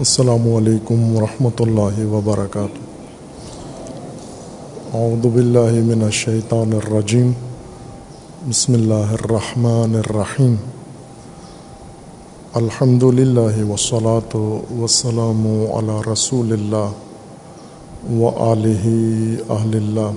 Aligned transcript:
السلام 0.00 0.54
علیکم 0.56 1.16
ورحمۃ 1.16 1.58
اللہ 1.58 2.06
وبرکاتہ۔ 2.06 2.78
اعوذ 4.96 5.26
باللہ 5.26 5.84
من 5.84 6.02
الشیطان 6.02 6.72
الرجیم۔ 6.72 7.32
بسم 8.48 8.74
اللہ 8.74 9.12
الرحمن 9.12 9.94
الرحیم۔ 9.94 10.54
الحمد 12.54 13.02
للہ 13.02 13.70
وسلاۃ 13.70 14.36
وسلام 14.78 15.46
علی 15.46 16.12
رسول 16.12 16.52
اللہ 16.52 16.90
و 18.12 18.28
علیہ 18.52 19.36
اہل 19.52 19.76
اللہ۔ 19.76 20.10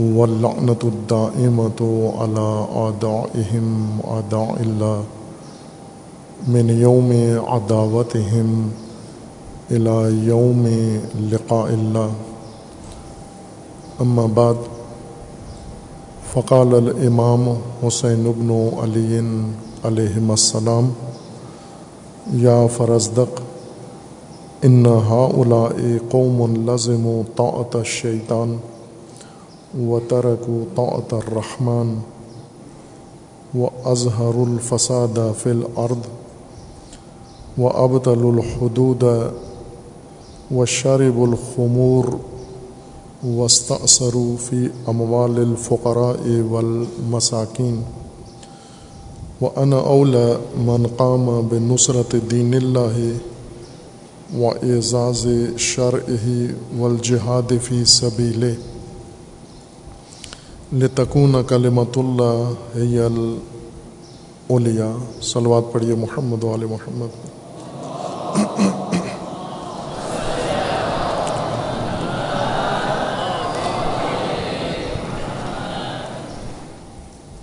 واللعنت 0.00 0.84
الدائمت 0.84 1.82
على 2.22 2.48
آدائهم 2.86 4.00
آداء 4.04 4.50
اللہ۔ 4.60 5.17
من 6.46 6.70
یوم 6.70 7.12
عداوتهم 7.48 8.68
الى 9.70 10.26
یوم 10.26 10.66
لقاء 11.14 11.64
اللہ۔ 11.64 12.08
اما 14.00 14.26
بعد، 14.34 14.54
فقال 16.32 16.74
الامام 16.74 17.54
حسین 17.86 18.32
بن 18.38 18.50
علی 18.82 19.18
علیہ 19.84 20.30
السلام، 20.30 20.90
یا 22.32 22.66
فرزدق، 22.76 23.40
ان 24.62 24.86
هؤلاء 24.86 26.08
قوم 26.10 26.70
لزموا 26.70 27.22
طاعة 27.36 27.70
الشیطان 27.74 28.56
وتركوا 29.78 30.64
طاعة 30.74 31.18
الرحمن 31.26 31.94
وأظهروا 33.54 34.46
الفساد 34.52 35.18
في 35.42 35.50
الأرض 35.50 36.27
و 37.58 37.66
ابتل 37.66 38.24
الحدود 38.24 39.04
و 40.56 40.66
شرب 40.66 41.22
الخمور 41.22 42.04
وسطرو 43.38 44.36
فی 44.36 44.68
اموال 44.86 45.38
الفقراء 45.38 46.40
والمساکین 46.50 47.82
و 49.40 49.46
ان 49.56 49.72
اول 49.72 50.16
من 50.56 50.86
قام 50.86 51.26
بنصرت 51.48 52.14
دین 52.30 52.54
اللہ 52.54 52.98
و 54.36 54.48
اعزاز 54.48 55.26
شرعہ 55.56 56.26
والجہاد 56.78 57.52
فی 57.62 57.84
سبیل 57.84 58.44
لتکون 60.72 61.36
کلمت 61.48 61.98
اللہ 61.98 62.52
ہی 62.76 62.98
الاولیاء 62.98 64.92
صلوات 65.22 65.72
پڑھیے 65.72 65.94
محمد 65.94 66.44
وال 66.44 66.64
محمد. 66.64 67.27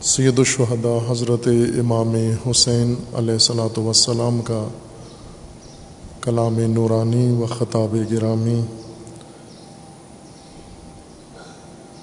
سید 0.06 0.38
الشہداء 0.40 0.98
حضرت 1.10 1.48
امام 1.80 2.14
حسین 2.46 2.94
علیہ 3.14 3.34
السلاۃ 3.34 3.78
وسلام 3.78 4.40
کا 4.42 4.60
کلام 6.22 6.60
نورانی 6.74 7.26
و 7.32 7.46
خطاب 7.46 7.96
گرامی، 8.12 8.62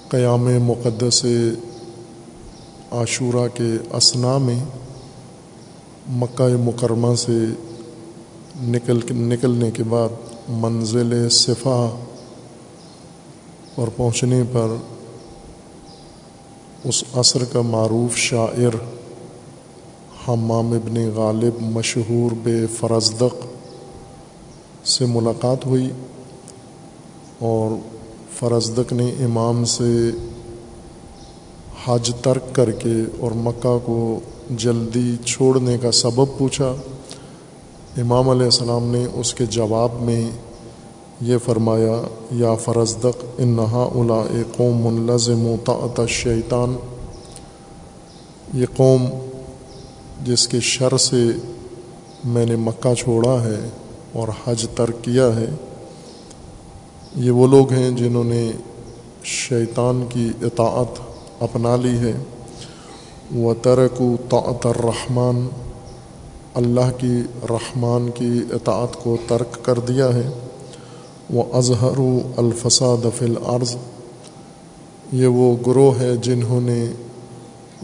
قیام 0.09 0.47
مقدس 0.63 1.23
عاشورہ 2.91 3.47
کے 3.53 3.71
اسنا 3.93 4.37
میں 4.37 4.59
مکہ 6.21 6.47
مکرمہ 6.63 7.13
سے 7.15 7.39
نکل 8.61 8.99
نکلنے 9.11 9.71
کے 9.71 9.83
بعد 9.83 10.09
منزل 10.49 11.29
صفا 11.29 11.95
اور 13.75 13.87
پہنچنے 13.97 14.43
پر 14.51 14.75
اس 16.83 17.03
عصر 17.13 17.43
کا 17.51 17.61
معروف 17.61 18.17
شاعر 18.17 18.75
حمام 20.27 20.73
ابن 20.73 21.09
غالب 21.15 21.61
مشہور 21.61 22.31
بے 22.43 22.65
فرزدق 22.79 23.45
سے 24.87 25.05
ملاقات 25.05 25.65
ہوئی 25.65 25.89
اور 27.39 27.75
فرزدق 28.39 28.93
نے 28.93 29.09
امام 29.09 29.65
سے 29.65 30.09
حج 31.85 32.11
ترک 32.21 32.55
کر 32.55 32.71
کے 32.71 32.95
اور 33.19 33.31
مکہ 33.31 33.77
کو 33.85 34.19
جلدی 34.49 35.15
چھوڑنے 35.25 35.77
کا 35.77 35.91
سبب 35.91 36.37
پوچھا۔ 36.37 36.73
امام 38.01 38.29
علیہ 38.29 38.45
السلام 38.45 38.85
نے 38.85 39.05
اس 39.13 39.33
کے 39.33 39.45
جواب 39.45 40.01
میں 40.01 40.31
یہ 41.21 41.37
فرمایا، 41.37 42.01
یا 42.31 42.55
فرزدق، 42.55 43.25
انہا 43.37 43.83
الا 43.95 44.21
قوم 44.57 45.11
لزم 45.11 45.45
و 45.47 45.55
تعط 45.65 45.99
شیطان 46.09 46.75
یہ 48.53 48.65
قوم 48.77 49.05
جس 50.23 50.47
کے 50.47 50.59
شر 50.59 50.97
سے 50.97 51.23
میں 52.25 52.45
نے 52.45 52.55
مکہ 52.55 52.93
چھوڑا 52.93 53.43
ہے 53.43 53.69
اور 54.13 54.27
حج 54.43 54.67
ترک 54.75 55.03
کیا 55.03 55.35
ہے، 55.35 55.49
یہ 57.15 57.31
وہ 57.31 57.47
لوگ 57.47 57.71
ہیں 57.71 57.89
جنہوں 57.91 58.23
نے 58.23 58.51
شیطان 59.23 60.05
کی 60.09 60.31
اطاعت 60.41 60.99
اپنا 61.39 61.75
لی 61.75 61.97
ہے۔ 61.97 62.13
وہ 63.35 63.53
ترک 63.61 64.01
و 64.01 64.15
طاعت 64.29 64.65
الرحمن 64.65 65.47
اللہ 66.53 66.91
کی 66.97 67.21
رحمان 67.49 68.09
کی 68.09 68.41
اطاعت 68.51 69.03
کو 69.03 69.17
ترک 69.27 69.65
کر 69.65 69.79
دیا 69.79 70.13
ہے۔ 70.13 70.29
وہ 71.29 71.43
اظہر 71.53 71.99
الفساد 72.37 73.05
فل 73.17 73.37
عرض 73.45 73.75
یہ 75.11 75.27
وہ 75.27 75.55
گروہ 75.67 75.99
ہے 75.99 76.15
جنہوں 76.15 76.61
نے 76.61 76.85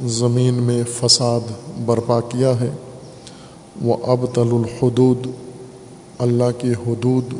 زمین 0.05 0.53
میں 0.53 0.83
فساد 0.93 1.39
برپا 1.85 2.19
کیا 2.19 2.59
ہے۔ 2.61 2.69
وہ 3.81 3.97
اب 4.03 4.25
تل 4.33 4.49
الحدود۔ 4.51 5.27
اللہ 6.19 6.59
کی 6.59 6.71
حدود، 6.71 7.33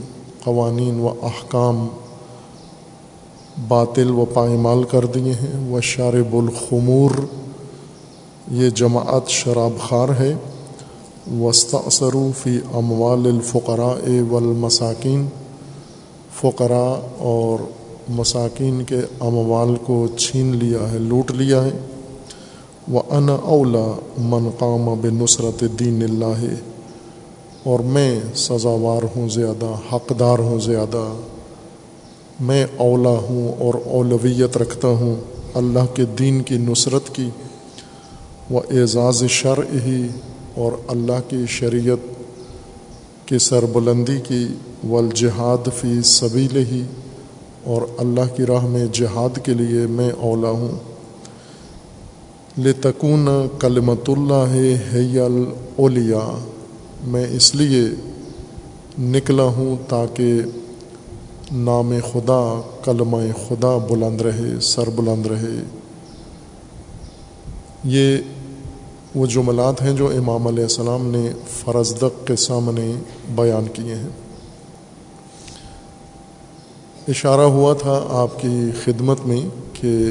قوانین 0.44 1.00
و 1.00 1.08
احکام 1.08 1.88
باطل 3.68 4.12
و 4.12 4.26
پائمال 4.34 4.84
کر 4.84 5.06
دیے 5.06 5.34
ہیں۔ 5.34 5.70
وہ 5.70 5.82
شارب 5.82 6.36
الخمور۔ 6.36 7.12
یہ 8.52 8.70
جماعت 8.70 9.30
شراب 9.30 9.90
خار 9.90 10.10
ہے۔ 10.10 10.36
وسطروفی 11.32 12.60
اموال 12.74 13.26
الفقراء 13.26 14.22
والمساکین 14.30 15.28
فقراء 16.42 17.16
اور 17.18 17.64
مساکین 18.10 18.84
کے 18.84 19.00
اموال 19.20 19.76
کو 19.76 20.08
چھین 20.08 20.56
لیا 20.56 20.92
ہے، 20.92 20.98
لوٹ 20.98 21.32
لیا 21.32 21.64
ہے۔ 21.64 21.72
وہ 22.88 23.02
ان 23.10 23.30
اولا 23.30 24.00
منقام 24.18 24.86
بن 24.86 25.16
نصرت 25.24 25.64
دین 25.80 26.04
اللہ 26.04 26.46
اور 27.64 27.80
میں 27.80 28.20
سزاوار 28.36 29.18
ہوں 29.18 29.30
زیادہ، 29.30 29.96
حقدار 29.96 30.40
ہوں 30.40 30.60
زیادہ۔ 30.60 31.14
میں 32.40 32.66
اولا 32.78 33.10
ہوں 33.10 33.62
اور 33.62 33.74
اولویت 33.86 34.58
رکھتا 34.58 34.88
ہوں 34.88 35.16
اللہ 35.54 35.96
کے 35.96 36.06
دین 36.06 36.42
کی 36.42 36.58
نصرت 36.58 37.16
کی۔ 37.16 37.30
وہ 38.50 38.60
اعزاز 38.72 39.24
شرع 39.30 39.78
ہی 39.86 40.08
اور 40.60 40.72
اللہ 40.88 41.30
کی 41.30 41.46
شریعت 41.48 42.08
کی 43.26 43.38
سربلندی 43.38 44.20
کی 44.28 44.48
والجہاد 44.88 45.70
فی 45.78 46.02
سبیل 46.02 46.58
ہی 46.72 46.84
اور 47.64 47.82
اللہ 47.98 48.36
کی 48.36 48.44
راہ 48.44 48.66
میں 48.66 48.86
جہاد 48.92 49.40
کے 49.44 49.54
لیے 49.54 49.88
میں 49.88 50.12
اولا 50.12 50.50
ہوں۔ 50.50 50.72
لتکون 52.60 53.28
کلمت 53.60 54.10
اللہ 54.10 54.46
ہے 54.50 55.20
الاولیاء، 55.20 56.38
میں 57.04 57.26
اس 57.32 57.56
لیے 57.56 57.84
نکلا 59.00 59.44
ہوں 59.44 59.76
تاکہ 59.90 60.42
نام 61.52 61.94
خدا، 62.14 62.62
کلمہ 62.84 63.18
خدا 63.48 63.78
بلند 63.78 64.22
رہے، 64.22 64.60
سر 64.62 64.90
بلند 64.96 65.26
رہے۔ 65.26 65.64
یہ 67.84 68.18
وہ 69.16 69.26
جملات 69.26 69.82
ہیں 69.82 69.94
جو 69.94 70.08
امام 70.08 70.48
علیہ 70.48 70.64
السلام 70.64 71.08
نے 71.08 71.30
فرزدق 71.50 72.28
کے 72.28 72.36
سامنے 72.36 72.92
بیان 73.36 73.68
کیے 73.74 73.96
ہیں۔ 73.96 74.10
اشارہ 77.08 77.42
ہوا 77.42 77.74
تھا 77.74 78.08
آپ 78.10 78.42
کی 78.42 78.70
خدمت 78.86 79.26
میں 79.26 79.42
کہ 79.74 80.10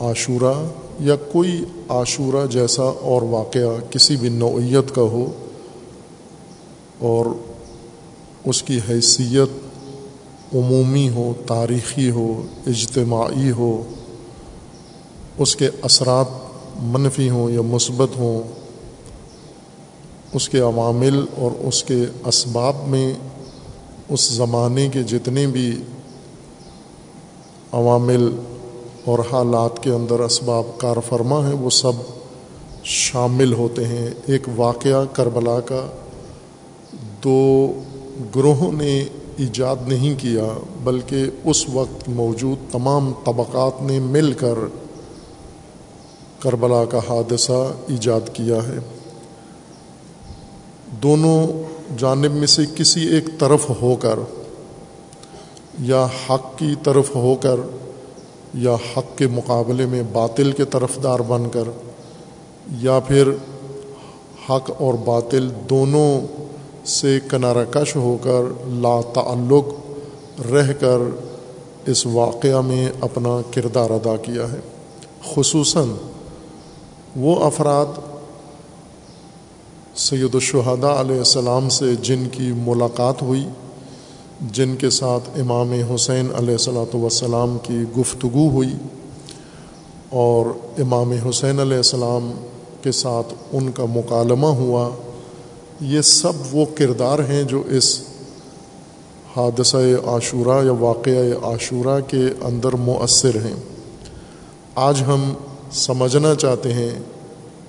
عاشورہ 0.00 0.66
یا 1.00 1.16
کوئی 1.16 1.64
عاشورہ 1.88 2.46
جیسا 2.46 2.82
اور 2.82 3.22
واقعہ 3.22 3.90
کسی 3.90 4.16
بھی 4.16 4.28
نوعیت 4.28 4.94
کا 4.94 5.02
ہو 5.02 5.32
اور 6.98 7.26
اس 8.44 8.62
کی 8.62 8.80
حیثیت 8.88 9.48
عمومی 10.54 11.08
ہو، 11.08 11.32
تاریخی 11.46 12.10
ہو، 12.10 12.42
اجتماعی 12.66 13.50
ہو 13.50 13.82
اس 15.38 15.56
کے 15.56 15.68
اثرات 15.82 16.26
منفی 16.82 17.30
ہوں 17.30 17.50
یا 17.50 17.62
مثبت 17.62 18.16
ہوں، 18.18 18.42
اس 20.32 20.48
کے 20.48 20.58
عوامل 20.58 21.24
اور 21.36 21.50
اس 21.58 21.84
کے 21.84 22.04
اسباب 22.26 22.76
میں، 22.88 23.12
اس 24.08 24.32
زمانے 24.32 24.88
کے 24.88 25.02
جتنے 25.02 25.46
بھی 25.46 25.82
عوامل 27.72 28.30
اور 29.04 29.18
حالات 29.32 29.82
کے 29.82 29.90
اندر 29.90 30.20
اسباب 30.20 30.64
کار 30.78 30.96
فرما 31.08 31.46
ہیں، 31.46 31.54
وہ 31.54 31.70
سب 31.70 31.92
شامل 32.84 33.52
ہوتے 33.52 33.86
ہیں۔ 33.86 34.10
ایک 34.26 34.48
واقعہ 34.56 35.04
کربلا 35.12 35.60
کا، 35.60 35.86
دو 37.24 37.72
گروہوں 38.36 38.72
نے 38.72 39.04
ایجاد 39.36 39.76
نہیں 39.86 40.14
کیا، 40.18 40.58
بلکہ 40.84 41.26
اس 41.44 41.68
وقت 41.68 42.08
موجود 42.08 42.72
تمام 42.72 43.12
طبقات 43.24 43.82
نے 43.82 43.98
مل 43.98 44.32
کر 44.32 44.58
کربلا 46.40 46.84
کا 46.84 46.98
حادثہ 46.98 47.72
ایجاد 47.88 48.20
کیا 48.32 48.56
ہے۔ 48.56 48.78
دونوں 51.02 51.46
جانب 51.98 52.30
میں 52.32 52.46
سے 52.46 52.62
کسی 52.76 53.00
ایک 53.08 53.24
طرف 53.38 53.70
ہو 53.82 53.96
کر 53.96 54.18
یا 55.78 56.06
حق 56.30 56.58
کی 56.58 56.74
طرف 56.82 57.16
ہو 57.16 57.34
کر 57.34 57.60
یا 58.54 58.74
حق 58.74 59.18
کے 59.18 59.26
مقابلے 59.26 59.86
میں 59.86 60.02
باطل 60.12 60.52
کے 60.52 60.64
طرف 60.64 61.02
دار 61.02 61.20
بن 61.20 61.48
کر 61.48 61.62
یا 62.70 62.98
پھر 63.06 63.30
حق 64.50 64.70
اور 64.78 64.94
باطل 64.94 65.48
دونوں 65.70 66.20
سے 66.86 67.18
کنارہ 67.30 67.64
کش 67.70 67.96
ہو 67.96 68.16
کر 68.22 68.42
لا 68.66 69.00
تعلق 69.14 69.64
رہ 70.52 70.72
کر 70.72 70.98
اس 71.86 72.06
واقعہ 72.06 72.60
میں 72.60 72.92
اپنا 73.00 73.40
کردار 73.54 73.90
ادا 73.90 74.16
کیا 74.16 74.52
ہے۔ 74.52 74.60
خصوصاً 75.34 75.88
وہ 77.16 77.44
افراد 77.44 77.98
سید 79.96 80.34
الشہداء 80.34 81.00
علیہ 81.00 81.18
السلام 81.18 81.68
سے 81.68 81.94
جن 82.02 82.28
کی 82.32 82.52
ملاقات 82.56 83.22
ہوئی، 83.22 83.46
جن 84.52 84.76
کے 84.76 84.90
ساتھ 84.90 85.28
امام 85.40 85.72
حسین 85.94 86.28
علیہ 86.36 86.52
السلاۃ 86.52 86.94
وسلام 86.94 87.56
کی 87.62 87.82
گفتگو 87.98 88.48
ہوئی 88.50 88.74
اور 90.10 90.46
امام 90.78 91.12
حسین 91.28 91.60
علیہ 91.60 91.76
السلام 91.76 92.30
کے 92.82 92.92
ساتھ 92.92 93.34
ان 93.52 93.70
کا 93.70 93.84
مکالمہ 93.84 94.46
ہوا، 94.46 94.88
یہ 95.80 96.00
سب 96.02 96.32
وہ 96.52 96.64
کردار 96.74 97.18
ہیں 97.18 97.42
جو 97.42 97.62
اس 97.66 98.00
حادثہ 99.36 99.76
عاشورہ 100.06 100.64
یا 100.64 100.72
واقعہ 100.72 101.44
عاشورہ 101.44 102.00
کے 102.08 102.28
اندر 102.40 102.72
مؤثر 102.72 103.44
ہیں۔ 103.44 103.54
آج 104.74 105.02
ہم 105.06 105.32
سمجھنا 105.72 106.34
چاہتے 106.34 106.72
ہیں 106.72 106.90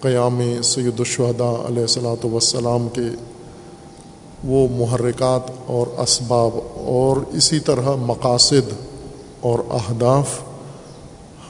قیام 0.01 0.39
سید 0.63 0.99
الشہداء 0.99 1.53
علیہ 1.67 1.81
السلاۃ 1.81 2.25
وسلام 2.33 2.87
کے 2.93 3.09
وہ 4.43 4.67
محرکات 4.71 5.49
اور 5.67 5.87
اسباب 6.01 6.57
اور 6.87 7.17
اسی 7.31 7.59
طرح 7.59 7.95
مقاصد 8.01 8.71
اور 9.41 9.59
اہداف 9.71 10.39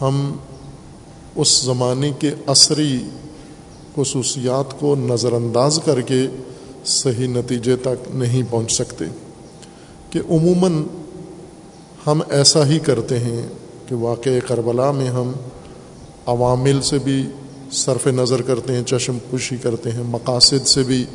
ہم 0.01 0.31
اس 1.35 1.61
زمانے 1.61 2.11
کے 2.19 2.33
عصری 2.47 2.99
خصوصیات 3.95 4.79
کو 4.79 4.95
نظر 4.95 5.33
انداز 5.33 5.79
کر 5.85 6.01
کے 6.01 6.27
صحیح 6.85 7.27
نتیجے 7.27 7.75
تک 7.75 8.07
نہیں 8.13 8.51
پہنچ 8.51 8.71
سکتے 8.71 9.05
کہ 10.09 10.19
عموماً 10.29 10.83
ہم 12.07 12.21
ایسا 12.29 12.65
ہی 12.65 12.79
کرتے 12.79 13.19
ہیں 13.19 13.41
کہ 13.87 13.95
واقع 13.95 14.37
کربلا 14.47 14.91
میں 14.91 15.07
ہم 15.09 15.31
عوامل 16.25 16.81
سے 16.81 16.97
بھی 16.97 17.27
صرف 17.71 18.07
نظر 18.07 18.41
کرتے 18.41 18.75
ہیں، 18.75 18.83
چشم 18.83 19.17
پوشی 19.29 19.57
کرتے 19.57 19.91
ہیں، 19.91 20.03
مقاصد 20.03 20.67
سے 20.67 20.83
بھی 20.83 21.05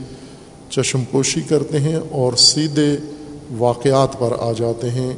چشم 0.70 1.04
پوشی 1.10 1.40
کرتے 1.40 1.80
ہیں 1.80 1.98
اور 2.10 2.32
سیدھے 2.32 2.96
واقعات 3.58 4.18
پر 4.18 4.32
آ 4.40 4.52
جاتے 4.52 4.90
ہیں 4.90 5.12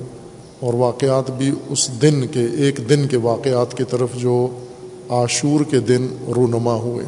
اور 0.60 0.74
واقعات 0.74 1.30
بھی 1.30 1.50
اس 1.68 2.02
دن 2.02 2.26
کے، 2.26 2.46
ایک 2.58 2.80
دن 2.88 3.08
کے 3.08 3.16
واقعات 3.16 3.76
کی 3.76 3.84
طرف 3.84 4.08
جو 4.14 4.48
عاشور 5.08 5.64
کے 5.64 5.80
دن 5.80 6.08
رونما 6.36 6.74
ہوئے۔ 6.74 7.06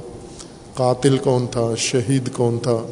قاتل 0.74 1.18
کون 1.18 1.46
تھا؟ 1.50 1.74
شہید 1.76 2.28
کون 2.32 2.58
تھا؟ 2.58 2.86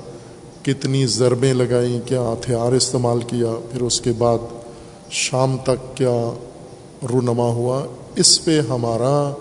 کتنی 0.62 1.06
ضربیں 1.06 1.54
لگائیں؟ 1.54 2.00
کیا 2.06 2.20
ہتھیار 2.22 2.72
استعمال 2.72 3.18
کیا؟ 3.20 3.58
پھر 3.72 3.82
اس 3.82 4.00
کے 4.00 4.12
بعد 4.18 4.38
شام 5.10 5.56
تک 5.64 5.96
کیا 5.96 6.34
رونما 7.12 7.48
ہوا؟ 7.48 7.86
اس 8.16 8.44
پہ 8.44 8.60
ہمارا 8.60 9.32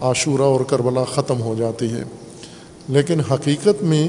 عاشورہ 0.00 0.42
اور 0.42 0.60
کربلا 0.60 1.04
ختم 1.04 1.42
ہو 1.42 1.54
جاتی 1.58 1.92
ہے 1.92 2.02
لیکن 2.88 3.20
حقیقت 3.20 3.82
میں 3.82 4.08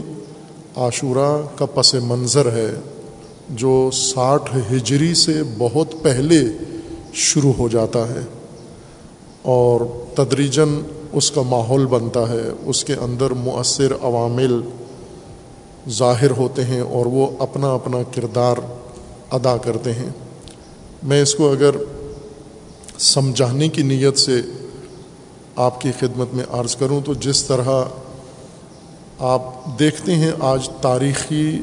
عاشورہ 0.76 1.58
کا 1.58 1.66
پس 1.66 1.94
منظر 1.94 2.52
ہے، 2.52 2.72
جو 3.50 3.90
ساٹھ 3.94 4.58
ہجری 4.72 5.14
سے 5.14 5.42
بہت 5.58 5.94
پہلے 6.02 6.40
شروع 7.14 7.54
ہو 7.54 7.68
جاتا 7.68 8.10
ہے 8.10 8.20
اور 9.42 9.82
تدریجن 10.16 10.82
اس 11.14 11.32
کا 11.32 11.42
ماحول 11.42 11.86
بنتا 11.86 12.30
ہے۔ 12.30 12.50
اس 12.66 12.84
کے 12.84 12.94
اندر 12.94 13.32
مؤثر 13.32 13.94
عوامل 14.02 14.62
ظاہر 15.90 16.32
ہوتے 16.32 16.64
ہیں 16.64 16.82
اور 16.82 17.06
وہ 17.06 17.28
اپنا 17.40 17.74
اپنا 17.74 17.98
کردار 18.16 18.58
ادا 19.32 19.58
کرتے 19.58 19.94
ہیں۔ 19.94 20.10
میں 21.04 21.22
اس 21.22 21.36
کو 21.36 21.52
اگر 21.52 21.76
سمجھانے 23.00 23.70
کی 23.70 23.82
نیت 23.82 24.18
سے 24.18 24.42
آپ 25.56 25.82
کی 25.82 25.92
خدمت 26.00 26.34
میں 26.34 26.44
عرض 26.50 26.76
کروں 26.76 27.02
تو 27.02 27.14
جس 27.14 27.44
طرح 27.44 27.70
آپ 29.20 29.42
دیکھتے 29.80 30.16
ہیں 30.16 30.32
آج 30.40 30.70
تاریخی 30.82 31.62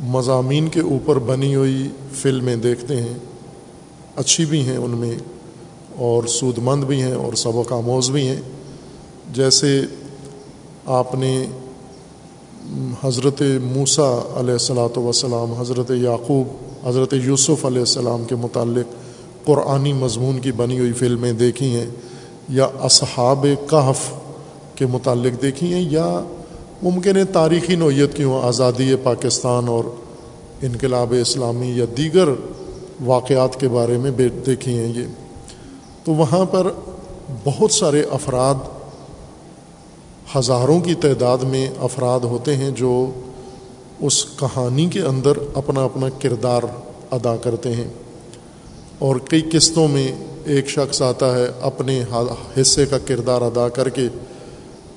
مضامین 0.00 0.68
کے 0.68 0.80
اوپر 0.80 1.18
بنی 1.18 1.54
ہوئی 1.54 1.88
فلمیں 2.12 2.56
دیکھتے 2.56 2.96
ہیں، 2.96 3.14
اچھی 4.16 4.44
بھی 4.44 4.60
ہیں 4.60 4.76
ان 4.76 4.90
میں 4.90 5.14
اور 5.96 6.24
سود 6.24 6.58
مند 6.58 6.84
بھی 6.84 7.02
ہیں 7.02 7.14
اور 7.14 7.32
سبق 7.32 7.72
آموز 7.72 8.10
بھی 8.10 8.26
ہیں۔ 8.28 8.40
جیسے 9.32 9.80
آپ 10.86 11.14
نے 11.14 11.46
حضرت 13.04 13.42
موسیٰ 13.62 14.12
علیہ 14.34 14.52
السلاۃ 14.52 14.98
وسلام 14.98 15.52
حضرت 15.52 15.90
یعقوب، 15.90 16.46
حضرت 16.88 17.14
یوسف 17.22 17.64
علیہ 17.64 17.80
السلام 17.80 18.24
کے 18.24 18.34
متعلق 18.34 18.94
قرآنی 19.44 19.92
مضمون 19.92 20.38
کی 20.38 20.52
بنی 20.52 20.78
ہوئی 20.78 20.92
فلمیں 20.92 21.32
دیکھی 21.32 21.76
ہیں۔ 21.76 21.90
یا 22.52 22.68
اصحاب 22.80 23.46
کہف 23.66 24.12
کے 24.74 24.86
متعلق 24.86 25.42
دیکھی 25.42 25.74
ہیں 25.74 25.84
یا 25.90 26.24
ممکن 26.82 27.16
ہے 27.16 27.24
تاریخی 27.24 27.74
نوعیت 27.74 28.14
کی 28.14 28.24
ہوں 28.24 28.42
آزادی 28.42 28.96
پاکستان 28.96 29.68
اور 29.68 29.84
انقلاب 30.62 31.14
اسلامی 31.20 31.72
یا 31.78 31.84
دیگر 31.96 32.28
واقعات 33.04 33.60
کے 33.60 33.68
بارے 33.68 33.98
میں 33.98 34.10
دیکھی 34.46 34.78
ہیں 34.78 34.92
یہ۔ 34.96 35.04
تو 36.04 36.12
وہاں 36.12 36.44
پر 36.44 36.66
بہت 37.44 37.72
سارے 37.72 38.02
افراد 38.10 38.54
ہزاروں 40.36 40.80
کی 40.80 40.94
تعداد 40.94 41.38
میں 41.38 41.70
افراد 41.80 42.20
ہوتے 42.20 42.56
ہیں 42.56 42.70
جو 42.70 43.10
اس 44.00 44.24
کہانی 44.24 44.86
کے 44.86 45.00
اندر 45.00 45.32
اپنا 45.54 45.84
اپنا 45.84 46.08
کردار 46.08 46.62
ادا 47.10 47.36
کرتے 47.36 47.72
ہیں 47.72 47.88
اور 48.98 49.16
کئی 49.16 49.42
قسطوں 49.52 49.88
میں 49.88 50.12
ایک 50.44 50.68
شخص 50.68 51.02
آتا 51.02 51.38
ہے 51.38 51.46
اپنے 51.60 52.02
حصے 52.60 52.86
کا 52.86 52.98
کردار 52.98 53.42
ادا 53.42 53.68
کر 53.68 53.88
کے 53.88 54.08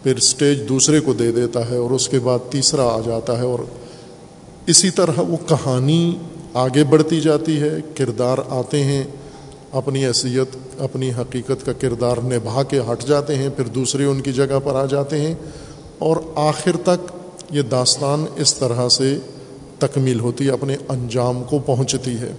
پھر 0.04 0.20
سٹیج 0.20 0.70
دوسرے 0.70 1.00
کو 1.00 1.14
دے 1.14 1.32
دیتا 1.32 1.70
ہے 1.70 1.78
اور 1.78 1.92
اس 1.92 2.10
کے 2.10 2.20
بعد 2.20 2.40
تیسرا 2.50 2.84
آ 2.84 3.00
جاتا 3.06 3.38
ہے 3.38 3.44
اور 3.44 3.60
اسی 4.66 4.90
طرح 4.90 5.20
وہ 5.20 5.38
کہانی 5.48 6.18
آگے 6.54 6.84
بڑھتی 6.84 7.22
جاتی 7.22 7.62
ہے، 7.62 7.70
کردار 7.96 8.38
آتے 8.50 8.84
ہیں، 8.84 9.04
اپنی 9.72 10.06
حیثیت، 10.06 10.58
اپنی 10.80 11.12
حقیقت 11.12 11.66
کا 11.66 11.74
کردار 11.74 12.18
نبھا 12.18 12.64
کے 12.64 12.80
ہٹ 12.80 13.08
جاتے 13.08 13.36
ہیں، 13.36 13.50
پھر 13.56 13.68
دوسرے 13.68 14.06
ان 14.06 14.22
کی 14.22 14.34
جگہ 14.34 14.60
پر 14.64 14.76
آ 14.76 14.86
جاتے 14.86 15.22
ہیں 15.22 15.36
اور 15.98 16.18
آخر 16.36 16.72
تک 16.84 17.12
یہ 17.52 17.62
داستان 17.62 18.26
اس 18.36 18.54
طرح 18.54 18.90
سے 18.90 19.18
تکمیل 19.80 20.20
ہوتی 20.20 20.46
ہے 20.46 20.52
اپنے 20.52 20.76
انجام 20.90 21.44
کو 21.44 21.60
پہنچتی 21.60 22.18
ہے۔ 22.18 22.32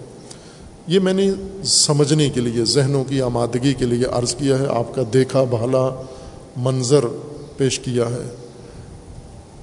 یہ 0.86 0.98
میں 0.98 1.12
نے 1.12 1.30
سمجھنے 1.64 2.28
کے 2.28 2.40
لیے، 2.40 2.64
ذہنوں 2.64 3.04
کی 3.04 3.22
آمادگی 3.22 3.74
کے 3.74 3.84
لیے 3.84 4.04
عرض 4.04 4.34
کیا 4.34 4.58
ہے، 4.58 4.66
آپ 4.66 4.94
کا 4.94 5.02
دیکھا 5.12 5.44
بھالا 5.44 6.02
منظر 6.56 7.04
پیش 7.56 7.78
کیا 7.78 8.04
ہے۔ 8.04 8.34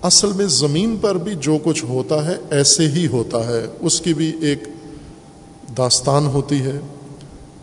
اصل 0.02 0.32
میں 0.34 0.46
زمین 0.46 0.98
پر 1.02 1.18
بھی 1.18 1.34
جو 1.40 1.58
کچھ 1.64 1.86
ہوتا 1.86 2.26
ہے، 2.26 2.36
ایسے 2.50 2.88
ہی 2.88 3.08
ہوتا 3.08 3.48
ہے۔ 3.48 3.66
اس 3.80 4.02
کی 4.02 4.14
بھی 4.14 4.32
ایک 4.42 4.60
داستان 5.78 6.28
ہوتی 6.28 6.60
ہے۔ 6.60 6.80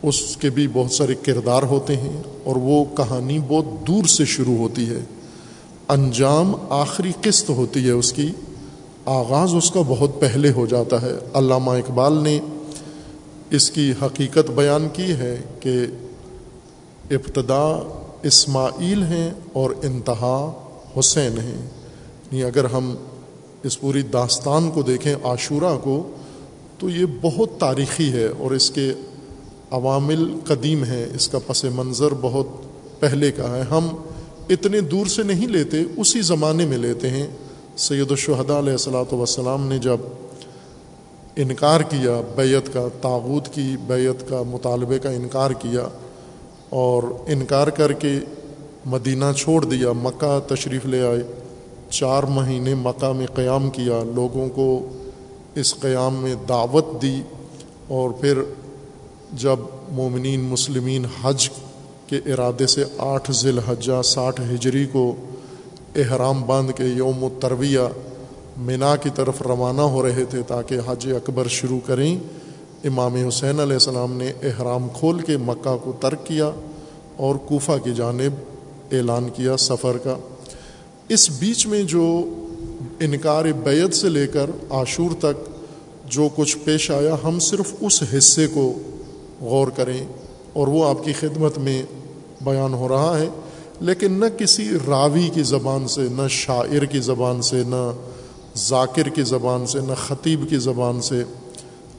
اس 0.02 0.37
کے 0.37 0.50
بھی 0.50 0.69
بہت 0.73 0.93
سارے 0.93 1.14
کردار 1.23 1.62
ہوتے 1.62 1.97
ہیں 1.97 2.23
اور 2.45 2.57
وہ 2.57 2.85
کہانی 2.97 3.38
بہت 3.49 3.87
دور 3.87 4.05
سے 4.05 4.25
شروع 4.25 4.57
ہوتی 4.57 4.88
ہے۔ 4.88 5.00
انجام 5.88 6.52
آخری 6.69 7.12
قسط 7.21 7.50
ہوتی 7.50 7.87
ہے 7.87 7.90
اس 7.90 8.12
کی۔ 8.12 8.29
آغاز 9.07 9.55
اس 9.55 9.71
کا 9.71 9.81
بہت 9.88 10.21
پہلے 10.21 10.52
ہو 10.52 10.67
جاتا 10.67 11.02
ہے۔ 11.02 11.12
علامہ 11.35 11.71
اقبال 11.71 12.23
نے 12.23 12.40
اس 13.50 13.71
کی 13.71 13.92
حقیقت 14.02 14.50
بیان 14.50 14.88
کی 14.92 15.12
ہے 15.12 15.40
کہ 15.61 15.87
ابتدا 17.11 17.88
اسماعیل 18.23 19.02
ہیں 19.02 19.30
اور 19.52 19.71
انتہا 19.83 20.52
حسین 20.99 21.38
ہیں۔ 21.38 21.69
نہیں 22.33 22.45
اگر 22.45 22.64
ہم 22.64 22.95
اس 23.62 23.80
پوری 23.80 24.02
داستان 24.02 24.71
کو 24.71 24.83
دیکھیں 24.83 25.14
عاشورہ 25.25 25.78
کو، 25.83 26.11
تو 26.78 26.90
یہ 26.90 27.07
بہت 27.21 27.50
تاریخی 27.59 28.12
ہے 28.12 28.26
اور 28.26 28.50
اس 28.50 28.71
کے 28.71 28.92
عوامل 29.71 30.35
قدیم 30.45 30.85
ہیں۔ 30.85 31.07
اس 31.14 31.28
کا 31.28 31.38
پس 31.47 31.64
منظر 31.64 32.09
بہت 32.21 32.47
پہلے 33.00 33.33
کا 33.33 33.57
ہے۔ 33.57 33.62
ہم 33.62 33.88
اتنے 34.49 34.80
دور 34.80 35.07
سے 35.07 35.23
نہیں 35.23 35.49
لیتے، 35.49 35.76
اسی 35.97 36.21
زمانے 36.21 36.66
میں 36.66 36.78
لیتے 36.78 37.11
ہیں۔ 37.11 37.26
سید 37.76 38.11
الشہداء 38.11 38.59
علیہ 38.59 38.73
السلاۃ 38.73 39.12
وسلام 39.12 39.69
نے 39.69 39.78
جب 39.78 39.97
انکار 41.43 41.81
کیا 41.81 42.21
بیت 42.37 42.73
کا 42.73 42.89
تاغوت 43.01 43.49
کی 43.55 43.77
بیت 43.87 44.29
کا 44.29 44.43
مطالبے 44.43 44.99
کا 44.99 45.11
انکار 45.11 45.51
کیا 45.51 45.89
اور 46.69 47.03
انکار 47.27 47.69
کر 47.69 47.93
کے 47.93 48.19
مدینہ 48.87 49.25
چھوڑ 49.37 49.65
دیا، 49.65 49.93
مکہ 49.93 50.39
تشریف 50.49 50.87
لے 50.87 51.03
آئے۔ 51.03 51.23
چار 51.91 52.23
مہینے 52.23 52.75
مکہ 52.75 53.13
میں 53.13 53.27
قیام 53.35 53.71
کیا، 53.71 54.03
لوگوں 54.15 54.49
کو 54.49 54.89
اس 55.55 55.75
قیام 55.81 56.15
میں 56.15 56.35
دعوت 56.49 56.87
دی 57.03 57.23
اور 57.89 58.11
پھر 58.11 58.43
جب 59.33 59.57
مومنین 59.89 60.41
مسلمین 60.41 61.05
حج 61.23 61.49
کے 62.07 62.17
ارادے 62.17 62.67
سے 62.67 62.85
آٹھ 62.99 63.31
ذی 63.31 63.49
الحجہ 63.49 64.03
ساٹھ 64.03 64.41
ہجری 64.41 64.87
کو 64.87 65.15
احرام 65.97 66.43
باندھ 66.43 66.73
کے 66.73 66.85
یوم 66.85 67.25
و 67.25 67.29
ترویہ 67.41 67.81
منا 68.61 68.97
کی 68.97 69.11
طرف 69.14 69.43
روانہ 69.43 69.81
ہو 69.81 70.02
رہے 70.02 70.25
تھے 70.25 70.43
تاکہ 70.47 70.76
حج 70.87 71.12
اکبر 71.12 71.49
شروع 71.49 71.81
کریں۔ 71.87 72.19
امام 72.85 73.14
حسین 73.14 73.61
علیہ 73.61 73.75
السلام 73.75 74.12
نے 74.12 74.33
احرام 74.43 74.88
کھول 74.95 75.21
کے 75.21 75.37
مکہ 75.37 75.76
کو 75.85 75.93
ترک 76.00 76.26
کیا 76.26 76.50
اور 77.17 77.35
کوفہ 77.35 77.73
کی 77.85 77.95
جانب 77.95 78.33
اعلان 78.93 79.29
کیا 79.35 79.57
سفر 79.57 79.99
کا۔ 79.99 80.17
اس 81.09 81.31
بیچ 81.38 81.67
میں 81.67 81.83
جو 81.83 82.25
انکار 83.00 83.45
بیت 83.45 83.95
سے 83.95 84.09
لے 84.09 84.26
کر 84.26 84.50
عاشور 84.71 85.11
تک 85.19 85.50
جو 86.11 86.29
کچھ 86.37 86.59
پیش 86.64 86.90
آیا، 86.90 87.17
ہم 87.25 87.38
صرف 87.38 87.75
اس 87.81 88.02
حصے 88.19 88.47
کو 88.47 88.75
غور 89.40 89.69
کریں 89.69 90.05
اور 90.52 90.69
وہ 90.69 90.88
آپ 90.88 91.05
کی 91.05 91.12
خدمت 91.12 91.59
میں 91.59 91.83
بیان 92.40 92.75
ہو 92.75 92.88
رہا 92.88 93.19
ہے۔ 93.19 93.29
لیکن 93.81 94.12
نہ 94.12 94.38
کسی 94.38 94.69
راوی 94.87 95.31
کی 95.35 95.43
زبان 95.43 95.88
سے، 95.88 96.00
نہ 96.00 96.29
شاعر 96.29 96.85
کی 96.85 97.00
زبان 97.00 97.43
سے، 97.43 97.62
نہ 97.67 97.93
ذاکر 98.57 99.09
کی 99.09 99.23
زبان 99.23 99.66
سے، 99.66 99.80
نہ 99.80 99.92
خطیب 100.09 100.50
کی 100.50 100.57
زبان 100.57 101.00
سے، 101.00 101.23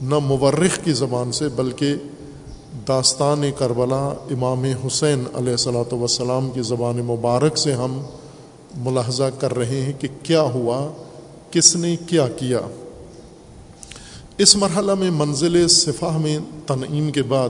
نہ 0.02 0.18
مورخ 0.18 0.84
کی 0.84 0.92
زبان 0.92 1.32
سے، 1.32 1.48
بلکہ 1.48 1.94
داستان 2.88 3.42
کربلا 3.58 4.08
امام 4.08 4.64
حسین 4.64 5.24
علیہ 5.34 5.56
صلاۃ 5.56 5.92
وسلام 5.92 6.50
کی 6.50 6.62
زبان 6.62 6.96
مبارک 6.96 7.58
سے 7.58 7.72
ہم 7.72 8.00
ملاحظہ 8.76 9.24
کر 9.38 9.56
رہے 9.56 9.80
ہیں 9.80 9.92
کہ 9.98 10.08
کیا 10.22 10.42
ہوا، 10.42 10.90
کس 11.50 11.76
نے 11.76 11.96
کیا 12.06 12.28
کیا۔ 12.28 12.60
اس 14.38 14.56
مرحلہ 14.56 14.94
میں 14.94 15.10
منزل 15.10 15.68
صفح 15.68 16.16
میں 16.16 16.38
تنعیم 16.66 17.10
کے 17.10 17.22
بعد، 17.22 17.48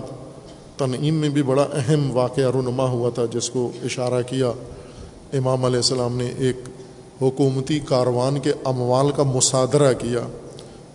تنعیم 0.77 1.15
میں 1.15 1.29
بھی 1.29 1.43
بڑا 1.43 1.63
اہم 1.63 2.17
واقعہ 2.17 2.51
رونما 2.51 2.85
ہوا 2.85 3.11
تھا، 3.11 3.23
جس 3.33 3.51
کو 3.51 3.71
اشارہ 3.85 4.23
کیا۔ 4.23 4.53
امام 5.33 5.65
علیہ 5.65 5.77
السلام 5.77 6.17
نے 6.17 6.33
ایک 6.39 6.57
حکومتی 7.23 7.81
کاروان 7.81 8.39
کے 8.39 8.53
اموال 8.65 9.11
کا 9.11 9.23
مصادرہ 9.23 9.93
کیا، 9.93 10.21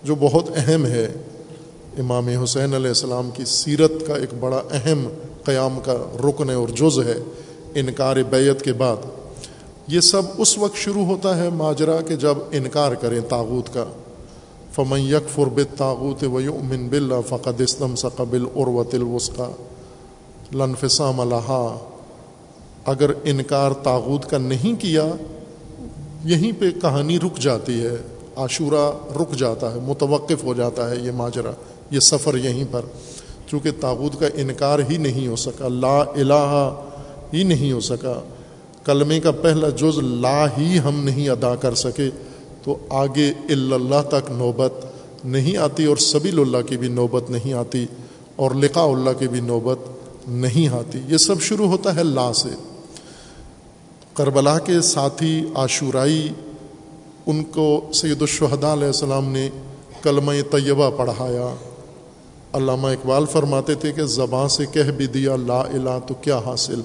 جو 0.03 0.15
بہت 0.15 0.49
اہم 0.55 0.85
ہے۔ 0.85 1.13
امام 1.99 2.27
حسین 2.27 2.73
علیہ 2.73 2.87
السلام 2.87 3.29
کی 3.33 3.45
سیرت 3.45 3.91
کا 4.07 4.15
ایک 4.15 4.33
بڑا 4.39 4.61
اہم 4.71 5.07
قیام 5.43 5.79
کا 5.83 5.93
رکن 6.23 6.49
اور 6.49 6.67
جز 6.67 6.99
ہے 6.99 7.17
انکار 7.75 8.15
بیت 8.15 8.61
کے 8.61 8.73
بعد۔ 8.73 8.95
یہ 9.87 9.99
سب 9.99 10.21
اس 10.37 10.57
وقت 10.57 10.75
شروع 10.75 11.05
ہوتا 11.05 11.37
ہے 11.37 11.49
ماجرا 11.49 12.01
کہ 12.01 12.15
جب 12.15 12.37
انکار 12.51 12.91
کریں 12.91 13.19
تاغوت 13.29 13.73
کا۔ 13.73 13.85
فمن 14.75 14.99
یک 14.99 15.29
فرب 15.29 15.61
تاغوت 15.77 16.23
ویؤمن 16.23 16.87
باللہ 16.87 17.21
فقد 17.29 17.61
اسلم 17.61 17.95
سقبل 17.95 18.45
عروت 18.55 18.95
لنفسام 20.55 21.19
الحا 21.19 21.77
اگر 22.85 23.11
انکار 23.23 23.71
تاغوت 23.71 24.29
کا 24.29 24.37
نہیں 24.37 24.81
کیا 24.81 25.05
یہیں 26.27 26.51
پہ 26.59 26.71
کہانی 26.71 27.19
رک 27.19 27.39
جاتی 27.39 27.83
ہے، 27.83 27.95
عاشورہ 28.35 28.91
رک 29.21 29.35
جاتا 29.35 29.73
ہے، 29.73 29.79
متوقف 29.83 30.43
ہو 30.43 30.53
جاتا 30.53 30.89
ہے 30.89 30.95
یہ 31.01 31.11
ماجرا 31.11 31.51
یہ 31.91 31.99
سفر 31.99 32.37
یہیں 32.37 32.63
پر۔ 32.71 32.81
چونکہ 33.47 33.69
تاغوت 33.79 34.19
کا 34.19 34.27
انکار 34.35 34.79
ہی 34.89 34.97
نہیں 34.97 35.27
ہو 35.27 35.35
سکا، 35.35 35.67
لا 35.67 35.99
الہ 36.01 36.73
ہی 37.33 37.43
نہیں 37.43 37.71
ہو 37.71 37.79
سکا۔ 37.79 38.21
کلمے 38.85 39.19
کا 39.19 39.31
پہلا 39.31 39.69
جز 39.69 39.97
لا 39.97 40.45
ہی 40.57 40.79
ہم 40.79 41.03
نہیں 41.03 41.29
ادا 41.29 41.55
کر 41.55 41.75
سکے۔ 41.75 42.09
تو 42.63 42.77
آگے 42.89 43.33
اللہ 43.49 44.01
تک 44.09 44.31
نوبت 44.31 44.73
نہیں 45.25 45.57
آتی 45.57 45.85
اور 45.85 45.97
سبی 45.97 46.29
اللہ 46.29 46.61
کی 46.67 46.77
بھی 46.77 46.87
نوبت 46.87 47.29
نہیں 47.29 47.53
آتی 47.53 47.85
اور 48.35 48.51
لقاء 48.51 48.85
اللہ 48.85 49.09
کی 49.19 49.27
بھی 49.27 49.39
نوبت 49.39 49.77
نہیں 50.27 50.73
آتی۔ 50.73 50.99
یہ 51.07 51.17
سب 51.17 51.41
شروع 51.41 51.67
ہوتا 51.67 51.95
ہے 51.95 52.03
لا 52.03 52.33
سے۔ 52.33 52.66
کربلا 54.17 54.57
کے 54.59 54.79
ساتھی 54.81 55.33
عاشورائی، 55.55 56.27
ان 57.25 57.43
کو 57.53 57.65
سید 57.93 58.21
الشہداء 58.21 58.71
علیہ 58.73 58.87
السلام 58.87 59.29
نے 59.31 59.47
کلمہ 60.03 60.31
طیبہ 60.51 60.89
پڑھایا۔ 60.97 61.47
علامہ 62.57 62.87
اقبال 62.87 63.25
فرماتے 63.31 63.73
تھے 63.75 63.91
کہ 63.91 64.03
زبان 64.13 64.47
سے 64.49 64.65
کہہ 64.71 64.89
بھی 64.97 65.07
دیا 65.15 65.35
لا 65.35 65.59
الہ 65.61 65.97
تو 66.07 66.13
کیا 66.21 66.37
حاصل؟ 66.45 66.81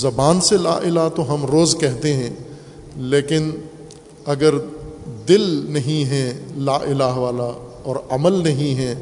زبان 0.00 0.40
سے 0.40 0.56
لا 0.56 0.74
الہ 0.74 1.08
تو 1.16 1.22
ہم 1.34 1.46
روز 1.46 1.74
کہتے 1.80 2.12
ہیں، 2.14 2.30
لیکن 2.96 3.50
اگر 4.26 4.54
دل 5.28 5.50
نہیں 5.68 6.04
ہے 6.10 6.24
لا 6.58 6.76
الہ 6.76 7.12
والا 7.16 7.50
اور 7.82 7.96
عمل 8.10 8.42
نہیں 8.42 8.74
ہے 8.78 8.94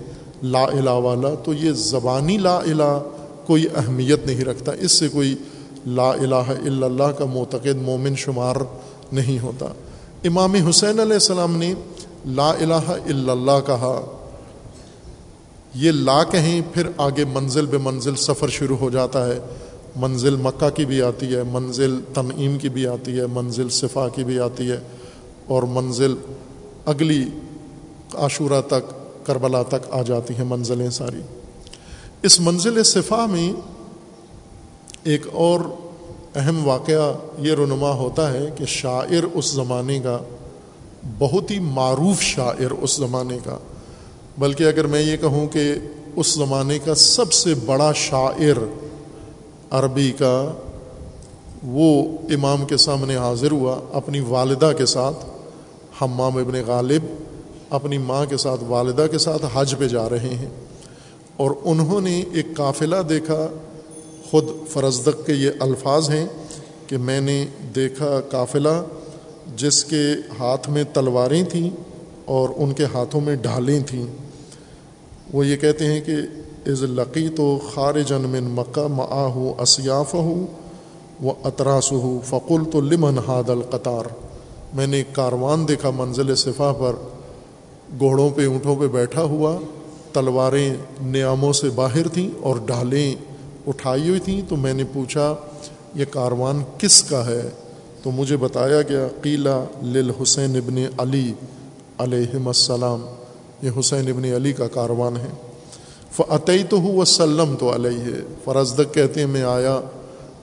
لا 0.42 0.64
الہ 0.64 0.96
والا، 1.06 1.34
تو 1.34 1.54
یہ 1.54 1.72
زبانی 1.84 2.38
لا 2.38 2.56
الہ 2.56 2.98
کوئی 3.46 3.66
اہمیت 3.76 4.26
نہیں 4.26 4.44
رکھتا۔ 4.44 4.72
اس 4.72 4.92
سے 4.92 5.08
کوئی 5.08 5.34
لا 5.88 6.10
الہ 6.10 6.50
الا 6.64 6.86
اللہ 6.86 7.10
کا 7.18 7.24
معتقد 7.24 7.82
مومن 7.82 8.16
شمار 8.16 8.56
نہیں 9.12 9.38
ہوتا۔ 9.38 9.66
امام 10.24 10.54
حسین 10.54 11.00
علیہ 11.00 11.12
السلام 11.12 11.56
نے 11.56 11.74
لا 12.26 12.50
الہ 12.50 12.90
الا 13.06 13.32
اللہ 13.32 13.66
کہا، 13.66 14.00
یہ 15.74 15.90
لا 15.90 16.24
کہیں، 16.24 16.60
پھر 16.72 16.86
آگے 16.96 17.24
منزل 17.24 17.66
بے 17.66 17.78
منزل 17.78 18.16
سفر 18.16 18.48
شروع 18.48 18.76
ہو 18.76 18.90
جاتا 18.90 19.26
ہے۔ 19.26 19.38
منزل 19.96 20.36
مکہ 20.36 20.70
کی 20.70 20.84
بھی 20.84 21.02
آتی 21.02 21.34
ہے، 21.34 21.42
منزل 21.42 22.00
تنعیم 22.14 22.58
کی 22.58 22.68
بھی 22.68 22.86
آتی 22.86 23.18
ہے، 23.18 23.26
منزل 23.26 23.68
صفا 23.68 24.08
کی 24.08 24.24
بھی 24.24 24.40
آتی 24.40 24.70
ہے۔ 24.70 24.80
اور 25.46 25.62
منزل 25.62 26.14
اگلی 26.86 27.24
عاشورہ 28.14 28.60
تک، 28.68 28.94
کربلا 29.26 29.62
تک 29.62 29.90
آ 29.90 30.02
جاتی 30.02 30.34
ہیں 30.34 30.44
منزلیں 30.44 30.90
ساری۔ 30.90 31.20
اس 32.22 32.40
منزل 32.40 32.82
صفا 32.82 33.26
میں 33.26 33.52
ایک 35.04 35.26
اور 35.32 35.60
اہم 36.34 36.66
واقعہ 36.66 37.12
یہ 37.38 37.52
رونما 37.52 37.90
ہوتا 37.90 38.32
ہے 38.32 38.46
کہ 38.56 38.64
شاعر 38.66 39.24
اس 39.34 39.50
زمانے 39.52 39.98
کا 40.00 40.18
بہت 41.18 41.50
ہی 41.50 41.58
معروف 41.58 42.22
شاعر 42.22 42.70
اس 42.70 42.96
زمانے 42.96 43.38
کا، 43.44 43.58
بلکہ 44.38 44.64
اگر 44.64 44.86
میں 44.86 45.00
یہ 45.00 45.16
کہوں 45.16 45.46
کہ 45.48 45.72
اس 46.16 46.34
زمانے 46.34 46.78
کا 46.78 46.94
سب 46.94 47.32
سے 47.32 47.54
بڑا 47.66 47.92
شاعر 47.92 48.58
عربی 49.70 50.10
کا، 50.18 50.52
وہ 51.64 51.90
امام 52.30 52.64
کے 52.64 52.76
سامنے 52.76 53.16
حاضر 53.16 53.50
ہوا 53.50 53.78
اپنی 53.92 54.20
والدہ 54.20 54.72
کے 54.78 54.86
ساتھ، 54.86 55.24
حمام 56.02 56.36
ابن 56.36 56.60
غالب 56.66 57.06
اپنی 57.70 57.98
ماں 57.98 58.24
کے 58.26 58.36
ساتھ، 58.36 58.62
والدہ 58.68 59.06
کے 59.10 59.18
ساتھ 59.18 59.44
حج 59.54 59.74
پہ 59.78 59.88
جا 59.88 60.08
رہے 60.08 60.34
ہیں، 60.34 60.50
اور 61.36 61.50
انہوں 61.64 62.00
نے 62.00 62.22
ایک 62.32 62.54
قافلہ 62.56 63.02
دیکھا 63.08 63.46
خود 64.30 64.44
فرزدق 64.68 65.26
کے 65.26 65.32
یہ 65.32 65.50
الفاظ 65.60 66.10
ہیں 66.10 66.26
کہ 66.86 66.96
میں 66.96 67.20
نے 67.20 67.46
دیکھا 67.74 68.20
قافلہ 68.30 68.82
جس 69.56 69.84
کے 69.84 70.02
ہاتھ 70.38 70.70
میں 70.70 70.84
تلواریں 70.92 71.42
تھیں 71.44 71.70
اور 72.24 72.48
ان 72.56 72.72
کے 72.72 72.84
ہاتھوں 72.84 73.20
میں 73.20 73.36
ڈھالیں 73.36 73.80
تھیں۔ 73.80 74.06
وہ 75.32 75.46
یہ 75.46 75.56
کہتے 75.56 75.86
ہیں 75.86 76.00
کہ 76.00 76.12
از 76.66 76.82
لقی 76.82 77.28
تو 77.28 77.58
خارجن 77.74 78.20
من 78.20 78.44
مکہ 78.44 78.86
معا 78.86 79.26
ہو 79.26 79.54
اسیاف 79.58 80.14
ہوں 80.14 80.46
وہ 81.20 81.32
اطراس 81.44 81.92
ہو 81.92 82.20
فقل 82.24 82.64
تو 82.72 82.80
لمن 82.80 83.18
ہاد 83.18 83.50
القطار۔ 83.50 84.04
میں 84.74 84.86
نے 84.86 85.02
کاروان 85.12 85.68
دیکھا 85.68 85.90
منزل 85.90 86.34
صفا 86.34 86.72
پر، 86.72 86.92
گھوڑوں 87.98 88.30
پہ، 88.30 88.46
اونٹوں 88.46 88.76
پہ 88.76 88.86
بیٹھا 88.86 89.22
ہوا، 89.22 89.56
تلواریں 90.12 90.74
نیاموں 91.00 91.52
سے 91.52 91.68
باہر 91.74 92.08
تھیں 92.08 92.30
اور 92.40 92.56
ڈھالیں۔ 92.66 93.14
اٹھائی 93.68 94.08
ہوئی 94.08 94.20
تھیں 94.20 94.42
تو 94.48 94.56
میں 94.56 94.74
نے 94.74 94.84
پوچھا، 94.92 95.34
یہ 95.94 96.04
کاروان 96.10 96.62
کس 96.78 97.02
کا 97.02 97.26
ہے؟ 97.26 97.50
تو 98.02 98.10
مجھے 98.10 98.36
بتایا 98.36 98.82
گیا 98.82 99.08
قیلا 99.22 99.64
لل 99.82 100.10
حسین 100.22 100.56
ابن 100.56 100.76
علی 100.98 101.32
علیہم 101.98 102.46
السلام۔ 102.46 103.06
یہ 103.62 103.70
حسین 103.78 104.08
ابن 104.08 104.24
علی 104.24 104.52
کا 104.52 104.66
کاروان 104.66 105.16
ہے۔ 105.16 105.28
فعطی 106.12 106.64
تو 106.68 106.80
ہو 106.80 106.92
وسلم 106.92 107.54
تو 107.58 107.74
علیہ 107.74 108.14
فرزدق 108.44 108.94
کہتے 108.94 109.20
ہیں، 109.20 109.26
میں 109.26 109.42
آیا، 109.42 109.80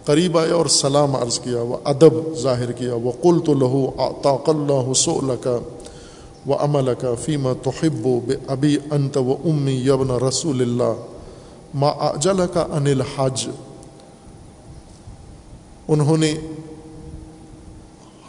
قریب 0.06 0.38
آیا 0.38 0.54
اور 0.54 0.66
سلام 0.66 1.16
عرض 1.16 1.40
کیا، 1.40 1.62
وہ 1.62 1.78
ادب 1.84 2.38
ظاہر 2.38 2.72
کیا۔ 2.72 2.96
وہ 2.96 3.12
قل 3.22 3.40
تو 3.46 3.54
لہو 3.54 3.92
طاق 4.22 4.50
اللہ 4.50 4.92
حسول 4.92 5.32
کا 5.42 5.58
و 6.48 6.54
عمل 6.54 6.94
کا 7.00 7.14
فیمہ 7.14 7.50
توحب 7.64 8.08
و 8.08 8.20
بے 8.26 8.36
ابی 8.48 8.78
انت 8.92 9.18
و 9.18 9.36
امی 9.46 9.76
یبن 9.76 10.12
رسول 10.12 10.62
اللہ 10.62 11.15
ما 11.76 11.90
اجل 12.02 12.46
کا 12.54 12.66
انل 12.72 13.02
حج 13.16 13.48
انہوں 15.88 16.18
نے 16.18 16.32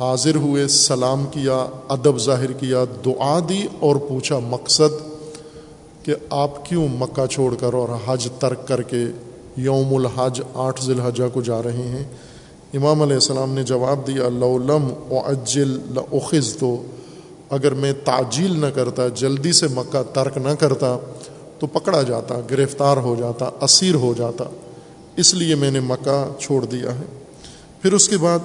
حاضر 0.00 0.36
ہوئے 0.36 0.66
سلام 0.68 1.24
کیا، 1.30 1.66
ادب 1.88 2.18
ظاہر 2.18 2.52
کیا، 2.52 2.84
دعا 3.04 3.38
دی 3.48 3.66
اور 3.80 3.96
پوچھا، 4.08 4.38
مقصد 4.38 4.98
کہ 6.02 6.14
آپ 6.30 6.64
کیوں 6.66 6.88
مکہ 6.88 7.26
چھوڑ 7.26 7.54
کر 7.54 7.74
اور 7.74 7.88
حج 8.06 8.28
ترک 8.38 8.66
کر 8.68 8.82
کے 8.82 9.04
یوم 9.56 9.94
الحج 9.94 10.40
آٹھ 10.54 10.82
ذی 10.84 10.92
الحجہ 10.92 11.28
کو 11.32 11.42
جا 11.42 11.62
رہے 11.62 11.88
ہیں؟ 11.88 12.04
امام 12.74 13.02
علیہ 13.02 13.14
السلام 13.14 13.52
نے 13.52 13.62
جواب 13.62 14.06
دیا 14.06 14.24
اللہ 14.24 15.12
و 15.12 15.20
اجل 15.24 15.78
لخذ 15.90 16.56
تو 16.56 16.76
اگر 17.50 17.74
میں 17.74 17.92
تعجیل 18.04 18.60
نہ 18.60 18.66
کرتا، 18.74 19.08
جلدی 19.14 19.52
سے 19.52 19.66
مکہ 19.74 20.02
ترک 20.12 20.38
نہ 20.38 20.54
کرتا 20.58 20.96
تو 21.58 21.66
پکڑا 21.66 22.02
جاتا، 22.02 22.34
گرفتار 22.50 22.96
ہو 22.96 23.16
جاتا، 23.18 23.50
اسیر 23.60 23.94
ہو 23.94 24.14
جاتا۔ 24.16 24.44
اس 25.16 25.34
لیے 25.34 25.54
میں 25.54 25.70
نے 25.70 25.80
مکہ 25.80 26.32
چھوڑ 26.38 26.64
دیا 26.64 26.94
ہے۔ 26.94 27.04
پھر 27.82 27.92
اس 27.92 28.08
کے 28.08 28.16
بعد 28.16 28.38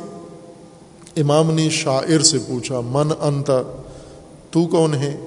امام 1.17 1.51
نے 1.51 1.69
شاعر 1.69 2.19
سے 2.19 2.37
پوچھا، 2.47 2.79
من 2.79 3.11
انت؟ 3.19 3.51
تو 4.51 4.67
کون 4.67 4.93
ہے؟ 4.93 5.17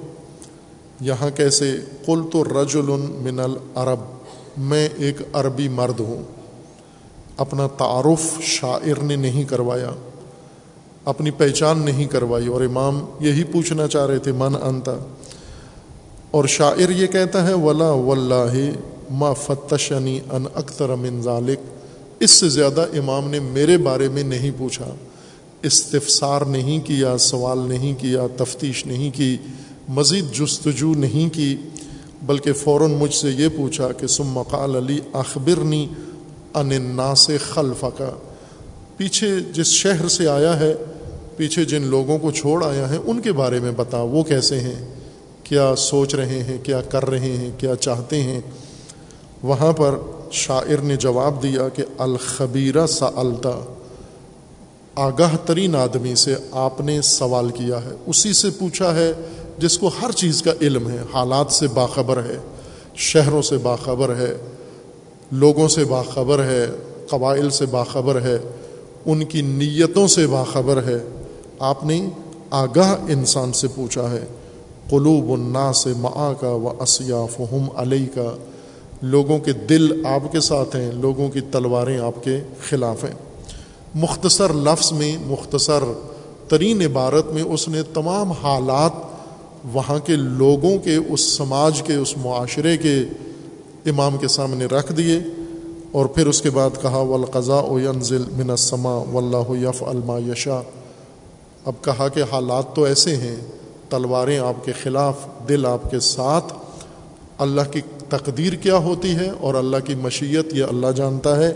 یہاں 1.01 1.31
کیسے؟ 1.31 1.77
قل 2.07 2.21
تو 2.33 2.45
رج 2.45 2.77
من 3.01 3.41
العرب، 3.41 3.99
میں 4.57 4.89
ایک 4.99 5.17
عربی 5.33 5.69
مرد 5.69 6.01
ہوں۔ 6.01 6.23
اپنا 7.37 7.67
تعارف 7.67 8.43
شاعر 8.43 9.03
نے 9.03 9.17
نہیں 9.17 9.45
کروایا، 9.45 9.91
اپنی 11.05 11.31
پہچان 11.31 11.79
نہیں 11.79 12.05
کروائی۔ 12.05 12.47
اور 12.47 12.61
امام 12.61 13.05
یہی 13.21 13.45
پوچھنا 13.45 13.89
چاہ 13.89 14.07
رہے 14.07 14.19
تھے، 14.19 14.33
من 14.33 14.57
انتا 14.63 14.95
اور 16.35 16.45
شاعر 16.45 16.91
یہ 16.91 17.07
کہتا 17.07 17.47
ہے، 17.47 17.53
ولا 17.53 17.91
واللہ 17.91 18.55
ما 19.11 19.33
فتشنی 19.33 20.19
ان 20.33 20.47
اکتر 20.55 20.95
من 20.95 21.21
ذالک 21.23 21.59
اس 22.21 22.31
سے 22.31 22.49
زیادہ 22.49 22.87
امام 22.99 23.29
نے 23.31 23.41
میرے 23.41 23.77
بارے 23.79 24.09
میں 24.09 24.23
نہیں 24.23 24.51
پوچھا۔ 24.57 24.95
استفسار 25.63 26.41
نہیں 26.41 26.81
کیا، 26.87 27.17
سوال 27.19 27.59
نہیں 27.59 27.95
کیا، 28.01 28.27
تفتیش 28.37 28.87
نہیں 28.87 29.11
کی، 29.11 29.37
مزید 29.89 30.33
جستجو 30.33 30.93
نہیں 30.95 31.35
کی، 31.35 31.57
بلکہ 32.23 32.53
فوراً 32.53 32.91
مجھ 32.91 33.15
سے 33.15 33.31
یہ 33.31 33.49
پوچھا 33.57 33.93
کہ 33.93 34.07
سم 34.07 34.27
مقال 34.27 34.77
علی 34.77 34.99
اخبرنی 35.13 35.87
ان 36.55 36.73
الناس 36.73 37.31
خلف 37.53 37.85
کا 37.99 38.11
پیچھے 38.97 39.29
جس 39.53 39.67
شہر 39.67 40.09
سے 40.09 40.29
آیا 40.29 40.59
ہے، 40.61 40.75
پیچھے 41.37 41.65
جن 41.65 41.83
لوگوں 41.83 42.19
کو 42.19 42.31
چھوڑ 42.31 42.65
آیا 42.65 42.91
ہے، 42.91 42.99
ان 43.05 43.21
کے 43.21 43.33
بارے 43.33 43.61
میں 43.61 43.73
بتا، 43.77 44.03
وہ 44.03 44.23
کیسے 44.23 44.61
ہیں؟ 44.61 45.04
کیا 45.45 45.75
سوچ 45.77 46.15
رہے 46.15 46.43
ہیں، 46.43 46.59
کیا 46.65 46.81
کر 46.81 47.09
رہے 47.09 47.37
ہیں، 47.37 47.51
کیا 47.59 47.77
چاہتے 47.77 48.23
ہیں؟ 48.23 48.41
وہاں 49.43 49.73
پر 49.73 49.95
شاعر 50.33 50.83
نے 50.83 50.97
جواب 50.97 51.43
دیا 51.43 51.69
کہ 51.69 51.83
الخبیرہ 51.99 52.87
سا 52.87 53.11
التا 53.17 53.61
آگاہ 54.95 55.37
ترین 55.47 55.77
آدمی 55.77 56.15
سے 56.15 56.35
آپ 56.53 56.81
نے 56.81 57.03
سوال 57.03 57.51
کیا 57.51 57.77
ہے۔ 57.85 57.91
اسی 58.07 58.33
سے 58.33 58.49
پوچھا 58.51 58.95
ہے 58.95 59.13
جس 59.59 59.79
کو 59.79 59.91
ہر 60.03 60.13
چیز 60.13 60.43
کا 60.43 60.51
علم 60.61 60.91
ہے، 60.91 60.99
حالات 61.15 61.53
سے 61.53 61.67
باخبر 61.69 62.23
ہے، 62.23 62.39
شہروں 62.95 63.43
سے 63.43 63.57
باخبر 63.59 64.17
ہے، 64.17 64.35
لوگوں 65.33 65.69
سے 65.69 65.85
باخبر 65.85 66.45
ہے، 66.45 66.67
قبائل 67.09 67.51
سے 67.51 67.67
باخبر 67.67 68.23
ہے، 68.23 68.39
ان 69.07 69.25
کی 69.25 69.43
نیتوں 69.43 70.07
سے 70.07 70.27
باخبر 70.27 70.83
ہے۔ 70.83 70.99
آپ 71.59 71.85
نے 71.85 72.09
آگاہ 72.51 72.95
انسان 73.09 73.53
سے 73.53 73.69
پوچھا 73.75 74.11
ہے 74.11 74.25
قلوب 74.95 75.33
النا 75.33 75.73
سے 75.73 75.93
معا 76.01 76.33
کا 76.41 76.51
و 76.55 76.69
اسیاف 76.83 77.41
ہم 77.53 77.69
علیہ 77.77 78.15
کا 78.15 78.35
لوگوں 79.03 79.39
کے 79.39 79.53
دل 79.69 80.07
آپ 80.07 80.33
کے 80.33 80.41
ساتھ 80.41 80.77
ہیں، 80.77 80.91
لوگوں 80.93 81.29
کی 81.29 81.41
تلواریں 81.51 81.99
آپ 81.99 82.23
کے 82.25 82.41
خلاف 82.69 83.05
ہیں۔ 83.05 83.15
مختصر 83.95 84.53
لفظ 84.53 84.93
میں، 84.93 85.17
مختصر 85.27 85.85
ترین 86.49 86.83
عبارت 86.83 87.33
میں 87.33 87.43
اس 87.43 87.69
نے 87.69 87.83
تمام 87.93 88.33
حالات 88.33 88.93
وہاں 89.73 89.99
کے 89.99 90.17
لوگوں 90.17 90.77
کے، 90.79 90.97
اس 90.97 91.21
سماج 91.37 91.83
کے، 91.83 91.95
اس 91.95 92.17
معاشرے 92.17 92.77
کے 92.77 92.95
امام 93.87 94.17
کے 94.17 94.29
سامنے 94.29 94.67
رکھ 94.67 94.93
دیے 94.93 95.19
اور 95.93 96.07
پھر 96.07 96.27
اس 96.27 96.43
کے 96.43 96.51
بعد 96.51 96.83
کہا، 96.83 97.01
والقضاء 97.09 97.63
و 97.63 97.79
ینزل 97.81 98.25
من 98.37 98.51
السما 98.51 98.97
واللہ 98.97 99.53
یف 99.59 99.83
الما 99.87 100.19
یشا 100.33 100.61
اب 101.65 101.75
کہا 101.81 102.09
کہ 102.09 102.23
حالات 102.33 102.75
تو 102.75 102.83
ایسے 102.83 103.17
ہیں 103.17 103.37
تلواریں 103.89 104.39
آپ 104.39 104.65
کے 104.65 104.73
خلاف، 104.83 105.15
دل 105.49 105.67
آپ 105.67 105.91
کے 105.91 106.01
ساتھ۔ 106.01 106.55
اللہ 107.39 107.61
کی 107.73 107.81
تقدیر 108.09 108.53
کیا 108.53 108.77
ہوتی 108.77 109.15
ہے 109.15 109.31
اور 109.41 109.55
اللہ 109.55 109.77
کی 109.85 109.95
مشیت 109.95 110.55
یہ 110.55 110.65
اللہ 110.65 110.87
جانتا 110.97 111.37
ہے۔ 111.37 111.53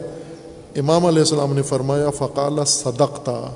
امام 0.77 1.07
علیہ 1.07 1.19
السلام 1.19 1.53
نے 1.55 1.63
فرمایا، 1.63 2.11
فقال 2.11 2.65
صدقتا 2.67 3.55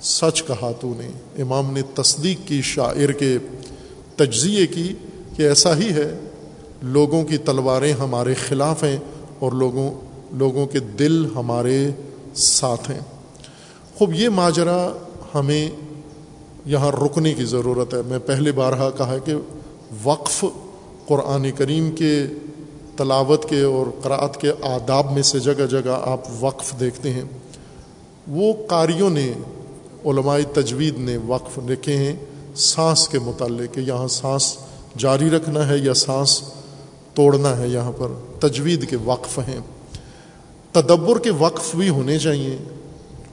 سچ 0.00 0.42
کہا 0.46 0.72
تو 0.80 0.92
نے۔ 0.96 1.42
امام 1.42 1.72
نے 1.72 1.82
تصدیق 1.94 2.48
کی، 2.48 2.62
شاعر 2.62 3.12
کے 3.12 3.38
تجزیے 4.16 4.66
کی 4.66 4.92
کہ 5.36 5.42
ایسا 5.42 5.76
ہی 5.76 5.90
ہے۔ 5.90 6.20
لوگوں 6.82 7.24
کی 7.24 7.36
تلواریں 7.36 7.92
ہمارے 7.92 8.34
خلاف 8.34 8.84
ہیں 8.84 8.98
اور 9.38 9.52
لوگوں 9.52 9.90
لوگوں 10.32 10.66
کے 10.66 10.80
دل 10.80 11.26
ہمارے 11.36 11.88
ساتھ 12.34 12.90
ہیں۔ 12.90 13.00
خوب، 13.98 14.14
یہ 14.14 14.28
ماجرا 14.28 14.90
ہمیں 15.34 15.70
یہاں 16.70 16.90
رکنے 16.92 17.34
کی 17.34 17.44
ضرورت 17.44 17.94
ہے۔ 17.94 17.98
میں 18.06 18.18
پہلے 18.18 18.52
بارہا 18.52 18.90
کہا 18.90 19.18
کہ 19.18 19.34
وقف 20.04 20.44
قرآن 21.06 21.50
کریم 21.50 21.90
کے 21.90 22.26
تلاوت 22.96 23.48
کے 23.48 23.60
اور 23.60 23.86
قرآت 24.02 24.40
کے 24.40 24.52
آداب 24.62 25.12
میں 25.12 25.22
سے 25.22 25.38
جگہ 25.38 25.66
جگہ 25.70 25.98
آپ 26.04 26.20
وقف 26.40 26.80
دیکھتے 26.80 27.12
ہیں۔ 27.12 27.22
وہ 28.28 28.52
قاریوں 28.68 29.10
نے، 29.10 29.32
علماء 30.04 30.38
تجوید 30.54 30.98
نے 30.98 31.16
وقف 31.26 31.58
لکھے 31.68 31.96
ہیں 31.96 32.16
سانس 32.54 33.08
کے 33.08 33.18
متعلق 33.18 33.74
کہ 33.74 33.80
یہاں 33.80 34.08
سانس 34.08 34.56
جاری 34.98 35.30
رکھنا 35.30 35.68
ہے 35.68 35.78
یا 35.78 35.94
سانس 35.94 36.42
توڑنا 37.14 37.58
ہے۔ 37.58 37.68
یہاں 37.68 37.92
پر 37.98 38.08
تجوید 38.40 38.90
کے 38.90 38.96
وقف 39.04 39.38
ہیں۔ 39.38 39.60
تدبر 40.72 41.18
کے 41.18 41.30
وقف 41.30 41.76
بھی 41.76 41.88
ہونے 41.88 42.18
چاہیے۔ 42.18 42.56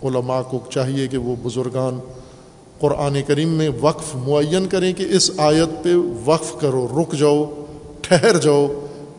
علماء 0.04 0.42
کو 0.42 0.60
چاہیے 0.70 1.08
کہ 1.08 1.18
وہ 1.18 1.36
بزرگان 1.44 2.00
قرآن 2.80 3.18
کریم 3.28 3.50
میں 3.50 3.70
وقف 3.82 4.16
معین 4.16 4.68
کریں 4.68 4.94
کہ 4.94 5.06
اس 5.10 5.32
آیت 5.38 5.84
پہ 5.84 5.90
وقف 6.26 6.60
کرو، 6.60 6.88
رک 7.02 7.14
جاؤ، 7.14 7.46
ٹھہر 8.02 8.38
جاؤ 8.38 8.68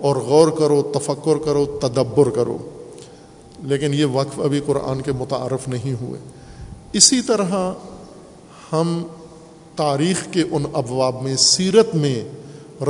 اور 0.00 0.16
غور 0.16 0.48
کرو، 0.48 0.82
تفکر 0.82 1.38
کرو، 1.44 1.78
تدبر 1.82 2.30
کرو۔ 2.30 2.58
لیکن 3.62 3.94
یہ 3.94 4.04
وقف 4.04 4.40
ابھی 4.40 4.60
قرآن 4.66 5.02
کے 5.02 5.12
متعارف 5.12 5.68
نہیں 5.68 6.02
ہوئے۔ 6.02 6.20
اسی 6.92 7.22
طرح 7.22 7.72
ہم 8.72 9.02
تاریخ 9.76 10.32
کے 10.32 10.42
ان 10.50 10.64
ابواب 10.72 11.22
میں، 11.22 11.36
سیرت 11.36 11.94
میں 11.94 12.24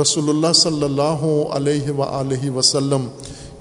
رسول 0.01 0.29
اللہ 0.29 0.53
صلی 0.53 0.83
اللہ 0.83 1.47
علیہ 1.51 1.91
و 1.91 2.57
وسلم 2.57 3.07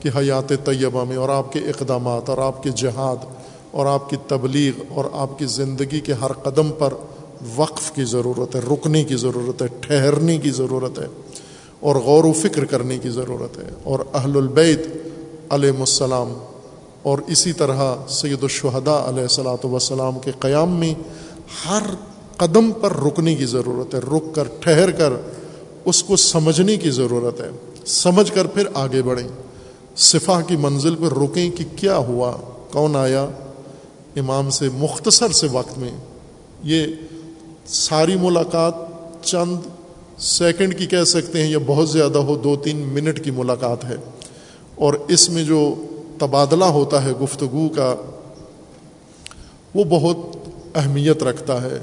کی 0.00 0.08
حیات 0.16 0.52
طیبہ 0.64 1.04
میں 1.04 1.16
اور 1.16 1.28
آپ 1.28 1.52
کے 1.52 1.58
اقدامات 1.58 2.28
اور 2.28 2.38
آپ 2.38 2.62
کے 2.62 2.70
جہاد 2.70 3.16
اور 3.70 3.86
آپ 3.86 4.10
کی 4.10 4.16
تبلیغ 4.28 4.82
اور 4.90 5.04
آپ 5.12 5.38
کی 5.38 5.46
زندگی 5.46 6.00
کے 6.00 6.12
ہر 6.12 6.32
قدم 6.32 6.70
پر 6.78 6.94
وقف 7.56 7.92
کی 7.92 8.04
ضرورت 8.04 8.54
ہے 8.54 8.60
رکنے 8.60 9.04
کی 9.04 9.16
ضرورت 9.16 9.62
ہے 9.62 9.66
ٹھہرنے 9.80 10.38
کی 10.38 10.50
ضرورت 10.50 10.98
ہے 10.98 11.06
اور 11.80 11.96
غور 11.96 12.24
و 12.24 12.32
فکر 12.32 12.64
کرنے 12.64 12.98
کی 12.98 13.08
ضرورت 13.10 13.58
ہے۔ 13.58 13.70
اور 13.82 13.98
اہل 14.14 14.36
البیت 14.36 14.86
علیہ 15.50 15.70
السلام 15.78 16.32
اور 17.02 17.18
اسی 17.26 17.52
طرح 17.52 17.94
سید 18.08 18.42
الشہداء 18.42 19.08
علیہ 19.08 19.22
السلاۃ 19.22 19.64
وسلام 19.64 20.18
کے 20.18 20.30
قیام 20.38 20.76
میں 20.76 20.94
ہر 21.68 21.82
قدم 22.36 22.70
پر 22.72 22.96
رکنے 22.96 23.34
کی 23.34 23.46
ضرورت 23.46 23.94
ہے، 23.94 23.98
رک 23.98 24.34
کر، 24.34 24.44
ٹھہر 24.60 24.90
کر، 24.90 25.12
اس 25.84 26.02
کو 26.02 26.16
سمجھنے 26.16 26.76
کی 26.76 26.90
ضرورت 26.90 27.40
ہے۔ 27.40 27.50
سمجھ 27.86 28.32
کر 28.32 28.46
پھر 28.46 28.64
آگے 28.74 29.02
بڑھیں۔ 29.02 29.28
صفا 29.96 30.40
کی 30.40 30.56
منزل 30.56 30.94
پر 30.94 31.18
رکیں 31.18 31.50
کہ 31.50 31.64
کیا 31.76 31.96
ہوا، 31.96 32.36
کون 32.72 32.96
آیا 32.96 33.26
امام 34.16 34.50
سے 34.50 34.68
مختصر 34.74 35.32
سے 35.32 35.46
وقت 35.52 35.78
میں 35.78 35.90
یہ 36.62 36.86
ساری 37.66 38.16
ملاقات 38.16 38.74
چند 39.22 39.56
سیکنڈ 40.18 40.78
کی 40.78 40.86
کہہ 40.86 41.04
سکتے 41.04 41.42
ہیں 41.42 41.50
یا 41.50 41.58
بہت 41.66 41.90
زیادہ 41.90 42.18
ہو، 42.18 42.36
دو 42.36 42.56
تین 42.56 42.76
منٹ 42.76 43.24
کی 43.24 43.30
ملاقات 43.30 43.84
ہے۔ 43.84 43.96
اور 44.74 44.94
اس 45.08 45.30
میں 45.30 45.44
جو 45.44 45.74
تبادلہ 46.18 46.64
ہوتا 46.64 47.04
ہے 47.04 47.12
گفتگو 47.12 47.68
کا، 47.68 47.94
وہ 49.74 49.84
بہت 49.84 50.16
اہمیت 50.74 51.22
رکھتا 51.22 51.62
ہے۔ 51.62 51.78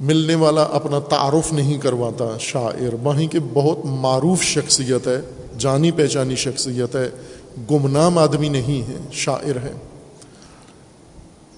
ملنے 0.00 0.34
والا 0.34 0.62
اپنا 0.62 0.98
تعارف 0.98 1.52
نہیں 1.52 1.78
کرواتا، 1.78 2.36
شاعر 2.40 2.94
وہیں 3.02 3.28
کی 3.28 3.38
بہت 3.52 3.78
معروف 3.84 4.42
شخصیت 4.42 5.06
ہے، 5.06 5.20
جانی 5.58 5.90
پہچانی 5.90 6.36
شخصیت 6.36 6.96
ہے، 6.96 7.10
گمنام 7.70 8.18
آدمی 8.18 8.48
نہیں 8.48 8.88
ہے، 8.88 8.96
شاعر 9.12 9.56
ہے۔ 9.56 9.72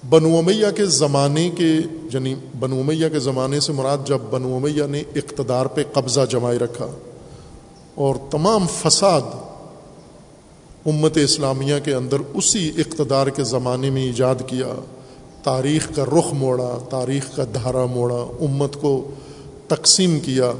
بنو 0.08 0.38
امیہ 0.38 0.66
کے 0.76 0.84
زمانے 0.84 1.50
کے 1.50 1.76
یعنی 2.12 2.34
بنو 2.58 2.80
امیہ 2.80 3.08
کے 3.08 3.18
زمانے 3.18 3.60
سے 3.60 3.72
مراد 3.72 3.98
جب 4.04 4.18
بنو 4.30 4.56
امیہ 4.56 4.82
نے 4.88 5.02
اقتدار 5.16 5.66
پہ 5.66 5.82
قبضہ 5.92 6.20
جمائے 6.30 6.58
رکھا 6.58 6.86
اور 7.94 8.14
تمام 8.30 8.66
فساد 8.82 9.20
امت 10.86 11.16
اسلامیہ 11.16 11.74
کے 11.84 11.94
اندر 11.94 12.16
اسی 12.34 12.72
اقتدار 12.78 13.26
کے 13.26 13.44
زمانے 13.44 13.90
میں 13.90 14.02
ایجاد 14.02 14.34
کیا، 14.46 14.68
تاریخ 15.42 15.88
کا 15.96 16.04
رخ 16.04 16.32
موڑا، 16.32 16.78
تاریخ 16.90 17.36
کا 17.36 17.44
دھارا 17.54 17.86
موڑا، 17.86 18.24
امت 18.40 18.76
کو 18.76 19.10
تقسیم 19.68 20.20
کیا۔ 20.20 20.52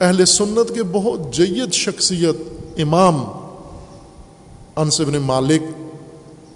اہل 0.00 0.24
سنت 0.24 0.74
کے 0.74 0.82
بہت 0.82 1.34
جید 1.34 1.72
شخصیت 1.72 2.36
امام 2.78 3.24
انصب 4.76 5.08
مالک 5.08 5.62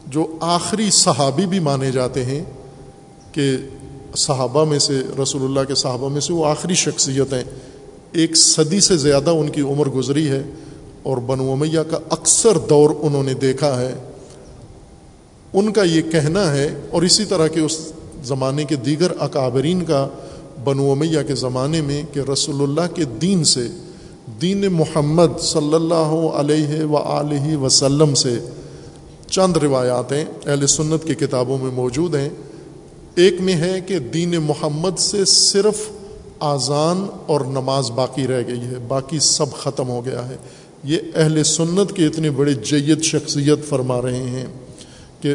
جو 0.07 0.27
آخری 0.41 0.91
صحابی 0.91 1.47
بھی 1.47 1.59
مانے 1.59 1.91
جاتے 1.91 2.25
ہیں 2.25 2.45
کہ 3.33 3.57
صحابہ 4.17 4.65
میں 4.65 4.79
سے 4.79 5.03
رسول 5.23 5.43
اللہ 5.43 5.61
کے 5.69 5.75
صحابہ 5.75 6.09
میں 6.09 6.21
سے 6.21 6.33
وہ 6.33 6.47
آخری 6.47 6.75
شخصیت 6.75 7.33
ہیں۔ 7.33 7.45
ایک 8.13 8.37
صدی 8.37 8.81
سے 8.81 8.97
زیادہ 8.97 9.31
ان 9.31 9.49
کی 9.49 9.61
عمر 9.61 9.89
گزری 9.89 10.29
ہے 10.29 10.43
اور 11.03 11.17
بنو 11.17 11.53
امیہ 11.53 11.81
کا 11.91 11.99
اکثر 12.11 12.59
دور 12.59 12.91
انہوں 13.01 13.23
نے 13.23 13.35
دیکھا 13.35 13.81
ہے۔ 13.81 13.95
ان 15.53 15.73
کا 15.73 15.83
یہ 15.83 16.03
کہنا 16.03 16.53
ہے 16.53 16.81
اور 16.91 17.03
اسی 17.03 17.25
طرح 17.25 17.47
کے 17.47 17.61
اس 17.61 17.93
زمانے 18.25 18.65
کے 18.65 18.77
دیگر 18.77 19.13
اکابرین 19.21 19.85
کا 19.85 20.09
بنو 20.65 20.93
امیہ 20.93 21.19
کے 21.27 21.35
زمانے 21.35 21.81
میں 21.81 22.03
کہ 22.13 22.21
رسول 22.33 22.63
اللہ 22.63 22.95
کے 22.95 23.05
دین 23.05 23.45
سے، 23.45 23.69
دین 24.41 24.73
محمد 24.73 25.41
صلی 25.41 25.75
اللہ 25.75 26.31
علیہ 26.35 26.85
و 26.85 27.61
وسلم 27.61 28.15
سے 28.15 28.39
چند 29.31 29.57
روایاتیں 29.57 30.25
اہل 30.47 30.67
سنت 30.67 31.07
کی 31.07 31.15
کتابوں 31.15 31.59
میں 31.59 31.71
موجود 31.71 32.15
ہیں۔ 32.15 32.29
ایک 33.15 33.41
میں 33.41 33.55
ہے 33.55 33.81
کہ 33.81 33.99
دین 33.99 34.31
محمد 34.31 34.99
سے 34.99 35.25
صرف 35.25 35.91
آزان 36.41 37.07
اور 37.27 37.41
نماز 37.41 37.91
باقی 37.91 38.27
رہ 38.27 38.43
گئی 38.47 38.61
ہے، 38.61 38.75
باقی 38.89 39.19
سب 39.19 39.53
ختم 39.53 39.89
ہو 39.89 40.05
گیا 40.05 40.29
ہے۔ 40.29 40.37
یہ 40.85 40.99
اہل 41.15 41.43
سنت 41.45 41.97
کے 41.97 42.07
اتنے 42.07 42.31
بڑے 42.31 42.53
جید 42.53 43.03
شخصیت 43.03 43.69
فرما 43.69 44.03
رہے 44.03 44.23
ہیں 44.23 44.47
کہ 45.21 45.35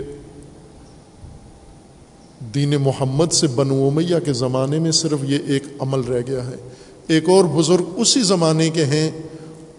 دین 2.55 2.69
محمد 2.69 3.33
سے 3.33 3.47
بنو 3.47 3.87
امیہ 3.87 4.15
کے 4.25 4.33
زمانے 4.33 4.79
میں 4.79 4.91
صرف 4.91 5.19
یہ 5.23 5.37
ایک 5.47 5.63
عمل 5.79 5.99
رہ 5.99 6.21
گیا 6.27 6.45
ہے۔ 6.45 6.55
ایک 7.07 7.29
اور 7.29 7.45
بزرگ 7.45 7.83
اسی 7.95 8.21
زمانے 8.21 8.69
کے 8.69 8.85
ہیں، 8.85 9.11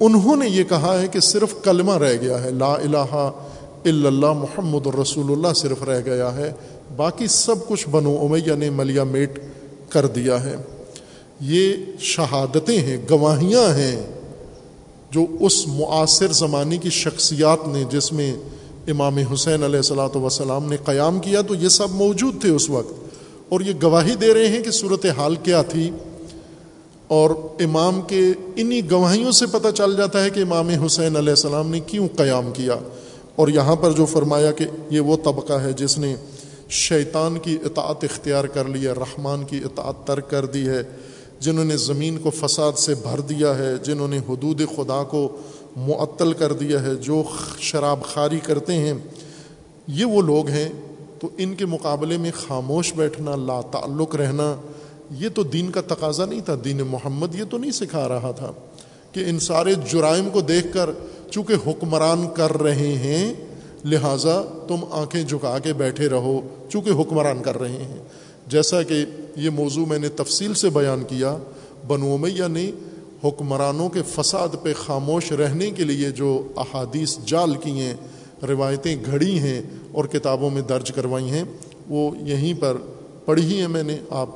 انہوں 0.01 0.37
نے 0.37 0.49
یہ 0.49 0.65
کہا 0.65 1.01
ہے 1.01 1.09
کہ 1.09 1.21
صرف 1.21 1.55
کلمہ 1.63 1.97
رہ 1.97 2.17
گیا 2.21 2.45
ہے، 2.45 2.51
لا 2.51 2.73
الہ 2.73 3.31
الا 3.85 4.09
اللہ 4.09 4.33
محمد 4.33 4.87
الرسول 4.87 5.33
اللہ 5.33 5.53
صرف 5.57 5.83
رہ 5.83 6.01
گیا 6.05 6.35
ہے، 6.35 6.53
باقی 6.97 7.27
سب 7.27 7.55
کچھ 7.69 7.89
بنو 7.89 8.19
امیہ 8.21 8.55
نے 8.59 8.71
ملیا 8.71 9.05
میٹ 9.05 9.39
کر 9.89 10.07
دیا 10.07 10.45
ہے۔ 10.45 10.57
یہ 11.41 11.73
شہادتیں 12.01 12.79
ہیں، 12.79 12.97
گواہیاں 13.11 13.79
ہیں 13.79 14.07
جو 15.11 15.21
اس 15.41 15.69
معاصر 15.69 16.33
زمانے 16.33 16.77
کی 16.77 16.91
شخصیات 16.91 17.69
نے، 17.69 17.85
جس 17.91 18.13
میں 18.13 18.35
امام 18.89 19.19
حسین 19.19 19.63
علیہ 19.63 19.77
السلاۃ 19.77 20.17
وسلام 20.17 20.65
نے 20.65 20.77
قیام 20.85 21.19
کیا، 21.19 21.43
تو 21.43 21.55
یہ 21.55 21.69
سب 21.69 21.91
موجود 21.91 22.41
تھے 22.41 22.51
اس 22.51 22.71
وقت۔ 22.71 22.93
اور 23.49 23.61
یہ 23.61 23.73
گواہی 23.83 24.15
دے 24.15 24.35
رہے 24.35 24.49
ہیں 24.49 24.63
کہ 24.63 24.71
صورت 24.71 25.07
حال 25.17 25.35
کیا 25.37 25.63
تھی۔ 25.63 25.91
اور 27.09 27.31
امام 27.61 28.01
کے 28.01 28.21
انہی 28.57 28.91
گواہیوں 28.91 29.33
سے 29.33 29.47
پتہ 29.47 29.69
چل 29.75 29.97
جاتا 29.97 30.25
ہے 30.25 30.31
کہ 30.31 30.41
امام 30.41 30.69
حسین 30.69 31.17
علیہ 31.17 31.31
السلام 31.31 31.71
نے 31.71 31.81
کیوں 31.81 32.09
قیام 32.17 32.51
کیا۔ 32.53 32.75
اور 33.37 33.49
یہاں 33.49 33.77
پر 33.77 33.93
جو 33.93 34.07
فرمایا 34.07 34.53
کہ 34.53 34.67
یہ 34.91 35.01
وہ 35.01 35.17
طبقہ 35.25 35.53
ہے 35.53 35.73
جس 35.73 35.99
نے 35.99 36.17
شیطان 36.69 37.39
کی 37.39 37.59
اطاعت 37.65 38.05
اختیار 38.05 38.45
کر 38.45 38.65
لی 38.65 38.87
ہے، 38.87 38.93
رحمان 38.93 39.45
کی 39.45 39.61
اطاعت 39.65 40.07
ترک 40.07 40.31
کر 40.31 40.47
دی 40.47 40.69
ہے، 40.69 40.83
جنہوں 41.41 41.65
نے 41.65 41.77
زمین 41.77 42.19
کو 42.19 42.31
فساد 42.31 42.79
سے 42.79 42.95
بھر 42.95 43.21
دیا 43.21 43.59
ہے، 43.59 43.73
جنہوں 43.83 44.09
نے 44.09 44.19
حدود 44.19 44.63
خدا 44.77 45.03
کو 45.03 45.29
معطل 45.77 46.33
کر 46.33 46.53
دیا 46.53 46.83
ہے، 46.83 46.95
جو 46.95 47.23
شراب 47.59 48.05
خاری 48.05 48.41
کرتے 48.41 48.73
ہیں، 48.73 48.95
یہ 49.87 50.05
وہ 50.05 50.23
لوگ 50.23 50.49
ہیں، 50.49 50.69
تو 51.21 51.29
ان 51.39 51.55
کے 51.55 51.67
مقابلے 51.67 52.17
میں 52.17 52.31
خاموش 52.35 52.93
بیٹھنا، 52.95 53.37
لا 53.37 53.61
تعلق 53.61 54.15
رہنا، 54.15 54.55
یہ 55.11 55.29
تو 55.29 55.43
دین 55.43 55.71
کا 55.71 55.81
تقاضا 55.81 56.25
نہیں 56.25 56.41
تھا، 56.41 56.55
دین 56.65 56.81
محمد 56.91 57.35
یہ 57.35 57.45
تو 57.51 57.59
نہیں 57.59 57.71
سکھا 57.71 58.09
رہا 58.09 58.31
تھا 58.31 58.53
کہ 59.13 59.25
ان 59.27 59.39
سارے 59.39 59.75
جرائم 59.93 60.29
کو 60.31 60.41
دیکھ 60.41 60.73
کر 60.73 60.91
چونکہ 61.33 61.55
حکمران 61.67 62.27
کر 62.35 62.63
رہے 62.63 62.93
ہیں، 62.95 63.35
لہٰذا 63.85 64.43
تم 64.69 64.77
آنکھیں 64.91 65.23
جھکا 65.23 65.59
کے 65.59 65.73
بیٹھے 65.73 66.09
رہو، 66.09 66.41
چونکہ 66.69 66.91
حکمران 66.91 67.43
کر 67.43 67.61
رہے 67.61 67.83
ہیں۔ 67.83 67.99
جیسا 68.47 68.83
کہ 68.83 69.05
یہ 69.37 69.51
موضوع 69.51 69.87
میں 69.87 69.99
نے 69.99 70.09
تفصیل 70.09 70.55
سے 70.55 70.71
بیان 70.71 71.03
کیا، 71.09 71.37
بنو 71.87 72.17
میہ 72.17 72.49
نے 72.49 72.71
حکمرانوں 73.25 73.89
کے 73.89 74.03
فساد 74.09 74.49
پہ 74.63 74.73
خاموش 74.77 75.33
رہنے 75.33 75.71
کے 75.71 75.85
لیے 75.85 76.11
جو 76.11 76.49
احادیث 76.57 77.19
جال 77.27 77.55
کی 77.55 77.71
ہیں، 77.71 77.95
روایتیں 78.49 78.97
گھڑی 79.05 79.39
ہیں 79.39 79.63
اور 79.93 80.05
کتابوں 80.05 80.51
میں 80.51 80.63
درج 80.63 80.93
کروائی 80.93 81.31
ہیں، 81.31 81.45
وہ 81.89 82.11
یہیں 82.17 82.55
پر 82.61 82.77
پڑھی 83.25 83.61
ہیں 83.61 83.69
میں 83.69 83.83
نے 83.83 83.97
آپ 84.11 84.29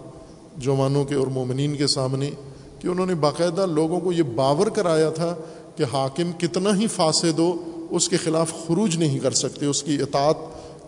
جوانوں 0.56 1.04
کے 1.04 1.14
اور 1.14 1.26
مومنین 1.26 1.76
کے 1.76 1.86
سامنے 1.86 2.30
کہ 2.78 2.88
انہوں 2.88 3.06
نے 3.06 3.14
باقاعدہ 3.14 3.66
لوگوں 3.66 4.00
کو 4.00 4.12
یہ 4.12 4.22
باور 4.22 4.66
کرایا 4.66 5.10
تھا 5.10 5.34
کہ 5.76 5.84
حاکم 5.92 6.32
کتنا 6.32 6.76
ہی 6.76 6.86
فاسد 6.86 7.38
ہو، 7.38 7.52
اس 7.90 8.08
کے 8.08 8.16
خلاف 8.16 8.52
خروج 8.66 8.96
نہیں 8.96 9.18
کر 9.18 9.30
سکتے، 9.30 9.66
اس 9.66 9.82
کی 9.82 9.98
اطاعت 10.02 10.36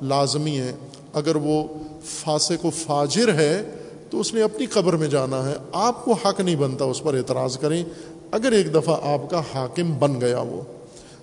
لازمی 0.03 0.59
ہے۔ 0.59 0.73
اگر 1.13 1.37
وہ 1.37 1.65
فاسق 2.05 2.67
و 2.67 2.71
فاجر 2.71 3.35
ہے، 3.35 3.63
تو 4.11 4.21
اس 4.21 4.35
نے 4.35 4.43
اپنی 4.43 4.67
قبر 4.67 4.93
میں 4.93 5.09
جانا 5.09 5.49
ہے۔ 5.49 5.55
آپ 5.73 6.05
کو 6.05 6.13
حق 6.13 6.41
نہیں 6.41 6.57
بنتا 6.57 6.85
اس 6.85 7.03
پر 7.03 7.15
اعتراض 7.15 7.59
کریں۔ 7.59 7.85
اگر 8.31 8.53
ایک 8.53 8.75
دفعہ 8.75 8.97
آپ 9.03 9.31
کا 9.31 9.43
حاکم 9.55 9.99
بن 9.99 10.21
گیا 10.21 10.41
وہ، 10.41 10.61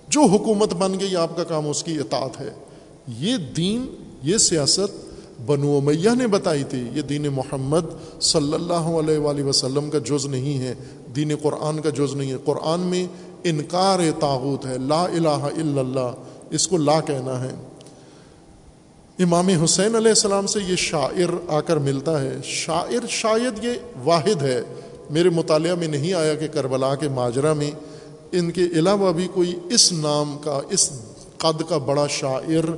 جو 0.08 0.20
حکومت 0.20 0.74
بن 0.74 1.00
گئی، 1.00 1.16
آپ 1.16 1.36
کا 1.36 1.44
کام 1.44 1.68
اس 1.68 1.82
کی 1.82 1.98
اطاعت 1.98 2.40
ہے۔ 2.40 2.50
یہ 3.18 3.36
دین، 3.36 3.86
یہ 4.22 4.38
سیاست 4.38 5.06
بنو 5.46 5.76
امیہ 5.76 6.10
نے 6.18 6.26
بتائی 6.26 6.64
تھی۔ 6.64 6.88
یہ 6.94 7.02
دین 7.02 7.22
محمد 7.22 8.20
صلی 8.20 8.54
اللہ 8.54 8.72
علیہ 8.72 9.18
وآلہ 9.18 9.42
وسلم 9.42 9.90
کا 9.90 9.98
جز 9.98 10.26
نہیں 10.26 10.58
ہے، 10.58 10.74
دین 11.16 11.32
قرآن 11.42 11.80
کا 11.80 11.90
جز 11.90 12.14
نہیں 12.14 12.32
ہے۔ 12.32 12.36
قرآن 12.44 12.80
میں 12.80 13.06
انکار 13.44 13.98
تاغوت 14.20 14.66
ہے، 14.66 14.78
لا 14.78 15.02
الہ 15.02 15.28
الا 15.28 15.80
اللہ، 15.80 16.12
اس 16.50 16.68
کو 16.68 16.76
لا 16.76 17.00
کہنا 17.00 17.40
ہے۔ 17.40 17.54
امام 19.18 19.48
حسین 19.48 19.94
علیہ 19.94 20.08
السلام 20.08 20.46
سے 20.46 20.60
یہ 20.68 20.76
شاعر 20.76 21.48
آ 21.48 21.60
کر 21.60 21.76
ملتا 21.76 22.22
ہے، 22.22 22.36
شاعر 22.44 23.06
شاید 23.08 23.64
یہ 23.64 23.72
واحد 24.04 24.42
ہے، 24.42 24.62
میرے 25.10 25.28
مطالعہ 25.28 25.74
میں 25.74 25.88
نہیں 25.88 26.12
آیا 26.12 26.34
کہ 26.34 26.48
کربلا 26.48 26.94
کے 26.94 27.08
ماجرہ 27.08 27.54
میں 27.54 27.70
ان 28.32 28.50
کے 28.50 28.62
علاوہ 28.62 29.12
بھی 29.12 29.28
کوئی 29.34 29.54
اس 29.70 29.92
نام 29.92 30.38
کا، 30.44 30.60
اس 30.70 30.90
قد 31.36 31.62
کا 31.68 31.78
بڑا 31.78 32.06
شاعر 32.06 32.68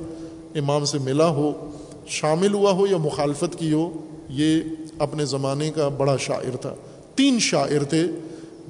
امام 0.55 0.85
سے 0.85 0.97
ملا 0.97 1.27
ہو، 1.27 1.71
شامل 2.07 2.53
ہوا 2.53 2.71
ہو 2.71 2.87
یا 2.87 2.97
مخالفت 2.97 3.59
کی 3.59 3.73
ہو، 3.73 3.91
یہ 4.29 4.61
اپنے 4.99 5.25
زمانے 5.25 5.71
کا 5.71 5.87
بڑا 5.87 6.17
شاعر 6.17 6.55
تھا۔ 6.55 6.75
تین 7.15 7.39
شاعر 7.39 7.83
تھے۔ 7.83 8.03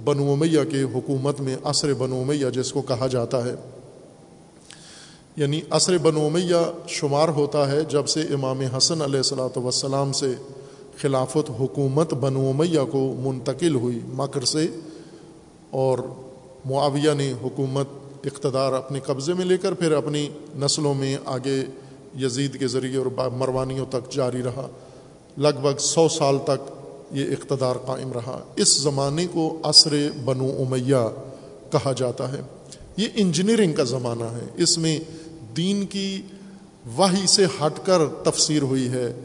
بنو 0.04 0.32
امیہ 0.32 0.60
کے 0.72 0.82
حکومت 0.82 1.42
میں 1.42 1.56
عصر 1.64 1.94
بنو 1.94 2.22
امیہ 2.22 2.50
جس 2.50 2.72
کو 2.72 2.82
کہا 2.82 3.08
جاتا 3.08 3.46
ہے۔ 3.46 3.56
یعنی 5.36 5.62
عصر 5.70 5.98
بنو 5.98 6.26
امیہ 6.26 6.72
شمار 6.88 7.30
ہوتا 7.30 7.72
ہے 7.72 7.82
جب 7.90 8.08
سے 8.08 8.22
امام 8.22 8.62
حسن 8.62 9.02
علیہ 9.02 9.18
السلاۃ 9.18 9.58
وسلام 9.58 10.12
سے 10.12 10.34
خلافت 11.02 11.52
حکومت 11.60 12.14
بنو 12.14 12.50
امیہ 12.50 12.80
کو 12.92 13.16
منتقل 13.20 13.76
ہوئی۔ 13.76 14.00
مکر 14.14 14.46
سے 14.46 14.68
اور 15.70 16.00
معاویہ 16.66 17.14
نے 17.14 17.34
حکومت 17.42 17.88
اقتدار 18.26 18.74
اپنے 18.74 19.00
قبضے 19.00 19.34
میں 19.34 19.46
لے 19.46 19.58
کر 19.58 19.74
پھر 19.74 19.92
اپنی 19.92 20.30
نسلوں 20.56 20.94
میں 20.94 21.18
آگے 21.26 21.66
یزید 22.20 22.60
کے 22.60 22.68
ذریعے 22.68 22.98
اور 22.98 23.30
مروانیوں 23.30 23.86
تک 23.90 24.12
جاری 24.12 24.44
رہا۔ 24.44 24.68
لگ 25.38 25.60
بھگ 25.62 25.78
سو 25.80 26.08
سال 26.10 26.38
تک 26.44 26.79
یہ 27.12 27.26
اقتدار 27.32 27.76
قائم 27.76 28.12
رہا۔ 28.12 28.40
اس 28.56 28.82
زمانے 28.82 29.28
کو 29.28 29.58
عصر 29.64 30.10
بنو 30.26 30.46
امیہ 30.46 31.10
کہا 31.72 31.92
جاتا 31.92 32.32
ہے۔ 32.32 32.42
یہ 32.98 33.08
انجینئرنگ 33.16 33.74
کا 33.74 33.84
زمانہ 33.84 34.24
ہے۔ 34.24 34.48
اس 34.56 34.78
میں 34.78 35.00
دین 35.58 35.86
کی 35.86 36.22
وحی 36.98 37.28
سے 37.28 37.46
ہٹ 37.46 37.86
کر 37.86 38.00
تفسیر 38.24 38.62
ہوئی 38.62 38.90
ہے۔ 38.90 39.20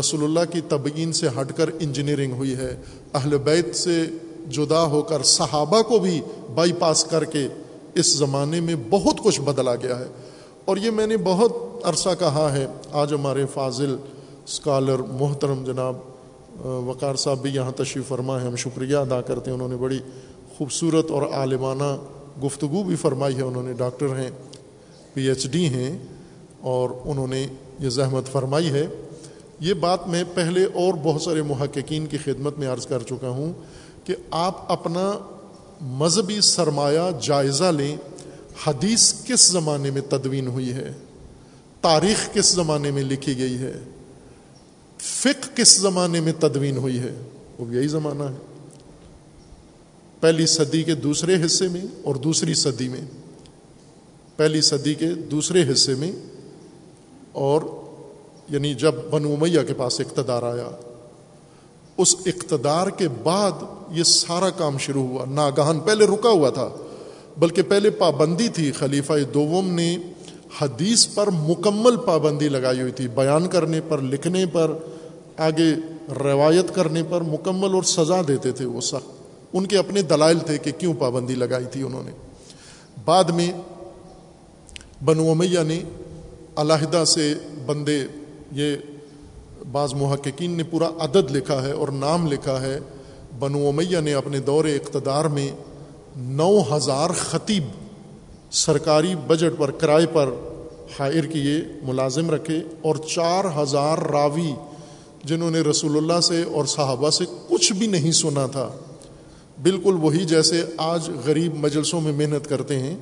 رسول 0.00 0.24
اللہ 0.24 0.52
کی 0.52 0.60
تبعین 0.68 1.12
سے 1.12 1.28
ہٹ 1.28 1.56
کر 1.56 1.70
انجینئرنگ 1.80 2.32
ہوئی 2.32 2.54
ہے۔ 2.56 2.76
اہل 3.14 3.38
بیت 3.38 3.76
سے 3.76 4.04
جدا 4.50 4.84
ہو 4.84 5.02
کر 5.02 5.22
صحابہ 5.22 5.82
کو 5.82 5.98
بھی 5.98 6.20
بائی 6.54 6.72
پاس 6.72 7.04
کر 7.04 7.24
کے 7.24 7.48
اس 7.94 8.16
زمانے 8.16 8.60
میں 8.60 8.74
بہت 8.90 9.16
کچھ 9.24 9.40
بدلا 9.40 9.74
گیا 9.74 9.98
ہے۔ 9.98 10.06
اور 10.64 10.76
یہ 10.76 10.90
میں 10.90 11.06
نے 11.06 11.16
بہت 11.16 11.52
عرصہ 11.82 12.08
کہا 12.18 12.52
ہے۔ 12.52 12.66
آج 12.92 13.14
ہمارے 13.14 13.46
فاضل 13.54 13.96
اسکالر 14.46 14.98
محترم 14.98 15.64
جناب 15.64 15.96
وقار 16.64 17.14
صاحب 17.14 17.38
بھی 17.38 17.54
یہاں 17.54 17.72
تشریف 17.72 18.08
فرما 18.08 18.40
ہے، 18.40 18.46
ہم 18.46 18.56
شکریہ 18.56 18.96
ادا 18.96 19.20
کرتے 19.20 19.50
ہیں۔ 19.50 19.54
انہوں 19.54 19.68
نے 19.68 19.76
بڑی 19.76 19.98
خوبصورت 20.56 21.10
اور 21.10 21.22
عالمانہ 21.22 21.96
گفتگو 22.46 22.82
بھی 22.82 22.96
فرمائی 22.96 23.36
ہے۔ 23.36 23.42
انہوں 23.42 23.62
نے 23.62 23.72
ڈاکٹر 23.72 24.06
ہیں، 24.06 24.30
پی 25.14 25.28
ایچ 25.28 25.46
ڈی 25.46 25.66
ہیں 25.66 25.98
اور 26.60 26.90
انہوں 27.04 27.26
نے 27.26 27.46
یہ 27.80 27.88
زحمت 27.88 28.26
فرمائی 28.26 28.70
ہے۔ 28.70 28.86
یہ 29.60 29.74
بات 29.74 30.08
میں 30.08 30.24
پہلے 30.34 30.64
اور 30.64 30.94
بہت 31.02 31.22
سارے 31.22 31.42
محققین 31.42 32.06
کی 32.06 32.18
خدمت 32.18 32.58
میں 32.58 32.68
عرض 32.68 32.86
کر 32.86 33.02
چکا 33.02 33.28
ہوں 33.28 33.52
کہ 34.04 34.14
آپ 34.30 34.72
اپنا 34.72 35.12
مذہبی 35.80 36.40
سرمایہ 36.40 37.10
جائزہ 37.22 37.64
لیں۔ 37.64 37.96
حدیث 38.66 39.14
کس 39.24 39.50
زمانے 39.50 39.90
میں 39.90 40.00
تدوین 40.00 40.46
ہوئی 40.46 40.72
ہے؟ 40.72 40.92
تاریخ 41.80 42.34
کس 42.34 42.46
زمانے 42.52 42.90
میں 42.90 43.02
لکھی 43.02 43.38
گئی 43.38 43.58
ہے؟ 43.58 43.72
فق 45.00 45.56
کس 45.56 45.76
زمانے 45.76 46.20
میں 46.20 46.32
تدوین 46.40 46.76
ہوئی 46.76 46.98
ہے؟ 46.98 47.14
وہ 47.58 47.74
یہی 47.74 47.86
زمانہ 47.86 48.22
ہے۔ 48.22 48.36
پہلی 50.20 50.46
صدی 50.46 50.82
کے 50.82 50.94
دوسرے 50.94 51.36
حصے 51.46 51.68
میں 51.68 51.80
اور 52.04 52.14
دوسری 52.14 52.54
صدی 52.54 52.88
میں۔ 52.88 53.00
پہلی 54.36 54.60
صدی 54.60 54.94
کے 54.94 55.06
دوسرے 55.06 55.72
حصے 55.72 55.94
میں 55.94 56.12
اور 57.32 57.62
یعنی 58.48 58.74
جب 58.74 58.94
بنو 59.10 59.36
میاں 59.36 59.64
کے 59.64 59.74
پاس 59.74 60.00
اقتدار 60.00 60.42
آیا، 60.42 60.70
اس 61.96 62.16
اقتدار 62.26 62.86
کے 62.86 63.08
بعد 63.22 63.52
یہ 63.90 64.02
سارا 64.02 64.50
کام 64.50 64.78
شروع 64.78 65.02
ہوا۔ 65.02 65.24
ناگہان 65.24 65.80
پہلے 65.80 66.06
رکا 66.06 66.28
ہوا 66.28 66.50
تھا، 66.50 66.68
بلکہ 67.38 67.62
پہلے 67.62 67.90
پابندی 67.90 68.48
تھی۔ 68.48 68.72
خلیفہ 68.72 69.12
دوم 69.34 69.70
نے 69.70 69.98
حدیث 70.60 71.08
پر 71.14 71.28
مکمل 71.30 71.96
پابندی 71.96 72.48
لگائی 72.48 72.80
ہوئی 72.80 72.92
تھی، 72.92 73.08
بیان 73.08 73.46
کرنے 73.46 73.80
پر، 73.88 73.98
لکھنے 73.98 74.46
پر، 74.46 74.72
آگے 75.36 75.74
روایت 76.22 76.74
کرنے 76.74 77.02
پر 77.10 77.20
مکمل 77.20 77.74
اور 77.74 77.82
سزا 77.82 78.20
دیتے 78.28 78.52
تھے 78.52 78.64
وہ 78.64 78.80
سخت۔ 78.80 79.22
ان 79.52 79.66
کے 79.66 79.78
اپنے 79.78 80.02
دلائل 80.02 80.38
تھے 80.38 80.58
کہ 80.58 80.70
کیوں 80.78 80.94
پابندی 80.98 81.34
لگائی 81.34 81.64
تھی 81.64 81.82
انہوں 81.82 82.02
نے۔ 82.02 82.10
بعد 83.04 83.24
میں 83.24 83.52
بنو 85.04 85.30
امیہ 85.30 85.58
نے 85.66 85.82
علیحدہ 86.56 87.04
سے 87.04 87.34
بندے، 87.66 88.04
یہ 88.52 88.76
بعض 89.72 89.94
محققین 89.94 90.50
نے 90.50 90.62
پورا 90.62 90.90
عدد 90.98 91.30
لکھا 91.30 91.62
ہے 91.62 91.72
اور 91.72 91.88
نام 91.88 92.26
لکھا 92.32 92.60
ہے۔ 92.60 92.78
بنو 93.38 93.68
امیہ 93.68 93.98
نے 94.00 94.14
اپنے 94.14 94.38
دور 94.38 94.64
اقتدار 94.64 95.24
میں 95.24 95.48
نو 96.16 96.76
ہزار 96.76 97.10
خطیب 97.16 97.64
سرکاری 98.50 99.14
بجٹ 99.26 99.58
پر، 99.58 99.70
کرائے 99.70 100.06
پر 100.12 100.30
حائر 100.98 101.24
کیے، 101.24 101.60
ملازم 101.82 102.30
رکھے 102.30 102.62
اور 102.82 102.96
چار 102.96 103.44
ہزار 103.62 103.98
راوی 103.98 104.52
جنہوں 105.24 105.50
نے 105.50 105.60
رسول 105.60 105.96
اللہ 105.96 106.20
سے 106.20 106.42
اور 106.42 106.64
صحابہ 106.64 107.10
سے 107.10 107.24
کچھ 107.48 107.72
بھی 107.72 107.86
نہیں 107.86 108.12
سنا 108.12 108.46
تھا، 108.46 108.68
بالکل 109.62 109.96
وہی 110.00 110.24
جیسے 110.24 110.62
آج 110.76 111.10
غریب 111.26 111.54
مجلسوں 111.54 112.00
میں 112.00 112.12
محنت 112.12 112.48
کرتے 112.48 112.78
ہیں۔ 112.78 112.96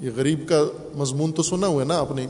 یہ 0.00 0.10
غریب 0.16 0.48
کا 0.48 0.64
مضمون 0.94 1.32
تو 1.32 1.42
سنا 1.42 1.66
ہوا 1.66 1.82
ہے 1.82 1.86
نا 1.86 1.98
آپ 1.98 2.12
نے 2.12 2.26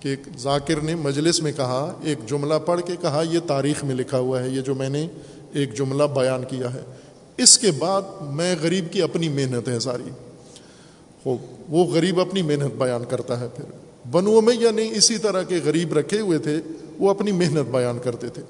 کہ 0.00 0.08
ایک 0.08 0.28
ذاکر 0.38 0.80
نے 0.80 0.94
مجلس 0.94 1.42
میں 1.42 1.52
کہا، 1.52 1.94
ایک 2.02 2.18
جملہ 2.26 2.54
پڑھ 2.66 2.80
کے 2.86 2.96
کہا، 3.00 3.22
یہ 3.30 3.38
تاریخ 3.46 3.84
میں 3.84 3.94
لکھا 3.94 4.18
ہوا 4.18 4.42
ہے، 4.42 4.48
یہ 4.48 4.60
جو 4.60 4.74
میں 4.74 4.88
نے 4.88 5.06
ایک 5.52 5.74
جملہ 5.74 6.04
بیان 6.04 6.44
کیا 6.48 6.74
ہے۔ 6.74 6.80
اس 7.36 7.58
کے 7.58 7.70
بعد 7.70 8.02
میں 8.20 8.54
غریب 8.62 8.92
کی 8.92 9.02
اپنی 9.02 9.28
محنت 9.28 9.68
ہے 9.68 9.78
ساری۔ 9.78 10.10
وہ 11.68 11.84
غریب 11.84 12.20
اپنی 12.20 12.42
محنت 12.42 12.74
بیان 12.78 13.04
کرتا 13.04 13.40
ہے 13.40 13.46
پھر۔ 13.56 13.64
بنو 14.10 14.40
میں 14.40 14.54
یا 14.60 14.70
نہیں، 14.70 14.90
اسی 14.94 15.18
طرح 15.18 15.42
کے 15.42 15.60
غریب 15.64 15.92
رکھے 15.98 16.20
ہوئے 16.20 16.38
تھے، 16.38 16.60
وہ 16.98 17.10
اپنی 17.10 17.32
محنت 17.32 17.70
بیان 17.70 17.98
کرتے 17.98 18.28
تھے۔ 18.28 18.42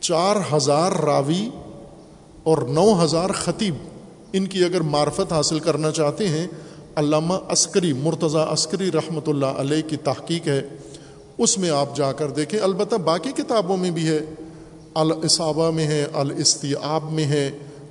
چار 0.00 0.36
ہزار 0.52 0.92
راوی 0.92 1.48
اور 2.42 2.58
نو 2.58 3.04
ہزار 3.04 3.30
خطیب، 3.30 3.74
ان 4.32 4.46
کی 4.46 4.64
اگر 4.64 4.80
معرفت 4.80 5.32
حاصل 5.32 5.58
کرنا 5.58 5.90
چاہتے 5.90 6.28
ہیں، 6.28 6.46
علامہ 6.96 7.34
عسکری 7.48 7.92
مرتضیٰ 7.92 8.46
عسکری 8.52 8.90
رحمۃ 8.92 9.26
اللہ 9.26 9.46
علیہ 9.46 9.88
کی 9.88 9.96
تحقیق 9.96 10.48
ہے۔ 10.48 10.62
اس 11.38 11.58
میں 11.58 11.70
آپ 11.70 11.96
جا 11.96 12.12
کر 12.12 12.30
دیکھیں، 12.30 12.60
البتہ 12.60 12.96
باقی 12.96 13.32
کتابوں 13.32 13.76
میں 13.76 13.90
بھی 13.90 14.08
ہے۔ 14.08 14.20
الاصابہ 14.94 15.70
میں 15.70 15.86
ہے، 15.86 16.06
الاستیاب 16.12 17.12
میں 17.12 17.24
ہے، 17.24 17.50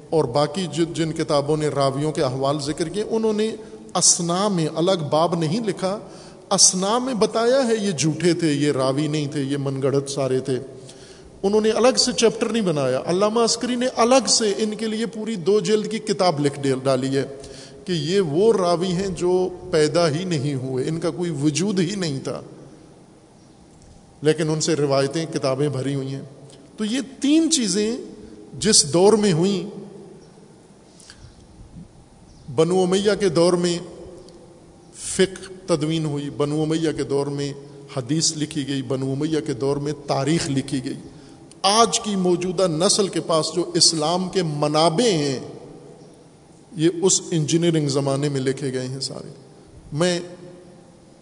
اور 0.10 0.24
باقی 0.24 0.68
جن 0.94 1.12
کتابوں 1.12 1.58
نے 1.58 1.68
راویوں 1.68 2.12
کے 2.12 2.22
احوال 2.22 2.58
ذکر 2.60 2.90
کیے، 2.90 3.04
انہوں 3.10 3.34
نے 3.34 3.56
اسنا 3.96 4.48
میں 4.48 4.68
الگ 4.76 5.10
باب 5.12 5.36
نہیں 5.36 5.66
لکھا۔ 5.66 6.00
اسنا 6.52 6.98
میں 6.98 7.14
بتایا 7.14 7.68
ہے 7.68 7.76
یہ 7.82 7.92
جھوٹے 7.92 8.34
تھے، 8.34 8.54
یہ 8.54 8.72
راوی 8.72 9.08
نہیں 9.08 9.28
تھے، 9.28 9.42
یہ 9.42 9.58
من 9.60 9.82
گڑت 9.82 10.10
سارے 10.10 10.40
تھے۔ 10.40 10.60
انہوں 11.44 11.62
نے 11.62 11.70
الگ 11.70 11.98
سے 11.98 12.14
چیپٹر 12.14 12.50
نہیں 12.50 12.62
بنایا۔ 12.62 13.02
علامہ 13.06 13.40
عسکری 13.40 13.76
نے 13.76 13.88
الگ 13.96 14.28
سے 14.28 14.54
ان 14.58 14.76
کے 14.76 14.88
لیے 14.88 15.06
پوری 15.06 15.36
دو 15.36 15.60
جلد 15.60 15.92
کی 15.92 16.00
کتاب 16.00 16.46
لکھ 16.46 16.60
ڈالی 16.84 17.18
ہے 17.18 17.24
کہ 17.86 17.92
یہ 17.92 18.22
وہ 18.22 18.54
راوی 18.54 18.88
ہیں 18.88 19.08
جو 19.08 19.50
پیدا 19.72 20.10
ہی 20.10 20.24
نہیں 20.24 20.56
ہوئے، 20.56 20.88
ان 20.88 21.00
کا 21.00 21.10
کوئی 21.10 21.32
وجود 21.44 21.80
ہی 21.80 21.96
نہیں 21.96 22.20
تھا۔ 22.20 22.42
لیکن 24.22 24.50
ان 24.50 24.62
سے 24.62 24.76
روایتیں، 24.76 25.26
کتابیں 25.34 25.70
بھری 25.70 25.96
ہوئی 25.96 26.08
ہیں۔ 26.08 26.22
تو 26.78 26.86
یہ 26.86 27.00
تین 27.22 27.52
چیزیں 27.52 27.98
جس 28.60 28.94
دور 28.94 29.14
میں 29.14 29.34
ہوئیں 29.34 29.75
بنو 32.56 32.82
امیہ 32.82 33.12
کے 33.20 33.30
دور 33.30 33.54
میں 33.54 33.80
فقہ 34.96 35.52
تدوین 35.68 36.06
ہوئی۔ 36.06 36.30
بنو 36.30 36.62
امیہ 36.62 36.92
کے 36.98 37.04
دور 37.04 37.28
میں 37.28 37.54
حدیث 37.98 38.38
لکھی 38.38 38.68
گئی۔ 38.68 38.82
بنو 38.82 39.12
امیہ 39.12 39.40
کے 39.46 39.54
دور 39.54 39.78
میں 39.78 39.94
تاریخ 40.08 40.50
لکھی 40.50 40.86
گئی۔ 40.86 40.94
آج 41.62 42.00
کی 42.00 42.16
موجودہ 42.16 42.68
نسل 42.68 43.08
کے 43.08 43.22
پاس 43.22 43.46
جو 43.56 43.72
اسلام 43.74 44.30
کے 44.30 44.44
منابع 44.44 45.08
ہیں، 45.08 45.40
یہ 46.76 46.90
اس 47.02 47.22
انجینئرنگ 47.32 47.88
زمانے 47.88 48.30
میں 48.30 48.42
لکھے 48.42 48.74
گئے 48.74 48.88
ہیں 48.88 49.00
سارے۔ 49.00 49.30
میں 49.94 50.20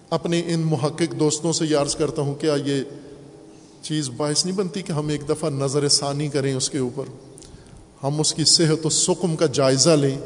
اپنے 0.10 0.42
ان 0.46 0.60
محقق 0.60 1.20
دوستوں 1.20 1.54
سے 1.54 1.66
یہ 1.66 1.78
عرض 1.78 1.96
کرتا 1.96 2.22
ہوں، 2.22 2.36
کیا 2.36 2.56
یہ 2.66 2.84
چیز 3.82 4.10
باعث 4.10 4.46
نہیں 4.46 4.58
بنتی 4.58 4.82
کہ 4.82 4.92
ہم 4.92 5.08
ایک 5.08 5.30
دفعہ 5.30 5.50
نظر 5.50 5.88
ثانی 5.88 6.28
کریں 6.28 6.54
اس 6.54 6.70
کے 6.70 6.78
اوپر؟ 6.78 7.06
ہم 8.04 8.20
اس 8.20 8.34
کی 8.34 8.44
صحت 8.44 8.86
و 8.86 8.90
سکم 8.90 9.36
کا 9.36 9.46
جائزہ 9.46 9.90
لیں۔ 9.90 10.18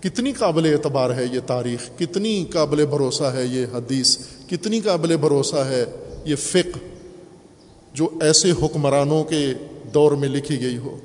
کتنی 0.00 0.32
قابل 0.32 0.66
اعتبار 0.66 1.10
ہے 1.10 1.24
یہ 1.32 1.40
تاریخ؟ 1.46 1.98
کتنی 1.98 2.44
قابل 2.52 2.86
بھروسہ 2.86 3.24
ہے 3.24 3.44
یہ 3.46 3.66
حدیث؟ 3.74 4.18
کتنی 4.50 4.80
قابل 4.80 5.16
بھروسہ 5.16 5.56
ہے 5.56 5.84
یہ 6.24 6.36
فقہ 6.36 6.78
جو 7.94 8.08
ایسے 8.20 8.50
حکمرانوں 8.50 9.24
کے 9.24 9.52
دور 9.94 10.12
میں 10.12 10.28
لکھی 10.28 10.60
گئی 10.60 10.78
ہو؟ 10.78 10.98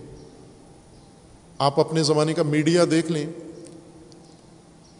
آپ 1.57 1.79
اپنے 1.79 2.03
زمانے 2.03 2.33
کا 2.33 2.43
میڈیا 2.43 2.83
دیکھ 2.91 3.11
لیں۔ 3.11 3.25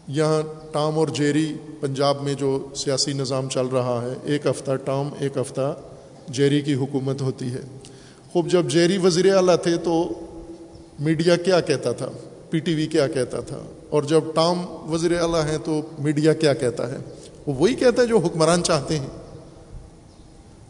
یہاں 0.08 0.42
ٹام 0.72 0.98
اور 0.98 1.08
جیری 1.08 1.54
پنجاب 1.80 2.22
میں 2.22 2.34
جو 2.34 2.68
سیاسی 2.76 3.12
نظام 3.12 3.48
چل 3.48 3.66
رہا 3.66 4.02
ہے، 4.02 4.14
ایک 4.24 4.46
ہفتہ 4.46 4.76
ٹام، 4.84 5.10
ایک 5.18 5.36
ہفتہ 5.36 5.80
جیری 6.28 6.60
کی 6.60 6.74
حکومت 6.74 7.22
ہوتی 7.22 7.52
ہے۔ 7.52 7.60
خوب، 8.32 8.50
جب 8.50 8.70
جیری 8.70 8.98
وزیر 8.98 9.36
اعلیٰ 9.36 9.56
تھے 9.62 9.76
تو 9.76 10.08
میڈیا 10.98 11.36
کیا 11.36 11.60
کہتا 11.60 11.92
تھا؟ 11.92 12.10
پی 12.50 12.58
ٹی 12.58 12.74
وی 12.74 12.86
کیا 12.86 13.08
کہتا 13.08 13.40
تھا؟ 13.40 13.58
اور 13.94 14.02
جب 14.02 14.20
ٹام 14.34 14.64
وزیر 14.92 15.20
اعلیٰ 15.20 15.44
ہیں 15.44 15.58
تو 15.64 15.80
میڈیا 15.98 16.32
کیا 16.32 16.54
کہتا 16.54 16.92
ہے؟ 16.92 16.96
وہ 17.46 17.54
وہی 17.58 17.74
کہتا 17.74 18.02
ہے 18.02 18.06
جو 18.06 18.18
حکمران 18.18 18.62
چاہتے 18.62 18.98
ہیں۔ 18.98 19.06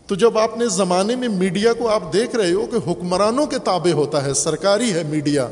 تو 0.07 0.15
جب 0.15 0.39
آپ 0.39 0.59
نے 0.59 0.69
زمانے 0.69 1.17
میں 1.17 1.29
میڈیا 1.29 1.73
کو 1.73 1.89
آپ 1.89 2.13
دیکھ 2.13 2.37
رہے 2.37 2.53
ہو 2.53 2.67
کہ 2.67 2.91
حکمرانوں 2.91 3.47
کے 3.47 3.59
تابع 3.59 3.93
ہوتا 3.93 4.25
ہے، 4.25 4.35
سرکاری 4.35 4.93
ہے 4.93 5.03
میڈیا، 5.03 5.49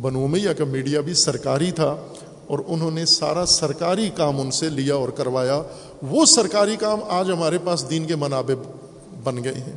بنو 0.00 0.26
میاں 0.26 0.54
کا 0.58 0.64
میڈیا 0.64 1.00
بھی 1.00 1.14
سرکاری 1.14 1.70
تھا 1.70 1.96
اور 2.46 2.58
انہوں 2.66 2.90
نے 2.90 3.04
سارا 3.04 3.46
سرکاری 3.46 4.10
کام 4.14 4.40
ان 4.40 4.50
سے 4.50 4.68
لیا 4.68 4.94
اور 4.94 5.08
کروایا۔ 5.08 5.62
وہ 6.02 6.26
سرکاری 6.26 6.76
کام 6.76 7.00
آج 7.08 7.30
ہمارے 7.30 7.58
پاس 7.64 7.90
دین 7.90 8.04
کے 8.04 8.16
منابع 8.16 8.54
بن 9.24 9.44
گئے 9.44 9.54
ہیں۔ 9.54 9.76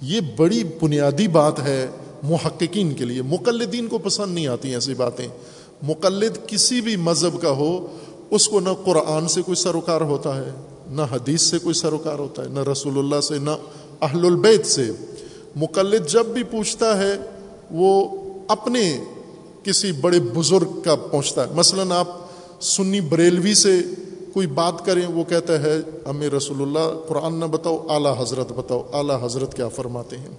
یہ 0.00 0.20
بڑی 0.36 0.64
بنیادی 0.82 1.28
بات 1.28 1.60
ہے 1.60 1.86
محققین 2.22 2.94
کے 2.94 3.04
لیے۔ 3.04 3.22
مقلدین 3.22 3.86
کو 3.86 3.98
پسند 3.98 4.34
نہیں 4.34 4.46
آتی 4.46 4.74
ایسی 4.74 4.94
باتیں۔ 4.94 5.28
مقلد 5.82 6.46
کسی 6.46 6.80
بھی 6.80 6.96
مذہب 6.96 7.42
کا 7.42 7.50
ہو، 7.50 7.86
اس 8.30 8.48
کو 8.48 8.60
نہ 8.60 8.68
قرآن 8.84 9.28
سے 9.28 9.42
کوئی 9.42 9.56
سروکار 9.56 10.00
ہوتا 10.00 10.36
ہے، 10.36 10.50
نہ 10.86 11.02
حدیث 11.02 11.42
سے 11.42 11.58
کوئی 11.58 11.74
سروکار 11.74 12.18
ہوتا 12.18 12.42
ہے، 12.42 12.48
نہ 12.48 12.60
رسول 12.60 12.98
اللہ 12.98 13.20
سے، 13.20 13.38
نہ 13.38 13.50
اہل 14.00 14.26
البیت 14.26 14.66
سے۔ 14.66 14.90
مقلد 15.56 16.06
جب 16.08 16.26
بھی 16.26 16.42
پوچھتا 16.42 16.98
ہے، 16.98 17.16
وہ 17.70 18.08
اپنے 18.48 19.04
کسی 19.62 19.92
بڑے 19.92 20.20
بزرگ 20.20 20.80
کا 20.84 20.94
پہنچتا 20.94 21.48
ہے۔ 21.48 21.54
مثلاً 21.54 21.92
آپ 21.92 22.08
سنی 22.60 23.00
بریلوی 23.00 23.54
سے 23.54 23.80
کوئی 24.32 24.46
بات 24.46 24.86
کریں، 24.86 25.06
وہ 25.06 25.24
کہتا 25.24 25.62
ہے، 25.62 25.76
ہمیں 26.10 26.30
رسول 26.30 26.62
اللہ 26.62 27.00
قرآن 27.08 27.34
نہ 27.34 27.44
بتاؤ، 27.44 27.86
اعلیٰ 27.88 28.20
حضرت 28.20 28.52
بتاؤ، 28.52 28.82
اعلیٰ 28.92 29.24
حضرت 29.24 29.54
کیا 29.54 29.68
فرماتے 29.68 30.16
ہیں؟ 30.16 30.36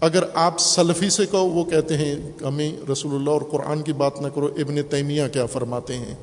اگر 0.00 0.24
آپ 0.34 0.58
سلفی 0.58 1.10
سے 1.10 1.26
کہو، 1.26 1.46
وہ 1.46 1.64
کہتے 1.64 1.96
ہیں، 1.96 2.16
ہمیں 2.42 2.90
رسول 2.92 3.14
اللہ 3.14 3.30
اور 3.30 3.40
قرآن 3.50 3.82
کی 3.82 3.92
بات 3.92 4.20
نہ 4.20 4.28
کرو، 4.28 4.46
ابن 4.46 4.82
تیمیہ 4.90 5.22
کیا 5.32 5.46
فرماتے 5.46 5.96
ہیں؟ 5.96 6.14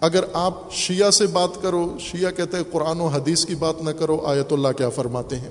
اگر 0.00 0.24
آپ 0.32 0.72
شیعہ 0.72 1.10
سے 1.10 1.26
بات 1.26 1.62
کرو، 1.62 1.96
شیعہ 2.00 2.30
کہتے 2.30 2.56
ہیں، 2.56 2.64
قرآن 2.72 3.00
و 3.00 3.06
حدیث 3.06 3.44
کی 3.44 3.54
بات 3.54 3.82
نہ 3.82 3.90
کرو، 3.90 4.20
آیت 4.24 4.52
اللہ 4.52 4.68
کیا 4.68 4.88
فرماتے 4.88 5.36
ہیں؟ 5.36 5.50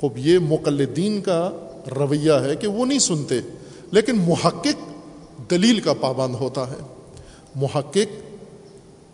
خوب، 0.00 0.18
یہ 0.18 0.38
مقلدین 0.38 1.20
کا 1.20 1.50
رویہ 1.96 2.32
ہے 2.32 2.56
کہ 2.56 2.66
وہ 2.66 2.86
نہیں 2.86 2.98
سنتے، 2.98 3.40
لیکن 3.90 4.16
محقق 4.16 4.92
دلیل 5.50 5.80
کا 5.80 5.92
پابند 5.92 6.34
ہوتا 6.34 6.70
ہے۔ 6.70 6.94
محقق 7.54 8.32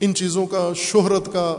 ان 0.01 0.15
چیزوں 0.15 0.47
کا، 0.47 0.71
شہرت 0.77 1.33
کا 1.33 1.57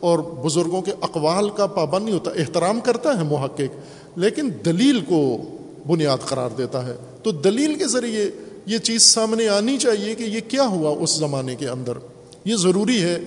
اور 0.00 0.18
بزرگوں 0.18 0.82
کے 0.82 0.92
اقوال 1.00 1.50
کا 1.50 1.66
پابند 1.66 2.04
نہیں 2.04 2.14
ہوتا، 2.14 2.30
احترام 2.30 2.80
کرتا 2.80 3.18
ہے 3.18 3.22
محقق۔ 3.22 4.01
لیکن 4.16 4.50
دلیل 4.64 5.00
کو 5.00 5.38
بنیاد 5.86 6.18
قرار 6.24 6.50
دیتا 6.58 6.86
ہے۔ 6.86 6.96
تو 7.22 7.30
دلیل 7.30 7.74
کے 7.74 7.86
ذریعے 7.86 8.30
یہ 8.66 8.78
چیز 8.78 9.02
سامنے 9.02 9.48
آنی 9.48 9.78
چاہیے 9.78 10.14
کہ 10.14 10.22
یہ 10.22 10.40
کیا 10.48 10.62
ہوا 10.62 10.96
اس 11.00 11.10
زمانے 11.10 11.54
کے 11.54 11.68
اندر۔ 11.68 11.92
یہ 12.44 12.56
ضروری 12.56 13.02
ہے 13.02 13.18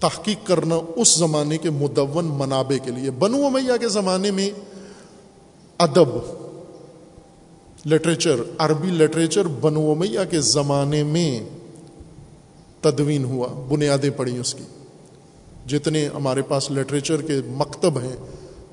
تحقیق 0.00 0.46
کرنا 0.46 0.74
اس 0.96 1.16
زمانے 1.16 1.58
کے 1.58 1.70
مدون 1.70 2.24
منابع 2.24 2.84
کے 2.84 2.90
لیے۔ 2.90 3.10
بنو 3.10 3.46
امیہ 3.46 3.76
کے 3.80 3.88
زمانے 3.88 4.30
میں 4.30 4.50
ادب، 5.78 6.08
لٹریچر، 7.86 8.36
عربی 8.58 8.88
لٹریچر 8.88 9.42
بنو 9.42 9.90
امیہ 9.90 10.20
کے 10.30 10.40
زمانے 10.40 11.02
میں 11.02 11.40
تدوین 12.80 13.24
ہوا، 13.24 13.48
بنیادیں 13.68 14.10
پڑی 14.10 14.38
اس 14.38 14.54
کی۔ 14.54 14.64
جتنے 15.66 16.08
ہمارے 16.14 16.42
پاس 16.42 16.70
لٹریچر 16.70 17.22
کے 17.22 17.34
مکتب 17.46 17.98
ہیں 17.98 18.16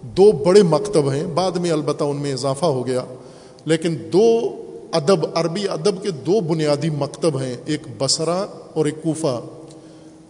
دو 0.01 0.31
بڑے 0.31 0.63
مکتب 0.63 1.11
ہیں، 1.11 1.23
بعد 1.23 1.51
میں 1.51 1.71
البتہ 1.71 2.03
ان 2.03 2.17
میں 2.17 2.33
اضافہ 2.33 2.65
ہو 2.65 2.87
گیا۔ 2.87 3.05
لیکن 3.65 3.97
دو 4.13 4.39
ادب، 4.91 5.25
عربی 5.35 5.67
ادب 5.67 6.03
کے 6.03 6.11
دو 6.11 6.39
بنیادی 6.39 6.89
مکتب 6.89 7.41
ہیں، 7.41 7.57
ایک 7.65 7.81
بصرا 7.97 8.45
اور 8.73 8.85
ایک 8.85 9.03
کوفہ۔ 9.03 9.41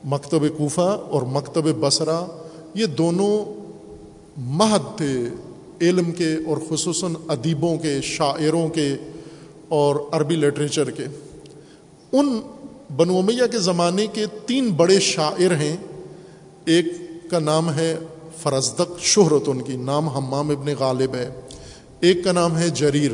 مکتب 0.03 0.41
کوفہ 0.57 0.99
اور 1.09 1.21
مکتب 1.21 1.61
بصرا 1.79 2.25
یہ 2.73 2.85
دونوں 2.85 3.45
مہد 4.37 4.97
تھے 4.97 5.17
علم 5.81 6.11
کے 6.11 6.35
اور 6.45 6.57
خصوصاً 6.69 7.13
ادیبوں 7.27 7.77
کے، 7.77 8.01
شاعروں 8.03 8.69
کے 8.69 8.95
اور 9.67 9.95
عربی 10.11 10.35
لٹریچر 10.35 10.89
کے۔ 10.89 11.03
ان 12.11 12.41
بنومیہ 12.95 13.47
کے 13.51 13.59
زمانے 13.59 14.07
کے 14.07 14.25
تین 14.45 14.69
بڑے 14.69 14.99
شاعر 14.99 15.55
ہیں، 15.55 15.77
ایک 16.65 16.85
کا 17.29 17.39
نام 17.39 17.73
ہے 17.73 17.97
فرزدق 18.41 18.99
شہرت 18.99 19.43
ان 19.47 19.61
کی، 19.61 19.75
نام 19.75 20.07
حمام 20.07 20.49
ابن 20.49 20.73
غالب 20.79 21.15
ہے۔ 21.15 21.29
ایک 21.99 22.23
کا 22.23 22.31
نام 22.31 22.57
ہے 22.57 22.69
جریر، 22.69 23.11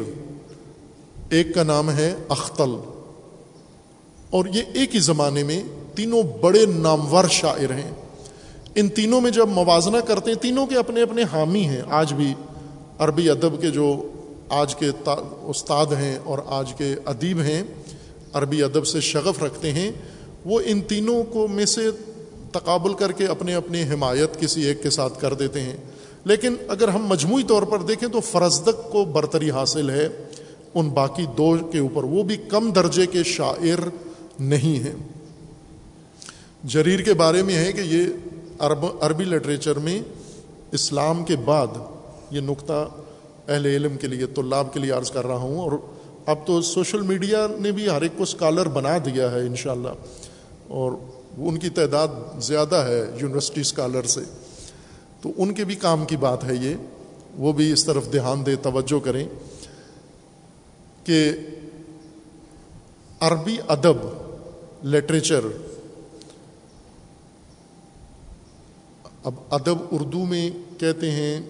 ایک 1.30 1.56
کا 1.56 1.64
نام 1.64 1.92
ہے 1.92 2.16
اختل۔ 2.30 2.76
اور 4.30 4.46
یہ 4.54 4.62
ایک 4.74 4.96
ہی 4.96 5.00
زمانے 5.00 5.44
میں 5.44 5.64
تینوں 5.96 6.24
بڑے 6.42 6.66
نامور 6.66 7.26
شاعر 7.30 7.72
ہیں۔ 7.72 7.92
ان 8.76 8.90
تینوں 8.90 9.22
میں 9.22 9.32
جب 9.32 9.48
موازنہ 9.48 9.98
کرتے 9.98 10.32
ہیں، 10.32 10.38
تینوں 10.38 10.68
کے 10.68 10.76
اپنے 10.76 11.02
اپنے 11.02 11.24
حامی 11.34 11.66
ہیں۔ 11.66 11.82
آج 11.90 12.14
بھی 12.14 12.34
عربی 13.00 13.30
ادب 13.30 13.62
کے 13.62 13.70
جو 13.72 14.12
آج 14.50 14.76
کے 14.76 14.86
استاد 15.42 15.86
ہیں 15.86 16.20
اور 16.24 16.40
آج 16.46 16.74
کے 16.78 16.96
ادیب 17.06 17.42
ہیں، 17.42 17.64
عربی 18.34 18.64
ادب 18.64 18.88
سے 18.88 19.02
شغف 19.02 19.44
رکھتے 19.44 19.72
ہیں، 19.72 19.92
وہ 20.46 20.62
ان 20.66 20.82
تینوں 20.82 21.24
کو 21.24 21.48
میں 21.48 21.66
سے 21.66 21.90
تقابل 22.52 22.94
کر 22.94 23.12
کے 23.12 23.26
اپنے 23.26 23.56
اپنی 23.56 23.84
حمایت 23.84 24.40
کسی 24.40 24.62
ایک 24.62 24.84
کے 24.84 24.90
ساتھ 24.90 25.22
کر 25.22 25.34
دیتے 25.34 25.62
ہیں۔ 25.62 25.78
لیکن 26.26 26.56
اگر 26.68 26.88
ہم 26.88 27.08
مجموعی 27.08 27.44
طور 27.44 27.64
پر 27.64 27.80
دیکھیں 27.80 28.10
تو 28.10 28.20
فرزدق 28.20 28.92
کو 28.92 29.06
برتری 29.06 29.52
حاصل 29.52 29.90
ہے، 29.90 30.10
ان 30.74 30.90
باقی 30.90 31.26
دو 31.38 31.58
کے 31.72 31.80
اوپر۔ 31.80 32.04
وہ 32.04 32.24
بھی 32.24 32.38
کم 32.38 32.72
درجے 32.72 33.06
کے 33.06 33.24
شاعر 33.24 33.88
نہیں 34.40 34.84
ہیں۔ 34.84 34.96
جریر 36.64 37.00
کے 37.00 37.14
بارے 37.14 37.44
میں 37.44 37.56
ہے 37.56 37.72
کہ 37.72 37.82
یہ 37.82 38.06
عرب، 38.60 38.86
عربی 39.02 39.24
لٹریچر 39.24 39.76
میں 39.76 40.02
اسلام 40.72 41.26
کے 41.26 41.36
بعد 41.36 41.68
یہ 42.32 42.42
نقطہ 42.42 42.88
اہل 43.48 43.66
علم 43.66 43.98
کے 43.98 44.08
لیے، 44.08 44.26
طلاب 44.26 44.74
کے 44.74 44.80
لیے 44.80 44.92
عرض 44.92 45.12
کر 45.12 45.28
رہا 45.28 45.36
ہوں۔ 45.36 45.60
اور 45.60 45.72
اب 46.26 46.38
تو 46.46 46.62
سوشل 46.62 47.02
میڈیا 47.02 47.48
نے 47.60 47.72
بھی 47.72 47.90
ہر 47.90 48.02
ایک 48.02 48.12
کو 48.18 48.24
اسکالر 48.24 48.68
بنا 48.68 48.98
دیا 48.98 49.32
ہے 49.32 49.40
انشاءاللہ۔ 49.40 49.90
اور 50.68 50.92
ان 51.38 51.58
کی 51.58 51.70
تعداد 51.70 52.08
زیادہ 52.40 52.76
ہے 52.76 53.18
یونیورسٹی 53.22 53.62
اسکالر 53.62 54.04
سے۔ 54.04 54.22
تو 55.22 55.30
ان 55.38 55.54
کے 55.54 55.66
بھی 55.66 55.76
کام 55.76 56.06
کی 56.06 56.18
بات 56.18 56.44
ہے 56.44 56.56
یہ۔ 56.56 56.76
وہ 57.36 57.54
بھی 57.54 57.72
اس 57.72 57.86
طرف 57.86 58.12
دھیان 58.12 58.46
دے 58.46 58.56
توجہ 58.56 59.06
کریں 59.06 59.28
کہ 61.04 61.32
عربی 63.20 63.58
ادب 63.68 63.98
لٹریچر 64.84 65.40
اب 69.24 69.34
ادب 69.50 69.76
اردو 69.92 70.26
میں 70.26 70.50
کہتے 70.80 71.12
ہیں 71.12 71.42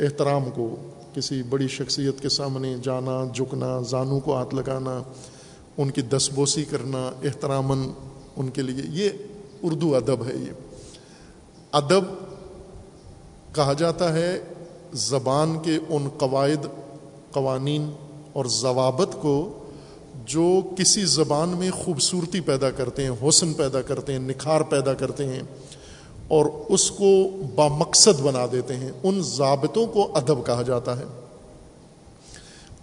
احترام 0.00 0.50
کو، 0.54 0.76
کسی 1.14 1.42
بڑی 1.42 1.68
شخصیت 1.68 2.20
کے 2.20 2.28
سامنے 2.28 2.76
جانا، 2.82 3.32
جھکنا 3.34 3.80
زانوں 3.88 4.20
کو 4.20 4.36
ہاتھ 4.36 4.54
لگانا، 4.54 5.02
ان 5.78 5.90
کی 5.90 6.02
دس 6.02 6.30
بوسی 6.30 6.64
کرنا 6.64 7.06
احترامن 7.24 7.92
ان 8.36 8.48
کے 8.48 8.62
لیے۔ 8.62 9.04
یہ 9.04 9.10
اردو 9.62 9.96
ادب 9.96 10.26
ہے 10.26 10.34
یہ۔ 10.36 10.52
ادب 11.72 12.00
کہا 13.54 13.72
جاتا 13.72 14.12
ہے 14.12 14.40
زبان 14.92 15.58
کے 15.62 15.78
ان 15.88 16.08
قواعد، 16.08 16.66
قوانین 17.30 17.90
اور 18.32 18.44
ضوابط 18.44 19.16
کو 19.20 19.64
جو 20.24 20.60
کسی 20.78 21.04
زبان 21.04 21.48
میں 21.48 21.70
خوبصورتی 21.70 22.40
پیدا 22.40 22.70
کرتے 22.70 23.04
ہیں، 23.04 23.28
حسن 23.28 23.52
پیدا 23.52 23.82
کرتے 23.82 24.12
ہیں، 24.12 24.18
نکھار 24.18 24.60
پیدا 24.60 24.94
کرتے 24.94 25.26
ہیں 25.26 25.42
اور 26.28 26.46
اس 26.68 26.90
کو 26.90 27.28
بامقصد 27.54 28.20
بنا 28.20 28.46
دیتے 28.52 28.76
ہیں۔ 28.76 28.90
ان 29.02 29.22
ضابطوں 29.22 29.86
کو 29.86 30.10
ادب 30.14 30.46
کہا 30.46 30.62
جاتا 30.62 30.98
ہے۔ 30.98 31.04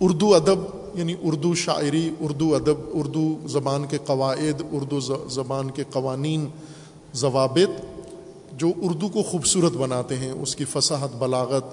اردو 0.01 0.35
ادب 0.35 0.82
یعنی 0.95 1.15
اردو 1.23 1.55
شاعری، 1.55 2.09
اردو 2.19 2.55
ادب، 2.55 2.75
اردو 2.93 3.37
زبان 3.47 3.85
کے 3.85 3.97
قواعد، 4.05 4.61
اردو 4.71 4.99
زبان 5.29 5.71
کے 5.71 5.83
قوانین، 5.91 6.47
ضوابط 7.15 7.85
جو 8.53 8.71
اردو 8.81 9.07
کو 9.07 9.23
خوبصورت 9.23 9.71
بناتے 9.71 10.17
ہیں، 10.17 10.31
اس 10.31 10.55
کی 10.55 10.65
فصاحت، 10.65 11.15
بلاغت 11.15 11.63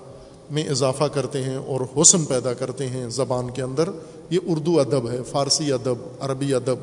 میں 0.50 0.68
اضافہ 0.68 1.04
کرتے 1.04 1.42
ہیں 1.42 1.56
اور 1.56 1.80
حسن 1.96 2.24
پیدا 2.24 2.54
کرتے 2.54 2.88
ہیں 2.88 3.09
زبان 3.09 3.50
کے 3.50 3.62
اندر، 3.62 3.88
یہ 4.30 4.38
اردو 4.46 4.80
ادب 4.80 5.11
ہے، 5.11 5.18
فارسی 5.22 5.72
ادب، 5.72 5.94
عربی 6.20 6.54
ادب۔ 6.54 6.76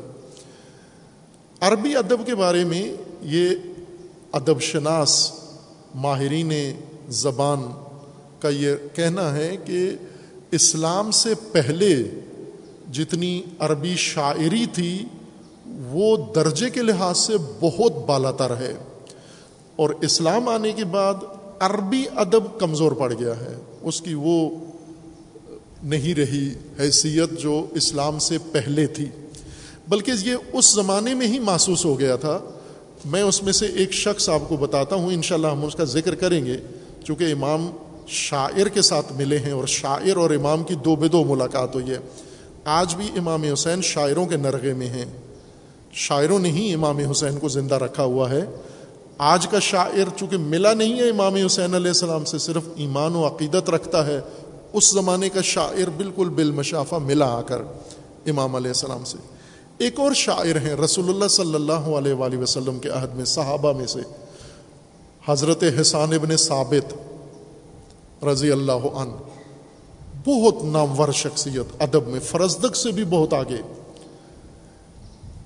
عربی 1.59 1.95
ادب 1.95 2.25
کے 2.25 2.35
بارے 2.35 2.63
میں 2.63 2.93
یہ 3.21 3.49
ادب 4.31 4.61
شناس 4.61 5.31
ماہرین 5.95 6.51
زبان 7.09 7.71
کا 8.39 8.49
یہ 8.49 8.71
کہنا 8.93 9.35
ہے 9.35 9.57
کہ 9.65 9.89
اسلام 10.51 11.11
سے 11.11 11.33
پہلے 11.51 12.03
جتنی 12.91 13.41
عربی 13.59 13.95
شاعری 13.97 14.65
تھی، 14.65 15.05
وہ 15.67 16.17
درجے 16.35 16.69
کے 16.69 16.81
لحاظ 16.81 17.17
سے 17.17 17.33
بہت 17.59 18.05
بالا 18.05 18.31
تر 18.31 18.57
ہے۔ 18.57 18.73
اور 19.75 19.89
اسلام 19.89 20.49
آنے 20.49 20.71
کے 20.71 20.85
بعد 20.85 21.13
عربی 21.59 22.05
ادب 22.15 22.59
کمزور 22.59 22.91
پڑ 22.91 23.13
گیا 23.19 23.33
ہے۔ 23.33 23.55
اس 23.81 24.01
کی 24.01 24.13
وہ 24.13 24.49
نہیں 25.83 26.15
رہی 26.15 26.49
حیثیت 26.79 27.39
جو 27.39 27.65
اسلام 27.71 28.19
سے 28.19 28.37
پہلے 28.51 28.87
تھی۔ 28.87 29.05
بلکہ 29.87 30.11
یہ 30.25 30.35
اس 30.53 30.73
زمانے 30.73 31.13
میں 31.13 31.27
ہی 31.27 31.39
محسوس 31.39 31.85
ہو 31.85 31.99
گیا 31.99 32.15
تھا۔ 32.15 32.39
میں 33.05 33.21
اس 33.21 33.43
میں 33.43 33.53
سے 33.53 33.65
ایک 33.65 33.93
شخص 33.93 34.29
آپ 34.29 34.49
کو 34.49 34.57
بتاتا 34.57 34.95
ہوں، 34.95 35.13
انشاءاللہ 35.13 35.47
ہم 35.47 35.65
اس 35.65 35.75
کا 35.75 35.83
ذکر 35.83 36.15
کریں 36.15 36.45
گے۔ 36.45 36.57
چونکہ 37.03 37.23
امام 37.23 37.71
شاعر 38.07 38.67
کے 38.67 38.81
ساتھ 38.81 39.13
ملے 39.13 39.39
ہیں 39.39 39.51
اور 39.51 39.67
شاعر 39.67 40.17
اور 40.17 40.29
امام 40.29 40.63
کی 40.63 40.75
دو 40.75 40.95
بے 40.95 41.07
دو 41.07 41.23
ملاقات 41.23 41.75
ہوئی 41.75 41.89
ہے۔ 41.89 41.97
آج 42.65 42.95
بھی 42.95 43.09
امام 43.17 43.43
حسین 43.43 43.81
شاعروں 43.81 44.25
کے 44.25 44.37
نرغے 44.37 44.73
میں 44.73 44.87
ہیں۔ 44.87 45.05
شاعروں 45.93 46.39
نے 46.39 46.49
ہی 46.49 46.73
امام 46.73 46.97
حسین 46.97 47.39
کو 47.39 47.47
زندہ 47.47 47.75
رکھا 47.75 48.03
ہوا 48.03 48.29
ہے۔ 48.29 48.45
آج 49.17 49.47
کا 49.47 49.59
شاعر 49.59 50.17
چونکہ 50.17 50.37
ملا 50.37 50.73
نہیں 50.73 50.99
ہے 50.99 51.09
امام 51.09 51.35
حسین 51.35 51.75
علیہ 51.75 51.87
السلام 51.87 52.25
سے، 52.25 52.37
صرف 52.37 52.63
ایمان 52.75 53.15
و 53.15 53.27
عقیدت 53.27 53.69
رکھتا 53.69 54.07
ہے۔ 54.07 54.19
اس 54.73 54.91
زمانے 54.91 55.29
کا 55.29 55.41
شاعر 55.41 55.89
بالکل 55.97 56.29
بالمشافہ 56.29 56.95
ملا 56.95 57.25
آ 57.25 57.41
کر 57.41 57.61
امام 58.27 58.55
علیہ 58.55 58.67
السلام 58.67 59.03
سے۔ 59.03 59.17
ایک 59.77 59.99
اور 59.99 60.13
شاعر 60.13 60.55
ہیں 60.55 60.75
رسول 60.75 61.09
اللہ 61.09 61.27
صلی 61.27 61.55
اللہ 61.55 61.73
علیہ 61.73 62.13
وآلہ 62.13 62.37
وسلم 62.37 62.79
کے 62.79 62.89
عہد 62.89 63.15
میں، 63.15 63.25
صحابہ 63.25 63.73
میں 63.73 63.85
سے۔ 63.85 63.99
حضرت 65.27 65.63
حسان 65.81 66.13
ابن 66.13 66.37
ثابت 66.37 66.93
رضی 68.23 68.51
اللہ 68.51 68.71
عنہ، 68.71 69.11
بہت 70.25 70.63
نامور 70.63 71.11
شخصیت، 71.11 71.81
ادب 71.81 72.07
میں 72.07 72.19
فرزدق 72.19 72.75
سے 72.75 72.91
بھی 72.91 73.03
بہت 73.03 73.33
آگے۔ 73.33 73.61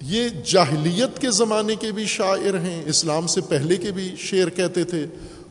یہ 0.01 0.29
جاہلیت 0.45 1.19
کے 1.19 1.31
زمانے 1.31 1.75
کے 1.75 1.91
بھی 1.91 2.05
شاعر 2.05 2.59
ہیں، 2.59 2.83
اسلام 2.85 3.27
سے 3.27 3.41
پہلے 3.41 3.75
کے 3.75 3.91
بھی 3.91 4.15
شعر 4.17 4.49
کہتے 4.49 4.83
تھے، 4.83 5.05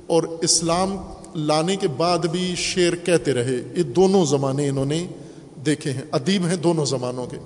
اور 0.06 0.22
اسلام 0.22 0.96
لانے 1.34 1.76
کے 1.76 1.88
بعد 1.88 2.18
بھی 2.18 2.54
شعر 2.56 3.06
کہتے 3.06 3.32
رہے۔ 3.32 3.72
یہ 3.74 3.82
دونوں 3.82 4.24
زمانے 4.24 4.68
انہوں 4.68 4.84
نے 4.84 5.06
دیکھے 5.66 5.90
ہیں، 5.90 6.02
ادیب 6.12 6.46
ہیں 6.46 6.56
دونوں 6.56 6.84
زمانوں 6.84 7.26
کے۔ 7.26 7.36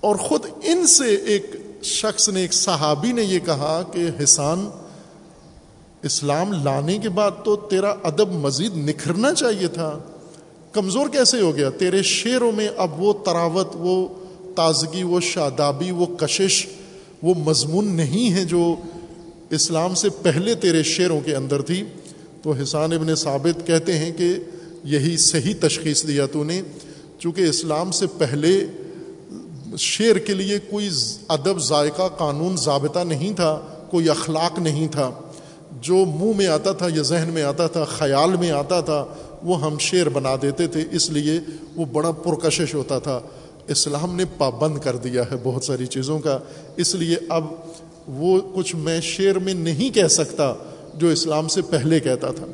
اور 0.00 0.16
خود 0.16 0.40
ان 0.62 0.86
سے 0.86 1.14
ایک 1.14 1.56
شخص 1.82 2.28
نے، 2.28 2.40
ایک 2.40 2.52
صحابی 2.52 3.12
نے 3.12 3.22
یہ 3.22 3.38
کہا 3.38 3.82
کہ 3.92 4.06
حسان 4.24 4.70
اسلام 6.02 6.52
لانے 6.52 6.98
کے 6.98 7.08
بعد 7.08 7.30
تو 7.44 7.56
تیرا 7.56 7.94
ادب 8.02 8.32
مزید 8.32 8.76
نکھرنا 8.76 9.34
چاہیے 9.34 9.68
تھا۔ 9.68 9.98
کمزور 10.72 11.08
کیسے 11.08 11.40
ہو 11.40 11.56
گیا؟ 11.56 11.70
تیرے 11.70 12.02
شعروں 12.02 12.52
میں 12.52 12.68
اب 12.76 13.02
وہ 13.02 13.12
تراوت، 13.12 13.68
وہ 13.74 14.08
تازگی، 14.56 15.02
وہ 15.02 15.20
شادابی، 15.20 15.90
وہ 15.90 16.06
کشش، 16.06 16.66
وہ 17.22 17.34
مضمون 17.34 17.88
نہیں 17.88 18.32
ہے 18.32 18.44
جو 18.44 18.74
اسلام 19.50 19.94
سے 19.94 20.08
پہلے 20.22 20.54
تیرے 20.54 20.82
شعروں 20.82 21.20
کے 21.20 21.36
اندر 21.36 21.62
تھی۔ 21.62 21.84
تو 22.42 22.52
حسان 22.52 22.92
ابن 22.92 23.14
ثابت 23.14 23.66
کہتے 23.66 23.98
ہیں 23.98 24.12
کہ 24.12 24.34
یہی 24.84 25.16
صحیح 25.16 25.54
تشخیص 25.60 26.06
دیا 26.06 26.26
تو 26.26 26.44
نے۔ 26.44 26.62
چونکہ 27.18 27.42
اسلام 27.42 27.90
سے 27.90 28.06
پہلے 28.18 28.66
شعر 29.78 30.18
کے 30.18 30.34
لیے 30.34 30.58
کوئی 30.58 30.88
ادب، 31.28 31.58
ذائقہ، 31.58 32.08
قانون 32.08 32.56
ضابطہ 32.56 32.98
نہیں 32.98 33.32
تھا، 33.32 33.60
کوئی 33.90 34.08
اخلاق 34.08 34.58
نہیں 34.58 34.88
تھا۔ 34.88 35.10
جو 35.80 35.96
منہ 35.96 36.32
میں 36.36 36.46
آتا 36.46 36.72
تھا 36.72 36.86
یا 36.94 37.02
ذہن 37.02 37.30
میں 37.32 37.42
آتا 37.42 37.66
تھا، 37.66 37.84
خیال 37.84 38.36
میں 38.36 38.50
آتا 38.50 38.80
تھا، 38.80 39.04
وہ 39.42 39.62
ہم 39.62 39.78
شعر 39.78 40.08
بنا 40.08 40.34
دیتے 40.42 40.66
تھے۔ 40.66 40.84
اس 40.92 41.10
لیے 41.10 41.40
وہ 41.76 41.84
بڑا 41.84 42.10
پرکشش 42.10 42.74
ہوتا 42.74 42.98
تھا۔ 42.98 43.20
اسلام 43.68 44.16
نے 44.16 44.24
پابند 44.38 44.78
کر 44.78 44.96
دیا 44.96 45.22
ہے 45.22 45.36
بہت 45.42 45.64
ساری 45.64 45.86
چیزوں 45.86 46.18
کا۔ 46.18 46.38
اس 46.76 46.94
لیے 46.94 47.16
اب 47.28 47.44
وہ 48.06 48.40
کچھ 48.54 48.76
میں 48.76 49.00
شعر 49.00 49.38
میں 49.38 49.54
نہیں 49.54 49.94
کہہ 49.94 50.06
سکتا 50.06 50.54
جو 50.94 51.08
اسلام 51.08 51.48
سے 51.48 51.62
پہلے 51.62 52.00
کہتا 52.00 52.30
تھا۔ 52.30 52.46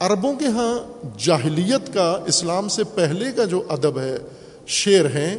عربوں 0.00 0.34
کے 0.34 0.46
ہاں 0.46 0.78
جاہلیت 1.18 1.94
کا، 1.94 2.18
اسلام 2.26 2.68
سے 2.68 2.84
پہلے 2.84 3.32
کا 3.36 3.44
جو 3.44 3.62
ادب 3.68 3.98
ہے 3.98 4.18
شعر 4.66 5.04
ہیں، 5.04 5.38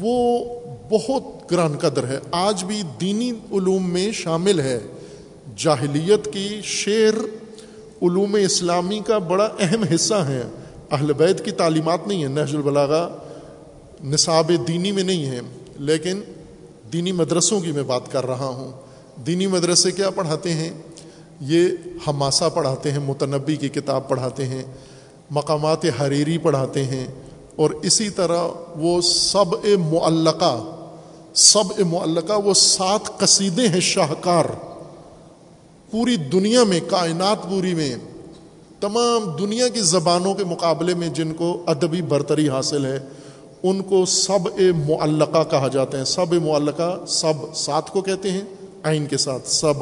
وہ 0.00 0.44
بہت 0.90 1.52
گران 1.52 1.78
قدر 1.78 2.06
ہے۔ 2.06 2.18
آج 2.30 2.64
بھی 2.64 2.82
دینی 3.00 3.30
علوم 3.30 3.90
میں 3.90 4.12
شامل 4.12 4.60
ہے۔ 4.60 4.80
جاہلیت 5.58 6.32
کی 6.32 6.60
شعر 6.64 7.18
علوم 8.02 8.34
اسلامی 8.34 9.00
کا 9.06 9.18
بڑا 9.18 9.48
اہم 9.60 9.84
حصہ 9.94 10.14
ہیں۔ 10.14 10.42
اہل 10.90 11.12
بیت 11.12 11.44
کی 11.44 11.50
تعلیمات 11.50 12.08
نہیں 12.08 12.18
ہیں، 12.18 12.28
نہج 12.28 12.56
البلاغا 12.56 13.08
نصاب 14.04 14.50
دینی 14.68 14.92
میں 14.92 15.02
نہیں 15.02 15.26
ہے 15.26 15.40
لیکن 15.76 16.20
دینی 16.92 17.12
مدرسوں 17.12 17.60
کی 17.60 17.72
میں 17.72 17.82
بات 17.82 18.12
کر 18.12 18.26
رہا 18.26 18.44
ہوں۔ 18.44 18.70
دینی 19.26 19.46
مدرسے 19.46 19.90
کیا 19.90 20.10
پڑھاتے 20.10 20.52
ہیں؟ 20.52 20.70
یہ 21.40 21.68
حماسہ 22.08 22.44
پڑھاتے 22.54 22.90
ہیں، 22.90 22.98
متنبی 22.98 23.56
کی 23.56 23.68
کتاب 23.68 24.08
پڑھاتے 24.08 24.46
ہیں، 24.46 24.62
مقامات 25.30 25.84
حریری 25.84 26.38
پڑھاتے 26.38 26.84
ہیں۔ 26.84 27.06
اور 27.56 27.70
اسی 27.70 28.10
طرح 28.10 28.48
وہ 28.76 29.00
سب 29.00 29.66
معلقہ 29.90 30.64
سب 31.34 31.80
معلقہ 31.80 32.32
وہ 32.32 32.54
سات 32.54 33.18
قصیدے 33.18 33.68
ہیں 33.68 33.80
شاہکار۔ 33.80 34.44
پوری 35.90 36.16
دنیا 36.16 36.64
میں، 36.64 36.80
کائنات 36.86 37.42
پوری 37.50 37.74
میں، 37.74 37.96
تمام 38.80 39.36
دنیا 39.38 39.68
کی 39.68 39.80
زبانوں 39.80 40.34
کے 40.34 40.44
مقابلے 40.44 40.94
میں 40.94 41.08
جن 41.08 41.32
کو 41.34 41.62
ادبی 41.66 42.02
برتری 42.02 42.48
حاصل 42.48 42.84
ہے، 42.84 42.98
ان 43.62 43.82
کو 43.82 44.04
سب 44.04 44.60
معلقہ 44.88 45.44
کہا 45.50 45.68
جاتا 45.68 45.98
ہے۔ 45.98 46.04
سب 46.04 46.32
معلقہ، 46.32 47.04
سب 47.06 47.54
سات 47.54 47.90
کو 47.90 48.00
کہتے 48.00 48.30
ہیں 48.30 48.40
آئین 48.82 49.06
کے 49.06 49.16
ساتھ 49.16 49.48
سب 49.48 49.74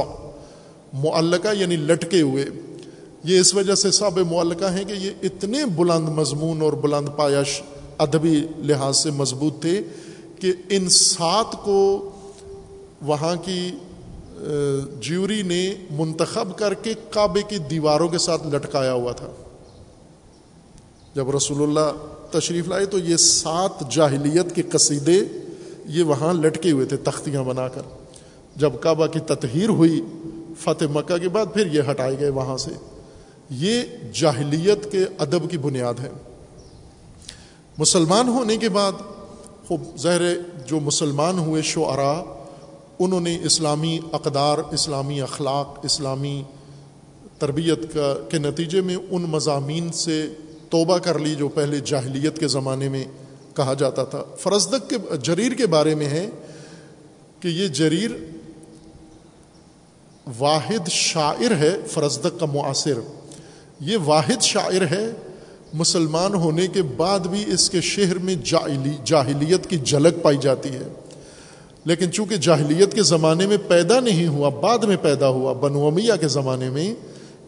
معلقہ 0.92 1.48
یعنی 1.56 1.76
لٹکے 1.76 2.20
ہوئے۔ 2.20 2.44
یہ 3.24 3.40
اس 3.40 3.54
وجہ 3.54 3.74
سے 3.74 3.90
سب 3.90 4.18
معلقہ 4.18 4.64
ہیں 4.64 4.84
کہ 4.84 4.92
یہ 4.92 5.10
اتنے 5.22 5.64
بلند 5.66 6.08
مضمون 6.08 6.62
اور 6.62 6.72
بلند 6.72 7.08
پایش 7.16 7.62
ادبی 7.98 8.46
لحاظ 8.58 8.96
سے 8.98 9.10
مضبوط 9.10 9.62
تھے 9.62 9.82
کہ 10.40 10.52
ان 10.70 10.88
سات 10.88 11.64
کو 11.64 12.10
وہاں 13.02 13.36
کی 13.44 13.70
جیوری 15.00 15.42
نے 15.42 15.74
منتخب 15.90 16.58
کر 16.58 16.74
کے 16.74 16.94
کعبے 17.10 17.42
کی 17.48 17.58
دیواروں 17.58 18.08
کے 18.08 18.18
ساتھ 18.18 18.46
لٹکایا 18.46 18.92
ہوا 18.92 19.12
تھا۔ 19.12 19.26
جب 21.14 21.30
رسول 21.30 21.62
اللہ 21.62 22.06
تشریف 22.30 22.68
لائے 22.68 22.84
تو 22.84 22.98
یہ 22.98 23.16
سات 23.16 23.90
جاہلیت 23.90 24.54
کے 24.54 24.62
قصیدے 24.62 25.20
یہ 25.86 26.02
وہاں 26.02 26.34
لٹکے 26.34 26.70
ہوئے 26.70 26.86
تھے، 26.86 26.96
تختیاں 26.96 27.42
بنا 27.42 27.68
کر۔ 27.68 27.82
جب 28.56 28.72
کعبہ 28.80 29.06
کی 29.06 29.20
تطہیر 29.20 29.68
ہوئی، 29.68 30.02
فتح 30.58 30.84
مکہ 30.90 31.16
کے 31.16 31.28
بعد 31.28 31.46
پھر 31.54 31.66
یہ 31.66 31.82
ہٹائے 31.90 32.16
گئے 32.20 32.28
وہاں 32.28 32.56
سے۔ 32.56 32.70
یہ 33.50 33.82
جاہلیت 34.12 34.92
کے 34.92 35.04
ادب 35.18 35.50
کی 35.50 35.58
بنیاد 35.58 35.94
ہے۔ 36.02 36.10
مسلمان 37.78 38.28
ہونے 38.28 38.56
کے 38.56 38.68
بعد، 38.68 38.92
خوب 39.66 39.82
زہر، 39.96 40.20
جو 40.66 40.80
مسلمان 40.80 41.38
ہوئے 41.38 41.62
شعرا 41.62 42.35
انہوں 42.98 43.20
نے 43.20 43.38
اسلامی 43.42 43.98
اقدار، 44.12 44.58
اسلامی 44.58 45.20
اخلاق، 45.20 45.78
اسلامی 45.82 46.42
تربیت 47.38 47.94
کا، 47.94 48.18
کے 48.28 48.38
نتیجے 48.38 48.80
میں 48.80 48.96
ان 49.10 49.22
مضامین 49.22 49.92
سے 49.92 50.28
توبہ 50.70 50.98
کر 50.98 51.18
لی 51.18 51.34
جو 51.34 51.48
پہلے 51.48 51.80
جاہلیت 51.80 52.38
کے 52.38 52.48
زمانے 52.48 52.88
میں 52.88 53.04
کہا 53.56 53.74
جاتا 53.74 54.04
تھا۔ 54.04 54.22
فرزدق 54.38 54.90
کے، 54.90 55.16
جریر 55.22 55.52
کے 55.52 55.66
بارے 55.66 55.94
میں 55.94 56.06
ہے 56.06 56.30
کہ 57.40 57.48
یہ 57.48 57.68
جریر 57.68 58.10
واحد 60.38 60.88
شاعر 60.88 61.50
ہے، 61.50 61.76
فرزدق 61.88 62.40
کا 62.40 62.46
معاصر۔ 62.46 63.00
یہ 63.80 63.96
واحد 64.04 64.42
شاعر 64.42 64.80
ہے، 64.90 65.10
مسلمان 65.72 66.34
ہونے 66.34 66.66
کے 66.66 66.82
بعد 66.82 67.20
بھی 67.20 67.44
اس 67.46 67.70
کے 67.70 67.80
شہر 67.80 68.18
میں 68.18 68.34
جاہلیت 69.04 69.70
کی 69.70 69.78
جھلک 69.78 70.22
پائی 70.22 70.38
جاتی 70.40 70.68
ہے۔ 70.68 70.88
لیکن 71.86 72.12
چونکہ 72.12 72.36
جاہلیت 72.36 72.94
کے 72.94 73.02
زمانے 73.02 73.46
میں 73.46 73.56
پیدا 73.68 73.98
نہیں 74.00 74.26
ہوا، 74.26 74.48
بعد 74.60 74.84
میں 74.84 74.96
پیدا 75.02 75.28
ہوا 75.28 75.52
بنومیہ 75.52 76.12
کے 76.20 76.28
زمانے 76.28 76.70
میں، 76.70 76.94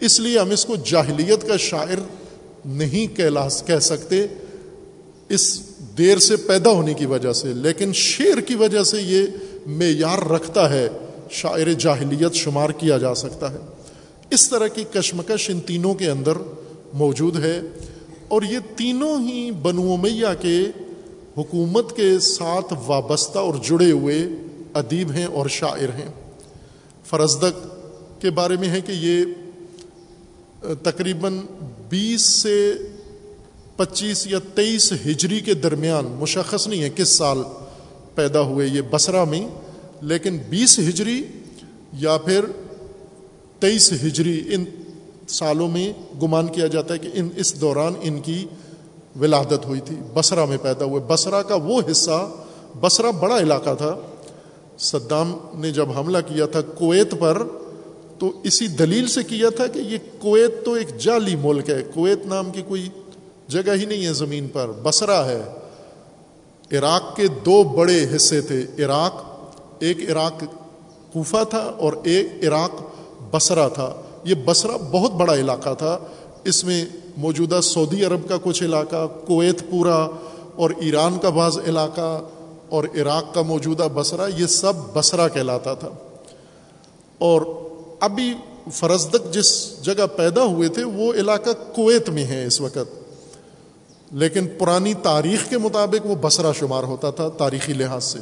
اس 0.01 0.19
لیے 0.21 0.39
ہم 0.39 0.51
اس 0.51 0.65
کو 0.65 0.77
جاہلیت 0.85 1.47
کا 1.49 1.57
شاعر 1.57 2.01
نہیں 2.67 3.17
کہہ 3.17 3.79
سکتے۔ 3.81 4.27
اس 5.29 5.61
دیر 5.99 6.19
سے 6.19 6.37
پیدا 6.37 6.71
ہونے 6.71 6.95
کی 6.95 7.07
وجہ 7.07 7.33
سے، 7.33 7.53
لیکن 7.53 7.93
شعر 7.93 8.41
کی 8.41 8.55
وجہ 8.55 8.83
سے 8.83 9.01
یہ 9.03 9.27
معیار 9.67 10.27
رکھتا 10.31 10.69
ہے، 10.71 10.89
شاعر 11.31 11.73
جاہلیت 11.79 12.35
شمار 12.35 12.71
کیا 12.71 12.99
جا 12.99 13.15
سکتا 13.15 13.53
ہے۔ 13.53 13.59
اس 14.31 14.49
طرح 14.51 14.67
کی 14.67 14.85
کشمکش 14.93 15.51
ان 15.51 15.61
تینوں 15.61 15.95
کے 15.95 16.11
اندر 16.11 16.39
موجود 16.95 17.45
ہے، 17.45 17.61
اور 18.29 18.43
یہ 18.43 18.59
تینوں 18.77 19.17
ہی 19.29 19.51
بنو 19.63 19.97
میاں 19.97 20.35
کے 20.41 20.57
حکومت 21.39 21.97
کے 21.97 22.19
ساتھ 22.19 22.73
وابستہ 22.87 23.39
اور 23.39 23.55
جڑے 23.63 23.91
ہوئے 23.91 24.19
ادیب 24.75 25.11
ہیں 25.13 25.25
اور 25.25 25.47
شاعر 25.49 25.95
ہیں۔ 25.95 26.09
فرزدق 27.05 27.67
کے 28.23 28.31
بارے 28.31 28.57
میں 28.57 28.69
ہے 28.69 28.81
کہ 28.81 28.93
یہ 28.93 30.75
تقریباً 30.83 31.39
بیس 31.89 32.23
سے 32.23 32.73
پچیس 33.77 34.27
یا 34.27 34.39
تیئیس 34.55 34.93
ہجری 35.07 35.41
کے 35.41 35.55
درمیان، 35.55 36.05
مشخص 36.21 36.67
نہیں 36.69 36.83
ہے 36.83 36.91
کس 36.97 37.09
سال 37.09 37.43
پیدا 38.15 38.41
ہوئے 38.41 38.67
یہ 38.67 38.81
بسرا 38.91 39.25
میں، 39.25 39.47
لیکن 40.03 40.39
بیس 40.49 40.79
ہجری 40.79 41.23
یا 41.99 42.17
پھر 42.17 42.45
تیئیس 43.59 43.93
ہجری 43.93 44.41
ان 44.55 44.65
سالوں 45.29 45.69
میں 45.69 45.93
گمان 46.23 46.47
کیا 46.47 46.67
جاتا 46.67 46.95
ہے 46.95 46.99
کہ 46.99 47.11
ان 47.15 47.29
اس 47.37 47.61
دوران 47.61 47.95
ان 48.01 48.21
کی 48.21 48.45
ولادت 49.21 49.67
ہوئی 49.67 49.81
تھی 49.81 49.97
بسرا 50.15 50.45
میں 50.45 50.59
پیدا 50.63 50.85
ہوئے۔ 50.85 51.03
بسرا 51.07 51.43
کا 51.43 51.55
وہ 51.55 51.81
حصہ 51.91 52.31
بسرا 52.81 53.11
بڑا 53.11 53.39
علاقہ 53.39 53.75
تھا۔ 53.75 53.97
صدام 54.79 55.37
نے 55.55 55.71
جب 55.71 55.99
حملہ 55.99 56.19
کیا 56.19 56.47
تھا 56.47 56.61
کویت 56.61 57.15
پر، 57.19 57.43
تو 58.19 58.31
اسی 58.45 58.67
دلیل 58.67 59.07
سے 59.07 59.23
کیا 59.23 59.49
تھا 59.49 59.67
کہ 59.67 59.79
یہ 59.79 59.99
کویت 60.19 60.65
تو 60.65 60.73
ایک 60.73 60.99
جعلی 60.99 61.37
ملک 61.37 61.71
ہے۔ 61.71 61.83
کویت 61.95 62.27
نام 62.27 62.51
کی 62.51 62.63
کوئی 62.69 62.89
جگہ 63.49 63.75
ہی 63.75 63.85
نہیں 63.85 64.07
ہے 64.07 64.13
زمین 64.13 64.49
پر 64.49 64.71
بسرا 64.83 65.29
ہے۔ 65.29 65.43
عراق 66.73 67.17
کے 67.17 67.29
دو 67.29 67.63
بڑے 67.63 68.07
حصے 68.17 68.41
تھے۔ 68.41 68.67
عراق، 68.79 69.25
ایک 69.79 70.11
عراق 70.11 70.45
کوفہ 71.13 71.45
تھا 71.51 71.71
اور 71.79 71.93
ایک 72.05 72.27
عراق 72.43 72.71
بسرا 73.35 73.69
تھا۔ 73.69 73.95
یہ 74.25 74.35
بسرا 74.45 74.77
بہت 74.77 75.13
بڑا 75.13 75.35
علاقہ 75.35 75.75
تھا۔ 75.79 75.99
اس 76.45 76.65
میں 76.65 76.85
موجودہ 77.19 77.61
سعودی 77.63 78.05
عرب 78.05 78.29
کا 78.29 78.37
کچھ 78.43 78.65
علاقہ، 78.65 79.07
کویت 79.07 79.71
پورا 79.71 80.09
اور 80.57 80.71
ایران 80.77 81.19
کا 81.19 81.31
بعض 81.31 81.59
علاقہ 81.59 82.21
اور 82.69 82.85
عراق 82.85 83.35
کا 83.35 83.43
موجودہ 83.43 83.89
بسرا 83.95 84.27
یہ 84.39 84.47
سب 84.47 84.73
بسرا 84.93 85.29
کہلاتا 85.29 85.75
تھا۔ 85.75 85.89
اور 87.19 87.43
ابھی 88.01 88.35
فرزدق 88.73 89.35
جس 89.35 89.79
جگہ 89.83 90.07
پیدا 90.17 90.43
ہوئے 90.43 90.69
تھے، 90.69 90.85
وہ 90.85 91.15
علاقہ 91.15 91.51
کویت 91.75 92.09
میں 92.09 92.25
ہے 92.25 92.45
اس 92.45 92.61
وقت۔ 92.61 93.09
لیکن 94.13 94.49
پرانی 94.59 94.95
تاریخ 94.95 95.51
کے 95.51 95.59
مطابق 95.59 96.07
وہ 96.07 96.15
بسرا 96.21 96.53
شمار 96.53 96.83
ہوتا 96.83 97.11
تھا 97.11 97.29
تاریخی 97.29 97.73
لحاظ 97.73 98.05
سے۔ 98.05 98.19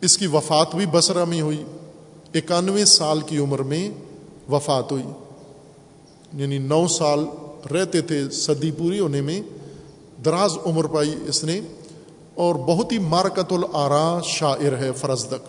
اس 0.00 0.18
کی 0.18 0.26
وفات 0.26 0.74
بھی 0.74 0.86
بسرا 0.86 1.24
میں 1.24 1.40
ہوئی۔ 1.40 1.64
اکانوے 2.34 2.84
سال 2.84 3.20
کی 3.20 3.38
عمر 3.38 3.58
میں 3.58 3.90
وفات 4.50 4.92
ہوئی۔ 4.92 5.04
یعنی 6.32 6.58
نو 6.58 6.86
سال 6.88 7.24
رہتے 7.66 8.00
تھے 8.00 8.18
صدی 8.30 8.70
پوری 8.70 9.00
ہونے 9.00 9.20
میں، 9.20 9.40
دراز 10.24 10.56
عمر 10.66 10.86
پائی 10.86 11.14
اس 11.26 11.44
نے، 11.44 11.60
اور 12.34 12.54
بہت 12.54 12.92
ہی 12.92 12.98
مارکت 12.98 13.52
العرا 13.52 14.20
شاعر 14.24 14.76
ہے 14.78 14.90
فرزدق 14.96 15.48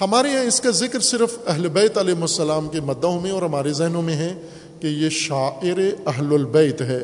ہمارے 0.00 0.28
یہاں 0.28 0.44
اس 0.44 0.60
کا 0.60 0.70
ذکر 0.70 1.00
صرف 1.00 1.36
اہل 1.46 1.68
بیت 1.68 1.98
علیہ 1.98 2.14
السلام 2.20 2.68
کے 2.68 2.80
مدعوں 2.80 3.20
میں 3.20 3.30
اور 3.30 3.42
ہمارے 3.42 3.72
ذہنوں 3.72 4.02
میں 4.02 4.16
ہے 4.16 4.32
کہ 4.80 4.86
یہ 4.86 5.08
شاعر 5.08 5.80
اہل 6.06 6.32
البیت 6.34 6.80
ہے۔ 6.80 7.02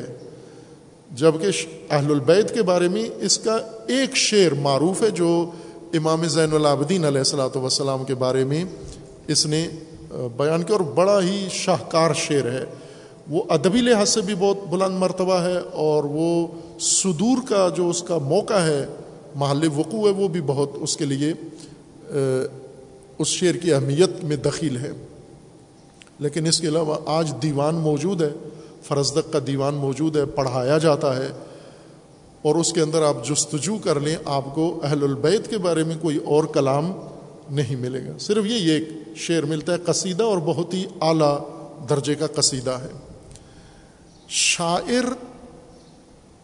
جبکہ 1.11 1.47
اہل 1.89 2.11
البیت 2.11 2.53
کے 2.53 2.61
بارے 2.61 2.87
میں 2.87 3.03
اس 3.21 3.37
کا 3.37 3.57
ایک 3.87 4.15
شعر 4.15 4.53
معروف 4.61 5.01
ہے 5.01 5.09
جو 5.09 5.29
امام 5.93 6.23
زین 6.25 6.53
العابدین 6.53 7.05
علیہ 7.05 7.19
السلاۃ 7.19 7.55
وسلام 7.55 8.03
کے 8.05 8.15
بارے 8.15 8.43
میں 8.43 8.63
اس 9.27 9.45
نے 9.45 9.67
بیان 10.37 10.63
کیا 10.63 10.75
اور 10.75 10.85
بڑا 10.95 11.21
ہی 11.21 11.47
شاہکار 11.51 12.13
شعر 12.13 12.51
ہے۔ 12.51 12.63
وہ 13.31 13.43
ادبی 13.49 13.81
لحاظ 13.81 14.09
سے 14.09 14.21
بھی 14.21 14.35
بہت 14.35 14.57
بلند 14.69 14.97
مرتبہ 14.97 15.41
ہے 15.41 15.57
اور 15.57 16.03
وہ 16.03 16.47
صدور 16.79 17.37
کا 17.49 17.69
جو 17.75 17.89
اس 17.89 18.03
کا 18.03 18.17
موقع 18.17 18.53
ہے، 18.53 18.85
محل 19.35 19.67
وقوع 19.75 20.07
ہے، 20.07 20.13
وہ 20.13 20.27
بھی 20.27 20.41
بہت 20.41 20.69
اس 20.75 20.97
کے 20.97 21.05
لیے 21.05 21.33
اس 23.17 23.27
شعر 23.27 23.53
کی 23.53 23.73
اہمیت 23.73 24.23
میں 24.23 24.37
دخیل 24.37 24.77
ہے۔ 24.77 24.91
لیکن 26.19 26.47
اس 26.47 26.61
کے 26.61 26.67
علاوہ 26.67 26.95
آج 27.05 27.33
دیوان 27.43 27.75
موجود 27.75 28.21
ہے، 28.21 28.29
فرزدق 28.83 29.33
کا 29.33 29.39
دیوان 29.47 29.75
موجود 29.75 30.17
ہے، 30.17 30.25
پڑھایا 30.25 30.77
جاتا 30.77 31.15
ہے۔ 31.15 31.27
اور 32.41 32.55
اس 32.55 32.73
کے 32.73 32.81
اندر 32.81 33.01
آپ 33.01 33.27
جستجو 33.27 33.77
کر 33.83 33.99
لیں، 33.99 34.15
آپ 34.25 34.55
کو 34.55 34.79
اہل 34.83 35.03
البیت 35.03 35.49
کے 35.49 35.57
بارے 35.57 35.83
میں 35.83 35.95
کوئی 36.01 36.17
اور 36.17 36.43
کلام 36.43 36.91
نہیں 37.49 37.75
ملے 37.75 37.99
گا۔ 38.07 38.17
صرف 38.19 38.45
یہ 38.45 38.71
ایک 38.71 38.89
شعر 39.15 39.43
ملتا 39.43 39.73
ہے، 39.73 39.77
قصیدہ 39.77 40.23
اور 40.23 40.37
بہت 40.37 40.73
ہی 40.73 40.85
اعلیٰ 41.01 41.39
درجے 41.89 42.15
کا 42.15 42.27
قصیدہ 42.27 42.71
ہے۔ 42.71 43.10
شاعر 44.33 45.03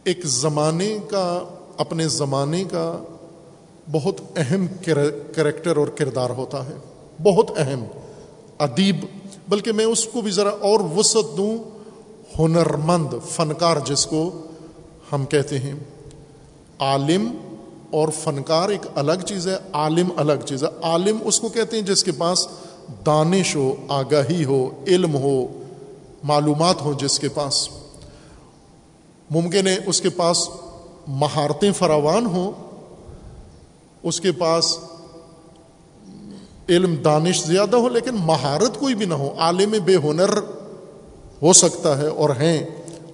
ایک 0.03 0.25
زمانے 0.25 0.97
کا، 1.09 1.43
اپنے 1.77 2.07
زمانے 2.07 2.63
کا 2.63 3.03
بہت 3.91 4.21
اہم 4.35 4.67
کریکٹر 5.33 5.77
اور 5.77 5.88
کردار 5.88 6.29
ہوتا 6.29 6.65
ہے، 6.65 6.73
بہت 7.23 7.51
اہم، 7.57 7.83
ادیب، 8.59 8.95
بلکہ 9.47 9.71
میں 9.71 9.85
اس 9.85 10.05
کو 10.05 10.21
بھی 10.21 10.31
ذرا 10.31 10.49
اور 10.49 10.79
وسعت 10.97 11.38
دوں، 11.38 11.57
ہنرمند 12.39 13.13
فنکار 13.29 13.77
جس 13.85 14.05
کو 14.05 14.41
ہم 15.11 15.25
کہتے 15.25 15.59
ہیں۔ 15.59 15.73
عالم 16.79 17.31
اور 17.91 18.07
فنکار 18.23 18.69
ایک 18.69 18.88
الگ 18.95 19.25
چیز 19.27 19.47
ہے، 19.47 19.55
عالم 19.73 20.09
الگ 20.15 20.45
چیز 20.45 20.63
ہے۔ 20.63 20.69
عالم 20.81 21.17
اس 21.23 21.39
کو 21.39 21.49
کہتے 21.49 21.77
ہیں 21.77 21.83
جس 21.83 22.03
کے 22.03 22.11
پاس 22.11 22.47
دانش 23.05 23.55
ہو، 23.55 23.75
آگاہی 23.88 24.45
ہو، 24.45 24.69
علم 24.88 25.15
ہو 25.15 25.57
معلومات 26.28 26.82
ہو 26.82 26.93
جس 26.93 27.19
کے 27.19 27.30
پاس۔ 27.30 27.69
ممکن 29.30 29.67
ہے 29.67 29.78
اس 29.86 30.01
کے 30.01 30.09
پاس 30.09 30.49
مہارتیں 31.07 31.71
فراوان 31.71 32.25
ہوں، 32.25 32.51
اس 34.03 34.21
کے 34.21 34.32
پاس 34.32 34.78
علم 36.69 36.95
دانش 36.95 37.45
زیادہ 37.45 37.75
ہو، 37.75 37.89
لیکن 37.89 38.15
مہارت 38.15 38.80
کوئی 38.80 38.95
بھی 38.95 39.05
نہ 39.05 39.13
ہو۔ 39.13 39.36
عالم 39.38 39.75
بے 39.86 39.95
ہنر 39.95 40.38
ہو 41.41 41.53
سکتا 41.53 41.97
ہے 41.97 42.07
اور 42.07 42.30
ہیں 42.30 42.63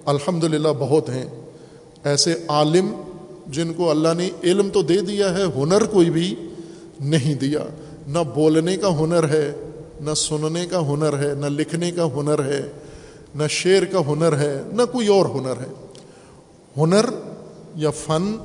الحمد 0.04 0.44
للہ 0.44 0.68
بہت 0.78 1.08
ہیں۔ 1.08 1.26
ایسے 2.04 2.34
عالم 2.48 2.94
جن 3.46 3.72
کو 3.72 3.90
اللہ 3.90 4.14
نے 4.16 4.30
علم 4.42 4.68
تو 4.70 4.82
دے 4.82 5.00
دیا 5.00 5.38
ہے، 5.38 5.42
ہنر 5.56 5.84
کوئی 5.84 6.10
بھی 6.10 6.34
نہیں 7.00 7.34
دیا۔ 7.34 7.60
نہ 8.06 8.18
بولنے 8.34 8.76
کا 8.76 9.00
ہنر 9.00 9.28
ہے، 9.28 9.52
نہ 10.00 10.14
سننے 10.14 10.66
کا 10.66 10.80
ہنر 10.80 11.18
ہے، 11.18 11.34
نہ 11.34 11.46
لکھنے 11.46 11.90
کا 11.90 12.04
ہنر 12.04 12.44
ہے۔ 12.44 12.72
نہ 13.34 13.42
شعر 13.48 13.84
کا 13.84 13.98
ہنر 14.00 14.38
ہے، 14.38 14.62
نہ 14.72 14.82
کوئی 14.92 15.08
اور 15.08 15.26
ہنر 15.26 15.60
ہے۔ 15.60 15.86
ہنر 16.76 17.06
یا 17.74 17.90
فن، 17.90 18.36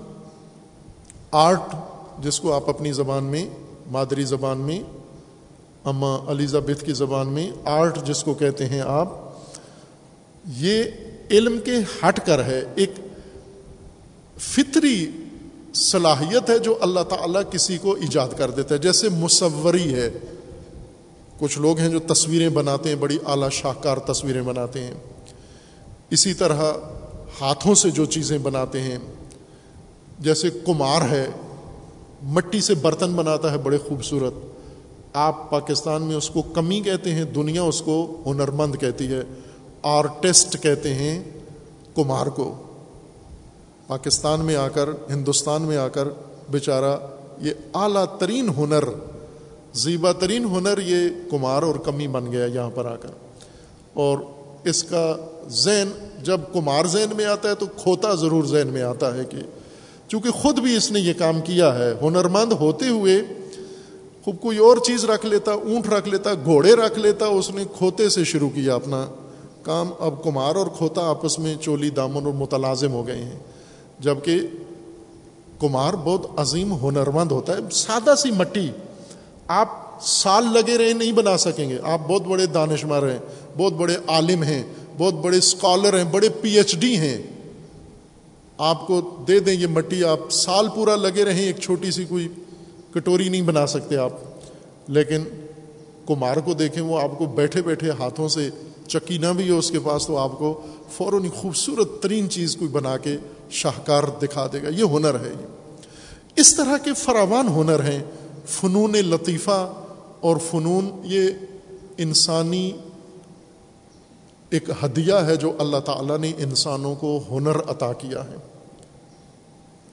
آرٹ، 1.31 1.75
جس 2.19 2.39
کو 2.39 2.53
آپ 2.53 2.69
اپنی 2.69 2.91
زبان 2.91 3.23
میں، 3.23 3.49
مادری 3.91 4.23
زبان 4.23 4.57
میں، 4.57 4.83
اما 5.83 6.15
الزابتھ 6.27 6.85
کی 6.85 6.93
زبان 6.93 7.27
میں 7.27 7.51
آرٹ 7.65 8.03
جس 8.05 8.23
کو 8.23 8.33
کہتے 8.33 8.65
ہیں 8.65 8.81
آپ، 8.81 9.09
یہ 10.57 10.83
علم 11.31 11.59
کے 11.65 11.71
ہٹ 12.03 12.25
کر 12.25 12.43
ہے۔ 12.43 12.63
ایک 12.75 12.91
فطری 14.39 15.11
صلاحیت 15.73 16.49
ہے 16.49 16.59
جو 16.59 16.77
اللہ 16.81 16.99
تعالیٰ 16.99 17.41
کسی 17.51 17.77
کو 17.77 17.91
ایجاد 17.91 18.29
کر 18.37 18.51
دیتا 18.51 18.75
ہے۔ 18.75 18.79
جیسے 18.79 19.09
مصوری 19.09 19.93
ہے 19.93 20.09
کچھ 21.39 21.59
لوگ 21.59 21.79
ہیں 21.79 21.89
جو 21.89 21.99
تصویریں 21.99 22.49
بناتے 22.49 22.89
ہیں، 22.89 22.95
بڑی 22.95 23.17
اعلیٰ 23.25 23.49
شاہکار 23.49 23.97
تصویریں 23.97 24.41
بناتے 24.41 24.83
ہیں۔ 24.83 24.93
اسی 26.09 26.33
طرح 26.33 26.71
ہاتھوں 27.41 27.75
سے 27.75 27.91
جو 27.91 28.05
چیزیں 28.05 28.37
بناتے 28.37 28.81
ہیں، 28.81 28.97
جیسے 30.19 30.49
کمار 30.49 31.01
ہے، 31.01 31.27
مٹی 32.23 32.61
سے 32.61 32.75
برتن 32.75 33.13
بناتا 33.13 33.51
ہے 33.51 33.57
بڑے 33.57 33.77
خوبصورت۔ 33.77 34.33
آپ 35.13 35.49
پاکستان 35.49 36.01
میں 36.01 36.15
اس 36.15 36.29
کو 36.29 36.41
کمی 36.41 36.81
کہتے 36.81 37.13
ہیں، 37.13 37.23
دنیا 37.23 37.63
اس 37.63 37.81
کو 37.81 38.23
ہنرمند 38.25 38.75
کہتی 38.75 39.07
ہے، 39.07 39.21
آرٹسٹ 39.81 40.63
کہتے 40.63 40.93
ہیں 40.93 41.23
کمار 41.95 42.25
کو۔ 42.25 42.55
پاکستان 43.87 44.39
میں 44.39 44.55
آ 44.55 44.67
کر، 44.67 44.89
ہندوستان 45.09 45.61
میں 45.61 45.77
آ 45.77 45.87
کر، 45.87 46.07
بیچارہ، 46.49 46.97
یہ 47.41 47.51
اعلیٰ 47.73 48.05
ترین 48.17 48.49
ہنر 48.49 48.83
زیبا 49.73 50.11
ترین 50.11 50.45
ہنر 50.45 50.77
یہ 50.77 51.09
کمار 51.31 51.63
اور 51.63 51.75
کمی 51.75 52.07
بن 52.07 52.31
گیا 52.31 52.45
یہاں 52.45 52.69
پر 52.69 52.85
آ 52.85 52.95
کر۔ 52.95 53.09
اور 53.93 54.17
اس 54.63 54.83
کا 54.83 55.15
ذہن 55.49 56.07
جب 56.23 56.41
کمار 56.53 56.85
ذہن 56.85 57.15
میں 57.15 57.25
آتا 57.25 57.49
ہے 57.49 57.55
تو 57.55 57.65
کھوتا 57.65 58.13
ضرور 58.13 58.43
ذہن 58.43 58.67
میں 58.67 58.81
آتا 58.81 59.17
ہے 59.17 59.23
کہ 59.29 59.37
چونکہ 60.07 60.31
خود 60.31 60.59
بھی 60.59 60.75
اس 60.75 60.91
نے 60.91 60.99
یہ 60.99 61.13
کام 61.17 61.41
کیا 61.41 61.79
ہے، 61.79 61.93
ہنرمند 62.01 62.51
ہوتے 62.51 62.87
ہوئے 62.87 63.21
خوب 64.23 64.41
کوئی 64.41 64.57
اور 64.57 64.77
چیز 64.77 65.05
رکھ 65.05 65.25
لیتا، 65.25 65.51
اونٹ 65.51 65.87
رکھ 65.87 66.07
لیتا، 66.07 66.33
گھوڑے 66.33 66.73
رکھ 66.73 66.99
لیتا، 66.99 67.25
اس 67.25 67.51
نے 67.51 67.63
کھوتے 67.77 68.09
سے 68.09 68.23
شروع 68.23 68.49
کیا 68.49 68.75
اپنا 68.75 69.07
کام۔ 69.61 69.89
اب 69.99 70.23
کمار 70.23 70.55
اور 70.55 70.67
کھوتا 70.67 71.01
آپس 71.01 71.39
میں 71.39 71.55
چولی، 71.61 71.89
دامن 71.89 72.25
اور 72.25 72.33
متلازم 72.33 72.91
ہو 72.91 73.07
گئے 73.07 73.23
ہیں۔ 73.23 73.39
جبکہ 73.99 74.39
کمار 75.59 75.93
بہت 75.93 76.25
عظیم 76.37 76.73
ہنرمند 76.73 77.31
ہوتا 77.31 77.53
ہے، 77.53 77.57
سادہ 77.71 78.13
سی 78.17 78.31
مٹی 78.31 78.69
آپ 79.49 79.67
سال 80.01 80.45
لگے 80.53 80.77
رہے 80.77 80.93
نہیں 80.93 81.11
بنا 81.11 81.37
سکیں 81.37 81.69
گے۔ 81.69 81.77
آپ 81.83 82.01
بہت 82.07 82.21
بڑے 82.21 82.45
دانشمار 82.45 83.03
ہیں، 83.03 83.19
بہت 83.57 83.73
بڑے 83.73 83.95
عالم 84.07 84.43
ہیں، 84.43 84.63
بہت 84.97 85.13
بڑے 85.13 85.37
اسکالر 85.37 85.97
ہیں، 85.97 86.03
بڑے 86.03 86.29
پی 86.29 86.57
ایچ 86.57 86.75
ڈی 86.75 86.97
ہیں۔ 86.97 87.21
آپ 88.57 88.87
کو 88.87 89.23
دے 89.27 89.39
دیں 89.39 89.53
یہ 89.53 89.67
مٹی، 89.67 90.03
آپ 90.03 90.29
سال 90.31 90.67
پورا 90.75 90.95
لگے 90.95 91.25
رہیں، 91.25 91.45
ایک 91.45 91.57
چھوٹی 91.57 91.91
سی 91.91 92.05
کوئی 92.05 92.27
کٹوری 92.93 93.29
نہیں 93.29 93.41
بنا 93.41 93.67
سکتے 93.67 93.97
آپ۔ 93.97 94.11
لیکن 94.87 95.23
کمار 96.07 96.37
کو 96.37 96.53
دیکھیں، 96.53 96.83
وہ 96.83 96.99
آپ 96.99 97.17
کو 97.17 97.25
بیٹھے 97.25 97.61
بیٹھے 97.61 97.89
ہاتھوں 97.89 98.27
سے 98.27 98.49
چکینہ 98.87 99.27
بھی 99.27 99.49
ہو 99.49 99.57
اس 99.57 99.71
کے 99.71 99.79
پاس، 99.79 100.07
تو 100.07 100.17
آپ 100.17 100.39
کو 100.39 100.61
فوراً 100.91 101.29
خوبصورت 101.29 102.03
ترین 102.03 102.29
چیز 102.29 102.55
کوئی 102.55 102.69
بنا 102.71 102.97
کے 102.97 103.17
شاہکار 103.49 104.03
دکھا 104.21 104.47
دے 104.53 104.63
گا۔ 104.63 104.67
یہ 104.69 104.83
ہنر 104.83 105.19
ہے 105.19 105.29
یہ۔ 105.39 105.45
اس 106.35 106.55
طرح 106.55 106.77
کے 106.77 106.93
فراوان 106.93 107.47
ہنر 107.47 107.83
ہیں۔ 107.83 108.03
فنون 108.49 108.91
لطیفہ 108.91 109.73
اور 110.19 110.37
فنون 110.37 111.01
یہ 111.03 111.29
انسانی 111.97 112.71
ایک 114.49 114.69
ہدیہ 114.83 115.13
ہے 115.13 115.35
جو 115.35 115.51
اللہ 115.59 115.77
تعالیٰ 115.77 116.17
نے 116.17 116.31
انسانوں 116.37 116.95
کو 116.95 117.19
ہنر 117.31 117.59
عطا 117.69 117.93
کیا 117.93 118.25
ہے۔ 118.25 118.35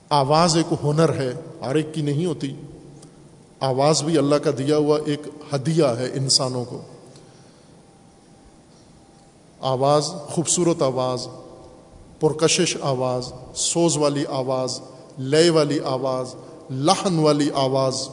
آواز 0.09 0.57
ایک 0.57 0.73
ہنر 0.85 1.13
ہے، 1.15 1.33
ہر 1.61 1.75
ایک 1.75 1.95
کی 1.95 2.03
نہیں 2.03 2.27
ہوتی۔ 2.27 2.55
آواز 3.61 4.03
بھی 4.03 4.19
اللہ 4.19 4.35
کا 4.35 4.51
دیا 4.59 4.77
ہوا 4.77 4.99
ایک 5.07 5.21
ہدیہ 5.55 5.85
ہے 5.85 6.11
انسانوں 6.15 6.65
کو۔ 6.65 6.81
آواز، 9.61 10.07
خوبصورت 10.07 10.83
آواز، 10.83 11.29
پرکشش 12.21 12.77
آواز، 12.81 13.33
سوز 13.55 13.97
والی 13.97 14.25
آواز، 14.29 14.81
لے 15.19 15.51
والی 15.51 15.79
آواز 15.85 16.35
لہن 16.71 17.19
والی 17.19 17.51
آواز۔ 17.55 18.09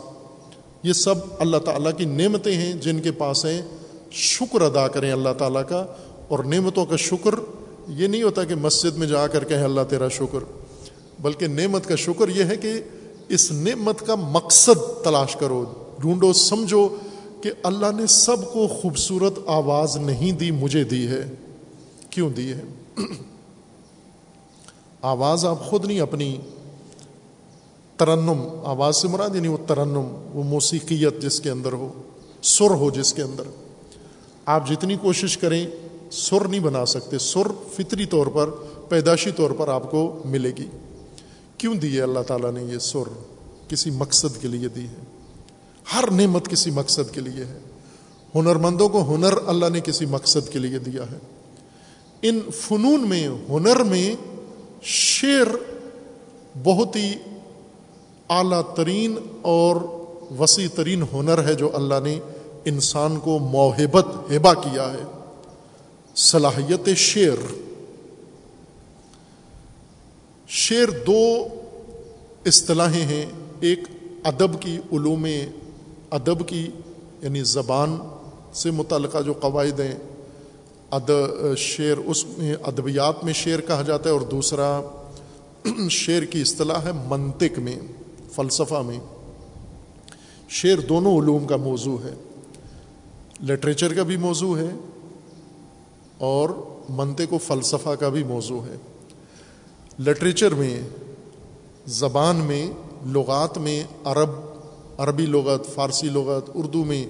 یہ 0.84 0.94
سب 0.94 1.16
اللہ 1.40 1.58
تعالیٰ 1.58 1.92
کی 1.98 2.06
نعمتیں 2.06 2.56
ہیں 2.56 2.74
جن 2.74 3.00
کے 3.00 3.12
پاس 3.12 3.46
ہیں۔ 3.46 3.62
شکر 4.12 4.62
ادا 4.62 4.88
کریں 4.88 5.12
اللہ 5.12 5.34
تعالیٰ 5.38 5.62
کا۔ 5.70 5.86
اور 6.28 6.44
نعمتوں 6.44 6.86
کا 6.86 6.96
شکر 6.96 7.36
یہ 7.88 8.08
نہیں 8.08 8.24
ہوتا 8.24 8.44
کہ 8.44 8.56
مسجد 8.56 8.98
میں 8.98 9.08
جا 9.08 9.28
کر 9.28 9.44
کہیں 9.44 9.64
اللہ 9.64 9.82
تیرا 9.90 10.10
شکر، 10.10 10.40
بلکہ 11.20 11.48
نعمت 11.48 11.88
کا 11.88 11.96
شکر 11.96 12.30
یہ 12.30 12.44
ہے 12.44 12.58
کہ 12.58 12.74
اس 13.30 13.52
نعمت 13.52 14.08
کا 14.08 14.16
مقصد 14.16 15.04
تلاش 15.04 15.36
کرو، 15.36 15.66
ڈھونڈو، 16.00 16.34
سمجھو 16.34 16.90
کہ 17.42 17.52
اللہ 17.64 17.86
نے 17.98 18.08
سب 18.08 18.54
کو 18.54 18.68
خوبصورت 18.68 19.40
آواز 19.46 19.98
نہیں 19.98 20.32
دی، 20.32 20.52
مجھے 20.52 20.84
دی 20.84 21.08
ہے۔ 21.08 21.26
کیوں 22.10 22.30
دی 22.30 22.54
ہے؟ 22.54 22.62
آواز 25.02 25.46
آپ 25.46 25.66
خود 25.66 25.86
نہیں، 25.86 26.02
اپنی 26.02 26.38
ترنم، 27.98 28.48
آواز 28.64 28.98
سے 28.98 29.08
مراد 29.08 29.36
یعنی 29.36 29.48
وہ 29.48 29.58
ترنم، 29.68 30.30
وہ 30.34 30.44
موسیقیت 30.44 31.22
جس 31.22 31.42
کے 31.42 31.50
اندر 31.50 31.74
ہو، 31.74 31.92
سر 32.42 32.70
ہو 32.70 32.90
جس 32.90 33.14
کے 33.14 33.22
اندر۔ 33.22 33.44
آپ 34.46 34.70
جتنی 34.70 34.96
کوشش 34.96 35.38
کریں، 35.38 35.68
سر 36.12 36.48
نہیں 36.48 36.60
بنا 36.60 36.86
سکتے۔ 36.86 37.18
سر 37.18 37.48
فطری 37.74 38.06
طور 38.06 38.28
پر، 38.28 38.50
پیدائشی 38.90 39.32
طور 39.32 39.52
پر 39.52 39.68
آپ 39.68 39.92
کو 39.92 40.22
ملے 40.26 40.52
گی۔ 40.58 40.68
کیوں 41.58 41.76
دی 41.76 41.98
ہے 41.98 42.02
اللہ 42.02 42.20
تعالیٰ 42.20 42.52
نے 42.52 42.64
یہ 42.64 42.78
سر؟ 42.78 43.10
کسی 43.68 43.92
مقصد 43.92 44.42
کے 44.42 44.48
لیے 44.48 44.68
دی 44.68 44.88
ہے۔ 44.88 45.04
ہر 45.94 46.12
نعمت 46.12 46.48
کسی 46.48 46.72
مقصد 46.72 47.14
کے 47.14 47.22
لیے 47.22 47.46
ہے۔ 47.46 47.60
ہنرمندوں 48.36 48.90
کو 48.90 49.16
ہنر 49.16 49.34
اللہ 49.48 49.66
نے 49.70 49.82
کسی 49.82 50.06
مقصد 50.06 50.50
کے 50.50 50.60
لیے 50.60 50.80
دیا 50.80 51.04
ہے۔ 51.04 51.18
ان 52.22 52.40
فنون 52.52 53.10
میں، 53.10 53.28
ہنر 53.50 53.84
میں 53.84 54.16
شعر 54.82 55.56
بہت 56.64 56.96
ہی 56.96 57.14
اعلیٰ 58.34 58.74
ترین 58.76 59.16
اور 59.42 59.76
وسیع 60.40 60.68
ترین 60.76 61.04
ہنر 61.14 61.48
ہے 61.48 61.54
جو 61.54 61.70
اللہ 61.74 61.94
نے 62.04 62.20
انسان 62.66 63.20
کو 63.20 63.40
موہبت 63.40 64.06
ہبا 64.32 64.54
کیا 64.54 64.94
ہے۔ 64.94 65.04
صلاحیت 66.16 66.90
شعر۔ 66.98 67.54
شعر 70.48 71.00
دو 71.08 71.48
اصطلاحیں 72.46 73.02
ہیں۔ 73.02 73.26
ایک 73.60 73.80
ادب 74.24 74.62
کی 74.62 74.78
علوم 74.92 75.28
ادب 76.12 76.48
کی 76.48 76.68
یعنی 77.22 77.44
زبان 77.44 77.98
سے 78.54 78.72
متعلقہ 78.72 79.22
جو 79.22 79.34
قواعد 79.34 79.80
ہیں، 79.80 79.96
اد، 80.92 81.12
شعر 81.58 81.98
اس 81.98 82.26
میں، 82.38 82.56
ادبیات 82.64 83.24
میں 83.24 83.34
شعر 83.34 83.62
کہا 83.62 83.82
جاتا 83.82 84.10
ہے 84.10 84.14
اور 84.14 84.22
دوسرا 84.22 84.82
شعر 85.90 86.22
کی 86.22 86.42
اصطلاح 86.42 86.80
ہے 86.86 86.92
منطق 87.08 87.60
میں۔ 87.60 87.80
فلسفہ 88.36 88.82
میں 88.86 89.00
شعر 90.50 90.80
دونوں 90.80 91.20
علوم 91.20 91.48
کا 91.48 91.56
موضوع 91.56 91.98
ہے 92.04 92.14
لٹریچر 93.44 93.94
کا 93.94 94.04
بھی 94.04 94.18
موضوع 94.18 94.58
ہے 94.58 94.70
اور 96.18 96.50
منطق 96.90 97.34
و 97.34 97.38
فلسفہ 97.38 97.90
کا 97.90 98.10
بھی 98.10 98.24
موضوع 98.24 98.62
ہے۔ 98.62 98.76
لٹریچر 100.00 100.54
میں، 100.54 100.82
زبان 101.88 102.36
میں، 102.36 102.72
لغات 103.06 103.58
میں، 103.58 103.84
عرب، 104.04 104.30
عربی 104.98 105.26
لغت، 105.26 105.76
فارسی 105.76 106.08
لغت، 106.08 106.50
اردو 106.56 106.84
میں 106.84 107.08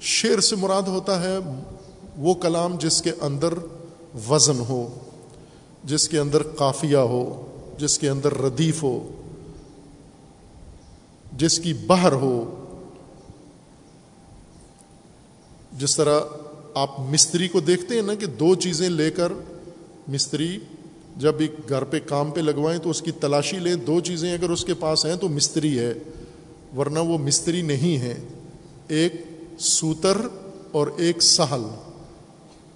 شعر 0.00 0.40
سے 0.40 0.56
مراد 0.56 0.82
ہوتا 0.82 1.22
ہے 1.22 1.38
وہ 2.16 2.34
کلام 2.34 2.76
جس 2.80 3.02
کے 3.02 3.10
اندر 3.20 3.54
وزن 4.28 4.60
ہو، 4.68 4.88
جس 5.84 6.08
کے 6.08 6.18
اندر 6.18 6.42
قافیہ 6.42 6.96
ہو، 6.96 7.46
جس 7.78 7.98
کے 7.98 8.08
اندر 8.08 8.34
ردیف 8.38 8.82
ہو۔ 8.82 9.08
جس 11.32 11.58
کی 11.58 11.72
بہر 11.72 12.12
ہو، 12.12 12.64
جس 15.72 15.96
طرح 15.96 16.20
آپ 16.74 17.00
مستری 17.00 17.48
کو 17.48 17.60
دیکھتے 17.60 17.94
ہیں 17.94 18.02
نا 18.02 18.14
کہ 18.14 18.26
دو 18.26 18.54
چیزیں 18.54 18.88
لے 18.88 19.10
کر 19.10 19.32
مستری 20.08 20.58
جب 21.16 21.34
ایک 21.38 21.54
گھر 21.68 21.84
پہ 21.84 22.00
کام 22.06 22.30
پہ 22.30 22.40
لگوائیں 22.40 22.80
تو 22.80 22.90
اس 22.90 23.02
کی 23.02 23.10
تلاشی 23.10 23.58
لیں، 23.58 23.74
دو 23.74 24.00
چیزیں 24.00 24.32
اگر 24.32 24.50
اس 24.50 24.64
کے 24.64 24.74
پاس 24.74 25.06
ہیں 25.06 25.16
تو 25.16 25.28
مستری 25.28 25.78
ہے، 25.78 25.94
ورنہ 26.76 26.98
وہ 26.98 27.18
مستری 27.18 27.62
نہیں 27.62 27.98
ہے۔ 27.98 28.14
ایک 28.88 29.12
سوتر 29.58 30.16
اور 30.72 30.86
ایک 30.96 31.22
سہل۔ 31.22 31.62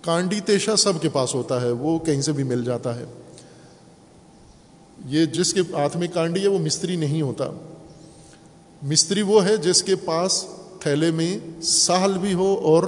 کانڈی 0.03 0.41
تیشا 0.41 0.77
سب 0.77 0.93
کے 1.01 1.09
پاس 1.09 1.35
ہوتا 1.35 1.61
ہے، 1.61 1.71
وہ 1.71 1.99
کہیں 1.99 2.23
سے 2.23 2.33
بھی 2.33 2.45
مل 2.45 2.65
جاتا 2.65 2.99
ہے۔ 2.99 3.05
یہ 5.07 5.25
جس 5.25 5.55
کے 5.55 5.61
ہاتھ 5.61 5.97
میں 5.97 6.09
کانڈی 6.15 6.43
ہے، 6.43 6.49
وہ 6.49 6.59
مستری 6.59 6.97
نہیں 6.97 7.23
ہوتا۔ 7.23 7.51
مستری 8.83 9.23
وہ 9.23 9.45
ہے 9.45 9.57
جس 9.57 9.83
کے 9.83 9.97
پاس 9.97 10.45
تھیلے 10.81 11.11
میں 11.11 11.39
سہل 11.63 12.13
بھی 12.13 12.35
ہو 12.35 12.61
اور 12.63 12.83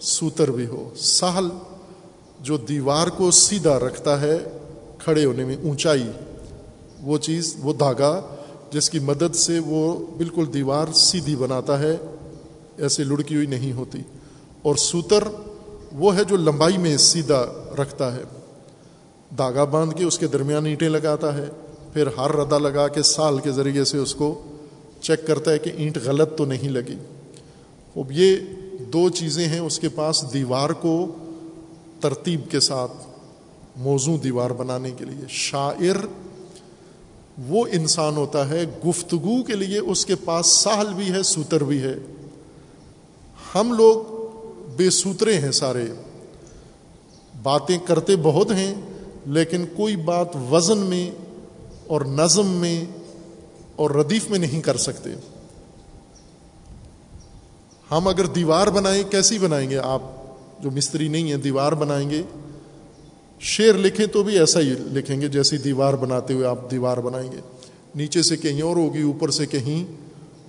سوتر 0.00 0.50
بھی 0.50 0.66
ہو۔ 0.66 0.90
سہل 0.96 1.48
جو 2.40 2.56
دیوار 2.56 3.06
کو 3.06 3.30
سیدھا 3.30 3.78
رکھتا 3.78 4.20
ہے، 4.20 4.38
کھڑے 4.98 5.24
ہونے 5.24 5.44
میں 5.44 5.56
اونچائی، 5.62 6.10
وہ 7.02 7.18
چیز، 7.18 7.54
وہ 7.58 7.72
دھاگا 7.72 8.20
جس 8.70 8.90
کی 8.90 8.98
مدد 8.98 9.34
سے 9.34 9.58
وہ 9.58 10.06
بالکل 10.16 10.44
دیوار 10.54 10.92
سیدھی 10.94 11.36
بناتا 11.36 11.78
ہے، 11.78 11.96
ایسے 12.78 13.04
لڑکی 13.04 13.34
ہوئی 13.34 13.46
نہیں 13.46 13.72
ہوتی۔ 13.72 13.98
اور 14.62 14.76
سوتر 14.76 15.24
وہ 15.92 16.16
ہے 16.16 16.24
جو 16.24 16.36
لمبائی 16.36 16.78
میں 16.78 16.96
سیدھا 16.96 17.44
رکھتا 17.78 18.16
ہے۔ 18.16 18.22
دھاگا 19.36 19.64
باندھ 19.64 19.94
کے 19.94 20.04
اس 20.04 20.18
کے 20.18 20.26
درمیان 20.26 20.66
اینٹیں 20.66 20.88
لگاتا 20.88 21.36
ہے، 21.36 21.46
پھر 21.92 22.06
ہر 22.06 22.36
ردا 22.36 22.58
لگا 22.58 22.88
کے 22.88 23.02
سال 23.02 23.38
کے 23.38 23.50
ذریعے 23.50 23.84
سے 23.84 23.98
اس 23.98 24.14
کو 24.14 24.42
چیک 25.04 25.26
کرتا 25.26 25.52
ہے 25.52 25.58
کہ 25.58 25.72
اینٹ 25.76 25.98
غلط 26.04 26.38
تو 26.38 26.44
نہیں 26.44 26.68
لگی۔ 26.68 26.96
اب 27.96 28.12
یہ 28.12 28.36
دو 28.92 29.08
چیزیں 29.08 29.48
ہیں 29.48 29.60
اس 29.60 29.78
کے 29.78 29.88
پاس 29.88 30.24
دیوار 30.32 30.70
کو 30.70 31.06
ترتیب 32.00 32.40
کے 32.50 32.60
ساتھ 32.60 32.92
موزوں 33.76 34.18
دیوار 34.18 34.50
بنانے 34.50 34.90
کے 34.90 35.04
لیے۔ 35.04 35.24
شاعر 35.28 36.06
وہ 37.48 37.66
انسان 37.72 38.16
ہوتا 38.16 38.48
ہے 38.48 38.64
گفتگو 38.88 39.42
کے 39.42 39.54
لیے 39.54 39.78
اس 39.78 40.06
کے 40.06 40.14
پاس 40.14 40.46
ساحل 40.46 40.94
بھی 40.94 41.12
ہے، 41.12 41.22
سوتر 41.22 41.64
بھی 41.64 41.82
ہے۔ 41.82 41.94
ہم 43.54 43.72
لوگ 43.72 44.02
بے 44.76 44.90
سوترے 44.90 45.38
ہیں 45.38 45.50
سارے۔ 45.50 45.84
باتیں 47.42 47.78
کرتے 47.86 48.16
بہت 48.16 48.50
ہیں، 48.50 48.74
لیکن 49.26 49.64
کوئی 49.76 49.96
بات 49.96 50.36
وزن 50.50 50.78
میں 50.78 51.10
اور 51.86 52.00
نظم 52.00 52.46
میں 52.46 52.84
اور 53.76 53.90
ردیف 53.90 54.30
میں 54.30 54.38
نہیں 54.38 54.62
کر 54.62 54.76
سکتے۔ 54.76 55.10
ہم 57.90 58.08
اگر 58.08 58.26
دیوار 58.26 58.66
بنائیں، 58.66 59.04
کیسی 59.10 59.38
بنائیں 59.38 59.70
گے؟ 59.70 59.78
آپ 59.78 60.02
جو 60.62 60.70
مستری 60.70 61.08
نہیں 61.08 61.30
ہیں، 61.30 61.36
دیوار 61.36 61.72
بنائیں 61.72 62.10
گے۔ 62.10 62.22
شعر 63.40 63.78
لکھیں 63.78 64.06
تو 64.06 64.22
بھی 64.22 64.38
ایسا 64.38 64.60
ہی 64.60 64.74
لکھیں 64.78 65.20
گے 65.20 65.28
جیسی 65.28 65.58
دیوار 65.58 65.94
بناتے 65.94 66.34
ہوئے 66.34 66.46
آپ 66.46 66.70
دیوار 66.70 66.96
بنائیں 66.96 67.32
گے۔ 67.32 67.36
نیچے 67.94 68.22
سے 68.22 68.36
کہیں 68.36 68.62
اور 68.62 68.76
ہوگی، 68.76 69.02
اوپر 69.02 69.30
سے 69.30 69.46
کہیں 69.46 69.92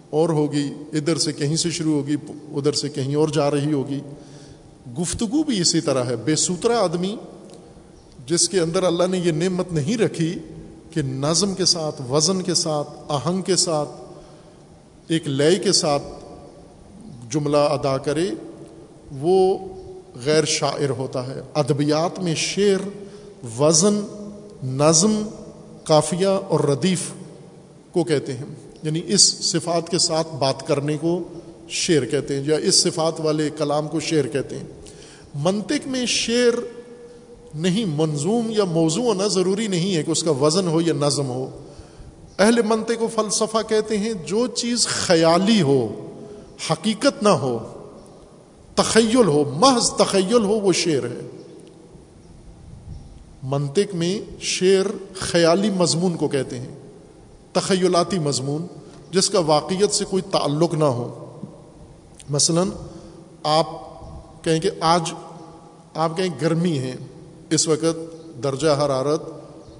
اور 0.10 0.30
ہوگی، 0.30 0.74
ادھر 0.94 1.18
سے 1.18 1.34
کہیں 1.34 1.56
سے 1.56 1.72
شروع 1.72 1.94
ہوگی، 1.94 2.16
ادھر 2.30 2.74
سے 2.74 2.90
کہیں 2.90 3.16
اور 3.16 3.30
جا 3.30 3.52
رہی 3.52 3.74
ہوگی۔ 3.74 4.00
گفتگو 5.02 5.44
بھی 5.44 5.62
اسی 5.62 5.82
طرح 5.82 6.04
ہے۔ 6.04 6.16
بے 6.16 6.36
سترا 6.36 6.80
آدمی 6.80 7.16
جس 8.28 8.50
کے 8.50 8.60
اندر 8.60 8.84
اللہ 8.84 9.04
نے 9.10 9.18
یہ 9.18 9.32
نعمت 9.32 9.72
نہیں 9.72 9.98
رکھی 9.98 10.40
کہ 10.96 11.02
نظم 11.02 11.54
کے 11.54 11.66
ساتھ، 11.66 12.02
وزن 12.12 12.41
کے 12.41 12.54
ساتھ 12.54 12.88
آہنگ 13.08 13.41
کے 13.41 13.56
ساتھ، 13.56 13.89
ایک 15.08 15.28
لیے 15.28 15.56
کے 15.56 15.72
ساتھ 15.72 16.04
جملہ 17.30 17.58
ادا 17.58 17.98
کرے، 17.98 18.30
وہ 19.12 19.58
غیر 20.26 20.46
شاعر 20.46 20.89
ہوتا 20.89 21.28
ہے۔ 21.28 21.41
ادبیات 21.54 22.20
میں 22.20 22.36
شعر، 22.36 22.88
وزن، 23.60 24.00
نظم 24.64 25.24
کافیہ 25.84 26.28
اور 26.28 26.60
ردیف 26.60 27.02
کو 27.91 28.04
کہتے 28.04 28.34
ہیں۔ 28.34 28.46
یعنی 28.84 29.02
اس 29.08 29.22
صفات 29.52 29.89
کے 29.89 29.98
ساتھ 29.98 30.36
بات 30.36 30.68
کرنے 30.68 30.98
کو 30.98 31.24
شعر 31.70 32.06
کہتے 32.06 32.36
ہیں 32.36 32.43
یا 32.46 32.56
اس 32.56 32.76
صفات 32.76 33.20
والے 33.20 33.50
کلام 33.58 33.88
کو 33.88 34.00
شعر 34.00 34.28
کہتے 34.28 34.58
ہیں۔ 34.58 34.68
منطق 35.36 35.88
میں 35.88 36.06
شعر 36.06 36.75
نہیں 37.56 37.86
منظوم 37.86 38.49
یا 38.49 38.64
موضوع 38.64 39.03
ہونا 39.03 39.28
ضروری 39.28 39.68
نہیں 39.68 39.95
ہے 39.95 40.03
کہ 40.03 40.12
اس 40.12 40.24
کا 40.24 40.32
وزن 40.32 40.68
ہو 40.68 40.82
یا 40.82 40.93
نظم 40.93 41.30
ہو۔ 41.30 41.49
اہل 42.39 42.62
منطق 42.62 43.01
و 43.01 43.08
فلسفہ 43.16 43.58
کہتے 43.68 43.97
ہیں، 43.97 44.14
جو 44.14 44.47
چیز 44.47 44.88
خیالی 44.88 45.62
ہو، 45.62 46.10
حقیقت 46.72 47.24
نہ 47.24 47.30
ہو، 47.30 47.60
تخیل 48.76 49.28
ہو، 49.28 49.53
محض 49.58 49.91
تخیل 49.91 50.43
ہو، 50.43 50.60
وہ 50.60 50.74
شعر 50.74 51.03
ہے۔ 51.03 51.22
منطق 53.43 53.95
میں 53.95 54.20
شعر 54.39 54.86
خیالی 55.14 55.70
مضمون 55.70 56.18
کو 56.18 56.28
کہتے 56.28 56.60
ہیں، 56.60 56.76
تخیلاتی 57.51 58.20
مضمون، 58.20 58.68
جس 59.12 59.30
کا 59.30 59.39
واقعیت 59.39 59.93
سے 59.93 60.06
کوئی 60.06 60.24
تعلق 60.32 60.74
نہ 60.74 60.86
ہو۔ 60.86 61.26
مثلا 62.30 62.64
آپ 63.43 63.68
کہیں 64.43 64.60
کہ 64.60 64.70
آج 64.80 65.14
آپ 65.93 66.18
کہیں 66.18 66.30
گرمی 66.41 66.80
ہے 66.80 66.95
اس 67.56 67.68
وقت 67.68 67.97
درجہ 68.43 68.68
حرارت 68.68 69.22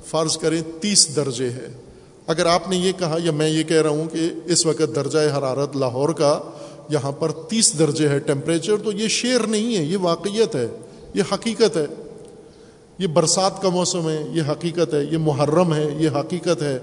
فرض 0.06 0.38
کریں 0.38 0.62
تیس 0.82 1.16
درجے 1.16 1.50
ہے۔ 1.50 1.68
اگر 2.28 2.46
آپ 2.46 2.70
نے 2.70 2.76
یہ 2.76 2.92
کہا 3.00 3.18
یا 3.24 3.32
میں 3.32 3.50
یہ 3.50 3.64
کہہ 3.64 3.82
رہا 3.82 3.90
ہوں 3.90 4.10
کہ 4.10 4.30
اس 4.46 4.66
وقت 4.66 4.96
درجہ 4.96 5.18
حرارت 5.38 5.78
لاہور 5.78 6.10
کا 6.10 6.40
یہاں 6.90 7.12
پر 7.12 7.32
تیس 7.32 7.80
درجے 7.80 8.10
ہے 8.10 8.20
ٹیمپریچر 8.20 8.78
تو 8.78 8.92
یہ 8.92 9.08
شعر 9.08 9.48
نہیں 9.48 9.78
ہے، 9.78 9.84
یہ 9.84 9.98
واقعیت 9.98 10.56
ہے، 10.56 10.68
یہ 11.14 11.24
حقیقت 11.34 11.78
ہے۔ 11.78 11.86
یہ 13.00 13.08
برسات 13.08 13.62
کا 13.62 13.70
موسم 13.70 14.10
ہے، 14.10 14.26
یہ 14.32 14.42
حقیقت 14.52 14.94
ہے، 14.94 15.04
یہ 15.04 15.18
محرم 15.18 15.74
ہے، 15.74 15.96
یہ 15.98 16.10
حقیقت 16.10 16.62
ہے۔ 16.62 16.80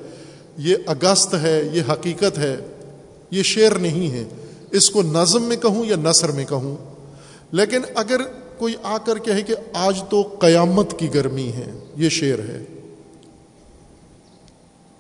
یہ 0.59 0.76
اگست 0.86 1.34
ہے، 1.34 1.68
یہ 1.72 1.82
حقیقت 1.93 2.38
ہے۔ 2.38 2.57
یہ 3.30 3.43
شعر 3.43 3.78
نہیں 3.78 4.11
ہے۔ 4.11 4.24
اس 4.70 4.90
کو 4.90 5.03
نظم 5.03 5.43
میں 5.43 5.57
کہوں 5.57 5.86
یا 5.86 5.97
نثر 5.97 6.30
میں 6.30 6.45
کہوں؟ 6.45 6.76
لیکن 7.53 7.80
اگر 7.95 8.20
کوئی 8.63 8.75
آ 8.83 8.99
کر 8.99 9.19
کہے 9.19 9.43
کہ 9.43 9.55
آج 9.73 10.03
تو 10.11 10.23
قیامت 10.39 10.99
کی 10.99 11.15
گرمی 11.15 11.53
ہے، 11.53 11.73
یہ 11.97 12.09
شعر 12.09 12.39
ہے۔ 12.39 12.65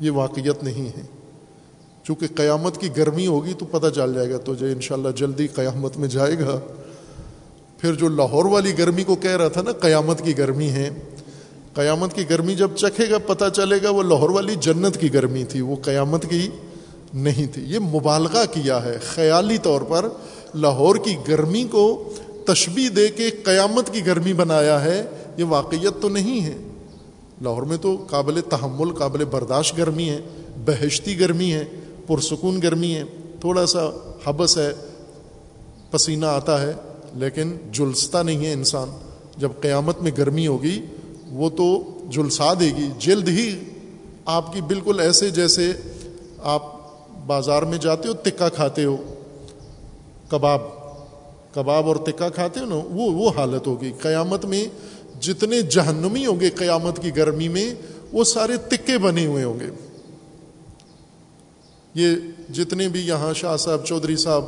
یہ 0.00 0.10
واقعیت 0.10 0.62
نہیں 0.62 0.98
ہے۔ 0.98 1.02
چونکہ 2.04 2.26
قیامت 2.34 2.78
کی 2.78 2.88
گرمی 2.96 3.26
ہوگی 3.26 3.52
تو 3.58 3.66
پتہ 3.66 3.86
چل 3.94 4.14
جائے 4.14 4.30
گا 4.30 4.36
تو 4.36 4.54
جو 4.54 4.66
ان 4.66 4.80
شاء 4.80 4.94
اللہ 4.94 5.08
جلدی 5.16 5.46
قیامت 5.46 5.96
میں 5.96 6.08
جائے 6.08 6.38
گا۔ 6.38 6.60
پھر 7.78 7.94
جو 7.94 8.08
لاہور 8.08 8.44
والی 8.44 8.78
گرمی 8.78 9.04
کو 9.04 9.14
کہہ 9.14 9.36
رہا 9.36 9.48
تھا 9.48 9.62
نا، 9.62 9.72
قیامت 9.72 10.24
کی 10.24 10.38
گرمی 10.38 10.70
ہے۔ 10.70 10.90
قیامت 11.74 12.14
کی 12.14 12.30
گرمی 12.30 12.54
جب 12.54 12.70
چکھے 12.76 13.10
گا، 13.10 13.18
پتہ 13.18 13.44
چلے 13.56 13.76
گا 13.82 13.90
وہ 13.90 14.02
لاہور 14.02 14.30
والی 14.30 14.54
جنت 14.60 15.00
کی 15.00 15.14
گرمی 15.14 15.44
تھی، 15.44 15.60
وہ 15.60 15.76
قیامت 15.82 16.26
کی 16.30 16.48
نہیں 17.14 17.52
تھی۔ 17.52 17.62
یہ 17.62 17.78
مبالغہ 17.78 18.44
کیا 18.52 18.84
ہے۔ 18.84 18.98
خیالی 19.02 19.58
طور 19.58 19.80
پر 19.80 20.08
لاہور 20.54 20.96
کی 20.96 21.16
گرمی 21.28 21.64
کو 21.64 22.12
تشبی 22.44 22.88
دے 22.88 23.08
کے 23.08 23.30
قیامت 23.30 23.92
کی 23.92 24.06
گرمی 24.06 24.32
بنایا 24.32 24.84
ہے، 24.84 25.06
یہ 25.36 25.44
واقعیت 25.44 26.02
تو 26.02 26.08
نہیں 26.08 26.44
ہے۔ 26.44 26.56
لاہور 27.42 27.62
میں 27.62 27.76
تو 27.76 28.04
قابل 28.10 28.40
تحمل، 28.40 28.92
قابل 28.92 29.24
برداشت 29.24 29.78
گرمی 29.78 30.10
ہے، 30.10 30.20
بہشتی 30.64 31.20
گرمی 31.20 31.52
ہے، 31.52 31.64
پرسکون 32.06 32.62
گرمی 32.62 32.94
ہے، 32.94 33.04
تھوڑا 33.40 33.66
سا 33.66 33.80
حبس 34.24 34.58
ہے، 34.58 34.72
پسینہ 35.90 36.26
آتا 36.26 36.62
ہے، 36.62 36.72
لیکن 37.14 37.56
جلستا 37.72 38.22
نہیں 38.22 38.46
ہے 38.46 38.52
انسان۔ 38.52 38.88
جب 39.36 39.52
قیامت 39.60 40.02
میں 40.02 40.10
گرمی 40.18 40.46
ہوگی، 40.46 40.82
وہ 41.30 41.50
تو 41.50 41.98
جلسا 42.10 42.54
دے 42.54 42.66
گی۔ 42.66 42.88
جلد 42.98 43.28
ہی 43.28 43.58
آپ 44.24 44.52
کی 44.52 44.60
بالکل 44.60 45.00
ایسے 45.00 45.30
جیسے 45.30 45.72
آپ 46.42 46.62
بازار 47.26 47.62
میں 47.62 47.78
جاتے 47.78 48.08
ہو 48.08 48.14
تکا 48.14 48.48
کھاتے 48.48 48.84
ہو، 48.84 48.96
کباب۔ 50.28 50.81
کباب 51.54 51.86
اور 51.86 51.96
تکا 51.96 52.28
کھاتے 52.28 52.60
ہو 52.60 52.64
نا، 52.64 52.74
وہ 52.74 53.10
وہ 53.12 53.30
حالت 53.36 53.66
ہوگی۔ 53.66 53.92
قیامت 53.98 54.44
میں 54.44 54.64
جتنے 55.20 55.62
جہنمی 55.62 56.26
ہوں 56.26 56.40
گے 56.40 56.50
قیامت 56.50 57.02
کی 57.02 57.16
گرمی 57.16 57.48
میں، 57.48 57.74
وہ 58.12 58.24
سارے 58.24 58.56
تکے 58.56 58.98
بنے 58.98 59.26
ہوئے 59.26 59.44
ہوں 59.44 59.60
گے۔ 59.60 59.70
یہ 61.94 62.16
جتنے 62.52 62.88
بھی 62.88 63.00
یہاں 63.00 63.32
شاہ 63.34 63.56
صاحب 63.56 63.84
چودھری 63.84 64.16
صاحب 64.16 64.44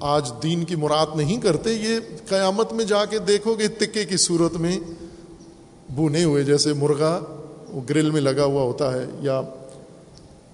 آج 0.00 0.32
دین 0.42 0.64
کی 0.64 0.76
مراد 0.76 1.06
نہیں 1.16 1.36
کرتے، 1.36 1.72
یہ 1.72 1.98
قیامت 2.28 2.72
میں 2.72 2.84
جا 2.84 3.04
کے 3.04 3.18
دیکھو 3.18 3.54
گے 3.54 3.68
تکے 3.68 4.04
کی 4.04 4.16
صورت 4.16 4.56
میں 4.56 4.78
بونے 5.88 6.24
ہوئے، 6.24 6.42
جیسے 6.42 6.72
مرغا 6.72 7.20
وہ 7.70 7.80
گرل 7.88 8.10
میں 8.10 8.20
لگا 8.20 8.44
ہوا 8.44 8.62
ہوتا 8.62 8.92
ہے، 8.92 9.04
یا 9.20 9.40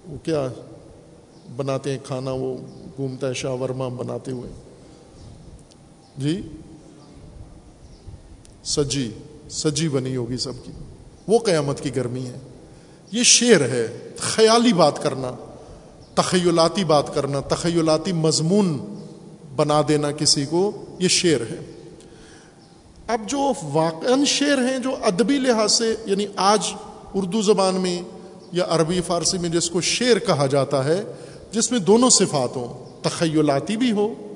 وہ 0.07 0.17
کیا 0.23 0.47
بناتے 1.55 1.91
ہیں 1.91 1.97
کھانا، 2.03 2.31
وہ 2.31 2.57
گھومتا 2.97 3.29
ہے 3.29 3.33
شاہ 3.33 3.51
ورما 3.51 3.87
بناتے 3.87 4.31
ہوئے۔ 4.31 4.66
جی؟ 6.17 6.41
سجی 8.63 9.11
سجی 9.49 9.89
بنی 9.89 10.15
ہوگی 10.15 10.37
سب 10.37 10.53
کی۔ 10.63 10.71
وہ 11.27 11.39
قیامت 11.39 11.81
کی 11.81 11.95
گرمی 11.95 12.25
ہے۔ 12.25 12.37
یہ 13.11 13.23
شعر 13.23 13.61
ہے۔ 13.61 14.09
خیالی 14.17 14.73
بات 14.73 15.03
کرنا، 15.03 15.31
تخیلاتی 16.15 16.83
بات 16.83 17.15
کرنا، 17.15 17.39
تخیلاتی 17.39 18.11
مضمون 18.11 18.95
بنا 19.55 19.81
دینا 19.87 20.11
کسی 20.11 20.45
کو، 20.45 20.85
یہ 20.99 21.07
شعر 21.07 21.41
ہے۔ 21.41 21.71
اب 23.07 23.21
جو 23.27 23.53
واقع 23.63 24.23
شعر 24.27 24.57
ہیں 24.57 24.79
جو 24.79 24.95
ادبی 25.03 25.37
لحاظ 25.39 25.71
سے 25.71 25.95
یعنی 26.05 26.25
آج 26.35 26.73
اردو 27.13 27.41
زبان 27.41 27.75
میں 27.75 28.01
یا 28.51 28.65
عربی، 28.69 29.01
فارسی 29.01 29.37
میں 29.37 29.49
جس 29.49 29.69
کو 29.69 29.81
شعر 29.81 30.19
کہا 30.19 30.45
جاتا 30.45 30.85
ہے، 30.85 31.03
جس 31.51 31.71
میں 31.71 31.79
دونوں 31.79 32.09
صفات 32.09 32.55
ہوں، 32.55 33.03
تخیلاتی 33.03 33.77
بھی 33.77 33.91
ہو 33.91 34.26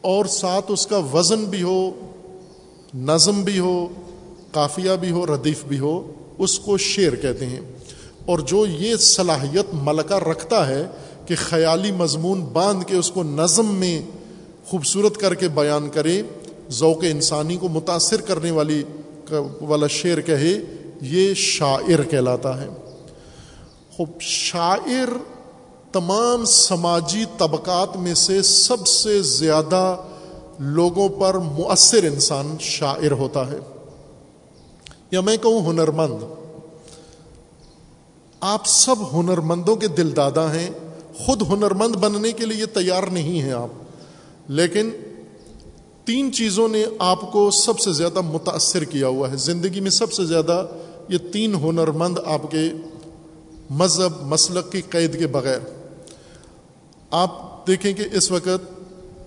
اور 0.00 0.24
ساتھ 0.24 0.64
اس 0.68 0.86
کا 0.86 0.96
وزن 0.96 1.44
بھی 1.44 1.62
ہو، 1.62 1.90
نظم 2.94 3.42
بھی 3.42 3.58
ہو، 3.58 3.88
قافیہ 4.52 4.90
بھی 5.00 5.10
ہو، 5.10 5.26
ردیف 5.26 5.64
بھی 5.64 5.78
ہو، 5.78 6.12
اس 6.38 6.58
کو 6.58 6.78
شعر 6.78 7.16
کہتے 7.16 7.46
ہیں۔ 7.46 7.60
اور 8.26 8.38
جو 8.38 8.66
یہ 8.66 8.96
صلاحیت 8.96 9.66
ملکہ 9.72 10.14
رکھتا 10.14 10.68
ہے 10.68 10.86
کہ 11.26 11.34
خیالی 11.36 11.92
مضمون 11.92 12.40
باندھ 12.40 12.84
کے 12.84 12.96
اس 12.96 13.10
کو 13.10 13.22
نظم 13.22 13.74
میں 13.74 14.02
خوبصورت 14.66 15.16
کر 15.16 15.34
کے 15.34 15.48
بیان 15.48 15.88
کرے، 15.88 16.22
ذوق 16.70 17.04
انسانی 17.10 17.56
کو 17.56 17.68
متاثر 17.68 18.20
کرنے 18.20 18.50
والی 18.50 18.82
والا 19.60 19.86
شعر 19.86 20.20
کہے، 20.20 20.58
یہ 21.02 21.34
شاعر 21.34 22.02
کہلاتا 22.02 22.60
ہے۔ 22.60 22.68
خوب، 23.96 24.20
شاعر 24.20 25.08
تمام 25.92 26.44
سماجی 26.44 27.24
طبقات 27.38 27.96
میں 27.96 28.14
سے 28.14 28.42
سب 28.42 28.86
سے 28.86 29.22
زیادہ 29.22 29.96
لوگوں 30.58 31.08
پر 31.08 31.34
مؤثر 31.34 32.04
انسان 32.04 32.56
شاعر 32.60 33.10
ہوتا 33.10 33.50
ہے۔ 33.50 33.58
یا 35.10 35.20
میں 35.20 35.36
کہوں 35.36 35.66
ہنرمند۔ 35.66 36.24
آپ 38.40 38.66
سب 38.66 39.20
ہنرمندوں 39.20 39.76
کے 39.76 39.88
دل 39.88 40.16
دادا 40.16 40.54
ہیں۔ 40.54 40.70
خود 41.18 41.42
ہنرمند 41.48 41.96
بننے 41.96 42.32
کے 42.32 42.46
لیے 42.46 42.66
تیار 42.66 43.02
نہیں 43.02 43.42
ہیں 43.42 43.52
آپ۔ 43.52 43.68
لیکن 44.48 44.90
تین 46.04 46.32
چیزوں 46.32 46.68
نے 46.68 46.84
آپ 46.98 47.32
کو 47.32 47.50
سب 47.50 47.78
سے 47.78 47.92
زیادہ 47.92 48.20
متاثر 48.20 48.84
کیا 48.84 49.08
ہوا 49.08 49.30
ہے۔ 49.30 49.36
زندگی 49.36 49.80
میں 49.80 49.90
سب 49.90 50.12
سے 50.12 50.24
زیادہ 50.24 50.66
یہ 51.08 51.18
تین 51.32 51.54
ہنرمند 51.54 52.18
آپ 52.26 52.50
کے 52.50 52.70
مذہب، 53.70 54.26
مسلک 54.26 54.72
کی 54.72 54.82
قید 54.82 55.18
کے 55.18 55.26
بغیر۔ 55.26 55.79
آپ 57.10 57.66
دیکھیں 57.66 57.92
کہ 57.92 58.04
اس 58.12 58.30
وقت 58.30 58.80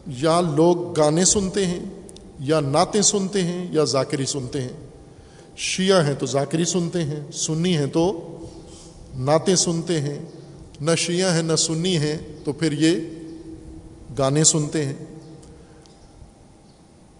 یا 0.07 0.41
لوگ 0.41 0.91
گانے 0.93 1.25
سنتے 1.25 1.65
ہیں 1.65 1.79
یا 2.39 2.59
نعتیں 2.59 3.01
سنتے 3.01 3.43
ہیں 3.43 3.67
یا 3.71 3.83
ذاکری 3.83 4.25
سنتے 4.25 4.61
ہیں۔ 4.61 4.69
شیعہ 5.57 6.07
ہیں 6.07 6.13
تو 6.19 6.25
ذاکری 6.25 6.65
سنتے 6.65 7.03
ہیں، 7.03 7.31
سنی 7.31 7.77
ہیں 7.77 7.87
تو 7.87 8.27
نعتیں 9.15 9.55
سنتے 9.55 10.01
ہیں۔ 10.01 10.19
نہ 10.81 10.91
شیعہ 10.97 11.33
ہیں، 11.35 11.43
نہ 11.43 11.55
سنی 11.55 11.97
ہیں 11.97 12.17
تو 12.43 12.53
پھر 12.53 12.71
یہ 12.71 12.95
گانے 14.17 14.43
سنتے 14.43 14.85
ہیں۔ 14.85 14.93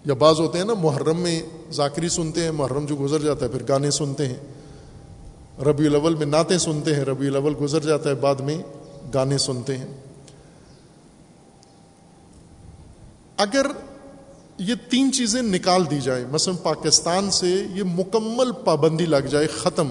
یا 0.05 0.13
بعض 0.13 0.39
ہوتے 0.39 0.57
ہیں 0.57 0.65
نا، 0.65 0.73
محرم 0.73 1.19
میں 1.19 1.41
ذاکری 1.71 2.09
سنتے 2.09 2.43
ہیں، 2.43 2.51
محرم 2.51 2.85
جو 2.85 2.95
گزر 3.01 3.19
جاتا 3.19 3.45
ہے 3.45 3.51
پھر 3.51 3.63
گانے 3.69 3.91
سنتے 3.91 4.27
ہیں۔ 4.27 4.37
ربیع 5.63 5.89
الاول 5.89 6.15
میں 6.15 6.25
نعتیں 6.25 6.57
سنتے 6.57 6.95
ہیں، 6.95 7.03
ربیع 7.03 7.29
الاول 7.29 7.53
گزر 7.61 7.79
جاتا 7.79 8.09
ہے، 8.09 8.15
بعد 8.15 8.35
میں 8.35 8.57
گانے 9.13 9.37
سنتے 9.37 9.77
ہیں۔ 9.77 10.02
اگر 13.37 13.65
یہ 14.57 14.75
تین 14.89 15.11
چیزیں 15.11 15.41
نکال 15.41 15.83
دی 15.91 16.01
جائیں، 16.01 16.25
مثلا 16.31 16.53
پاکستان 16.63 17.31
سے 17.31 17.65
یہ 17.73 17.83
مکمل 17.83 18.51
پابندی 18.51 19.05
لگ 19.05 19.27
جائے، 19.29 19.47
ختم، 19.47 19.89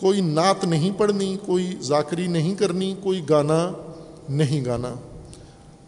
کوئی 0.00 0.20
نعت 0.20 0.64
نہیں 0.64 0.90
پڑھنی، 0.98 1.36
کوئی 1.46 1.76
ذاکری 1.80 2.26
نہیں 2.26 2.54
کرنی، 2.54 2.94
کوئی 3.02 3.22
گانا 3.28 3.72
نہیں 4.28 4.64
گانا۔ 4.64 4.94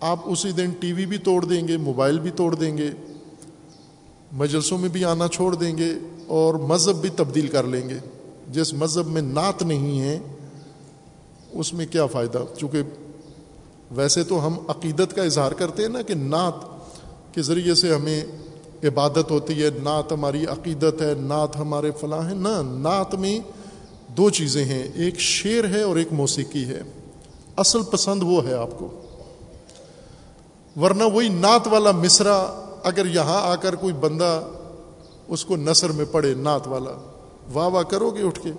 آپ 0.00 0.18
اسی 0.24 0.52
دن 0.52 0.70
ٹی 0.80 0.92
وی 0.92 1.06
بھی 1.06 1.18
توڑ 1.18 1.44
دیں 1.44 1.68
گے، 1.68 1.76
موبائل 1.76 2.18
بھی 2.18 2.30
توڑ 2.30 2.54
دیں 2.54 2.78
گے، 2.78 2.90
مجلسوں 4.32 4.78
میں 4.78 4.88
بھی 4.88 5.04
آنا 5.04 5.28
چھوڑ 5.28 5.54
دیں 5.54 5.78
گے 5.78 5.94
اور 6.26 6.54
مذہب 6.54 6.96
بھی 6.96 7.08
تبدیل 7.08 7.46
کر 7.46 7.62
لیں 7.62 7.88
گے۔ 7.88 7.98
جس 8.52 8.74
مذہب 8.74 9.06
میں 9.06 9.22
نعت 9.22 9.62
نہیں 9.62 10.00
ہے، 10.00 10.18
اس 11.52 11.74
میں 11.74 11.86
کیا 11.86 12.06
فائدہ؟ 12.06 12.44
چونکہ 12.58 12.82
ویسے 13.90 14.24
تو 14.24 14.46
ہم 14.46 14.54
عقیدت 14.68 15.16
کا 15.16 15.22
اظہار 15.22 15.52
کرتے 15.52 15.82
ہیں 15.82 15.88
نا 15.88 16.02
کہ 16.02 16.14
نعت 16.14 16.54
کے 17.34 17.42
ذریعے 17.42 17.74
سے 17.74 17.94
ہمیں 17.94 18.24
عبادت 18.84 19.30
ہوتی 19.30 19.62
ہے، 19.62 19.70
نعت 19.82 20.12
ہماری 20.12 20.46
عقیدت 20.46 21.02
ہے، 21.02 21.14
نعت 21.14 21.56
ہمارے 21.56 21.90
فلاں 22.00 22.28
ہیں۔ 22.28 22.34
نہ، 22.34 22.62
نعت 22.62 23.14
میں 23.14 23.40
دو 24.08 24.30
چیزیں 24.30 24.64
ہیں، 24.64 24.88
ایک 24.94 25.20
شعر 25.20 25.64
ہے 25.64 25.82
اور 25.82 25.96
ایک 25.96 26.12
موسیقی 26.12 26.64
ہے۔ 26.64 26.82
اصل 27.56 27.82
پسند 27.82 28.22
وہ 28.22 28.46
ہے 28.46 28.54
آپ 28.54 28.78
کو۔ 28.78 28.88
ورنہ 30.80 31.02
وہی 31.02 31.28
نعت 31.28 31.66
والا 31.66 31.90
مصرا 31.90 32.36
اگر 32.82 33.06
یہاں 33.06 33.42
آ 33.42 33.54
کر 33.54 33.74
کوئی 33.74 33.94
بندہ 33.94 34.40
اس 35.28 35.44
کو 35.44 35.56
نثر 35.56 35.92
میں 35.92 36.04
پڑھے، 36.10 36.34
نعت 36.34 36.68
والا، 36.68 37.10
واہ 37.52 37.68
واہ 37.68 37.82
کرو 37.82 38.10
گے 38.10 38.22
اٹھ 38.22 38.40
کے۔ 38.42 38.52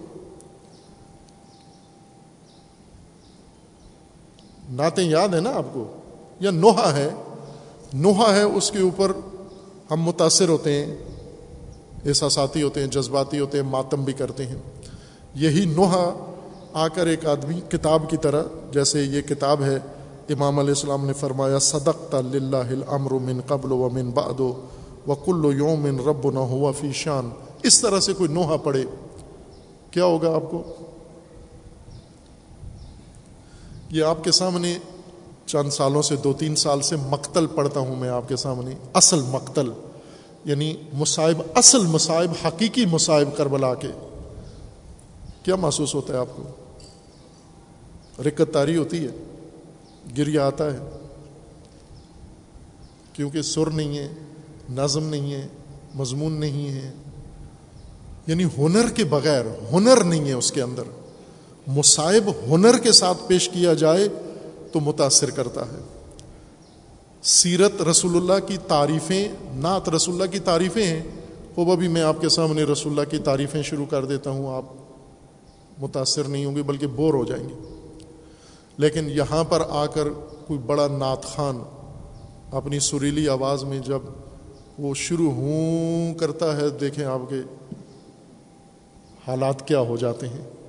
نعتیں 4.72 5.04
یاد 5.04 5.30
ہیں 5.30 5.42
نا 5.42 5.52
آپ 5.52 5.66
کو؟ 5.74 5.86
یا 6.40 6.52
نوحا 6.52 6.96
ہے۔ 6.96 7.10
نوحا 7.94 8.36
ہے، 8.36 8.42
اس 8.42 8.72
کے 8.72 8.80
اوپر 8.80 9.12
ہم 9.92 10.02
متاثر 10.02 10.50
ہوتے 10.50 10.86
ہیں، 10.86 10.98
احساساتی 12.06 12.62
ہوتے 12.62 12.80
ہیں، 12.80 12.88
جذباتی 12.88 13.40
ہوتے 13.40 13.58
ہیں، 13.58 13.66
ماتم 13.66 14.04
بھی 14.04 14.14
کرتے 14.14 14.46
ہیں۔ 14.46 14.56
یہی 15.36 15.66
نوحا 15.66 16.14
آ 16.74 16.88
کر 16.88 17.08
ایک 17.08 17.26
آدمی 17.26 17.62
کتاب 17.70 18.10
کی 18.10 18.18
طرح، 18.18 18.44
جیسے 18.72 19.04
یہ 19.04 19.22
کتاب 19.22 19.64
ہے، 19.64 19.80
امام 20.30 20.60
علیہ 20.60 20.70
السلام 20.70 21.06
نے 21.06 21.14
فرمایا 21.14 21.60
صدق 21.60 22.16
الامر 22.16 23.12
من 23.12 23.42
قبل 23.48 23.72
و 23.72 23.90
من 23.94 24.10
بعد 24.10 24.40
و 24.40 25.16
کل 25.26 25.52
یوم 25.58 26.10
رب 26.10 26.32
نہ 26.32 26.40
ہوا 26.40 26.72
فی 26.72 26.92
شان۔ 26.94 27.30
اس 27.64 27.82
طرح 27.82 28.00
سے 28.00 28.14
کوئی 28.14 28.34
نوحا 28.34 28.58
پڑے 28.58 28.84
کیا 29.92 30.06
ہوگا 30.06 30.36
آپ 30.36 30.52
کو؟ 30.52 30.64
یہ 33.92 34.04
آپ 34.04 34.24
کے 34.24 34.32
سامنے 34.32 34.78
چند 35.46 35.70
سالوں 35.70 36.02
سے 36.02 36.16
دو 36.16 36.34
تین 36.34 36.56
سال 36.56 36.82
سے 36.82 36.96
مقتل 36.96 37.48
پڑھتا 37.48 37.80
ہوں 37.80 37.96
میں 37.96 38.10
آپ 38.10 38.30
کے 38.30 38.36
سامنے، 38.36 38.76
اصل 38.94 39.22
مقتل 39.22 39.72
یعنی 40.46 40.76
مصائب، 40.94 41.42
اصل 41.56 41.86
مصائب، 41.86 42.32
حقیقی 42.48 42.86
مصائب 42.86 43.38
کربلا 43.38 43.76
کے۔ 43.76 43.88
کیا 45.44 45.56
محسوس 45.56 45.96
ہوتا 45.96 46.14
ہے 46.14 46.20
آپ 46.20 46.36
کو؟ 46.36 46.44
رکت 48.24 48.54
تاری 48.54 48.78
ہوتی 48.78 49.04
ہے 49.04 49.10
گریا 50.18 50.48
آتا 50.48 50.74
ہے، 50.74 50.80
کیونکہ 53.14 53.42
سر 53.42 53.70
نہیں 53.70 53.98
ہے، 53.98 54.08
نظم 54.70 55.04
نہیں 55.04 55.34
ہے، 55.34 55.48
مضمون 55.96 56.34
نہیں 56.34 56.70
ہے 56.70 56.92
یعنی 58.28 58.46
ہنر 58.58 58.90
کے 58.90 59.04
بغیر، 59.04 59.46
ہنر 59.74 60.04
نہیں 60.04 60.28
ہے 60.28 60.34
اس 60.34 60.52
کے 60.52 60.62
اندر۔ 60.62 60.84
مصائب 61.68 62.56
ہنر 62.56 62.78
کے 62.78 62.92
ساتھ 62.92 63.18
پیش 63.28 63.50
کیا 63.50 63.74
جائے 63.74 64.08
تو 64.72 64.80
متاثر 64.80 65.30
کرتا 65.30 65.62
ہے۔ 65.62 65.80
سیرت 67.24 67.82
رسول 67.82 68.16
اللہ 68.16 68.48
کی 68.48 68.58
تعریفیں، 68.68 69.28
نعت 69.54 69.90
رسول 69.90 70.22
اللہ 70.22 70.32
کی 70.32 70.40
تعریفیں 70.40 70.86
ہیں۔ 70.86 71.04
وہ 71.58 71.72
ابھی 71.72 71.88
میں 71.88 72.02
آپ 72.02 72.22
کے 72.22 72.30
سامنے 72.30 72.64
رسول 72.64 73.00
اللہ 73.00 73.12
کی 73.12 73.18
تعریفیں 73.18 73.64
شروع 73.64 73.86
کر 73.86 74.06
دیتا 74.06 74.30
ہوں۔ 74.30 74.56
آپ 74.56 74.66
متاثر 75.78 76.24
نہیں 76.24 76.46
ہوں 76.46 76.56
گے، 76.56 76.64
بلکہ 76.64 76.88
بور 76.88 77.14
ہو 77.14 77.26
جائیں 77.26 77.50
گے۔ 77.50 77.54
لیکن 78.78 79.10
یہاں 79.10 79.44
پر 79.44 79.62
آ 79.70 79.86
کر 79.86 80.10
کوئی 80.48 80.60
بڑا 80.60 80.88
نعت 80.88 81.24
خان 81.24 81.58
اپنی 82.52 82.80
سریلی 82.80 83.30
آواز 83.30 83.64
میں 83.64 83.80
جب 83.80 84.00
وہ 84.80 84.94
شروع 84.94 85.32
ہوں 85.32 86.14
کرتا 86.14 86.58
ہے، 86.58 86.70
دیکھیں 86.70 87.06
آپ 87.06 87.20
کے 87.30 87.36
حالات 89.28 89.68
کیا 89.68 89.80
ہو 89.80 89.98
جاتے 89.98 90.28
ہیں۔ 90.28 90.61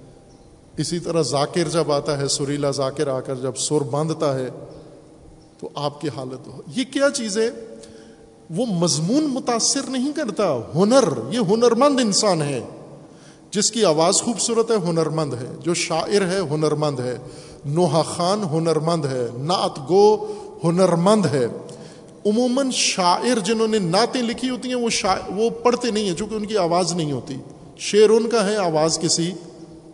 اسی 0.77 0.99
طرح 0.99 1.23
ذاکر 1.23 1.69
جب 1.69 1.93
آتا 1.93 2.19
ہے، 2.19 2.29
سریلا 2.29 2.71
ذاکر 2.71 3.09
آ 3.09 3.21
کر 3.21 3.35
جب 3.35 3.57
سر 3.57 3.81
باندھتا 3.81 4.39
ہے، 4.39 4.49
تو 5.61 5.69
آپ 5.75 6.01
کی 6.01 6.09
حالت 6.17 6.47
ہو۔ 6.47 6.63
یہ 6.77 6.85
کیا 6.93 7.11
چیز 7.15 7.39
ہے 7.39 7.51
وہ 8.51 8.67
مضمون 8.67 9.25
متاثر 9.25 9.81
نہیں 9.89 10.13
کرتا۔ 10.13 10.61
ہنر، 10.75 11.05
یہ 11.31 11.39
ہنرمند 11.51 12.01
انسان 12.01 12.43
ہے۔ 12.43 12.61
جس 13.51 13.71
کی 13.71 13.85
آواز 13.85 14.23
خوبصورت 14.23 14.71
ہے، 14.71 14.77
ہنرمند 14.77 15.35
ہے۔ 15.35 15.47
جو 15.61 15.75
شاعر 15.75 16.21
ہے، 16.21 16.41
ہنرمند 16.51 17.01
ہے۔ 17.01 17.19
نوحا 17.65 18.03
خان 18.03 18.43
ہنرمند 18.53 19.05
ہے۔ 19.05 19.29
نعت 19.39 19.79
گو 19.91 20.33
ہنرمند 20.65 21.27
ہے۔ 21.27 21.47
عموماً 22.27 22.71
شاعر 22.71 23.39
جنہوں 23.39 23.69
نے 23.69 23.79
نعتیں 23.79 24.23
لکھی 24.23 24.51
ہوتی 24.51 24.69
ہیں، 24.69 24.75
وہ 24.75 24.91
شا 24.91 25.15
وہ 25.37 25.51
پڑھتے 25.51 25.91
نہیں 25.91 26.09
ہیں، 26.09 26.17
چونکہ 26.17 26.35
ان 26.35 26.47
کی 26.47 26.57
آواز 26.57 26.93
نہیں 26.93 27.13
ہوتی۔ 27.13 27.37
شعر 27.77 28.09
ان 28.09 28.31
کا 28.31 28.47
ہے، 28.47 28.57
آواز 28.57 28.99
کسی 28.99 29.33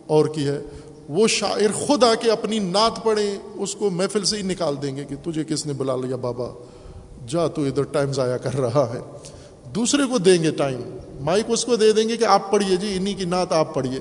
اور 0.09 0.25
کی 0.25 0.47
ہے۔ 0.47 0.61
وہ 1.09 1.27
شاعر 1.27 1.71
خود 1.73 2.03
آ 2.03 2.15
کے 2.15 2.31
اپنی 2.31 2.59
نعت 2.59 3.03
پڑھیں 3.03 3.37
اس 3.53 3.75
کو 3.75 3.89
محفل 3.89 4.23
سے 4.23 4.37
ہی 4.37 4.41
نکال 4.41 4.75
دیں 4.81 4.95
گے 4.95 5.03
کہ 5.03 5.31
تجھے 5.31 5.43
کس 5.43 5.65
نے 5.65 5.73
بلا 5.73 5.95
لیا 5.95 6.15
بابا؟ 6.15 6.47
جا 7.27 7.47
تو 7.47 7.63
ادھر 7.63 7.83
ٹائم 7.83 8.13
ضائع 8.13 8.37
کر 8.37 8.53
رہا 8.53 8.93
ہے۔ 8.93 8.99
دوسرے 9.75 10.03
کو 10.11 10.17
دیں 10.17 10.43
گے 10.43 10.51
ٹائم۔ 10.51 10.97
مائک 11.21 11.45
اس 11.47 11.65
کو 11.65 11.75
دے 11.75 11.91
دیں 11.91 12.09
گے 12.09 12.17
کہ 12.17 12.23
آپ 12.23 12.51
پڑھیے 12.51 12.75
جی 12.75 12.93
انہیں 12.95 13.17
کی 13.17 13.25
نعت 13.25 13.51
آپ 13.51 13.73
پڑھیے۔ 13.73 13.99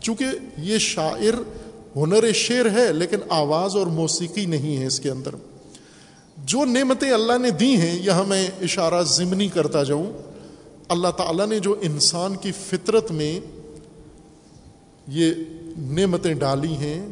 چونکہ 0.00 0.24
یہ 0.58 0.78
شاعر 0.78 1.34
ہنر 1.96 2.32
شعر 2.32 2.64
ہے، 2.78 2.92
لیکن 2.92 3.16
آواز 3.28 3.76
اور 3.76 3.86
موسیقی 3.86 4.46
نہیں 4.46 4.76
ہے 4.76 4.86
اس 4.86 5.00
کے 5.00 5.10
اندر۔ 5.10 5.30
جو 6.36 6.64
نعمتیں 6.64 7.10
اللہ 7.10 7.38
نے 7.38 7.50
دی 7.50 7.76
ہیں، 7.76 8.02
یہاں 8.02 8.24
میں 8.24 8.48
اشارہ 8.62 9.02
ضمنی 9.02 9.48
کرتا 9.48 9.82
جاؤں۔ 9.82 10.12
اللہ 10.88 11.08
تعالیٰ 11.08 11.46
نے 11.46 11.58
جو 11.58 11.74
انسان 11.80 12.34
کی 12.36 12.52
فطرت 12.52 13.10
میں 13.10 13.40
یہ 15.08 15.32
نعمتیں 15.78 16.34
ڈالی 16.34 16.76
ہیں، 16.76 17.06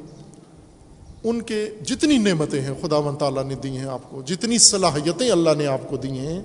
ان 1.25 1.43
کے 1.43 1.71
جتنی 1.83 2.19
نعمتیں 2.19 2.61
ہیں 2.61 2.75
خدا 2.83 2.97
و 2.97 3.15
تعالیٰ 3.15 3.45
نے 3.45 3.55
دی 3.55 3.77
ہیں 3.77 3.85
آپ 3.85 4.11
کو، 4.11 4.23
جتنی 4.23 4.59
صلاحیتیں 4.59 5.31
اللہ 5.31 5.51
نے 5.59 5.67
آپ 5.67 5.81
کو 5.89 5.97
دی 5.97 6.19
ہیں، 6.19 6.43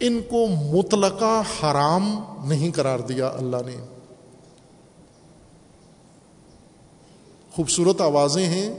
ان 0.00 0.20
کو 0.28 0.46
مطلقہ 0.46 1.42
حرام 1.62 2.20
نہیں 2.44 2.72
قرار 2.72 2.98
دیا 2.98 3.28
اللہ 3.28 3.56
نے۔ 3.66 3.76
خوبصورت 7.52 8.00
آوازیں 8.00 8.46
ہیں، 8.46 8.74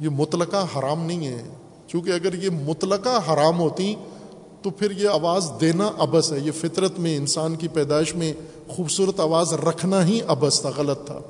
یہ 0.00 0.08
مطلقہ 0.08 0.66
حرام 0.78 1.06
نہیں 1.06 1.26
ہے 1.26 1.42
چونکہ 1.86 2.10
اگر 2.10 2.34
یہ 2.34 2.50
مطلقہ 2.50 3.32
حرام 3.32 3.60
ہوتی 3.60 3.94
تو 4.62 4.70
پھر 4.70 4.90
یہ 4.90 5.08
آواز 5.08 5.50
دینا 5.60 5.90
ابس 5.98 6.32
ہے، 6.32 6.38
یہ 6.38 6.52
فطرت 6.52 6.98
میں، 6.98 7.16
انسان 7.16 7.56
کی 7.56 7.68
پیدائش 7.68 8.14
میں 8.14 8.32
خوبصورت 8.68 9.20
آواز 9.20 9.52
رکھنا 9.52 10.06
ہی 10.06 10.20
ابس 10.26 10.60
تھا 10.60 10.70
غلط 10.76 11.06
تھا۔ 11.06 11.20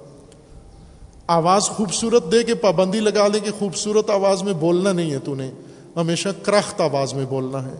آواز 1.26 1.62
خوبصورت 1.62 2.33
دے 2.33 2.45
کے 2.45 2.55
پابندی 2.55 3.01
لگا 3.01 3.28
لے 3.28 3.41
کہ 3.41 3.51
خوبصورت 3.59 4.11
آواز 4.11 4.43
میں 4.43 4.53
بولنا 4.53 4.93
نہیں 4.93 5.11
ہے 5.11 5.18
تو 5.18 5.35
نے۔ 5.35 5.51
ہمیشہ 5.97 6.28
کرخت 6.43 6.80
آواز 6.80 7.14
میں 7.14 7.24
بولنا 7.24 7.66
ہے۔ 7.66 7.74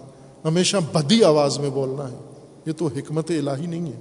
ہمیشہ 0.45 0.77
بدی 0.93 1.25
آواز 1.25 1.59
میں 1.59 1.71
بولنا 1.71 2.11
ہے۔ 2.11 2.17
یہ 2.67 2.73
تو 2.73 2.87
حکمت 2.87 3.31
الہی 3.31 3.67
نہیں 3.67 3.87
ہے۔ 3.87 4.01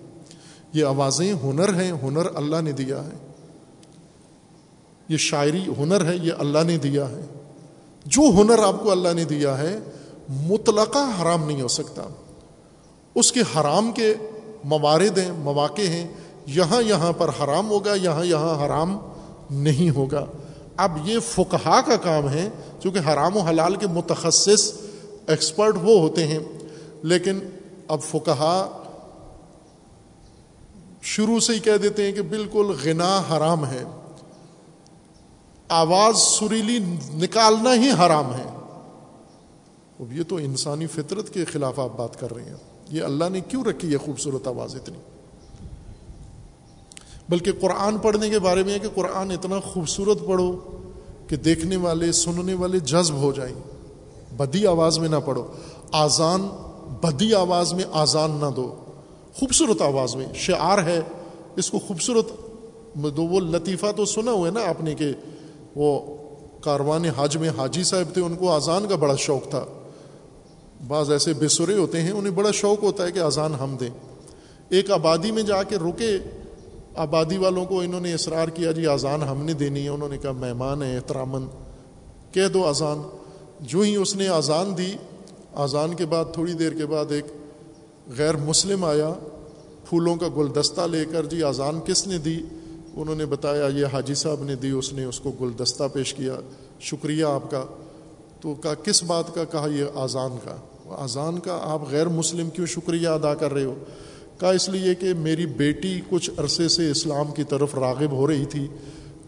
یہ 0.73 0.85
آوازیں 0.85 1.33
ہنر 1.43 1.81
ہیں، 1.81 1.91
ہنر 2.03 2.27
اللہ 2.35 2.61
نے 2.61 2.71
دیا 2.71 3.03
ہے۔ 3.03 3.29
یہ 5.09 5.17
شاعری 5.17 5.63
ہنر 5.77 6.05
ہے، 6.05 6.15
یہ 6.15 6.31
اللہ 6.39 6.59
نے 6.65 6.77
دیا 6.77 7.09
ہے۔ 7.09 7.21
جو 8.05 8.21
ہنر 8.41 8.59
آپ 8.59 8.83
کو 8.83 8.91
اللہ 8.91 9.13
نے 9.13 9.23
دیا 9.23 9.57
ہے، 9.57 9.79
مطلقہ 10.29 11.21
حرام 11.21 11.47
نہیں 11.47 11.61
ہو 11.61 11.67
سکتا۔ 11.67 12.03
اس 13.15 13.31
کے 13.31 13.39
حرام 13.39 13.91
کے 13.91 14.13
موارد 14.63 15.17
ہیں 15.17 15.31
مواقع 15.31 15.81
ہیں، 15.81 16.07
یہاں 16.45 16.81
یہاں 16.81 17.11
پر 17.13 17.29
حرام 17.29 17.69
ہوگا، 17.69 17.93
یہاں 17.93 18.25
یہاں 18.25 18.65
حرام 18.65 18.97
نہیں 19.49 19.95
ہوگا۔ 19.95 20.25
اب 20.77 20.97
یہ 21.07 21.19
فقہا 21.19 21.81
کا 21.81 21.95
کام 21.95 22.29
ہے، 22.29 22.49
چونکہ 22.83 22.99
حرام 22.99 23.37
و 23.37 23.39
حلال 23.39 23.75
کے 23.75 23.87
متخصص 23.87 24.73
ایکسپرٹ 25.27 25.75
وہ 25.81 25.99
ہوتے 25.99 26.27
ہیں۔ 26.27 26.39
لیکن 27.03 27.39
اب 27.87 28.01
فقہا 28.01 28.77
شروع 31.01 31.39
سے 31.39 31.53
ہی 31.53 31.59
کہہ 31.59 31.77
دیتے 31.77 32.03
ہیں 32.03 32.11
کہ 32.11 32.21
بالکل 32.21 32.71
غنا 32.83 33.21
حرام 33.31 33.65
ہے۔ 33.65 33.83
آواز 35.69 36.17
سریلی 36.17 36.79
نکالنا 37.09 37.73
ہی 37.73 37.89
حرام 37.91 38.33
ہے۔ 38.33 38.45
اب 39.99 40.13
یہ 40.13 40.23
تو 40.23 40.35
انسانی 40.35 40.87
فطرت 40.87 41.33
کے 41.33 41.45
خلاف 41.45 41.79
آپ 41.79 41.89
بات 41.97 42.19
کر 42.19 42.33
رہے 42.33 42.43
ہیں۔ 42.43 42.70
یہ 42.91 43.03
اللہ 43.03 43.25
نے 43.31 43.41
کیوں 43.41 43.63
رکھی 43.63 43.91
ہے 43.91 43.97
خوبصورت 43.97 44.47
آواز 44.47 44.75
اتنی؟ 44.75 44.97
بلکہ 47.29 47.51
قرآن 47.61 47.97
پڑھنے 47.97 48.29
کے 48.29 48.39
بارے 48.39 48.63
میں 48.63 48.73
ہے 48.73 48.79
کہ 48.79 48.87
قرآن 48.95 49.31
اتنا 49.31 49.59
خوبصورت 49.59 50.17
پڑھو 50.27 50.59
کہ 51.27 51.35
دیکھنے 51.35 51.75
والے، 51.75 52.11
سننے 52.11 52.53
والے 52.53 52.79
جذب 52.79 53.15
ہو 53.15 53.31
جائیں۔ 53.31 53.55
بدی 54.37 54.67
آواز 54.67 54.99
میں 54.99 55.09
نہ 55.09 55.15
پڑھو 55.25 55.47
آزان 55.91 56.41
بدی 57.01 57.33
آواز 57.33 57.73
میں 57.73 57.83
آزان 57.91 58.31
نہ 58.31 58.45
دو۔ 58.55 58.75
خوبصورت 59.33 59.81
آواز 59.81 60.15
میں، 60.15 60.25
شعار 60.33 60.83
ہے۔ 60.83 61.01
اس 61.55 61.71
کو 61.71 61.79
خوبصورت 61.79 62.25
وہ 63.17 63.39
لطیفہ 63.39 63.85
تو 63.95 64.05
سنا 64.05 64.31
ہوا 64.31 64.47
ہے 64.47 64.53
نا 64.53 64.59
آپ 64.65 64.83
نے 64.83 64.95
کہ 64.95 65.11
وہ 65.75 66.17
کاروان 66.61 67.05
حج 67.05 67.37
میں 67.37 67.49
حاجی 67.57 67.83
صاحب 67.83 68.13
تھے، 68.13 68.21
ان 68.21 68.35
کو 68.35 68.51
آزان 68.51 68.87
کا 68.89 68.95
بڑا 68.95 69.15
شوق 69.15 69.49
تھا۔ 69.49 69.65
بعض 70.87 71.11
ایسے 71.11 71.33
بے 71.33 71.47
سرے 71.47 71.77
ہوتے 71.77 72.01
ہیں، 72.01 72.11
انہیں 72.11 72.33
بڑا 72.33 72.51
شوق 72.51 72.83
ہوتا 72.83 73.05
ہے 73.05 73.11
کہ 73.11 73.19
اذان 73.19 73.53
ہم 73.53 73.77
دیں۔ 73.79 73.89
ایک 74.69 74.91
آبادی 74.91 75.31
میں 75.31 75.43
جا 75.43 75.63
کے 75.63 75.75
رکے، 75.75 76.17
آبادی 76.95 77.37
والوں 77.37 77.65
کو 77.65 77.79
انہوں 77.79 77.99
نے 77.99 78.13
اصرار 78.13 78.47
کیا 78.47 78.71
جی 78.71 78.87
اذان 78.87 79.23
ہم 79.23 79.43
نے 79.43 79.53
دینی 79.53 79.83
ہے۔ 79.83 79.89
انہوں 79.89 80.09
نے 80.09 80.17
کہا، 80.17 80.31
مہمان 80.31 80.83
ہے 80.83 80.95
احترامن 80.95 81.45
کہہ 82.31 82.47
دو 82.53 82.67
اذان۔ 82.67 83.01
جو 83.59 83.79
ہی 83.79 83.95
اس 83.95 84.15
نے 84.15 84.27
اذان 84.27 84.77
دی، 84.77 84.93
اذان 85.55 85.93
کے 85.93 86.05
بعد، 86.05 86.25
تھوڑی 86.33 86.53
دیر 86.53 86.73
کے 86.73 86.85
بعد 86.85 87.05
ایک 87.11 87.25
غیر 88.17 88.37
مسلم 88.37 88.85
آیا، 88.85 89.13
پھولوں 89.89 90.15
کا 90.15 90.27
گلدستہ 90.37 90.81
لے 90.81 91.05
کر 91.11 91.25
جی 91.25 91.43
اذان 91.43 91.79
کس 91.85 92.07
نے 92.07 92.17
دی؟ 92.17 92.41
انہوں 92.95 93.15
نے 93.15 93.25
بتایا، 93.25 93.67
یہ 93.67 93.85
حاجی 93.85 94.13
صاحب 94.13 94.43
نے 94.43 94.55
دی، 94.55 94.69
اس 94.69 94.93
نے 94.93 95.03
اس 95.03 95.19
کو 95.19 95.31
گلدستہ 95.41 95.83
پیش 95.93 96.13
کیا، 96.13 96.35
شکریہ 96.79 97.25
آپ 97.25 97.51
کا۔ 97.51 97.65
تو 98.41 98.55
کہا، 98.55 98.73
کس 98.73 99.03
بات 99.03 99.35
کا؟ 99.35 99.43
کہا، 99.43 99.67
یہ 99.67 99.83
اذان 99.95 100.37
کا۔ 100.43 100.55
اذان 100.99 101.39
کا 101.39 101.59
آپ 101.63 101.89
غیر 101.91 102.07
مسلم 102.07 102.49
کیوں 102.49 102.65
شکریہ 102.65 103.07
ادا 103.07 103.33
کر 103.33 103.53
رہے 103.53 103.63
ہو؟ 103.63 103.75
کہا 104.39 104.51
اس 104.51 104.69
لیے 104.69 104.95
کہ 104.95 105.13
میری 105.13 105.45
بیٹی 105.45 106.01
کچھ 106.09 106.31
عرصے 106.37 106.67
سے 106.67 106.91
اسلام 106.91 107.31
کی 107.31 107.43
طرف 107.43 107.75
راغب 107.75 108.11
ہو 108.11 108.27
رہی 108.27 108.45
تھی۔ 108.45 108.67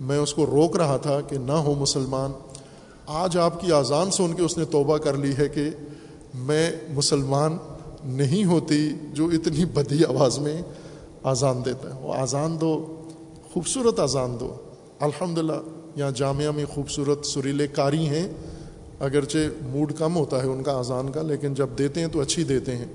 میں 0.02 0.18
اس 0.18 0.34
کو 0.34 0.46
روک 0.46 0.78
رہا 0.78 0.98
تھا 0.98 1.22
کہ 1.22 1.38
نہ 1.38 1.52
ہو 1.52 1.74
مسلمان۔ 1.74 2.32
آج 3.08 3.38
آپ 3.38 3.62
کی 3.62 3.72
اذان 3.72 4.12
سن 4.12 4.34
کے 4.34 4.42
اس 4.42 4.58
نے 4.58 4.66
توبہ 4.66 4.98
کر 4.98 5.14
لی 5.14 5.34
ہے 5.38 5.50
کہ 5.50 5.70
میں 6.36 6.72
مسلمان 6.90 7.58
نہیں 8.04 8.46
ہوتی 8.46 8.90
جو 9.14 9.26
اتنی 9.26 9.66
بدی 9.66 10.06
آواز 10.06 10.40
میں 10.40 10.62
اذان 11.24 11.66
دیتا 11.66 11.96
ہے۔ 11.96 12.02
وہ 12.02 12.14
اذان 12.14 12.62
دو، 12.62 13.02
خوبصورت 13.54 14.00
اذان 14.00 14.38
دو۔ 14.40 14.56
الحمد 15.00 15.38
للہ 15.38 15.54
یہاں 15.96 16.12
جامعہ 16.12 16.52
میں 16.52 16.66
خوبصورت 16.66 17.26
سریلے 17.26 17.68
کاری 17.68 18.08
ہیں۔ 18.08 18.28
اگرچہ 19.04 19.38
موڈ 19.62 19.94
کم 19.94 20.16
ہوتا 20.16 20.44
ہے 20.44 20.48
ان 20.48 20.64
کا 20.64 20.72
اذان 20.72 21.12
کا، 21.12 21.22
لیکن 21.22 21.54
جب 21.54 21.70
دیتے 21.78 22.00
ہیں 22.00 22.08
تو 22.08 22.22
اچھی 22.22 22.44
دیتے 22.44 22.78
ہیں۔ 22.78 22.86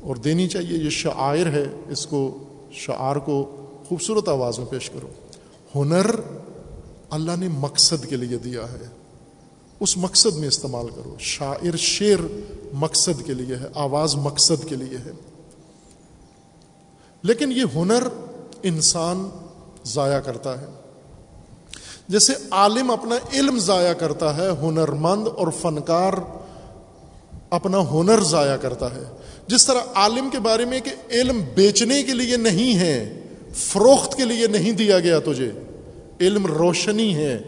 اور 0.00 0.16
دینی 0.16 0.48
چاہیے 0.48 0.78
یہ 0.84 0.90
شاعر 0.90 1.46
ہے، 1.46 1.64
اس 1.90 2.06
کو 2.06 2.38
شعر 2.72 3.16
کو 3.16 3.56
خوبصورت 3.88 4.28
آواز 4.28 4.58
میں 4.58 4.66
پیش 4.66 4.90
کرو۔ 4.90 5.08
ہنر 5.82 6.10
اللہ 7.10 7.32
نے 7.38 7.48
مقصد 7.48 8.06
کے 8.06 8.16
لیے 8.16 8.38
دیا 8.38 8.72
ہے۔ 8.72 8.88
اس 9.80 9.96
مقصد 9.96 10.36
میں 10.36 10.48
استعمال 10.48 10.88
کرو۔ 10.88 11.16
شاعر 11.18 11.76
شعر 11.76 12.26
مقصد 12.72 13.26
کے 13.26 13.34
لیے 13.34 13.56
ہے، 13.56 13.66
آواز 13.74 14.14
مقصد 14.14 14.68
کے 14.68 14.76
لیے 14.76 14.98
ہے۔ 14.98 15.10
لیکن 17.22 17.52
یہ 17.52 17.62
ہنر 17.76 18.02
انسان 18.62 19.28
ضائع 19.84 20.20
کرتا 20.20 20.60
ہے۔ 20.60 20.66
جیسے 22.10 22.32
عالم 22.50 22.90
اپنا 22.90 23.14
علم 23.32 23.58
ضائع 23.58 23.92
کرتا 23.92 24.36
ہے، 24.36 24.48
ہنرمند 24.62 25.28
اور 25.36 25.48
فنکار 25.60 26.12
اپنا 27.50 27.78
ہنر 27.90 28.20
ضائع 28.20 28.56
کرتا 28.56 28.86
ہے۔ 28.86 29.02
جس 29.46 29.66
طرح 29.66 29.80
عالم 29.94 30.28
کے 30.32 30.38
بارے 30.38 30.64
میں 30.64 30.80
کہ 30.80 30.90
علم 31.10 31.42
بیچنے 31.54 32.02
کے 32.02 32.12
لیے 32.12 32.36
نہیں 32.36 32.78
ہے، 32.78 33.20
فروخت 33.54 34.16
کے 34.16 34.24
لیے 34.24 34.46
نہیں 34.46 34.72
دیا 34.72 34.98
گیا 34.98 35.18
تجھے، 35.18 35.50
علم 36.20 36.46
روشنی 36.46 37.14
ہے، 37.14 37.42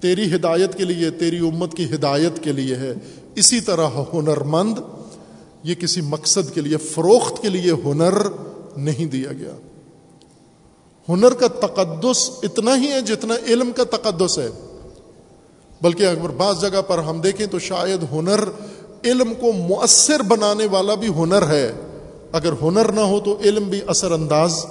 تیری 0.00 0.34
ہدایت 0.34 0.78
کے 0.78 0.84
لیے، 0.84 1.10
تیری 1.10 1.38
امت 1.38 1.74
کی 1.74 1.84
ہدایت 1.84 2.42
کے 2.42 2.52
لیے 2.52 2.76
ہے۔ 2.76 2.94
اسی 3.34 3.60
طرح 3.60 3.88
ہنرمند، 4.14 4.78
یہ 5.62 5.74
کسی 5.74 6.00
مقصد 6.00 6.54
کے 6.54 6.60
لیے، 6.60 6.76
فروخت 6.76 7.42
کے 7.42 7.48
لیے 7.48 7.72
ہنر 7.72 8.14
نہیں 8.76 9.06
دیا 9.06 9.32
گیا۔ 9.32 9.67
ہنر 11.08 11.34
کا 11.34 11.48
تقدس 11.48 12.30
اتنا 12.42 12.76
ہی 12.76 12.90
ہے 12.90 13.00
جتنا 13.00 13.34
علم 13.46 13.72
کا 13.72 13.84
تقدس 13.84 14.38
ہے۔ 14.38 14.48
بلکہ 15.82 16.02
اگر 16.02 16.28
بعض 16.28 16.60
جگہ 16.60 16.82
پر 16.82 16.98
ہم 16.98 17.20
دیکھیں 17.20 17.46
تو 17.46 17.58
شاید 17.58 18.04
ہنر 18.12 18.44
علم 19.04 19.32
کو 19.40 19.52
مؤثر 19.52 20.22
بنانے 20.22 20.66
والا 20.66 20.94
بھی 20.94 21.08
ہنر 21.08 21.48
ہے۔ 21.48 21.72
اگر 22.32 22.52
ہنر 22.62 22.92
نہ 22.92 23.00
ہو 23.00 23.20
تو 23.20 23.38
علم 23.40 23.68
بھی 23.68 23.80
اثر 23.86 24.12
انداز 24.12 24.66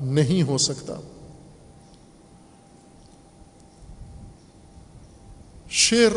نہیں 0.00 0.42
ہو 0.42 0.58
سکتا۔ 0.58 0.94
شعر 5.70 6.16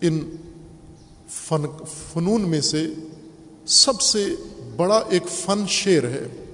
ان 0.00 0.36
فن 1.28 1.66
فنون 2.12 2.48
میں 2.48 2.60
سے 2.60 2.86
سب 3.66 4.00
سے 4.00 4.26
بڑا 4.76 5.00
ایک 5.08 5.22
فن 5.28 5.64
شعر 5.68 6.02
ہے۔ 6.02 6.47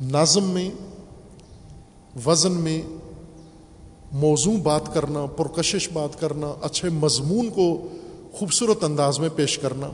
نظم 0.00 0.44
میں، 0.44 0.70
وزن 2.26 2.52
میں 2.52 2.82
موضوع 4.12 4.56
بات 4.62 4.94
کرنا، 4.94 5.26
پرکشش 5.26 5.88
بات 5.92 6.20
کرنا، 6.20 6.52
اچھے 6.62 6.88
مضمون 6.88 7.50
کو 7.50 7.88
خوبصورت 8.32 8.84
انداز 8.84 9.18
میں 9.18 9.28
پیش 9.36 9.58
کرنا، 9.58 9.90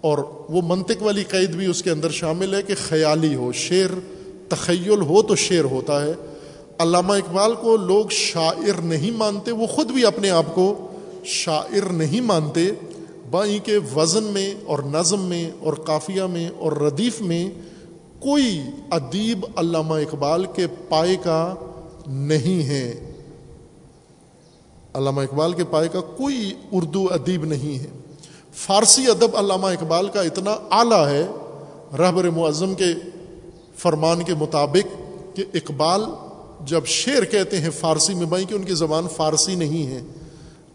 اور 0.00 0.18
وہ 0.48 0.62
منطق 0.62 1.02
والی 1.02 1.24
قید 1.24 1.50
بھی 1.50 1.66
اس 1.66 1.82
کے 1.82 1.90
اندر 1.90 2.10
شامل 2.10 2.54
ہے 2.54 2.62
کہ 2.62 2.74
خیالی 2.88 3.34
ہو، 3.34 3.52
شعر 3.52 3.98
تخیل 4.48 5.00
ہو 5.00 5.22
تو 5.22 5.34
شعر 5.34 5.64
ہوتا 5.64 6.02
ہے۔ 6.02 6.12
علامہ 6.78 7.12
اقبال 7.12 7.54
کو 7.54 7.76
لوگ 7.76 8.06
شاعر 8.10 8.80
نہیں 8.80 9.10
مانتے، 9.10 9.52
وہ 9.52 9.66
خود 9.66 9.90
بھی 9.90 10.06
اپنے 10.06 10.30
آپ 10.30 10.54
کو 10.54 10.88
شاعر 11.24 11.92
نہیں 11.92 12.20
مانتے، 12.20 12.70
بائیں 13.30 13.58
کے 13.64 13.78
وزن 13.96 14.24
میں 14.24 14.54
اور 14.64 14.78
نظم 14.78 15.20
میں 15.20 15.50
اور 15.60 15.74
قافیہ 15.74 16.22
میں 16.22 16.48
اور 16.58 16.72
ردیف 16.72 17.20
میں 17.20 17.48
کوئی 18.20 18.62
ادیب 18.90 19.46
علامہ 19.56 19.94
اقبال 19.94 20.44
کے 20.44 20.66
پائے 20.88 21.16
کا 21.16 21.54
نہیں 22.06 22.68
ہے۔ 22.68 23.14
علامہ 24.94 25.20
اقبال 25.20 25.52
کے 25.52 25.64
پائے 25.64 25.88
کا 25.88 26.00
کوئی 26.00 26.54
اردو 26.72 27.06
ادیب 27.10 27.44
نہیں 27.44 27.78
ہے۔ 27.78 27.86
فارسی 28.52 29.10
ادب 29.10 29.36
علامہ 29.36 29.66
اقبال 29.66 30.08
کا 30.08 30.22
اتنا 30.22 30.50
اعلیٰ 30.50 31.08
ہے، 31.08 31.26
رہبر 31.98 32.30
معظم 32.30 32.74
کے 32.74 32.94
فرمان 33.76 34.22
کے 34.22 34.34
مطابق 34.34 35.02
کہ 35.36 35.44
اقبال 35.54 36.04
جب 36.66 36.86
شعر 36.86 37.24
کہتے 37.24 37.60
ہیں 37.60 37.70
فارسی 37.70 38.14
میں 38.14 38.26
بھائی 38.26 38.44
کہ 38.44 38.54
ان 38.54 38.64
کی 38.64 38.74
زبان 38.74 39.06
فارسی 39.16 39.54
نہیں 39.54 39.86
ہے۔ 39.86 40.02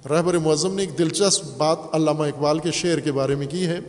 رہبر 0.09 0.37
معظم 0.37 0.73
نے 0.73 0.81
ایک 0.81 0.97
دلچسپ 0.97 1.57
بات 1.57 1.77
علامہ 1.91 2.23
اقبال 2.23 2.59
کے 2.59 2.71
شعر 2.71 2.99
کے 2.99 3.11
بارے 3.11 3.35
میں 3.35 3.47
کی 3.47 3.67
ہے۔ 3.67 3.79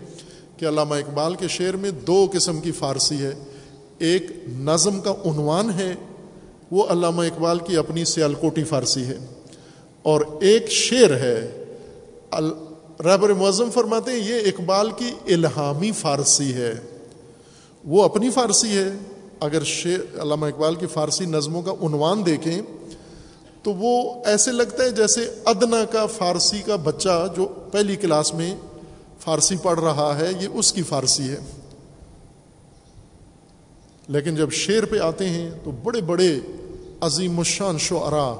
کہ 0.57 0.69
علامہ 0.69 0.95
اقبال 0.95 1.35
کے 1.35 1.49
شعر 1.49 1.75
میں 1.75 1.91
دو 1.91 2.27
قسم 2.33 2.61
کی 2.61 2.73
فارسی 2.73 3.17
ہے۔ 3.17 3.33
ایک 3.99 4.27
نظم 4.49 5.01
کا 5.01 5.11
عنوان 5.11 5.71
ہے، 5.71 5.95
وہ 6.71 6.85
علامہ 6.91 7.23
اقبال 7.23 7.59
کی 7.59 7.77
اپنی 7.77 8.05
سیالکوٹی 8.05 8.65
فارسی 8.65 9.03
ہے۔ 9.03 9.19
اور 10.03 10.21
ایک 10.41 10.71
شعر 10.71 11.11
ہے۔ 11.11 11.65
رہبر 13.05 13.33
معظم 13.33 13.71
فرماتے 13.71 14.11
ہیں، 14.13 14.19
یہ 14.19 14.35
اقبال 14.35 14.91
کی 14.91 15.35
الہامی 15.35 15.91
فارسی 15.91 16.55
ہے۔ 16.55 16.75
وہ 17.85 18.05
اپنی 18.05 18.31
فارسی 18.31 18.79
ہے۔ 18.79 18.89
اگر 19.41 19.63
شعر 19.65 20.23
علامہ 20.23 20.47
اقبال 20.47 20.75
کی 20.75 20.87
فارسی 20.87 21.25
نظموں 21.25 21.63
کا 21.63 21.73
عنوان 21.73 22.27
دیکھیں، 22.27 22.63
تو 23.63 23.75
وہ 23.75 24.23
ایسے 24.27 24.53
لگتا 24.53 24.85
ہے 24.85 24.91
جیسے 24.91 25.35
ادنا 25.45 25.85
کا 25.85 26.07
فارسی 26.07 26.63
کا 26.67 26.77
بچہ 26.77 27.27
جو 27.37 27.47
پہلی 27.73 27.97
کلاس 27.97 28.35
میں 28.35 28.57
فارسی 29.25 29.57
پڑھ 29.63 29.81
رہا 29.81 30.19
ہے، 30.19 30.33
یہ 30.41 30.49
اس 30.53 30.73
کی 30.73 30.83
فارسی 30.83 31.29
ہے۔ 31.29 31.37
لیکن 34.09 34.37
جب 34.37 34.53
شعر 34.53 34.85
پہ 34.85 34.99
آتے 34.99 35.29
ہیں 35.29 35.51
تو 35.65 35.71
بڑے 35.71 36.01
بڑے 36.01 36.39
عظیم 37.01 37.39
الشان 37.39 37.79
شعرا 37.79 38.35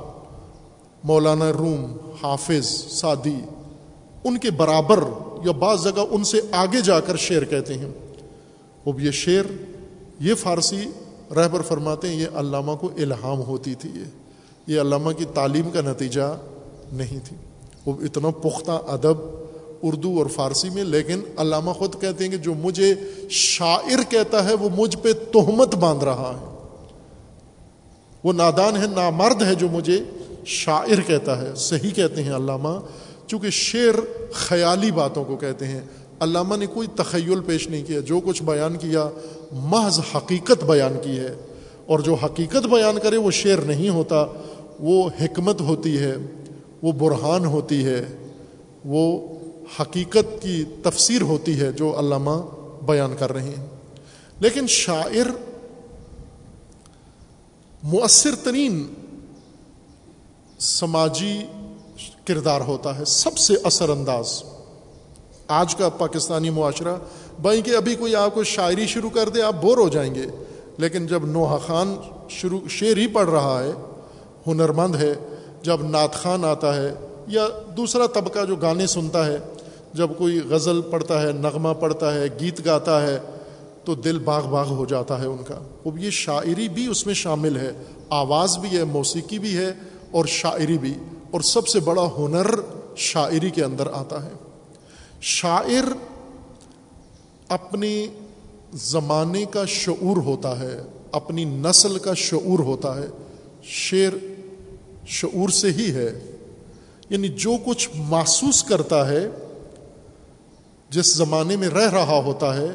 مولانا 1.05 1.53
روم، 1.53 1.97
حافظ 2.23 2.67
سعدی 2.89 3.41
ان 4.25 4.39
کے 4.39 4.51
برابر 4.51 5.05
یا 5.45 5.53
بعض 5.53 5.85
جگہ 5.85 6.05
ان 6.11 6.25
سے 6.25 6.41
آگے 6.53 6.81
جا 6.81 7.01
کر 7.01 7.17
شعر 7.17 7.45
کہتے 7.45 7.75
ہیں۔ 7.75 7.93
اب 8.87 9.01
یہ 9.01 9.11
شعر، 9.11 9.53
یہ 10.21 10.35
فارسی 10.35 10.91
رہبر 11.37 11.63
فرماتے 11.63 12.09
ہیں، 12.09 12.17
یہ 12.17 12.27
علامہ 12.35 12.73
کو 12.73 12.91
الہام 12.97 13.41
ہوتی 13.41 13.75
تھی۔ 13.75 13.91
یہ 13.95 14.05
یہ 14.67 14.81
علامہ 14.81 15.13
کی 15.13 15.25
تعلیم 15.25 15.71
کا 15.71 15.81
نتیجہ 15.81 16.39
نہیں 16.93 17.19
تھی۔ 17.25 17.37
وہ 17.87 17.93
اتنا 18.01 18.31
پختہ 18.31 18.71
ادب 18.71 19.44
اردو 19.85 20.19
اور 20.19 20.27
فارسی 20.27 20.71
میں، 20.71 20.85
لیکن 20.85 21.21
علامہ 21.37 21.71
خود 21.71 22.01
کہتے 22.01 22.25
ہیں 22.25 22.31
کہ 22.31 22.37
جو 22.37 22.55
مجھے 22.55 22.95
شاعر 23.31 24.11
کہتا 24.11 24.49
ہے، 24.49 24.55
وہ 24.55 24.69
مجھ 24.77 24.97
پہ 24.97 25.13
تہمت 25.13 25.75
باندھ 25.75 26.05
رہا 26.05 26.41
ہے۔ 26.41 26.55
وہ 28.25 28.33
نادان 28.33 28.77
ہے، 28.77 28.87
نامرد 28.95 29.43
ہے 29.43 29.55
جو 29.55 29.69
مجھے 29.69 30.05
شاعر 30.47 31.01
کہتا 31.07 31.43
ہے۔ 31.43 31.51
صحیح 31.57 31.91
کہتے 31.91 32.23
ہیں 32.23 32.33
علامہ، 32.33 32.81
چونکہ 33.27 33.51
شعر 33.51 33.95
خیالی 34.33 34.91
باتوں 34.91 35.25
کو 35.25 35.37
کہتے 35.37 35.67
ہیں۔ 35.67 35.81
علامہ 36.21 36.57
نے 36.57 36.67
کوئی 36.67 36.89
تخیل 36.97 37.41
پیش 37.41 37.69
نہیں 37.69 37.85
کیا، 37.87 38.01
جو 38.01 38.21
کچھ 38.21 38.43
بیان 38.43 38.77
کیا، 38.77 39.09
محض 39.53 40.01
حقیقت 40.17 40.65
بیان 40.65 40.93
کی 41.03 41.19
ہے۔ 41.19 41.35
اور 41.87 41.99
جو 41.99 42.15
حقیقت 42.15 42.67
بیان 42.67 42.99
کرے، 43.03 43.17
وہ 43.17 43.31
شعر 43.31 43.59
نہیں 43.59 43.89
ہوتا، 43.89 44.27
وہ 44.81 45.09
حکمت 45.21 45.61
ہوتی 45.61 45.99
ہے، 45.99 46.15
وہ 46.83 46.93
برہان 46.93 47.45
ہوتی 47.45 47.85
ہے، 47.85 48.05
وہ 48.85 49.34
حقیقت 49.81 50.43
کی 50.43 50.65
تفسیر 50.83 51.23
ہوتی 51.23 51.61
ہے 51.61 51.73
جو 51.73 51.99
علامہ 51.99 52.31
بیان 52.83 53.17
کر 53.19 53.33
رہے 53.33 53.43
ہیں۔ 53.43 53.67
لیکن 54.41 54.67
شاعر 54.67 55.27
مؤثر 57.83 58.35
ترین 58.45 58.95
سماجی 60.59 61.43
کردار 62.25 62.61
ہوتا 62.61 62.99
ہے، 62.99 63.05
سب 63.05 63.39
سے 63.39 63.55
اثر 63.65 63.89
انداز 63.89 64.43
آج 65.49 65.75
کا 65.75 65.89
پاکستانی 65.89 66.51
معاشرہ، 66.51 66.97
بھائی 67.43 67.63
کہ 67.63 67.77
ابھی 67.77 67.95
کوئی 67.95 68.15
آپ 68.15 68.35
کو 68.35 68.45
شاعری 68.45 68.87
شروع 68.87 69.11
کر 69.11 69.29
دے، 69.29 69.43
آپ 69.43 69.55
بور 69.61 69.79
ہو 69.79 69.89
جائیں 69.89 70.15
گے۔ 70.15 70.27
لیکن 70.79 71.07
جب 71.07 71.27
نوحہ 71.27 71.59
خان 71.59 71.97
شروع 72.31 72.61
شعر 72.69 72.97
ہی 72.97 73.07
پڑھ 73.07 73.31
رہا 73.31 73.65
ہے، 73.65 73.73
ہنرمند 74.47 74.95
ہے، 74.95 75.15
جب 75.63 75.83
نعت 75.83 76.13
خان 76.13 76.45
آتا 76.45 76.77
ہے 76.77 76.95
یا 77.27 77.49
دوسرا 77.77 78.07
طبقہ 78.07 78.45
جو 78.45 78.57
گانے 78.57 78.87
سنتا 78.87 79.27
ہے 79.27 79.39
جب 79.95 80.11
کوئی 80.19 80.41
غزل 80.49 80.81
پڑھتا 80.81 81.23
ہے، 81.23 81.33
نغمہ 81.33 81.69
پڑھتا 81.81 82.15
ہے، 82.15 82.25
گیت 82.41 82.67
گاتا 82.67 83.07
ہے، 83.07 83.19
تو 83.85 83.95
دل 83.95 84.19
باغ 84.19 84.49
باغ 84.49 84.69
ہو 84.69 84.85
جاتا 84.85 85.21
ہے 85.21 85.27
ان 85.27 85.43
کا۔ 85.49 85.61
اب 85.87 85.99
یہ 85.99 86.11
شاعری 86.11 86.69
بھی 86.69 86.87
اس 86.87 87.07
میں 87.07 87.15
شامل 87.15 87.57
ہے۔ 87.57 87.73
آواز 88.11 88.59
بھی 88.59 88.79
ہے، 88.79 88.85
موسیقی 88.85 89.39
بھی 89.39 89.57
ہے 89.57 89.73
اور 90.11 90.25
شاعری 90.25 90.79
بھی۔ 90.79 90.95
اور 91.31 91.41
سب 91.41 91.69
سے 91.69 91.81
بڑا 91.81 92.09
ہنر 92.19 92.47
شاعری 92.97 93.51
کے 93.51 93.65
اندر 93.65 93.87
آتا 93.93 94.25
ہے۔ 94.25 94.31
شاعر 95.21 95.93
اپنے 97.49 98.07
زمانے 98.73 99.45
کا 99.45 99.65
شعور 99.65 100.17
ہوتا 100.17 100.61
ہے، 100.61 100.83
اپنی 101.13 101.45
نسل 101.45 101.99
کا 101.99 102.15
شعور 102.15 102.59
ہوتا 102.59 102.97
ہے۔ 102.97 103.07
شعر 103.63 104.25
شعور 105.07 105.49
سے 105.49 105.71
ہی 105.71 105.95
ہے۔ 105.95 106.37
یعنی 107.11 107.29
جو 107.29 107.53
کچھ 107.65 107.89
محسوس 107.95 108.65
کرتا 108.65 109.09
ہے 109.09 109.29
جس 110.95 111.15
زمانے 111.15 111.57
میں 111.57 111.69
رہ 111.69 111.91
رہا 111.91 112.23
ہوتا 112.25 112.57
ہے، 112.57 112.69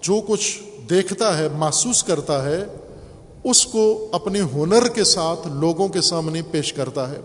جو 0.00 0.20
کچھ 0.28 0.62
دیکھتا 0.90 1.38
ہے، 1.38 1.48
محسوس 1.48 2.04
کرتا 2.04 2.44
ہے، 2.44 2.64
اس 3.44 3.66
کو 3.66 4.08
اپنے 4.12 4.40
ہنر 4.54 4.88
کے 4.88 5.04
ساتھ 5.04 5.48
لوگوں 5.48 5.88
کے 5.88 6.00
سامنے 6.00 6.42
پیش 6.50 6.72
کرتا 6.72 7.10
ہے۔ 7.10 7.20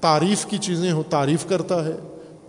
تعریف 0.00 0.46
کی 0.46 0.58
چیزیں 0.58 0.92
ہوں، 0.92 1.02
تعریف 1.10 1.46
کرتا 1.48 1.84
ہے۔ 1.84 1.92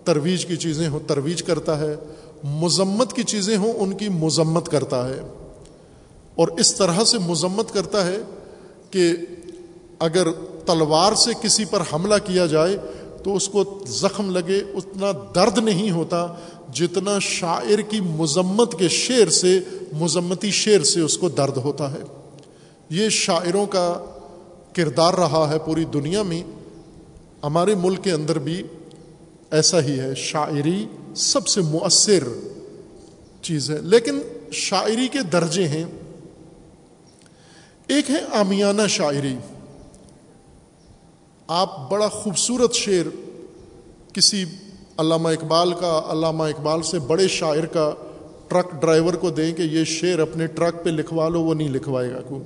ترویج 0.04 0.46
کی 0.46 0.56
چیزیں 0.56 0.88
ہوں، 0.88 1.00
ترویج 1.08 1.44
کرتا 1.44 1.80
ہے۔ 1.80 1.96
مذمت 2.44 3.14
کی 3.14 3.24
چیزیں 3.24 3.58
ہوں، 3.58 3.74
ان 3.74 3.94
کی 3.94 4.10
مذمت 4.10 4.70
کرتا 4.70 5.10
ہے۔ 5.10 5.20
اور 6.36 6.48
اس 6.48 6.76
طرح 6.76 7.04
سے 7.04 7.18
مذمت 7.18 7.74
کرتا 7.74 8.08
ہے 8.08 8.18
کہ 8.92 9.12
اگر 10.00 10.28
تلوار 10.66 11.14
سے 11.14 11.32
کسی 11.42 11.66
پر 11.66 11.80
حملہ 11.94 12.16
کیا 12.26 12.46
جائے 12.46 12.78
تو 13.24 13.36
اس 13.36 13.48
کو 13.48 13.84
زخم 13.88 14.30
لگے، 14.30 14.58
اتنا 14.58 15.12
درد 15.36 15.58
نہیں 15.58 15.92
ہوتا 15.92 16.28
جتنا 16.74 17.20
شاعر 17.20 17.82
کی 17.82 18.00
مذمت 18.02 18.80
کے 18.80 18.88
شعر 18.88 19.30
سے، 19.30 19.60
مذمتی 19.94 20.52
شعر 20.52 20.84
سے 20.84 21.00
اس 21.00 21.18
کو 21.18 21.30
درد 21.30 21.58
ہوتا 21.58 21.92
ہے۔ 21.92 22.00
یہ 22.90 23.10
شاعروں 23.10 23.66
کا 23.66 24.06
کردار 24.74 25.14
رہا 25.14 25.50
ہے 25.54 25.60
پوری 25.60 25.86
دنیا 25.86 26.22
میں۔ 26.22 26.44
ہمارے 27.44 27.76
ملک 27.76 28.04
کے 28.04 28.12
اندر 28.12 28.40
بھی 28.40 28.64
ایسا 29.52 29.82
ہی 29.82 30.00
ہے۔ 30.00 30.16
شاعری 30.16 30.86
سب 31.16 31.48
سے 31.48 31.62
مؤثر 31.62 32.24
چیز 33.42 33.72
ہے۔ 33.72 33.78
لیکن 33.82 34.22
شاعری 34.52 35.08
کے 35.08 35.20
درجے 35.20 35.68
ہیں۔ 35.68 35.86
ایک 37.88 38.10
ہے 38.10 38.20
آمیانہ 38.34 38.88
شاعری۔ 38.90 39.36
آپ 41.48 41.92
بڑا 41.92 42.08
خوبصورت 42.08 42.74
شعر 42.74 43.10
کسی 44.14 44.46
علامہ 45.02 45.30
اقبال 45.30 45.74
کا، 45.74 46.02
علامہ 46.10 46.44
اقبال 46.44 46.82
سے 46.82 47.00
بڑے 47.00 47.28
شاعر 47.28 47.66
کا 47.66 47.94
ٹرک 48.48 48.82
ڈرائیور 48.82 49.14
کو 49.14 49.30
دیں 49.30 49.54
کہ 49.54 49.62
یہ 49.62 49.84
شعر 49.84 50.20
اپنے 50.20 50.48
ٹرک 50.48 50.84
پہ 50.84 50.90
لکھوا 50.90 51.30
لو، 51.30 51.42
وہ 51.42 51.54
نہیں 51.54 51.70
لکھوائے 51.70 52.12
گا 52.12 52.22
کوئی۔ 52.22 52.42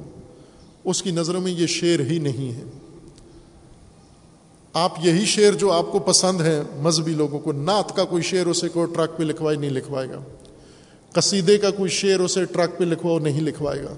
اس 0.84 1.04
کی 1.04 1.12
نظروں 1.12 1.42
میں 1.42 1.52
یہ 1.52 1.68
شعر 1.68 2.00
ہی 2.00 2.20
نہیں 2.20 2.56
ہے۔ 2.56 2.64
آپ 4.74 4.92
یہی 5.04 5.26
شعر 5.26 5.54
جو 5.54 5.72
آپ 5.72 5.92
کو 5.92 6.00
پسند 6.00 6.42
ہے 6.42 6.62
مذہبی 6.78 7.14
لوگوں 7.14 7.40
کو، 7.40 7.52
نعت 7.52 7.96
کا 7.96 8.04
کوئی 8.04 8.24
شعر 8.24 8.46
اسے 8.46 8.70
کو 8.70 8.86
ٹرک 8.86 9.18
پہ 9.18 9.24
لکھوائے، 9.24 9.58
نہیں 9.58 9.70
لکھوائے 9.70 10.10
گا۔ 10.10 10.20
قصیدے 11.14 11.58
کا 11.58 11.70
کوئی 11.70 11.90
شعر 11.90 12.20
اسے 12.20 12.46
ٹرک 12.46 12.78
پہ 12.78 12.84
لکھواؤ 12.84 13.20
نہیں 13.20 13.42
لکھوائے 13.42 13.84
گا۔ 13.84 13.94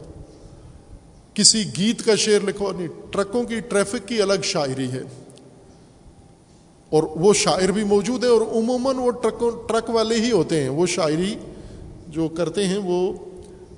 کسی 1.33 1.63
گیت 1.77 2.05
کا 2.05 2.15
شعر 2.15 2.45
لکھواؤ 2.47 2.71
نہیں، 2.71 2.87
ٹرکوں 3.11 3.43
کی، 3.43 3.59
ٹریفک 3.59 4.07
کی 4.07 4.21
الگ 4.21 4.41
شاعری 4.43 4.91
ہے۔ 4.91 5.26
اور 6.89 7.03
وہ 7.03 7.33
شاعر 7.33 7.71
بھی 7.71 7.83
موجود 7.83 8.23
ہے 8.23 8.29
اور 8.29 8.41
عموماً 8.41 8.95
وہ 8.95 9.11
ٹرکوں 9.11 9.51
ٹرک 9.67 9.89
والے 9.89 10.15
ہی 10.15 10.31
ہوتے 10.31 10.61
ہیں۔ 10.61 10.69
وہ 10.69 10.85
شاعری 10.85 11.35
جو 12.07 12.27
کرتے 12.27 12.67
ہیں 12.67 12.77
وہ 12.77 13.13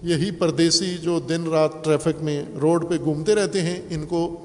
یہی 0.03 0.32
پردیسی 0.32 0.97
جو 1.01 1.20
دن 1.20 1.47
رات 1.47 1.84
ٹریفک 1.84 2.24
میں 2.24 2.43
روڈ 2.62 2.89
پہ 2.89 2.95
گھومتے 3.03 3.36
رہتے 3.36 3.62
ہیں۔ 3.62 3.82
ان 3.89 4.05
کو 4.05 4.36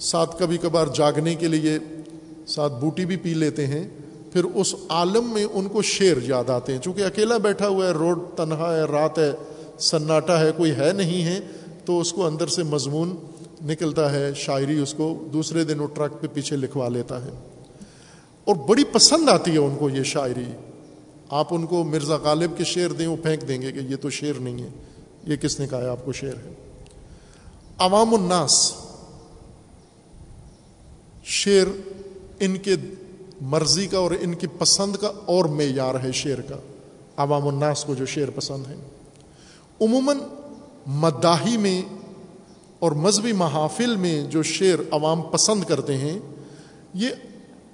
ساتھ 0.00 0.38
کبھی 0.38 0.56
کبھار 0.56 0.86
جاگنے 0.94 1.34
کے 1.34 1.48
لیے 1.48 1.78
ساتھ 2.46 2.72
بوٹی 2.72 3.04
بھی 3.04 3.16
پی 3.16 3.34
لیتے 3.34 3.66
ہیں۔ 3.66 3.88
پھر 4.32 4.44
اس 4.44 4.74
عالم 4.88 5.30
میں 5.32 5.44
ان 5.52 5.68
کو 5.68 5.82
شعر 5.82 6.16
یاد 6.22 6.50
آتے 6.50 6.72
ہیں۔ 6.72 6.80
چونکہ 6.80 7.02
اکیلا 7.02 7.36
بیٹھا 7.36 7.68
ہوا 7.68 7.86
ہے، 7.86 7.90
روڈ 7.90 8.18
تنہا 8.36 8.76
ہے، 8.76 8.82
رات 8.82 9.18
ہے، 9.18 9.32
سناٹا 9.78 10.40
ہے، 10.40 10.50
کوئی 10.56 10.70
ہے 10.70 10.92
نہیں 10.92 11.24
ہے، 11.24 11.40
تو 11.84 12.00
اس 12.00 12.12
کو 12.12 12.26
اندر 12.26 12.46
سے 12.46 12.62
مضمون 12.62 13.16
نکلتا 13.66 14.12
ہے، 14.12 14.30
شاعری 14.36 14.78
اس 14.78 14.94
کو 14.94 15.28
دوسرے 15.32 15.64
دن 15.64 15.80
وہ 15.80 15.86
ٹرک 15.86 16.20
پہ 16.20 16.26
پیچھے 16.32 16.56
لکھوا 16.56 16.88
لیتا 16.88 17.24
ہے۔ 17.24 17.51
اور 18.44 18.56
بڑی 18.56 18.84
پسند 18.84 19.28
آتی 19.28 19.50
ہے 19.50 19.58
ان 19.58 19.76
کو 19.78 19.90
یہ 19.90 20.02
شاعری۔ 20.02 20.44
آپ 21.28 21.54
ان 21.54 21.66
کو 21.66 21.84
مرزا 21.84 22.16
غالب 22.16 22.50
کے 22.56 22.64
شعر 22.64 22.92
دیں، 22.92 23.06
وہ 23.06 23.16
پھینک 23.16 23.48
دیں 23.48 23.62
گے 23.62 23.72
کہ 23.72 23.78
یہ 23.78 23.96
تو 23.96 24.10
شعر 24.10 24.40
نہیں 24.40 24.62
ہے۔ 24.62 24.68
یہ 25.26 25.36
کس 25.36 25.60
نے 25.60 25.66
کہا 25.66 25.78
ہے؟ 25.78 25.88
آپ 25.88 26.04
کو 26.04 26.12
شعر 26.12 26.46
ہے۔ 26.46 26.54
عوام 27.78 28.14
الناس، 28.14 28.72
شعر 31.24 31.66
ان 32.40 32.56
کے 32.56 32.76
مرضی 33.40 33.86
کا 33.86 33.98
اور 33.98 34.10
ان 34.20 34.34
کی 34.34 34.46
پسند 34.58 34.96
کا 34.96 35.12
اور 35.26 35.44
معیار 35.44 35.94
ہے 36.04 36.12
شعر 36.12 36.40
کا۔ 36.40 36.56
عوام 37.16 37.48
الناس 37.48 37.84
کو 37.84 37.94
جو 37.94 38.06
شعر 38.06 38.30
پسند 38.30 38.66
ہیں۔ 38.68 38.76
عموماً 39.80 40.18
مداحی 40.86 41.56
میں 41.56 41.82
اور 42.78 42.92
مذہبی 42.92 43.32
محافل 43.32 43.96
میں 43.96 44.24
جو 44.24 44.42
شعر 44.42 44.82
عوام 44.90 45.22
پسند 45.22 45.64
کرتے 45.64 45.96
ہیں، 45.96 46.18
یہ 46.94 47.08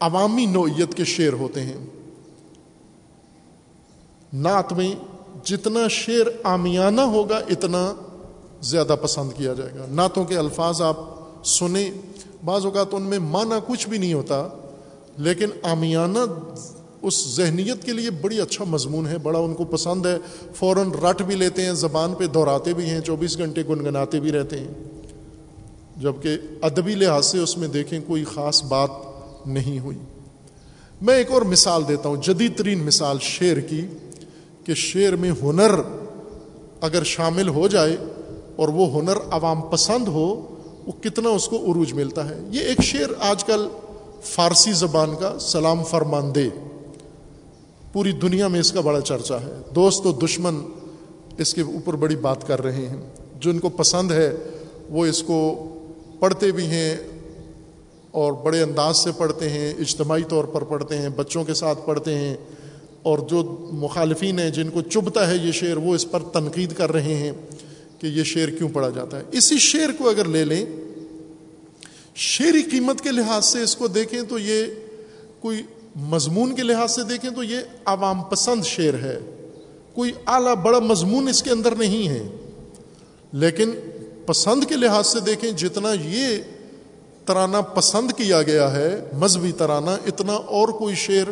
عوامی 0.01 0.47
نوعیت 0.47 0.95
کے 0.95 1.05
شعر 1.05 1.33
ہوتے 1.33 1.63
ہیں۔ 1.63 1.87
نعت 4.33 4.73
میں 4.73 4.95
جتنا 5.45 5.89
شعر 5.89 6.27
آمیانہ 6.43 7.01
ہوگا 7.01 7.37
اتنا 7.37 7.95
زیادہ 8.61 8.97
پسند 9.03 9.31
کیا 9.37 9.53
جائے 9.53 9.71
گا۔ 9.79 9.87
نعتوں 9.89 10.25
کے 10.25 10.39
الفاظ 10.39 10.83
آپ 10.83 10.97
سنیں، 11.45 11.91
بعض 12.45 12.65
اوقات 12.65 12.87
ان 12.93 13.03
میں 13.03 13.19
معنی 13.19 13.55
کچھ 13.67 13.89
بھی 13.89 13.99
نہیں 13.99 14.13
ہوتا، 14.13 14.49
لیکن 15.17 15.49
آمیانہ 15.63 16.19
اس 17.03 17.29
ذہنیت 17.29 17.85
کے 17.85 17.93
لیے 17.93 18.11
بڑی 18.11 18.41
اچھا 18.41 18.65
مضمون 18.65 19.07
ہے، 19.07 19.19
بڑا 19.19 19.39
ان 19.39 19.55
کو 19.55 19.65
پسند 19.65 20.07
ہے۔ 20.07 20.19
فوراً 20.55 20.91
رٹ 20.91 21.23
بھی 21.23 21.35
لیتے 21.35 21.65
ہیں، 21.65 21.73
زبان 21.73 22.15
پہ 22.15 22.27
دہراتے 22.27 22.75
بھی 22.75 22.85
ہیں، 22.85 23.01
چوبیس 23.01 23.39
گھنٹے 23.39 23.63
گنگناتے 23.69 24.21
بھی 24.21 24.33
رہتے 24.33 24.61
ہیں۔ 24.61 24.69
جبکہ 25.97 26.39
ادبی 26.63 26.95
لحاظ 26.95 27.27
سے 27.27 27.39
اس 27.39 27.59
میں 27.59 27.69
دیکھیں 27.69 28.01
کوئی 28.07 28.25
خاص 28.25 28.65
بات 28.65 28.91
نہیں 29.49 29.79
ہوئی۔ 29.79 29.99
میں 31.03 31.15
ایک 31.15 31.31
اور 31.31 31.43
مثال 31.43 31.83
دیتا 31.89 32.09
ہوں، 32.09 32.17
جدید 32.17 32.59
ترین 32.59 32.79
مثال 32.79 33.17
شعر 33.21 33.57
کی، 33.57 33.87
کہ 34.65 34.75
شعر 34.75 35.13
میں 35.13 35.33
ہنر 35.43 35.71
اگر 36.81 37.05
شامل 37.05 37.49
ہو 37.49 37.69
جائے 37.69 37.97
اور 38.57 38.69
وہ 38.69 39.01
ہنر 39.01 39.17
عوام 39.31 39.61
پسند 39.61 40.09
ہو، 40.09 40.55
وہ 40.87 41.03
کتنا 41.03 41.29
اس 41.29 41.49
کو 41.49 41.57
عروج 41.57 41.93
ملتا 41.93 42.31
ہے۔ 42.31 42.41
یہ 42.51 42.61
ایک 42.61 42.83
شعر 42.83 43.11
آج 43.21 43.45
کل 43.45 43.69
فارسی 44.23 44.73
زبان 44.73 45.11
کا 45.21 45.39
سلام 45.41 45.85
فرمان 45.85 46.35
دے۔ 46.35 46.49
پوری 47.93 48.13
دنیا 48.13 48.49
میں 48.49 48.61
اس 48.61 48.73
کا 48.73 48.81
بڑا 48.81 49.01
چرچا 49.01 49.41
ہے۔ 49.41 49.63
دوست 49.75 50.07
و 50.07 50.13
دشمن 50.13 50.61
اس 51.39 51.55
کے 51.55 51.61
اوپر 51.61 51.95
بڑی 51.95 52.17
بات 52.17 52.47
کر 52.47 52.63
رہے 52.63 52.87
ہیں۔ 52.87 52.97
جن 53.41 53.59
کو 53.59 53.69
پسند 53.69 54.11
ہے، 54.11 54.33
وہ 54.89 55.07
اس 55.07 55.23
کو 55.23 55.65
پڑھتے 56.19 56.53
بھی 56.53 56.67
ہیں 56.67 56.97
اور 58.11 58.33
بڑے 58.33 58.63
انداز 58.63 58.99
سے 58.99 59.11
پڑھتے 59.17 59.49
ہیں، 59.49 59.75
اجتماعی 59.79 60.23
طور 60.29 60.45
پر 60.45 60.65
پڑھتے 60.65 60.99
ہیں، 60.99 61.09
بچوں 61.09 61.45
کے 61.45 61.55
ساتھ 61.55 61.79
پڑھتے 61.87 62.15
ہیں، 62.15 62.37
اور 63.03 63.19
جو 63.19 63.69
مخالفین 63.73 64.39
ہیں، 64.39 64.51
جن 64.51 64.71
کو 64.71 64.83
چبھتا 64.83 65.31
ہے 65.31 65.37
یہ 65.37 65.53
شعر، 65.53 65.77
وہ 65.77 65.95
اس 65.95 66.11
پر 66.11 66.23
تنقید 66.23 66.73
کر 66.73 66.93
رہے 66.93 67.15
ہیں 67.15 67.33
کہ 67.99 68.07
یہ 68.07 68.23
شعر 68.23 68.49
کیوں 68.49 68.69
پڑھا 68.69 68.89
جاتا 68.89 69.19
ہے۔ 69.19 69.23
اسی 69.33 69.59
شعر 69.59 69.89
کو 69.99 70.09
اگر 70.09 70.25
لے 70.25 70.45
لیں، 70.45 70.67
شعری 72.15 72.63
قیمت 72.63 73.01
کے 73.01 73.11
لحاظ 73.11 73.45
سے 73.47 73.63
اس 73.63 73.77
کو 73.77 73.87
دیکھیں 73.87 74.23
تو 74.23 74.39
یہ 74.39 74.65
کوئی 75.41 75.63
مضمون 75.97 76.55
کے 76.55 76.63
لحاظ 76.63 76.95
سے 76.95 77.03
دیکھیں 77.03 77.31
تو 77.31 77.43
یہ 77.43 77.57
عوام 77.85 78.23
پسند 78.23 78.65
شعر 78.65 78.95
ہے۔ 78.95 79.19
کوئی 79.95 80.13
اعلیٰ 80.27 80.55
بڑا 80.55 80.79
مضمون 80.79 81.29
اس 81.29 81.43
کے 81.43 81.51
اندر 81.51 81.75
نہیں 81.75 82.09
ہے۔ 82.09 82.29
لیکن 83.33 83.71
پسند 84.27 84.65
کے 84.65 84.77
لحاظ 84.77 85.07
سے 85.07 85.21
دیکھیں، 85.21 85.51
جتنا 85.51 85.93
یہ 85.93 86.37
ترانہ 87.29 87.57
پسند 87.57 88.13
کیا 88.13 88.43
گیا 88.43 88.77
ہے، 88.77 89.01
مذہبی 89.13 89.53
ترانہ، 89.53 89.91
اتنا 90.07 90.33
اور 90.33 90.69
کوئی 90.69 90.95
شعر 90.95 91.31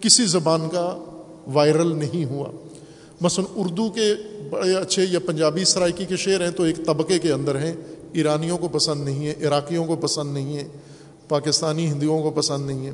کسی 0.00 0.26
زبان 0.26 0.68
کا 0.68 0.98
وائرل 1.52 1.96
نہیں 1.96 2.24
ہوا۔ 2.24 2.48
مثلا 3.20 3.44
اردو 3.56 3.90
کے 3.90 4.14
بڑے 4.50 4.74
اچھے 4.74 5.04
یا 5.10 5.18
پنجابی 5.18 5.64
سرائکی 5.64 6.04
کے 6.04 6.16
شعر 6.16 6.40
ہیں 6.40 6.50
تو 6.50 6.62
ایک 6.62 6.76
طبقے 6.76 7.18
کے 7.18 7.32
اندر 7.32 7.58
ہیں۔ 7.58 7.72
ایرانیوں 8.12 8.58
کو 8.58 8.68
پسند 8.68 9.04
نہیں 9.04 9.26
ہے، 9.26 9.46
عراقیوں 9.46 9.84
کو 9.84 9.96
پسند 9.96 10.34
نہیں 10.34 10.56
ہے، 10.56 10.64
پاکستانی 11.28 11.86
ہندوؤں 11.86 12.22
کو 12.22 12.30
پسند 12.30 12.66
نہیں 12.66 12.86
ہے، 12.86 12.92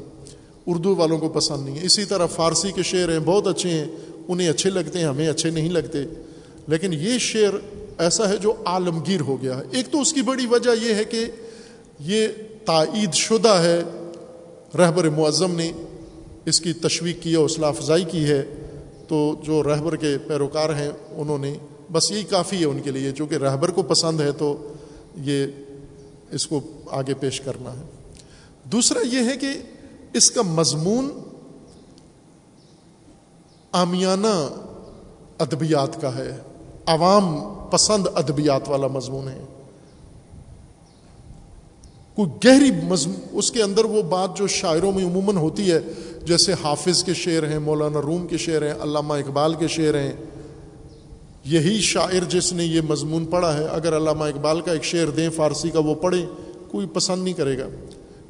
اردو 0.67 0.97
والوں 0.97 1.19
کو 1.19 1.29
پسند 1.29 1.65
نہیں 1.65 1.79
ہے۔ 1.79 1.87
اسی 1.87 2.05
طرح 2.05 2.27
فارسی 2.27 2.73
کے 2.73 2.83
شعر 2.83 3.09
ہیں، 3.09 3.19
بہت 3.19 3.47
اچھے 3.47 3.71
ہیں، 3.71 3.87
انہیں 4.29 4.49
اچھے 4.49 4.71
لگتے 4.71 4.99
ہیں، 4.99 5.07
ہمیں 5.07 5.29
اچھے 5.29 5.51
نہیں 5.51 5.69
لگتے۔ 5.69 5.99
لیکن 6.69 6.93
یہ 6.93 7.19
شعر 7.19 7.53
ایسا 7.99 8.29
ہے 8.29 8.37
جو 8.37 8.53
عالمگیر 8.65 9.21
ہو 9.21 9.43
گیا 9.43 9.57
ہے۔ 9.57 9.63
ایک 9.71 9.93
تو 9.93 10.01
اس 10.01 10.13
کی 10.13 10.23
بڑی 10.23 10.47
وجہ 10.47 10.71
یہ 10.83 10.95
ہے 10.95 11.05
کہ 11.05 11.25
یہ 12.01 12.29
تائید 12.67 13.15
شدہ 13.15 13.49
ہے۔ 13.49 13.83
رہبر 14.79 15.09
معظم 15.09 15.57
نے 15.57 15.73
اس 16.45 16.61
کی 16.61 16.73
تشویق 16.73 17.23
کی 17.23 17.31
ہے 17.31 17.37
حوصلہ 17.37 17.67
افزائی 17.67 18.05
کی 18.05 18.25
ہے۔ 18.25 18.43
تو 19.09 19.35
جو 19.43 19.63
رہبر 19.63 19.97
کے 19.97 20.19
پیروکار 20.27 20.71
ہیں، 20.71 20.91
انہوں 21.11 21.39
نے 21.39 21.55
بس 21.93 22.11
یہی 22.11 22.23
کافی 22.23 22.61
ہے 22.61 22.65
ان 22.65 22.81
کے 22.81 22.91
لیے۔ 22.91 23.13
چونکہ 23.13 23.35
رہبر 23.35 23.71
کو 23.71 23.83
پسند 23.83 24.21
ہے، 24.21 24.33
تو 24.33 24.73
یہ 25.17 25.47
اس 26.31 26.47
کو 26.47 26.61
آگے 26.91 27.15
پیش 27.15 27.41
کرنا 27.41 27.73
ہے۔ 27.73 27.85
دوسرا 28.65 28.99
یہ 29.07 29.31
ہے 29.31 29.37
کہ 29.37 29.49
اس 30.13 30.31
کا 30.31 30.43
مضمون 30.43 31.11
آمیانہ 33.73 34.49
ادبیات 35.39 36.01
کا 36.01 36.15
ہے۔ 36.15 36.37
عوام 36.87 37.55
پسند 37.71 38.07
ادبیات 38.15 38.69
والا 38.69 38.87
مضمون 38.87 39.29
ہے۔ 39.29 39.50
کوئی 42.21 42.51
گہری 42.51 42.71
مضمون 42.87 43.21
اس 43.33 43.51
کے 43.51 43.63
اندر 43.63 43.85
وہ 43.85 44.03
بات 44.03 44.37
جو 44.37 44.47
شاعروں 44.47 44.93
میں 44.93 45.05
عموماً 45.05 45.37
ہوتی 45.37 45.71
ہے، 45.73 45.81
جیسے 46.27 46.53
حافظ 46.65 47.05
کے 47.05 47.15
شعر 47.15 47.43
ہیں، 47.43 47.59
مولانا 47.59 48.03
روم 48.03 48.27
کے 48.27 48.37
شعر 48.37 48.63
ہیں، 48.63 48.73
علامہ 48.83 49.15
اقبال 49.15 49.55
کے 49.55 49.69
شعر 49.69 49.95
ہیں، 49.95 50.13
یہی 51.45 51.81
شاعر 51.81 52.25
جس 52.29 52.53
نے 52.53 52.65
یہ 52.65 52.81
مضمون 52.81 53.25
پڑھا 53.25 53.59
ہے، 53.59 53.65
اگر 53.67 53.97
علامہ 53.97 54.25
اقبال 54.25 54.61
کا 54.61 54.73
ایک 54.73 54.85
شعر 54.85 55.07
دیں، 55.07 55.31
فارسی 55.31 55.71
کا 55.71 55.79
وہ 55.79 55.95
پڑھیں، 55.95 56.27
کوئی 56.69 56.87
پسند 56.87 57.25
نہیں 57.25 57.35
کرے 57.35 57.59
گا۔ 57.59 57.69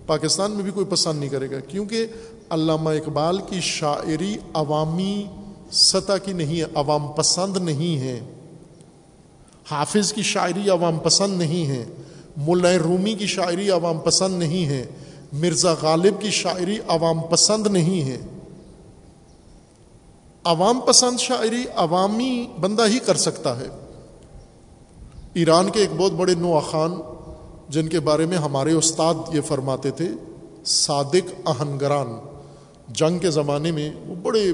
پاکستان 0.07 0.51
میں 0.51 0.63
بھی 0.63 0.71
کوئی 0.71 0.87
پسند 0.87 1.21
نہیں 1.21 1.31
کرے 1.31 1.51
گا، 1.51 1.61
کیونکہ 1.61 2.07
علامہ 2.51 2.91
اقبال 2.91 3.39
کی 3.49 3.61
شاعری 3.61 4.37
عوامی 4.55 5.25
سطح 5.73 6.17
کی 6.25 6.33
نہیں 6.33 6.61
ہے، 6.61 6.67
عوام 6.75 7.09
پسند 7.09 7.57
نہیں 7.57 7.99
ہے 7.99 8.21
حافظ 9.71 10.13
کی 10.13 10.23
شاعری 10.23 10.71
عوام 10.71 10.99
پسند 10.99 11.39
نہیں 11.39 11.67
ہے 11.67 11.85
ملا 12.37 12.69
رومی 12.79 13.15
کی 13.15 13.27
شاعری 13.27 13.71
عوام 13.71 13.99
پسند 13.99 14.39
نہیں 14.39 14.67
ہے، 14.67 14.85
مرزا 15.33 15.75
غالب 15.83 16.21
کی 16.21 16.31
شاعری 16.31 16.79
عوام 16.89 17.21
پسند 17.21 17.67
نہیں 17.67 18.03
ہے۔ 18.03 18.17
عوام 20.45 20.81
پسند 20.81 21.21
شاعری 21.21 21.65
عوامی 21.77 22.47
بندہ 22.61 22.87
ہی 22.89 22.99
کر 22.99 23.15
سکتا 23.15 23.61
ہے۔ 23.61 23.69
ایران 25.35 25.71
کے 25.71 25.81
ایک 25.81 25.91
بہت 25.97 26.13
بڑے 26.13 26.35
نو 26.35 26.59
خان، 26.61 26.95
جن 27.69 27.89
کے 27.89 28.01
بارے 28.01 28.27
میں 28.27 28.39
ہمارے 28.39 28.73
استاد 28.73 29.35
یہ 29.35 29.41
فرماتے 29.41 29.91
تھے، 29.91 30.09
صادق 30.67 31.49
اہنگران 31.49 32.19
جنگ 32.89 33.19
کے 33.19 33.31
زمانے 33.31 33.71
میں 33.71 33.91
وہ 34.07 34.15
بڑے 34.15 34.45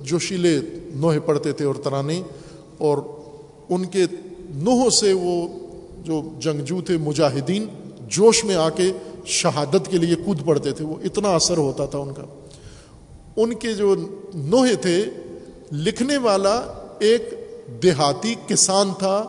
جوشیلے 0.00 0.58
نوہے 0.94 1.20
پڑھتے 1.20 1.52
تھے 1.52 1.64
اور 1.64 1.74
ترانے، 1.74 2.22
اور 2.78 2.98
ان 3.68 3.84
کے 3.84 4.04
نوہوں 4.50 4.90
سے 4.90 5.12
وہ 5.12 5.46
جو 6.04 6.22
جنگجو 6.38 6.80
تھے، 6.80 6.96
مجاہدین، 6.96 7.66
جوش 8.00 8.44
میں 8.44 8.54
آ 8.54 8.68
کے 8.70 8.92
شہادت 9.26 9.90
کے 9.90 9.98
لیے 9.98 10.14
کود 10.14 10.46
پڑتے 10.46 10.72
تھے۔ 10.72 10.84
وہ 10.84 10.96
اتنا 11.04 11.28
اثر 11.28 11.56
ہوتا 11.56 11.86
تھا 11.86 11.98
ان 11.98 12.14
کا۔ 12.14 12.22
ان 13.36 13.54
کے 13.54 13.74
جو 13.74 13.94
نوہے 14.34 14.74
تھے، 14.74 15.04
لکھنے 15.72 16.16
والا 16.16 16.62
ایک 16.98 17.34
دیہاتی 17.82 18.34
کسان 18.48 18.90
تھا۔ 18.98 19.24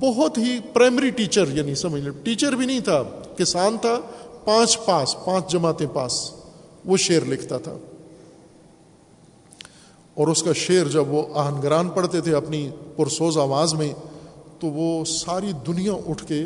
بہت 0.00 0.38
ہی 0.38 0.58
پرائمری 0.72 1.10
ٹیچر 1.10 1.44
یعنی 1.52 1.74
سمجھ 1.74 2.02
لیں، 2.02 2.24
ٹیچر 2.24 2.52
بھی 2.52 2.66
نہیں 2.66 2.80
تھا، 2.80 3.02
کسان 3.38 3.76
تھا۔ 3.80 3.98
پانچ 4.44 4.78
پاس، 4.84 5.16
پانچ 5.24 5.52
جماعتیں 5.52 5.86
پاس، 5.92 6.30
وہ 6.84 6.96
شعر 6.96 7.24
لکھتا 7.26 7.58
تھا۔ 7.58 7.76
اور 10.14 10.28
اس 10.28 10.42
کا 10.42 10.52
شعر 10.52 10.84
جب 10.84 11.08
وہ 11.08 11.22
آہنگران 11.34 11.88
پڑھتے 11.88 12.20
تھے 12.20 12.34
اپنی 12.34 12.70
پرسوز 12.96 13.38
آواز 13.38 13.74
میں 13.74 13.92
تو 14.64 14.70
وہ 14.70 15.04
ساری 15.04 15.52
دنیا 15.66 15.92
اٹھ 15.92 16.26
کے 16.26 16.44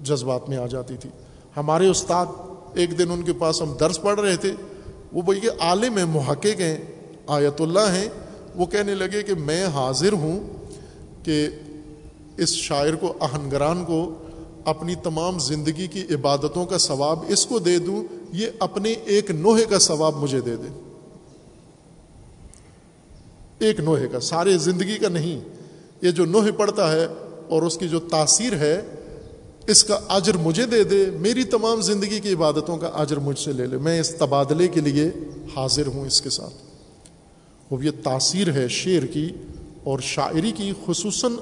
جذبات 0.00 0.48
میں 0.48 0.56
آ 0.56 0.66
جاتی 0.66 0.96
تھی۔ 0.96 1.10
ہمارے 1.56 1.86
استاد 1.86 2.26
ایک 2.74 2.98
دن 2.98 3.10
ان 3.10 3.22
کے 3.22 3.32
پاس 3.32 3.62
ہم 3.62 3.72
درس 3.80 4.02
پڑھ 4.02 4.20
رہے 4.20 4.36
تھے۔ 4.36 4.52
وہ 5.12 5.22
بھائی 5.22 5.40
عالم 5.60 5.96
ہیں، 5.96 6.04
محقق 6.04 6.60
ہیں، 6.60 6.78
آیت 7.26 7.60
اللہ 7.60 7.94
ہیں۔ 7.94 8.08
وہ 8.54 8.66
کہنے 8.66 8.94
لگے 8.94 9.22
کہ 9.22 9.34
میں 9.34 9.64
حاضر 9.64 10.12
ہوں 10.12 10.40
کہ 11.22 11.48
اس 12.36 12.48
شاعر 12.48 12.94
کو، 12.94 13.14
آہنگران 13.20 13.84
کو 13.84 14.14
اپنی 14.64 14.94
تمام 14.94 15.38
زندگی 15.38 15.86
کی 15.86 16.14
عبادتوں 16.14 16.66
کا 16.66 16.78
ثواب 16.78 17.18
اس 17.28 17.46
کو 17.46 17.58
دے 17.58 17.78
دوں، 17.78 18.04
یہ 18.32 18.46
اپنے 18.58 18.92
ایک 18.92 19.30
نوحے 19.30 19.64
کا 19.64 19.78
ثواب 19.78 20.16
مجھے 20.16 20.40
دے 20.40 20.56
دے۔ 20.56 20.92
ایک 23.58 23.80
نوحے 23.80 24.08
کا، 24.08 24.20
سارے 24.20 24.58
زندگی 24.58 24.98
کا 24.98 25.08
نہیں۔ 25.08 25.40
یہ 26.02 26.10
جو 26.10 26.24
نوحے 26.24 26.52
پڑتا 26.52 26.92
ہے 26.92 27.06
اور 27.48 27.62
اس 27.62 27.78
کی 27.78 27.88
جو 27.88 28.00
تاثیر 28.00 28.52
ہے، 28.52 28.80
اس 29.66 29.84
کا 29.84 29.98
اجر 30.08 30.36
مجھے 30.36 30.66
دے 30.66 30.84
دے، 30.84 31.06
میری 31.20 31.44
تمام 31.44 31.80
زندگی 31.80 32.20
کی 32.20 32.32
عبادتوں 32.32 32.76
کا 32.76 32.86
اجر 32.86 33.16
مجھ 33.16 33.38
سے 33.38 33.52
لے 33.52 33.66
لے۔ 33.66 33.78
میں 33.78 34.00
اس 34.00 34.10
تبادلے 34.10 34.68
کے 34.68 34.80
لیے 34.80 35.10
حاضر 35.56 35.86
ہوں 35.86 36.06
اس 36.06 36.20
کے 36.20 36.30
ساتھ۔ 36.30 36.54
وہ 37.70 37.84
یہ 37.84 37.90
تاثیر 38.04 38.52
ہے 38.52 38.68
شعر 38.68 39.06
کی 39.06 39.32
اور 39.84 39.98
شاعری 39.98 40.52
کی، 40.52 40.72
خصوصاً 40.86 41.32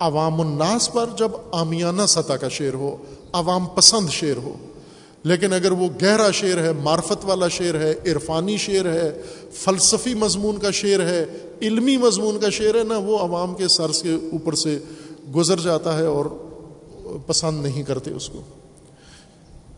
عوام 0.00 0.40
الناس 0.40 0.92
پر 0.92 1.06
جب 1.18 1.30
آمیانہ 1.52 2.02
سطح 2.08 2.32
کا 2.32 2.48
شعر 2.48 2.74
ہو، 2.74 2.96
عوام 3.32 3.66
پسند 3.66 4.10
شعر 4.10 4.36
ہو۔ 4.36 4.54
لیکن 5.24 5.52
اگر 5.52 5.72
وہ 5.72 5.88
گہرا 6.02 6.30
شعر 6.30 6.58
ہے، 6.58 6.72
معرفت 6.72 7.24
والا 7.24 7.48
شعر 7.48 7.74
ہے، 7.74 7.94
عرفانی 8.06 8.56
شعر 8.56 8.84
ہے، 8.84 9.22
فلسفی 9.52 10.14
مضمون 10.14 10.58
کا 10.58 10.70
شعر 10.70 11.00
ہے، 11.00 11.24
علمی 11.62 11.96
مضمون 11.96 12.38
کا 12.40 12.50
شعر 12.50 12.74
ہے 12.74 12.84
نا 12.84 12.96
وہ 12.96 13.18
عوام 13.18 13.54
کے 13.54 13.68
سرس 13.68 14.02
کے 14.02 14.12
اوپر 14.12 14.54
سے 14.54 14.78
گزر 15.34 15.60
جاتا 15.60 15.98
ہے 15.98 16.06
اور 16.06 16.26
پسند 17.26 17.62
نہیں 17.62 17.82
کرتے 17.82 18.10
اس 18.10 18.28
کو۔ 18.28 18.40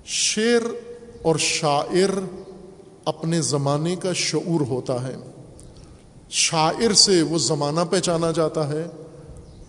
شعر 0.05 0.67
اور 1.23 1.37
شاعر 1.39 2.19
اپنے 3.05 3.41
زمانے 3.41 3.97
کا 3.97 4.13
شعور 4.13 4.61
ہوتا 4.61 5.09
ہے۔ 5.09 5.17
شاعر 6.31 6.93
سے 6.93 7.23
وہ 7.23 7.39
زمانہ 7.39 7.81
پہچانا 7.91 8.31
جاتا 8.31 8.69
ہے 8.69 8.87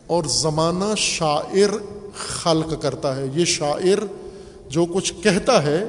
اور 0.07 0.23
زمانہ 0.23 0.95
شاعر 0.97 1.69
خلق 2.15 2.81
کرتا 2.81 3.15
ہے۔ 3.15 3.25
یہ 3.33 3.45
شاعر 3.45 4.05
جو 4.69 4.85
کچھ 4.85 5.13
کہتا 5.23 5.63
ہے، 5.63 5.83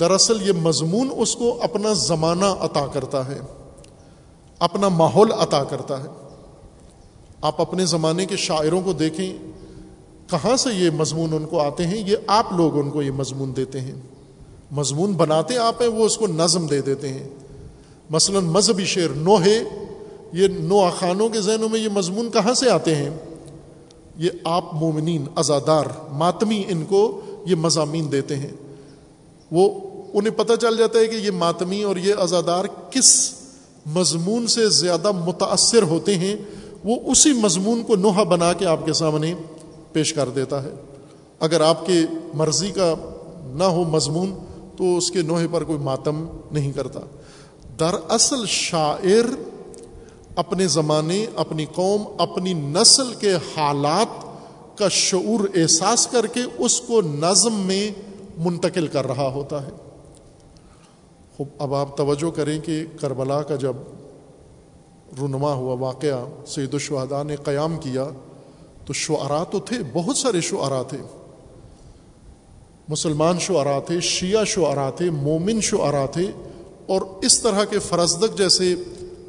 دراصل 0.00 0.48
یہ 0.48 0.52
مضمون 0.52 1.08
اس 1.16 1.36
کو 1.36 1.58
اپنا 1.62 1.92
زمانہ 1.92 2.44
عطا 2.44 2.86
کرتا 2.86 3.28
ہے، 3.28 3.38
اپنا 4.58 4.88
ماحول 4.88 5.32
عطا 5.32 5.64
کرتا 5.64 6.04
ہے۔ 6.04 6.25
آپ 7.40 7.60
اپنے 7.60 7.86
زمانے 7.86 8.26
کے 8.26 8.36
شاعروں 8.36 8.80
کو 8.80 8.92
دیکھیں، 8.92 9.38
کہاں 10.30 10.56
سے 10.56 10.70
یہ 10.74 10.90
مضمون 10.90 11.32
ان 11.32 11.46
کو 11.46 11.60
آتے 11.60 11.86
ہیں؟ 11.86 12.08
یہ 12.08 12.16
آپ 12.26 12.52
لوگ 12.52 12.78
ان 12.78 12.90
کو 12.90 13.02
یہ 13.02 13.10
مضمون 13.10 13.56
دیتے 13.56 13.80
ہیں۔ 13.80 13.94
مضمون 14.70 15.12
بناتے 15.12 15.58
آپ 15.58 15.82
ہیں، 15.82 15.88
وہ 15.88 16.04
اس 16.04 16.16
کو 16.16 16.26
نظم 16.26 16.66
دے 16.66 16.80
دیتے 16.80 17.08
ہیں۔ 17.08 17.28
مثلا 18.10 18.40
مذہبی 18.40 18.84
شعر 18.84 19.08
نوحے، 19.08 19.62
یہ 20.32 20.48
نو 20.48 20.90
خانوں 20.98 21.28
کے 21.28 21.40
ذہنوں 21.40 21.68
میں 21.68 21.80
یہ 21.80 21.88
مضمون 21.88 22.30
کہاں 22.30 22.54
سے 22.54 22.70
آتے 22.70 22.94
ہیں؟ 22.94 23.10
یہ 24.16 24.30
آپ 24.44 24.74
مومنین 24.74 25.24
ازادار 25.36 25.84
ماتمی 26.12 26.64
ان 26.68 26.84
کو 26.84 27.20
یہ 27.46 27.54
مضامین 27.54 28.12
دیتے 28.12 28.36
ہیں۔ 28.36 28.52
وہ، 29.50 29.80
انہیں 30.14 30.34
پتہ 30.34 30.52
چل 30.60 30.76
جاتا 30.76 30.98
ہے 30.98 31.06
کہ 31.06 31.16
یہ 31.16 31.30
ماتمی 31.30 31.82
اور 31.82 31.96
یہ 31.96 32.14
ازادار 32.18 32.64
کس 32.90 33.34
مضمون 33.86 34.46
سے 34.46 34.68
زیادہ 34.68 35.12
متاثر 35.12 35.82
ہوتے 35.82 36.16
ہیں 36.16 36.36
وہ 36.86 36.96
اسی 37.06 37.32
مضمون 37.32 37.82
کو 37.82 37.96
نوحہ 37.96 38.24
بنا 38.24 38.52
کے 38.52 38.66
آپ 38.66 38.86
کے 38.86 38.92
سامنے 38.92 39.34
پیش 39.92 40.12
کر 40.12 40.28
دیتا 40.28 40.62
ہے۔ 40.62 40.70
اگر 41.40 41.60
آپ 41.60 41.86
کے 41.86 42.00
مرضی 42.34 42.70
کا 42.70 42.94
نہ 43.44 43.64
ہو 43.64 43.84
مضمون، 43.84 44.34
تو 44.76 44.96
اس 44.96 45.10
کے 45.10 45.22
نوحے 45.22 45.46
پر 45.50 45.64
کوئی 45.64 45.78
ماتم 45.78 46.26
نہیں 46.50 46.72
کرتا۔ 46.72 47.00
دراصل 47.80 48.46
شاعر 48.46 49.24
اپنے 50.36 50.66
زمانے، 50.66 51.26
اپنی 51.36 51.66
قوم، 51.74 52.02
اپنی 52.18 52.52
نسل 52.54 53.14
کے 53.14 53.34
حالات 53.34 54.26
کا 54.78 54.88
شعور 54.88 55.48
احساس 55.54 56.06
کر 56.06 56.26
کے 56.26 56.40
اس 56.58 56.80
کو 56.80 57.00
نظم 57.02 57.54
میں 57.54 57.90
منتقل 58.36 58.86
کر 58.86 59.06
رہا 59.06 59.28
ہوتا 59.28 59.66
ہے۔ 59.66 59.72
خوب، 61.36 61.48
اب 61.58 61.74
آپ 61.74 61.96
توجہ 61.96 62.30
کریں 62.30 62.60
کہ 62.60 62.84
کربلا 63.00 63.42
کا 63.42 63.56
جب 63.56 63.72
رونما 65.20 65.52
ہوا 65.52 65.74
واقعہ، 65.74 66.46
سید 66.46 66.74
الشہدا 66.74 67.22
نے 67.22 67.36
قیام 67.36 67.76
کیا۔ 67.76 68.08
تو 68.84 68.92
شعرا 68.92 69.44
تو 69.44 69.60
تھے، 69.60 69.76
بہت 69.92 70.16
سارے 70.16 70.40
شعرا 70.40 70.82
تھے۔ 70.82 70.98
مسلمان 72.88 73.38
شعرا 73.38 73.78
تھے، 73.78 74.00
شیعہ 74.00 74.44
شعرا 74.44 74.90
تھے، 74.90 75.10
مومن 75.10 75.60
شعرا 75.60 76.06
تھے۔ 76.06 76.30
اور 76.86 77.00
اس 77.22 77.42
طرح 77.42 77.64
کے 77.64 77.78
فرزدق 77.78 78.38
جیسے 78.38 78.74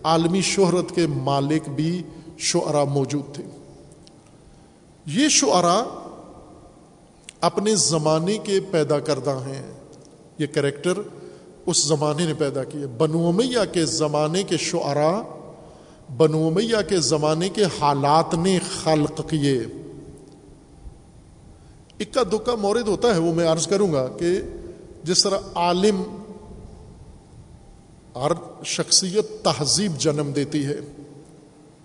عالمی 0.04 0.42
شہرت 0.42 0.96
کے 0.96 1.08
مالک 1.08 1.70
بھی 1.70 2.04
شعرا 2.38 2.84
موجود 2.84 3.36
تھے۔ 3.36 3.44
یہ 5.06 5.30
شعرا 5.30 5.84
اپنے 7.42 7.76
زمانے 7.76 8.38
کے 8.38 8.60
پیدا 8.72 9.00
کردہ 9.00 9.40
ہیں۔ 9.46 9.74
یہ 10.38 10.48
کریکٹر 10.48 10.94
اس 11.66 11.84
زمانے 11.84 12.26
نے 12.26 12.34
پیدا 12.34 12.64
کیے۔ 12.64 12.88
بنو 12.88 13.28
امیہ 13.28 13.74
کے 13.74 13.86
زمانے 13.86 14.44
کے 14.44 14.58
شعرا 14.58 15.22
بنو 16.16 16.48
امیہ 16.48 16.78
کے 16.90 17.00
زمانے 17.00 17.50
کے 17.50 17.64
حالات 17.80 18.34
نے 18.34 18.60
خلق 18.84 19.30
کیے۔ 19.30 19.62
اکا 22.00 22.24
دکا 22.24 22.56
مورد 22.56 22.88
ہوتا 22.88 23.16
ہے 23.16 23.20
وہ 23.20 23.34
میں 23.34 23.48
عرض 23.48 23.68
کروں 23.68 23.94
گا 23.94 24.08
کہ 24.20 24.42
جس 25.04 25.24
طرح 25.24 25.38
عالم 25.56 26.04
ہر 28.16 28.32
شخصیت 28.66 29.44
تہذیب 29.44 29.98
جنم 29.98 30.32
دیتی 30.36 30.66
ہے۔ 30.66 30.80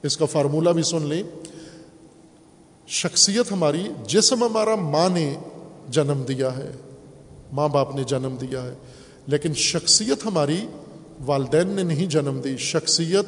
اس 0.03 0.16
کا 0.16 0.24
فارمولہ 0.24 0.70
بھی 0.70 0.82
سن 0.82 1.03
لیں۔ 1.03 1.23
شخصیت 2.86 3.53
ہماری 3.53 3.89
جسم 4.07 4.44
ہمارا 4.44 4.74
ماں 4.74 5.09
نے 5.09 5.36
جنم 5.89 6.23
دیا 6.28 6.57
ہے، 6.57 6.70
ماں 7.53 7.69
باپ 7.69 7.94
نے 7.94 8.05
جنم 8.05 8.36
دیا 8.40 8.62
ہے، 8.62 8.74
لیکن 9.27 9.55
شخصیت 9.55 10.27
ہماری 10.27 10.66
والدین 11.27 11.69
نے 11.69 11.82
نہیں 11.82 12.07
جنم 12.07 12.40
دی۔ 12.44 12.57
شخصیت 12.57 13.27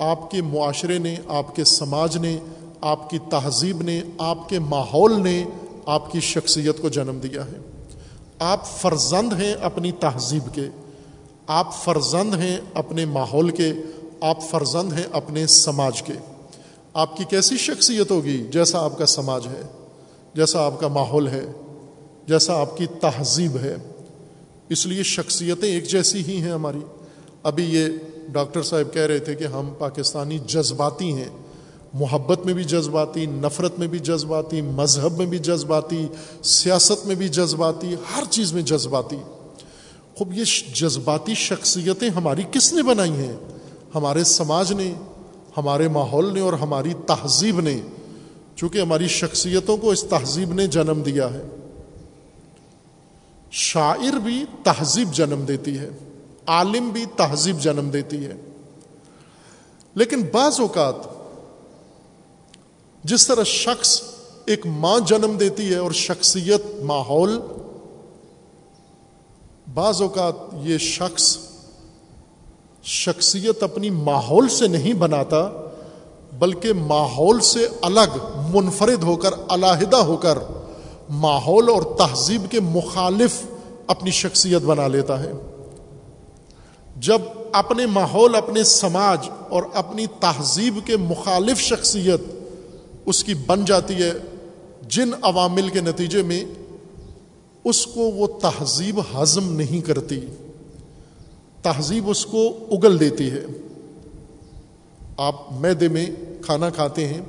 آپ 0.00 0.30
کے 0.30 0.42
معاشرے 0.42 0.98
نے، 0.98 1.16
آپ 1.28 1.56
کے 1.56 1.64
سماج 1.64 2.16
نے، 2.16 2.38
آپ 2.80 3.10
کی 3.10 3.18
تہذیب 3.18 3.82
نے، 3.82 4.02
آپ 4.18 4.48
کے 4.48 4.58
ماحول 4.58 5.22
نے 5.22 5.44
آپ 5.86 6.12
کی 6.12 6.20
شخصیت 6.20 6.82
کو 6.82 6.88
جنم 6.88 7.18
دیا 7.22 7.46
ہے۔ 7.46 7.58
آپ 8.38 8.66
فرزند 8.66 9.32
ہیں 9.32 9.54
اپنی 9.54 9.92
تہذیب 9.92 10.54
کے، 10.54 10.68
آپ 11.46 11.84
فرزند 11.84 12.34
ہیں 12.34 12.58
اپنے 12.74 13.04
ماحول 13.04 13.50
کے، 13.50 13.72
آپ 14.20 14.42
فرزند 14.42 14.92
ہیں 14.92 15.06
اپنے 15.12 15.46
سماج 15.46 16.02
کے۔ 16.02 16.12
آپ 16.94 17.16
کی 17.16 17.24
کیسی 17.24 17.56
شخصیت 17.56 18.10
ہوگی 18.10 18.46
جیسا 18.50 18.84
آپ 18.84 18.98
کا 18.98 19.06
سماج 19.06 19.46
ہے، 19.46 19.62
جیسا 20.34 20.66
آپ 20.66 20.80
کا 20.80 20.88
ماحول 20.88 21.28
ہے، 21.28 21.44
جیسا 22.28 22.60
آپ 22.60 22.76
کی 22.76 22.86
تہذیب 22.86 23.56
ہے؟ 23.56 23.76
اس 24.68 24.86
لیے 24.86 25.02
شخصیتیں 25.02 25.68
ایک 25.68 25.88
جیسی 25.88 26.24
ہی 26.24 26.42
ہیں 26.42 26.52
ہماری۔ 26.52 26.80
ابھی 27.42 27.64
یہ 27.64 27.86
ڈاکٹر 28.32 28.62
صاحب 28.62 28.94
کہہ 28.94 29.02
رہے 29.02 29.18
تھے 29.18 29.34
کہ 29.34 29.44
ہم 29.44 29.72
پاکستانی 29.78 30.38
جذباتی 30.46 31.12
ہیں۔ 31.12 31.28
محبت 31.94 32.46
میں 32.46 32.54
بھی 32.54 32.64
جذباتی، 32.64 33.26
نفرت 33.26 33.78
میں 33.78 33.86
بھی 33.86 33.98
جذباتی، 33.98 34.60
مذہب 34.60 35.18
میں 35.18 35.26
بھی 35.26 35.38
جذباتی، 35.38 36.06
سیاست 36.42 37.06
میں 37.06 37.14
بھی 37.14 37.28
جذباتی، 37.28 37.94
ہر 38.16 38.22
چیز 38.30 38.52
میں 38.52 38.62
جذباتی۔ 38.62 39.16
خوب 40.18 40.32
یہ 40.34 40.44
جذباتی 40.74 41.34
شخصیتیں 41.34 42.10
ہماری 42.10 42.42
کس 42.52 42.72
نے 42.72 42.82
بنائی 42.82 43.10
ہیں؟ 43.10 43.36
ہمارے 43.94 44.24
سماج 44.24 44.72
نے، 44.72 44.94
ہمارے 45.56 45.88
ماحول 45.88 46.34
نے 46.34 46.40
اور 46.40 46.52
ہماری 46.52 46.92
تہذیب 47.06 47.60
نے۔ 47.60 47.80
چونکہ 48.56 48.78
ہماری 48.78 49.08
شخصیتوں 49.08 49.76
کو 49.76 49.90
اس 49.90 50.02
تہذیب 50.02 50.52
نے 50.52 50.66
جنم 50.66 51.02
دیا 51.02 51.34
ہے۔ 51.34 51.42
شاعر 53.50 54.18
بھی 54.18 54.44
تہذیب 54.64 55.12
جنم 55.12 55.44
دیتی 55.48 55.78
ہے۔ 55.78 55.90
عالم 56.46 56.88
بھی 56.88 57.04
تہذیب 57.16 57.60
جنم 57.60 57.90
دیتی 57.90 58.26
ہے۔ 58.26 58.34
لیکن 59.94 60.22
بعض 60.32 60.60
اوقات 60.60 60.94
جس 63.04 63.26
طرح 63.26 63.44
شخص 63.44 64.02
ایک 64.46 64.66
ماں 64.66 65.00
جنم 65.00 65.36
دیتی 65.36 65.70
ہے 65.70 65.76
اور 65.76 65.92
شخصیت 65.92 66.82
ماحول، 66.82 67.40
بعض 69.74 70.02
اوقات 70.02 70.34
یہ 70.62 70.78
شخص 70.78 71.38
شخصیت 72.82 73.62
اپنی 73.62 73.90
ماحول 73.90 74.48
سے 74.48 74.66
نہیں 74.66 74.92
بناتا، 74.92 75.50
بلکہ 76.38 76.72
ماحول 76.72 77.40
سے 77.40 77.68
الگ، 77.82 78.36
منفرد 78.54 79.02
ہو 79.02 79.16
کر، 79.16 79.30
علیحدہ 79.48 79.96
ہو 79.96 80.16
کر 80.16 80.38
ماحول 81.10 81.68
اور 81.68 81.82
تہذیب 81.82 82.50
کے 82.50 82.60
مخالف 82.60 83.42
اپنی 83.86 84.10
شخصیت 84.10 84.62
بنا 84.62 84.86
لیتا 84.86 85.22
ہے۔ 85.22 85.32
جب 87.00 87.22
اپنے 87.52 87.86
ماحول، 87.86 88.34
اپنے 88.34 88.64
سماج 88.64 89.28
اور 89.48 89.62
اپنی 89.74 90.06
تہذیب 90.20 90.78
کے 90.84 90.96
مخالف 90.96 91.60
شخصیت 91.60 92.20
اس 93.06 93.22
کی 93.24 93.34
بن 93.46 93.64
جاتی 93.64 93.94
ہے، 93.94 94.12
جن 94.88 95.10
عوامل 95.22 95.68
کے 95.68 95.80
نتیجے 95.80 96.22
میں 96.22 96.44
اس 97.64 97.86
کو 97.86 98.00
وہ 98.00 98.26
تہذیب 98.40 99.00
ہضم 99.14 99.52
نہیں 99.52 99.80
کرتی، 99.80 100.20
تہذیب 101.62 102.10
اس 102.10 102.24
کو 102.26 102.46
اگل 102.70 103.00
دیتی 103.00 103.30
ہے۔ 103.30 103.44
آپ 105.16 105.52
میدے 105.52 105.88
میں 105.88 106.06
کھانا 106.42 106.70
کھاتے 106.70 107.06
ہیں، 107.08 107.20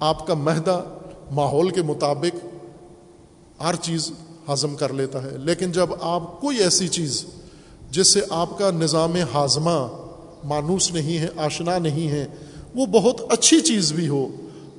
آپ 0.00 0.26
کا 0.26 0.34
مہدہ 0.34 0.82
ماحول 1.30 1.70
کے 1.70 1.82
مطابق 1.82 2.46
ہر 3.62 3.74
چیز 3.82 4.10
ہضم 4.52 4.76
کر 4.76 4.92
لیتا 4.92 5.22
ہے، 5.22 5.36
لیکن 5.38 5.72
جب 5.72 5.90
آپ 6.00 6.40
کوئی 6.40 6.58
ایسی 6.58 6.88
چیز 6.88 7.24
جس 7.90 8.12
سے 8.12 8.20
آپ 8.30 8.58
کا 8.58 8.70
نظام 8.70 9.14
ہاضمہ 9.34 9.88
مانوس 10.44 10.92
نہیں 10.92 11.18
ہے، 11.18 11.26
آشنا 11.36 11.78
نہیں 11.78 12.08
ہے، 12.08 12.26
وہ 12.74 12.86
بہت 12.86 13.20
اچھی 13.28 13.60
چیز 13.60 13.92
بھی 13.92 14.08
ہو۔ 14.08 14.28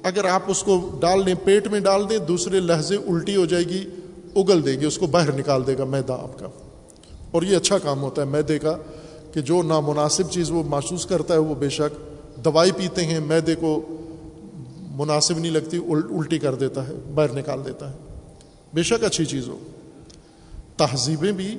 اگر 0.03 0.25
آپ 0.25 0.41
اس 0.47 0.63
کو 0.63 0.97
ڈال 0.99 1.25
دیں، 1.25 1.33
پیٹ 1.43 1.67
میں 1.67 1.79
ڈال 1.79 2.09
دیں، 2.09 2.17
دوسرے 2.17 2.59
لہجے 2.59 2.95
الٹی 2.95 3.35
ہو 3.35 3.45
جائے 3.45 3.63
گی، 3.63 3.85
اگل 4.35 4.65
دے 4.65 4.79
گی، 4.79 4.85
اس 4.85 4.97
کو 4.97 5.07
باہر 5.07 5.31
نکال 5.31 5.67
دے 5.67 5.77
گا 5.77 5.83
میدا 5.83 6.13
آپ 6.13 6.39
کا۔ 6.39 6.47
اور 7.31 7.43
یہ 7.43 7.57
اچھا 7.57 7.77
کام 7.77 8.01
ہوتا 8.01 8.21
ہے 8.21 8.27
میدے 8.27 8.59
کا، 8.59 8.77
کہ 9.33 9.41
جو 9.41 9.61
نامناسب 9.61 10.31
چیز 10.31 10.51
وہ 10.51 10.63
محسوس 10.67 11.05
کرتا 11.05 11.33
ہے، 11.33 11.39
وہ 11.39 11.55
بے 11.55 11.69
شک 11.69 11.97
دوائی 12.45 12.71
پیتے 12.71 13.05
ہیں، 13.05 13.19
میدے 13.19 13.55
کو 13.55 13.97
مناسب 14.91 15.37
نہیں 15.37 15.51
لگتی 15.51 15.77
الٹی 15.77 16.39
کر 16.39 16.55
دیتا 16.55 16.87
ہے، 16.87 16.93
باہر 17.15 17.33
نکال 17.33 17.59
دیتا 17.65 17.89
ہے۔ 17.89 17.97
بے 18.73 18.83
شک 18.83 19.03
اچھی 19.03 19.25
چیز 19.25 19.47
ہو۔ 19.47 19.57
تہذیبیں 20.77 21.31
بھی 21.31 21.57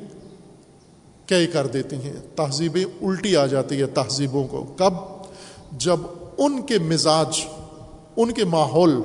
کئی 1.31 1.47
کر 1.47 1.66
دیتی 1.66 1.97
ہیں؟ 1.97 2.36
تہذیبیں 2.36 2.85
الٹی 2.85 3.36
آ 3.36 3.47
جاتی 3.47 3.81
ہے 3.81 3.86
تہذیبوں 3.86 4.47
کو۔ 4.47 4.65
کب؟ 4.77 4.94
جب 5.73 5.97
ان 6.39 6.62
کے 6.62 6.78
مزاج، 6.78 7.40
ان 8.16 8.32
کے 8.32 8.44
ماحول، 8.44 9.01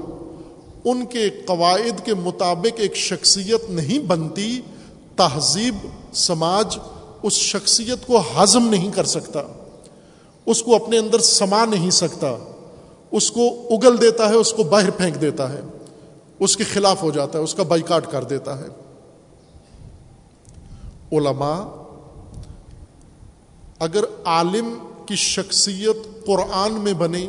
ان 0.86 1.06
کے 1.06 1.30
قواعد 1.30 2.06
کے 2.06 2.14
مطابق 2.14 2.80
ایک 2.80 2.96
شخصیت 2.96 3.70
نہیں 3.70 4.00
بنتی، 4.00 4.62
تہذیب، 5.16 5.76
سماج 6.14 6.80
اس 7.24 7.34
شخصیت 7.34 8.08
کو 8.08 8.22
ہضم 8.38 8.68
نہیں 8.68 8.92
کر 8.92 9.04
سکتا۔ 9.04 9.42
اس 10.46 10.64
کو 10.64 10.76
اپنے 10.76 10.98
اندر 10.98 11.20
سما 11.20 11.66
نہیں 11.66 11.90
سکتا۔ 11.90 12.36
اس 13.12 13.32
کو 13.32 13.48
اگل 13.70 14.02
دیتا 14.02 14.30
ہے، 14.30 14.36
اس 14.36 14.54
کو 14.54 14.64
باہر 14.64 14.92
پھینک 14.92 15.22
دیتا 15.22 15.54
ہے۔ 15.54 15.62
اس 16.40 16.58
کے 16.58 16.64
خلاف 16.64 17.04
ہو 17.04 17.12
جاتا 17.12 17.40
ہے، 17.40 17.44
اس 17.44 17.56
کا 17.56 17.64
بائیکاٹ 17.64 18.12
کر 18.12 18.24
دیتا 18.24 18.60
ہے۔ 18.60 18.68
علماء 21.12 21.85
اگر 23.86 24.04
عالم 24.26 24.78
کی 25.06 25.16
شخصیت 25.16 26.26
قرآن 26.26 26.74
میں 26.74 26.94
بنے، 26.94 27.28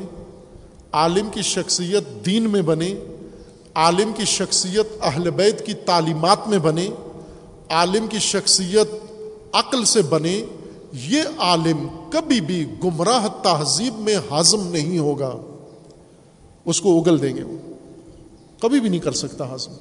عالم 0.93 1.29
کی 1.31 1.43
شخصیت 1.43 2.27
دین 2.27 2.51
میں 2.51 2.63
بنے، 2.63 2.95
عالم 3.75 4.13
کی 4.17 4.25
شخصیت 4.25 4.87
اہل 5.03 5.31
بیت 5.31 5.67
کی 5.67 5.75
تعلیمات 5.75 6.49
میں 6.49 6.59
بنے، 6.59 6.89
عالم 7.71 8.07
کی 8.07 8.19
شخصیت 8.19 8.89
عقل 9.53 9.85
سے 9.85 10.03
بنے، 10.03 10.45
یہ 10.93 11.23
عالم 11.39 11.89
کبھی 12.11 12.41
بھی 12.41 12.67
گمراہ 12.85 13.29
تہذیب 13.43 13.99
میں 13.99 14.17
ہضم 14.33 14.67
نہیں 14.67 14.99
ہوگا۔ 14.99 15.35
اس 16.65 16.81
کو 16.81 17.01
اگل 17.01 17.23
دیں 17.23 17.37
گے 17.37 17.43
وہ۔ 17.43 17.57
کبھی 18.61 18.81
بھی 18.81 18.89
نہیں 18.89 19.01
کر 19.01 19.13
سکتا 19.13 19.55
ہضم 19.55 19.73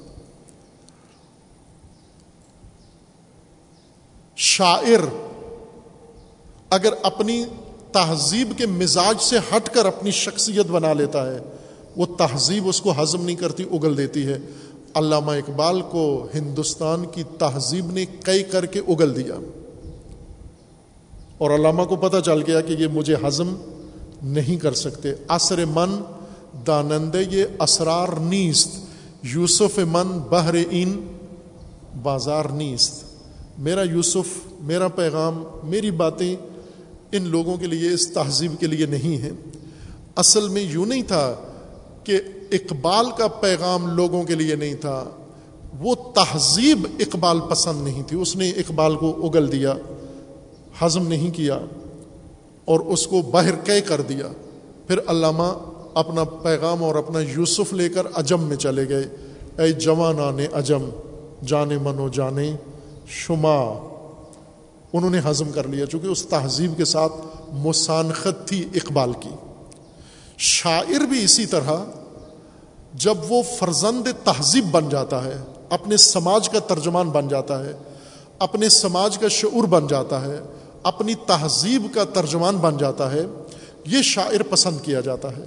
شاعر 4.36 5.32
اگر 6.70 6.92
اپنی 7.02 7.44
تہذیب 7.92 8.52
کے 8.56 8.66
مزاج 8.66 9.22
سے 9.22 9.38
ہٹ 9.38 9.74
کر 9.74 9.86
اپنی 9.86 10.10
شخصیت 10.10 10.66
بنا 10.66 10.92
لیتا 10.92 11.34
ہے، 11.34 11.38
وہ 11.96 12.06
تہذیب 12.18 12.68
اس 12.68 12.80
کو 12.80 13.02
ہضم 13.02 13.24
نہیں 13.24 13.36
کرتی، 13.36 13.64
اگل 13.72 13.96
دیتی 13.96 14.26
ہے۔ 14.26 14.38
علامہ 14.94 15.32
اقبال 15.32 15.80
کو 15.80 16.26
ہندوستان 16.34 17.04
کی 17.06 17.22
تہذیب 17.38 17.90
نے 17.90 18.06
کئی 18.06 18.42
کر 18.42 18.66
کے 18.66 18.80
اگل 18.88 19.16
دیا۔ 19.16 19.34
اور 21.38 21.50
علامہ 21.50 21.82
کو 21.82 21.96
پتہ 21.96 22.16
چل 22.24 22.42
گیا 22.42 22.60
کہ 22.60 22.72
یہ 22.72 22.86
مجھے 22.86 23.14
ہضم 23.26 23.56
نہیں 24.22 24.56
کر 24.56 24.74
سکتے۔ 24.74 25.08
عصر 25.28 25.64
من 25.64 26.02
دانند 26.66 27.14
یہ 27.30 27.44
اسرار 27.58 28.08
نیست۔ 28.20 28.68
یوسف 29.22 29.78
من 29.78 30.18
بحر 30.18 30.54
این، 30.54 31.06
بازار 32.02 32.44
نیست۔ 32.44 33.04
میرا 33.58 33.82
یوسف، 33.82 34.46
میرا 34.60 34.88
پیغام، 34.88 35.44
میری 35.64 35.90
باتیں 35.90 36.36
ان 37.12 37.22
لوگوں 37.22 37.56
کے 37.56 37.66
لیے، 37.66 37.92
اس 37.92 38.12
تہذیب 38.12 38.52
کے 38.60 38.66
لیے 38.66 38.86
نہیں 38.86 39.22
ہے۔ 39.22 39.30
اصل 40.16 40.48
میں 40.48 40.62
یوں 40.62 40.86
نہیں 40.86 41.02
تھا 41.02 41.34
کہ 42.04 42.20
اقبال 42.52 43.06
کا 43.18 43.28
پیغام 43.28 43.86
لوگوں 43.86 44.24
کے 44.24 44.34
لیے 44.34 44.54
نہیں 44.54 44.74
تھا۔ 44.74 45.04
وہ 45.78 45.94
تہذیب 45.94 46.86
اقبال 47.00 47.40
پسند 47.50 47.84
نہیں 47.84 48.02
تھی۔ 48.02 48.20
اس 48.20 48.36
نے 48.36 48.50
اقبال 48.50 48.96
کو 48.96 49.26
اگل 49.26 49.52
دیا، 49.52 49.74
ہضم 50.82 51.08
نہیں 51.08 51.30
کیا 51.30 51.58
اور 52.64 52.80
اس 52.80 53.06
کو 53.06 53.22
باہر 53.22 53.54
کہہ 53.64 53.88
کر 53.88 54.00
دیا۔ 54.00 54.26
پھر 54.86 54.98
علامہ 55.06 55.52
اپنا 55.94 56.24
پیغام 56.24 56.84
اور 56.84 56.94
اپنا 56.94 57.20
یوسف 57.20 57.72
لے 57.72 57.88
کر 57.88 58.02
اجم 58.14 58.42
میں 58.42 58.56
چلے 58.56 58.88
گئے۔ 58.88 59.04
اے 59.58 59.72
جوان 59.72 60.20
آنے 60.20 60.46
اجم 60.52 60.88
جانے 61.46 61.78
منو 61.78 62.08
جانے، 62.08 62.56
شما۔ 63.08 63.88
انہوں 64.92 65.10
نے 65.10 65.20
ہضم 65.30 65.52
کر 65.52 65.68
لیا، 65.68 65.86
چونکہ 65.86 66.06
اس 66.06 66.26
تہذیب 66.26 66.76
کے 66.76 66.84
ساتھ 66.84 67.12
مسانخت 67.52 68.48
تھی 68.48 68.68
اقبال 68.74 69.12
کی۔ 69.20 69.28
شاعر 70.38 71.00
بھی 71.00 71.24
اسی 71.24 71.46
طرح، 71.46 71.84
جب 72.94 73.14
وہ 73.28 73.42
فرزند 73.58 74.08
تہذیب 74.24 74.70
بن 74.70 74.88
جاتا 74.88 75.24
ہے، 75.24 75.36
اپنے 75.70 75.96
سماج 75.96 76.48
کا 76.48 76.58
ترجمان 76.58 77.10
بن 77.10 77.28
جاتا 77.28 77.64
ہے، 77.64 77.72
اپنے 78.38 78.68
سماج 78.68 79.18
کا 79.18 79.28
شعور 79.28 79.64
بن 79.64 79.86
جاتا 79.86 80.20
ہے، 80.20 80.40
اپنی 80.82 81.14
تہذیب 81.14 81.86
کا 81.94 82.04
ترجمان 82.04 82.56
بن 82.56 82.76
جاتا 82.76 83.12
ہے، 83.12 83.26
یہ 83.86 84.02
شاعر 84.02 84.42
پسند 84.50 84.78
کیا 84.82 85.00
جاتا 85.00 85.36
ہے۔ 85.36 85.44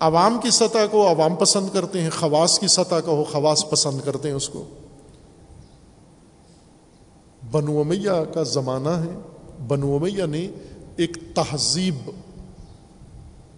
عوام 0.00 0.38
کی 0.42 0.50
سطح 0.50 0.86
کو 0.90 1.08
عوام 1.08 1.34
پسند 1.34 1.68
کرتے 1.72 2.00
ہیں، 2.00 2.10
خواص 2.10 2.58
کی 2.58 2.66
سطح 2.66 2.94
کا 2.94 3.12
ہو 3.12 3.24
خواص 3.24 3.70
پسند 3.70 4.00
کرتے 4.04 4.28
ہیں 4.28 4.36
اس 4.36 4.48
کو۔ 4.48 4.64
بنو 7.50 7.80
امیہ 7.80 8.24
کا 8.34 8.42
زمانہ 8.42 8.88
ہے۔ 8.88 9.18
بنو 9.68 9.96
امیہ 9.96 10.26
نے 10.26 10.48
ایک 10.96 11.18
تہذیب 11.34 12.10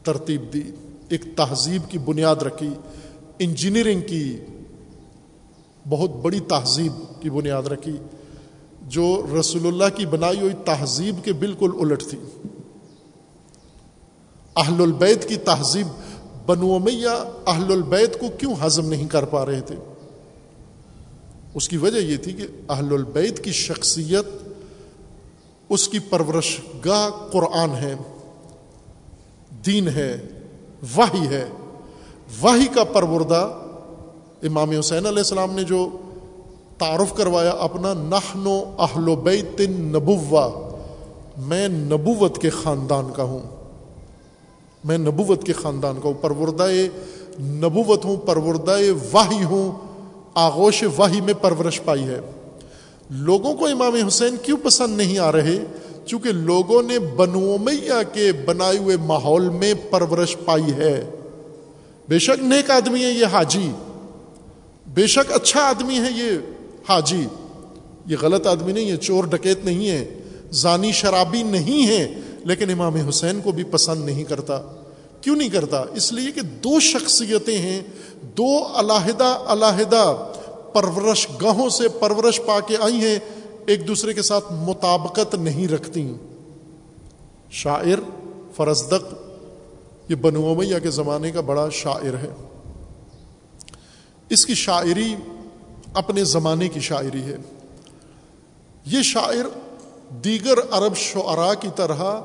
ترتیب 0.02 0.52
دی، 0.52 0.62
ایک 1.08 1.24
تہذیب 1.36 1.90
کی 1.90 1.98
بنیاد 1.98 2.36
رکھی۔ 2.36 2.70
انجینئرنگ 3.38 4.00
کی 4.00 4.36
بہت 5.88 6.10
بڑی 6.10 6.40
تہذیب 6.40 7.22
کی 7.22 7.30
بنیاد 7.30 7.62
رکھی، 7.62 7.96
جو 8.82 9.26
رسول 9.40 9.66
اللہ 9.66 9.96
کی 9.96 10.06
بنائی 10.06 10.40
ہوئی 10.40 10.52
تہذیب 10.64 11.24
کے 11.24 11.32
بالکل 11.32 11.70
الٹ 11.80 12.02
تھی۔ 12.02 12.18
اہل 14.56 14.82
البید 14.82 15.28
کی 15.28 15.36
تہذیب، 15.36 15.86
بنو 16.46 16.74
امیہ 16.74 17.24
اہل 17.46 17.72
البید 17.72 18.20
کو 18.20 18.26
کیوں 18.38 18.54
ہضم 18.66 18.86
نہیں 18.86 19.08
کر 19.08 19.24
پا 19.24 19.46
رہے 19.46 19.60
تھے؟ 19.60 19.76
اس 21.54 21.68
کی 21.68 21.76
وجہ 21.76 21.98
یہ 21.98 22.16
تھی 22.16 22.32
کہ 22.32 22.46
اہل 22.68 22.92
البید 22.92 23.38
کی 23.38 23.52
شخصیت، 23.52 24.26
اس 25.68 25.88
کی 25.88 25.98
پرورش 25.98 26.60
گاہ 26.84 27.32
قرآن 27.32 27.70
ہے، 27.70 27.94
دین 29.66 29.88
ہے 29.88 30.28
واہی 30.96 31.26
ہے۔ 31.26 31.48
واہی 32.40 32.66
کا 32.74 32.84
پروردہ 32.84 33.58
امام 34.42 34.70
حسین 34.70 35.06
علیہ 35.06 35.18
السلام 35.18 35.54
نے 35.54 35.62
جو 35.62 35.88
تعارف 36.78 37.16
کروایا، 37.16 37.50
اپنا 37.50 37.94
نحن 37.94 38.46
و 38.46 38.74
اہل 38.78 39.08
و 39.08 39.16
بیت 39.16 39.60
نبوا 39.60 40.68
میں 41.38 41.68
نبوت 41.68 42.38
کے 42.38 42.50
خاندان 42.50 43.12
کا 43.16 43.22
ہوں۔ 43.22 43.38
میں 44.84 44.98
نبوت 44.98 45.44
کے 45.44 45.52
خاندان 45.52 45.94
کا 46.02 46.08
ہوں، 46.08 46.14
پروردہ 46.20 46.68
نبوت 47.40 48.04
ہوں، 48.04 48.16
پروردہ 48.16 48.78
واہی 49.12 49.44
ہوں۔ 49.44 49.91
آغوش 50.34 50.84
واہی 50.96 51.20
میں 51.20 51.34
پرورش 51.34 51.80
پائی 51.84 52.04
ہے۔ 52.04 52.20
لوگوں 53.10 53.54
کو 53.54 53.66
امام 53.66 53.94
حسین 53.94 54.36
کیوں 54.42 54.58
پسند 54.62 54.96
نہیں 54.96 55.18
آ 55.18 55.32
رہے؟ 55.32 55.58
چونکہ 56.06 56.32
لوگوں 56.32 56.82
نے 56.82 56.98
بنو 56.98 57.56
میاں 57.58 58.14
کے 58.14 58.32
بنائے 58.32 58.78
ہوئے 58.78 58.96
ماحول 58.96 59.48
میں 59.48 59.74
پرورش 59.90 60.36
پائی 60.44 60.72
ہے۔ 60.72 61.10
بے 62.08 62.18
شک 62.18 62.42
نیک 62.42 62.70
آدمی 62.70 63.04
ہے 63.04 63.10
یہ 63.10 63.26
حاجی۔ 63.26 63.70
بے 64.86 65.06
شک 65.06 65.32
اچھا 65.32 65.60
آدمی 65.60 65.98
ہے 65.98 66.08
یہ 66.16 66.38
حاجی۔ 66.88 67.26
یہ 68.06 68.16
غلط 68.22 68.46
آدمی 68.46 68.72
نہیں 68.72 68.90
ہے، 68.90 68.96
چور 68.96 69.24
ڈکیت 69.24 69.64
نہیں 69.64 69.88
ہے۔ 69.88 70.18
زانی 70.50 70.92
شرابی 70.92 71.42
نہیں 71.42 71.86
ہے، 71.86 72.14
لیکن 72.44 72.70
امام 72.70 72.94
حسین 72.94 73.40
کو 73.40 73.52
بھی 73.52 73.64
پسند 73.64 74.04
نہیں 74.04 74.24
کرتا۔ 74.24 74.62
کیوں 75.22 75.36
نہیں 75.36 75.48
کرتا؟ 75.48 75.84
اس 75.94 76.12
لیے 76.12 76.32
کہ 76.32 76.40
دو 76.40 76.80
شخصیتیں 76.80 77.58
ہیں، 77.58 77.82
دو 78.22 78.66
علیحدہ 78.74 79.38
علیحدہ 79.46 80.16
پرورش 80.72 81.28
گاہوں 81.42 81.68
سے 81.68 81.88
پرورش 81.88 82.40
پا 82.46 82.60
کے 82.60 82.76
آئی 82.80 82.94
ہیں، 82.94 83.18
ایک 83.66 83.88
دوسرے 83.88 84.12
کے 84.12 84.22
ساتھ 84.22 84.44
مطابقت 84.52 85.34
نہیں 85.34 85.68
رکھتی۔ 85.68 86.14
شاعر، 87.50 87.98
فرزدق، 88.56 89.14
یہ 90.08 90.14
بنو 90.14 90.50
امیہ 90.50 90.78
کے 90.78 90.90
زمانے 90.90 91.30
کا 91.30 91.40
بڑا 91.40 91.68
شاعر 91.72 92.14
ہے۔ 92.14 92.30
اس 94.28 94.46
کی 94.46 94.54
شاعری 94.54 95.14
اپنے 95.94 96.24
زمانے 96.24 96.68
کی 96.68 96.80
شاعری 96.80 97.22
ہے۔ 97.22 97.36
یہ 98.86 99.02
شاعر 99.02 99.58
دیگر 100.10 100.54
عرب 100.70 100.96
شعراء 100.96 101.54
کی 101.60 101.68
طرح 101.76 102.20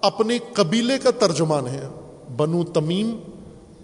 اپنے 0.00 0.38
قبیلے 0.52 0.98
کا 0.98 1.10
ترجمان 1.10 1.66
ہے۔ 1.66 1.88
بنو 2.36 2.64
تمیم 2.64 3.16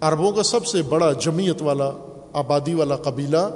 عربوں 0.01 0.31
کا 0.31 0.43
سب 0.43 0.65
سے 0.65 0.81
بڑا 0.81 1.13
جمعیت 1.13 1.61
والا 1.61 1.91
آبادی 2.33 2.73
والا 2.73 2.95
قبیلہ، 2.95 3.49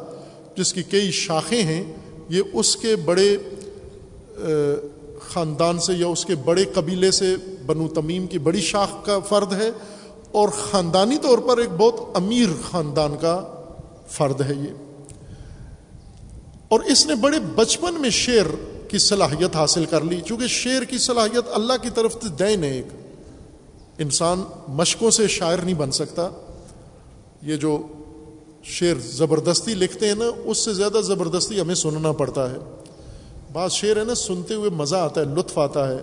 جس 0.57 0.73
کی 0.73 0.83
کئی 0.83 1.11
شاخیں 1.11 1.63
ہیں، 1.63 1.93
یہ 2.29 2.41
اس 2.53 2.75
کے 2.75 2.95
بڑے 2.95 3.37
خاندان 5.21 5.79
سے 5.79 5.93
یا 5.93 6.07
اس 6.07 6.25
کے 6.25 6.35
بڑے 6.35 6.65
قبیلے 6.73 7.11
سے 7.11 7.35
بنو 7.65 7.87
تمیم 7.87 8.27
کی 8.27 8.39
بڑی 8.39 8.61
شاخ 8.61 9.05
کا 9.05 9.19
فرد 9.19 9.53
ہے 9.53 9.71
اور 10.31 10.49
خاندانی 10.49 11.17
طور 11.17 11.37
پر 11.37 11.57
ایک 11.57 11.69
بہت 11.77 11.99
امیر 12.13 12.47
خاندان 12.71 13.15
کا 13.21 13.47
فرد 14.07 14.41
ہے 14.41 14.53
یہ۔ 14.55 14.73
اور 16.67 16.79
اس 16.79 17.05
نے 17.05 17.15
بڑے 17.15 17.37
بچپن 17.55 17.93
میں 17.93 18.09
شعر 18.09 18.45
کی 18.87 18.97
صلاحیت 18.97 19.55
حاصل 19.55 19.85
کر 19.85 20.01
لی، 20.01 20.21
چونکہ 20.25 20.47
شعر 20.47 20.83
کی 20.83 20.97
صلاحیت 20.97 21.43
اللہ 21.53 21.73
کی 21.81 21.89
طرف 21.95 22.13
سے 22.13 22.27
دین 22.27 22.63
ہے 22.63 22.69
ایک۔ 22.69 23.02
انسان 23.97 24.43
مشقوں 24.67 25.11
سے 25.11 25.27
شاعر 25.27 25.57
نہیں 25.57 25.75
بن 25.75 25.91
سکتا۔ 25.91 26.29
یہ 27.41 27.55
جو 27.55 27.81
شعر 28.63 28.99
زبردستی 28.99 29.73
لکھتے 29.73 30.07
ہیں 30.07 30.15
نا، 30.15 30.25
اس 30.45 30.57
سے 30.57 30.73
زیادہ 30.73 31.01
زبردستی 31.01 31.61
ہمیں 31.61 31.75
سننا 31.75 32.11
پڑتا 32.11 32.51
ہے۔ 32.51 32.57
بعض 33.53 33.71
شعر 33.71 33.97
ہے 33.97 34.03
نا، 34.03 34.15
سنتے 34.15 34.53
ہوئے 34.53 34.69
مزہ 34.69 34.95
آتا 34.95 35.21
ہے، 35.21 35.25
لطف 35.25 35.57
آتا 35.57 35.87
ہے۔ 35.87 35.97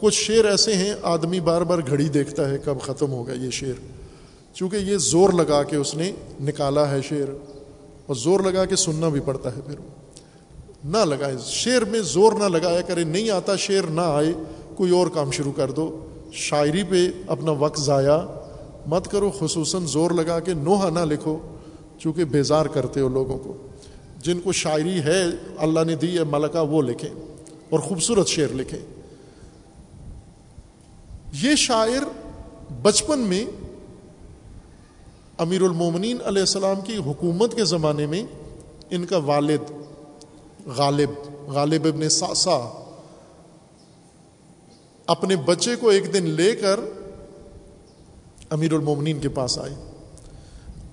کچھ 0.00 0.14
شعر 0.14 0.44
ایسے 0.44 0.74
ہیں، 0.74 0.94
آدمی 1.02 1.40
بار 1.40 1.62
بار 1.62 1.78
گھڑی 1.88 2.08
دیکھتا 2.08 2.50
ہے، 2.50 2.58
کب 2.64 2.80
ختم 2.80 3.12
ہوگا 3.12 3.32
یہ 3.32 3.50
شعر۔ 3.50 3.80
چونکہ 4.54 4.76
یہ 4.76 4.96
زور 4.96 5.30
لگا 5.30 5.62
کے 5.62 5.76
اس 5.76 5.94
نے 5.94 6.12
نکالا 6.40 6.90
ہے 6.90 7.02
شعر، 7.02 7.30
اور 8.06 8.16
زور 8.16 8.40
لگا 8.40 8.64
کے 8.64 8.76
سننا 8.76 9.08
بھی 9.08 9.20
پڑتا 9.20 9.56
ہے 9.56 9.60
پھر۔ 9.66 9.74
نہ 10.84 10.98
لگائے، 10.98 11.36
شعر 11.44 11.82
میں 11.82 12.00
زور 12.00 12.32
نہ 12.32 12.44
لگایا 12.44 12.80
کرے، 12.80 13.04
نہیں 13.04 13.30
آتا 13.30 13.56
شعر، 13.56 13.82
نہ 13.82 14.00
آئے، 14.00 14.32
کوئی 14.74 14.90
اور 14.90 15.06
کام 15.06 15.30
شروع 15.30 15.52
کر 15.52 15.70
دو۔ 15.70 16.06
شاعری 16.32 16.82
پہ 16.82 17.08
اپنا 17.26 17.50
وقت 17.50 17.80
ضائع 17.80 18.18
مت 18.86 19.10
کرو، 19.10 19.30
خصوصاً 19.38 19.86
زور 19.86 20.10
لگا 20.10 20.40
کے 20.40 20.54
نوحہ 20.54 20.90
نہ 20.90 20.98
لکھو، 20.98 21.38
چونکہ 21.98 22.24
بیزار 22.24 22.66
کرتے 22.66 23.00
ہو 23.00 23.08
لوگوں 23.08 23.38
کو۔ 23.38 23.56
جن 24.22 24.40
کو 24.40 24.52
شاعری 24.52 24.98
ہے، 24.98 25.24
اللہ 25.58 25.80
نے 25.86 25.94
دی 25.94 26.18
ہے 26.18 26.24
ملکہ، 26.24 26.58
وہ 26.58 26.82
لکھیں 26.82 27.10
اور 27.70 27.80
خوبصورت 27.80 28.28
شعر 28.28 28.54
لکھیں۔ 28.54 28.78
یہ 31.42 31.54
شاعر 31.54 32.02
بچپن 32.82 33.18
میں 33.18 33.44
امیر 35.38 35.62
المومنین 35.62 36.18
علیہ 36.24 36.40
السلام 36.40 36.80
کی 36.80 36.96
حکومت 36.96 37.54
کے 37.54 37.64
زمانے 37.64 38.06
میں 38.06 38.22
ان 38.90 39.06
کا 39.06 39.16
والد 39.16 39.72
غالب 40.66 41.10
غالب 41.46 41.84
ابن 41.84 42.08
ساسا 42.08 42.79
اپنے 45.10 45.36
بچے 45.36 45.76
کو 45.76 45.88
ایک 45.88 46.14
دن 46.14 46.24
لے 46.24 46.52
کر 46.52 46.80
امیر 48.50 48.72
المومنین 48.72 49.18
کے 49.18 49.28
پاس 49.28 49.58
آئے۔ 49.58 49.74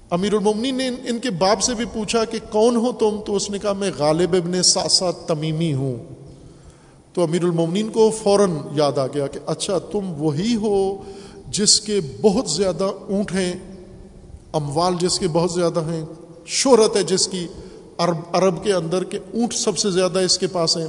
امیر 0.09 0.33
المومنین 0.33 0.75
نے 0.75 0.87
ان 0.87 1.19
کے 1.19 1.29
باپ 1.29 1.61
سے 1.61 1.73
بھی 1.73 1.85
پوچھا 1.93 2.25
کہ 2.25 2.39
کون 2.51 2.75
ہو 2.75 2.91
تم؟ 2.91 3.19
تو 3.25 3.35
اس 3.35 3.49
نے 3.49 3.59
کہا، 3.59 3.73
میں 3.73 3.91
غالب 3.97 4.35
ابن 4.35 4.63
ساسا 4.63 5.11
تمیمی 5.11 5.73
ہوں۔ 5.73 5.95
تو 7.13 7.23
امیر 7.23 7.43
المومنین 7.43 7.89
کو 7.89 8.11
فوراً 8.23 8.51
یاد 8.71 8.97
آ 8.97 9.07
گیا 9.07 9.27
کہ 9.27 9.39
اچھا 9.45 9.79
تم 9.79 10.13
وہی 10.17 10.55
ہو 10.55 11.01
جس 11.47 11.81
کے 11.81 11.99
بہت 12.21 12.49
زیادہ 12.49 12.83
اونٹ 12.83 13.31
ہیں، 13.31 13.53
اموال 14.53 14.93
جس 14.99 15.19
کے 15.19 15.27
بہت 15.27 15.51
زیادہ 15.51 15.79
ہیں، 15.79 16.05
شہرت 16.45 16.95
ہے 16.95 17.03
جس 17.03 17.27
کی، 17.27 17.47
عرب 17.97 18.17
عرب 18.31 18.63
کے 18.63 18.73
اندر 18.73 19.03
کے 19.03 19.17
اونٹ 19.17 19.53
سب 19.53 19.77
سے 19.77 19.91
زیادہ 19.91 20.19
اس 20.19 20.37
کے 20.37 20.47
پاس 20.47 20.77
ہیں۔ 20.77 20.87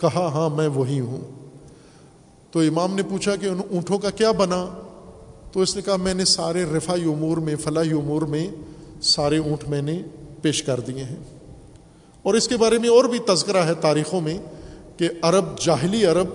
کہا 0.00 0.26
ہاں 0.34 0.50
میں 0.50 0.68
وہی 0.68 1.00
ہوں۔ 1.00 1.37
تو 2.50 2.60
امام 2.60 2.94
نے 2.94 3.02
پوچھا 3.02 3.36
کہ 3.36 3.46
ان 3.46 3.60
اونٹوں 3.70 3.98
کا 3.98 4.10
کیا 4.10 4.30
بنا؟ 4.30 4.82
تو 5.52 5.60
اس 5.60 5.76
نے 5.76 5.82
کہا، 5.82 5.96
میں 5.96 6.14
نے 6.14 6.24
سارے 6.24 6.64
رفائی 6.64 7.02
امور 7.02 7.36
میں، 7.36 7.56
فلاحی 7.56 7.90
امور 7.90 8.22
میں 8.22 8.50
سارے 9.02 9.38
اونٹ 9.38 9.68
میں 9.68 9.82
نے 9.82 10.02
پیش 10.42 10.62
کر 10.62 10.80
دیے 10.80 11.04
ہیں۔ 11.04 11.16
اور 12.22 12.34
اس 12.34 12.48
کے 12.48 12.56
بارے 12.56 12.78
میں 12.78 12.88
اور 12.88 13.04
بھی 13.04 13.18
تذکرہ 13.18 13.64
ہے 13.64 13.74
تاریخوں 13.74 14.20
میں 14.20 14.38
کہ 14.96 15.08
عرب، 15.22 15.44
جاہلی 15.60 16.06
عرب 16.06 16.26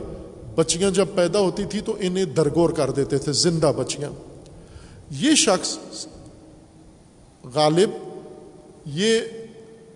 بچیاں 0.55 0.91
جب 0.91 1.05
پیدا 1.15 1.39
ہوتی 1.39 1.63
تھی 1.65 1.81
تو 1.81 1.97
انہیں 1.99 2.25
درگور 2.25 2.69
کر 2.69 2.91
دیتے 2.91 3.17
تھے، 3.17 3.31
زندہ 3.31 3.71
بچیاں۔ 3.77 4.09
یہ 5.11 5.35
شخص 5.35 5.77
غالب، 7.53 7.89
یہ 8.85 9.19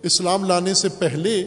اسلام 0.02 0.44
لانے 0.44 0.74
سے 0.74 0.88
پہلے 0.88 1.44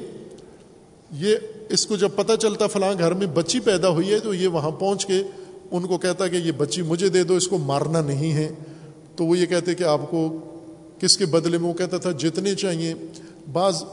یہ 1.11 1.35
اس 1.72 1.85
کو 1.85 1.95
جب 1.95 2.10
پتہ 2.15 2.34
چلتا 2.39 2.68
فلاں 2.68 2.93
گھر 2.99 3.14
میں 3.14 3.27
بچی 3.27 3.60
پیدا 3.60 3.89
ہوئی 3.89 4.11
ہے 4.11 4.19
تو 4.19 4.34
یہ 4.34 4.48
وہاں 4.48 4.72
پہنچ 4.72 5.06
کے 5.06 5.23
ان 5.72 5.88
کو 5.88 5.98
کہتا 5.98 6.27
کہ 6.27 6.35
یہ 6.35 6.52
بچی 6.52 6.81
مجھے 6.81 7.10
دے 7.10 7.23
دو، 7.23 7.35
اس 7.35 7.48
کو 7.48 7.57
مارنا 7.57 8.02
نہیں 8.02 8.34
ہے۔ 8.34 8.53
تو 9.15 9.26
وہ 9.26 9.38
یہ 9.38 9.45
کہتے 9.45 9.76
کہ 9.76 9.84
آپ 9.84 10.11
کو 10.11 10.38
کس 10.99 11.18
کے 11.18 11.26
بدلے 11.26 11.57
میں 11.57 11.69
وہ 11.69 11.73
کہتا 11.73 11.98
تھا، 11.98 12.11
جتنے 12.11 12.56
چاہیے۔ 12.56 12.93
بعض 13.52 13.84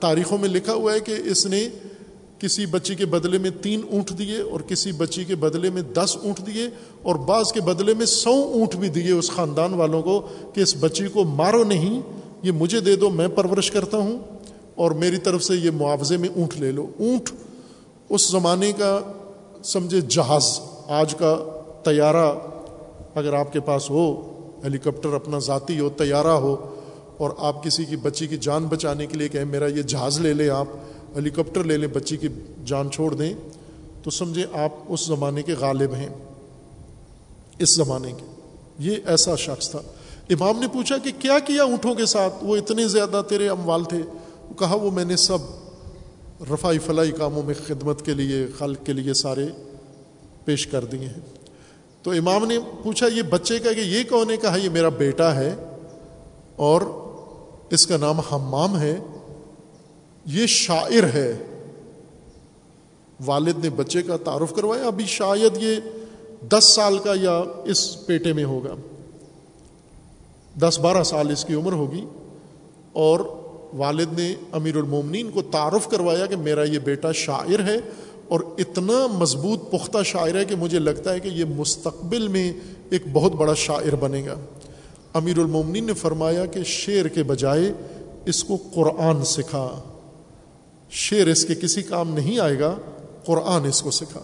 تاریخوں 0.00 0.38
میں 0.38 0.48
لکھا 0.48 0.72
ہوا 0.72 0.94
ہے 0.94 1.00
کہ 1.00 1.14
اس 1.24 1.46
نے 1.46 1.68
کسی 2.38 2.66
بچی 2.66 2.94
کے 2.94 3.06
بدلے 3.06 3.38
میں 3.38 3.50
تین 3.62 3.80
اونٹ 3.90 4.18
دیے 4.18 4.40
اور 4.40 4.60
کسی 4.60 4.92
بچی 4.92 5.24
کے 5.24 5.34
بدلے 5.34 5.70
میں 5.70 5.82
دس 5.82 6.16
اونٹ 6.22 6.46
دیے 6.46 6.68
اور 7.02 7.14
بعض 7.14 7.52
کے 7.52 7.60
بدلے 7.60 7.94
میں 7.94 8.06
سو 8.06 8.50
اونٹ 8.54 8.76
بھی 8.76 8.88
دیے 8.88 9.12
اس 9.12 9.30
خاندان 9.30 9.74
والوں 9.74 10.02
کو 10.02 10.28
کہ 10.54 10.60
اس 10.60 10.74
بچی 10.80 11.04
کو 11.06 11.24
مارو 11.24 11.64
نہیں، 11.64 12.00
یہ 12.42 12.52
مجھے 12.52 12.80
دے 12.80 12.96
دو، 12.96 13.10
میں 13.10 13.28
پرورش 13.28 13.70
کرتا 13.70 13.96
ہوں۔ 13.96 14.18
اور 14.78 14.90
میری 14.90 15.16
طرف 15.16 15.44
سے 15.44 15.54
یہ 15.54 15.70
معاوضے 15.70 16.16
میں 16.16 16.28
اونٹ 16.36 16.56
لے 16.56 16.72
لو۔ 16.72 16.86
اونٹ 16.98 17.30
اس 18.08 18.30
زمانے 18.30 18.72
کا 18.72 19.00
سمجھے 19.64 20.00
جہاز، 20.00 20.60
آج 20.86 21.14
کا 21.14 21.62
طیارہ 21.84 22.32
اگر 23.14 23.32
آپ 23.32 23.52
کے 23.52 23.60
پاس 23.60 23.90
ہو 23.90 24.32
ہیلی 24.64 24.78
کاپٹر 24.78 25.14
اپنا 25.14 25.38
ذاتی 25.38 25.80
ہو، 25.80 25.88
طیارہ 25.88 26.26
ہو 26.26 26.74
اور 27.16 27.30
آپ 27.38 27.64
کسی 27.64 27.84
کی 27.84 27.96
بچی 27.96 28.26
کی 28.26 28.36
جان 28.36 28.66
بچانے 28.66 29.06
کے 29.06 29.18
لیے 29.18 29.28
کہیں 29.28 29.44
میرا 29.44 29.66
یہ 29.66 29.82
جہاز 29.82 30.20
لے 30.20 30.34
لیں 30.34 30.48
آپ 30.48 30.66
ہیلی 31.16 31.30
کاپٹر 31.30 31.64
لے 31.64 31.76
لیں، 31.76 31.88
بچی 31.88 32.16
کی 32.16 32.28
جان 32.64 32.90
چھوڑ 32.90 33.14
دیں، 33.14 33.34
تو 34.02 34.10
سمجھے 34.10 34.44
آپ 34.52 34.70
اس 34.88 35.06
زمانے 35.06 35.42
کے 35.42 35.54
غالب 35.60 35.94
ہیں۔ 35.94 36.08
اس 37.58 37.70
زمانے 37.70 38.12
کے۔ 38.12 38.26
یہ 38.78 38.96
ایسا 39.06 39.36
شخص 39.36 39.70
تھا۔ 39.70 39.78
امام 40.30 40.60
نے 40.60 40.68
پوچھا 40.68 40.98
کہ 40.98 41.10
کیا 41.18 41.38
کیا 41.38 41.62
اونٹوں 41.62 41.94
کے 41.94 42.06
ساتھ؟ 42.06 42.34
وہ 42.42 42.56
اتنے 42.56 42.88
زیادہ 42.88 43.22
تیرے 43.28 43.48
اموال 43.48 43.84
تھے۔ 43.84 43.98
کہا 44.56 44.74
وہ 44.74 44.90
میں 44.90 45.04
نے 45.04 45.16
سب 45.16 45.38
رفائی 46.54 46.78
فلائی 46.78 47.12
کاموں 47.12 47.42
میں 47.42 47.54
خدمت 47.66 48.04
کے 48.04 48.14
لیے، 48.14 48.46
خلق 48.58 48.86
کے 48.86 48.92
لیے 48.92 49.14
سارے 49.14 49.46
پیش 50.44 50.66
کر 50.66 50.84
دیے 50.84 51.06
ہیں۔ 51.06 51.20
تو 52.02 52.10
امام 52.10 52.46
نے 52.46 52.58
پوچھا، 52.82 53.06
یہ 53.06 53.22
بچے 53.22 53.58
کا 53.58 53.72
کہ 53.72 53.80
یہ 53.80 54.04
کون 54.10 54.30
ہے؟ 54.30 54.36
کہا، 54.36 54.56
یہ 54.56 54.68
میرا 54.68 54.88
بیٹا 54.88 55.34
ہے 55.34 55.54
اور 56.56 56.80
اس 57.70 57.86
کا 57.86 57.96
نام 57.96 58.20
حمام 58.20 58.78
ہے۔ 58.78 58.98
یہ 60.26 60.46
شاعر 60.46 61.02
ہے۔ 61.14 61.36
والد 63.26 63.64
نے 63.64 63.70
بچے 63.70 64.02
کا 64.02 64.16
تعارف 64.16 64.52
کروایا۔ 64.56 64.86
ابھی 64.86 65.04
شاید 65.06 65.62
یہ 65.62 65.76
دس 66.48 66.64
سال 66.64 66.98
کا 66.98 67.12
یا 67.20 67.42
اس 67.64 68.06
پیٹے 68.06 68.32
میں 68.32 68.44
ہوگا۔ 68.44 68.74
دس 70.58 70.78
بارہ 70.78 71.02
سال 71.02 71.30
اس 71.30 71.44
کی 71.44 71.54
عمر 71.54 71.72
ہوگی۔ 71.72 72.04
اور 72.92 73.20
والد 73.76 74.18
نے 74.18 74.34
امیر 74.52 74.76
المومنین 74.76 75.30
کو 75.30 75.42
تعارف 75.42 75.88
کروایا 75.88 76.26
کہ 76.26 76.36
میرا 76.36 76.64
یہ 76.64 76.78
بیٹا 76.78 77.12
شاعر 77.12 77.58
ہے 77.58 77.76
اور 78.28 78.40
اتنا 78.58 79.06
مضبوط 79.06 79.70
پختہ 79.70 79.98
شاعر 80.04 80.34
ہے 80.34 80.44
کہ 80.44 80.56
مجھے 80.56 80.78
لگتا 80.78 81.12
ہے 81.12 81.20
کہ 81.20 81.28
یہ 81.28 81.44
مستقبل 81.44 82.28
میں 82.28 82.52
ایک 82.90 83.02
بہت 83.12 83.32
بڑا 83.32 83.54
شاعر 83.54 83.94
بنے 83.94 84.26
گا۔ 84.26 84.34
امیر 85.14 85.38
المومنین 85.38 85.84
نے 85.84 85.94
فرمایا 85.94 86.46
کہ 86.46 86.64
شعر 86.64 87.08
کے 87.08 87.22
بجائے 87.22 87.72
اس 88.26 88.44
کو 88.44 88.56
قرآن 88.74 89.24
سکھا۔ 89.24 89.80
شعر 90.90 91.26
اس 91.26 91.44
کے 91.44 91.54
کسی 91.54 91.82
کام 91.82 92.14
نہیں 92.14 92.38
آئے 92.38 92.58
گا، 92.58 92.74
قرآن 93.24 93.64
اس 93.64 93.82
کو 93.82 93.90
سکھا۔ 93.90 94.20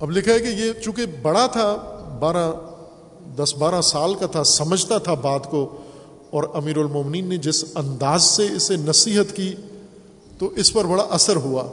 اب 0.00 0.10
لکھا 0.10 0.32
ہے 0.32 0.40
کہ 0.40 0.46
یہ 0.46 0.72
چونکہ 0.82 1.02
بڑا 1.22 1.46
تھا، 1.46 1.76
بارہ، 2.20 2.52
دس 3.36 3.54
بارہ 3.54 3.80
سال 3.80 4.14
کا 4.14 4.26
تھا، 4.26 4.44
سمجھتا 4.44 4.98
تھا 4.98 5.14
بات 5.14 5.50
کو 5.50 5.76
اور 6.34 6.44
امیر 6.54 6.76
المومنین 6.76 7.26
نے 7.26 7.36
جس 7.36 7.64
انداز 7.74 8.22
سے 8.22 8.46
اسے 8.56 8.76
نصیحت 8.76 9.36
کی 9.36 9.54
تو 10.38 10.48
اس 10.48 10.72
پر 10.72 10.84
بڑا 10.84 11.06
اثر 11.10 11.36
ہوا۔ 11.36 11.64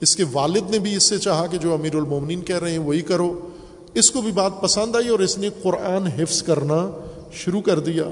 اس 0.00 0.16
کے 0.16 0.24
والد 0.32 0.70
نے 0.70 0.78
بھی 0.78 0.96
اس 0.96 1.02
سے 1.02 1.18
چاہا 1.18 1.46
کہ 1.46 1.58
جو 1.58 1.74
امیر 1.74 1.94
المومنین 1.94 2.40
کہہ 2.40 2.58
رہے 2.58 2.70
ہیں 2.70 2.78
وہی 2.78 3.00
کرو۔ 3.00 3.48
اس 3.94 4.10
کو 4.10 4.20
بھی 4.20 4.32
بات 4.32 4.52
پسند 4.60 4.96
آئی 4.96 5.08
اور 5.08 5.18
اس 5.18 5.38
نے 5.38 5.50
قرآن 5.62 6.06
حفظ 6.06 6.42
کرنا 6.42 6.90
شروع 7.32 7.60
کر 7.60 7.80
دیا۔ 7.80 8.04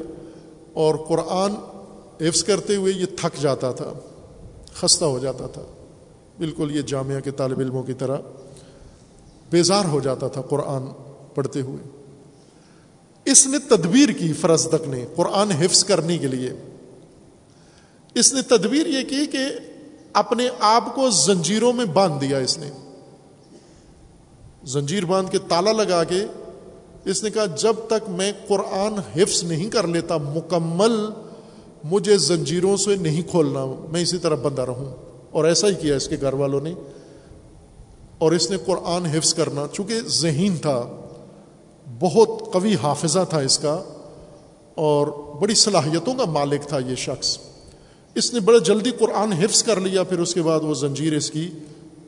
اور 0.72 0.94
قرآن 0.94 1.54
حفظ 2.20 2.44
کرتے 2.44 2.76
ہوئے 2.76 2.92
یہ 2.92 3.06
تھک 3.16 3.42
جاتا 3.42 3.72
تھا، 3.72 3.92
خستہ 4.74 5.04
ہو 5.04 5.18
جاتا 5.18 5.46
تھا۔ 5.46 5.62
بالکل 6.38 6.76
یہ 6.76 6.82
جامعہ 6.82 7.20
کے 7.20 7.30
طالب 7.30 7.60
علموں 7.60 7.82
کی 7.82 7.92
طرح 7.92 8.16
بیزار 9.50 9.84
ہو 9.84 10.00
جاتا 10.00 10.28
تھا 10.28 10.42
قرآن 10.42 10.82
پڑھتے 11.34 11.60
ہوئے۔ 11.60 12.03
اس 13.24 13.46
نے 13.46 13.58
تدبیر 13.58 14.08
کی 14.08 14.32
فرزدق 14.32 14.88
نے 14.88 15.06
قرآن 15.16 15.50
حفظ 15.50 15.84
کرنے 15.84 16.18
کے 16.18 16.26
لیے۔ 16.26 16.52
اس 18.14 18.32
نے 18.32 18.42
تدبیر 18.42 18.86
یہ 18.86 19.04
کی 19.08 19.26
کہ 19.26 19.38
اپنے 20.12 20.48
آپ 20.60 20.94
کو 20.94 21.10
زنجیروں 21.10 21.72
میں 21.72 21.84
باندھ 21.84 22.20
دیا 22.20 22.38
اس 22.38 22.58
نے۔ 22.58 22.70
زنجیر 24.64 25.04
باندھ 25.04 25.30
کے 25.30 25.38
تالا 25.38 25.72
لگا 25.72 26.04
کے 26.04 26.24
اس 27.04 27.22
نے 27.22 27.30
کہا، 27.30 27.46
جب 27.46 27.74
تک 27.86 28.10
میں 28.10 28.32
قرآن 28.48 29.20
حفظ 29.20 29.44
نہیں 29.44 29.70
کر 29.70 29.86
لیتا، 29.86 30.16
مکمل 30.16 31.10
مجھے 31.84 32.18
زنجیروں 32.18 32.76
سے 32.76 32.96
نہیں 32.96 33.22
کھولنا، 33.30 33.64
میں 33.90 34.02
اسی 34.02 34.18
طرح 34.18 34.34
بندہ 34.34 34.62
رہوں۔ 34.62 34.96
اور 35.30 35.44
ایسا 35.44 35.68
ہی 35.68 35.74
کیا 35.74 35.96
اس 35.96 36.08
کے 36.08 36.16
گھر 36.20 36.32
والوں 36.32 36.60
نے۔ 36.60 36.74
اور 38.18 38.32
اس 38.32 38.50
نے 38.50 38.56
قرآن 38.66 39.06
حفظ 39.06 39.34
کرنا، 39.34 39.66
چونکہ 39.72 39.94
ذہین 40.06 40.56
تھا۔ 40.56 41.03
بہت 42.00 42.52
قوی 42.52 42.74
حافظہ 42.82 43.20
تھا 43.30 43.38
اس 43.38 43.58
کا 43.58 43.82
اور 44.74 45.06
بڑی 45.40 45.54
صلاحیتوں 45.54 46.14
کا 46.14 46.24
مالک 46.24 46.68
تھا 46.68 46.78
یہ 46.78 46.94
شخص۔ 46.94 47.38
اس 48.14 48.34
نے 48.34 48.40
بڑے 48.40 48.60
جلدی 48.60 48.90
قرآن 48.90 49.32
حفظ 49.32 49.62
کر 49.62 49.80
لیا، 49.80 50.02
پھر 50.02 50.18
اس 50.18 50.34
کے 50.34 50.42
بعد 50.42 50.60
وہ 50.60 50.74
زنجیر 50.74 51.16
اس 51.16 51.30
کی 51.30 51.50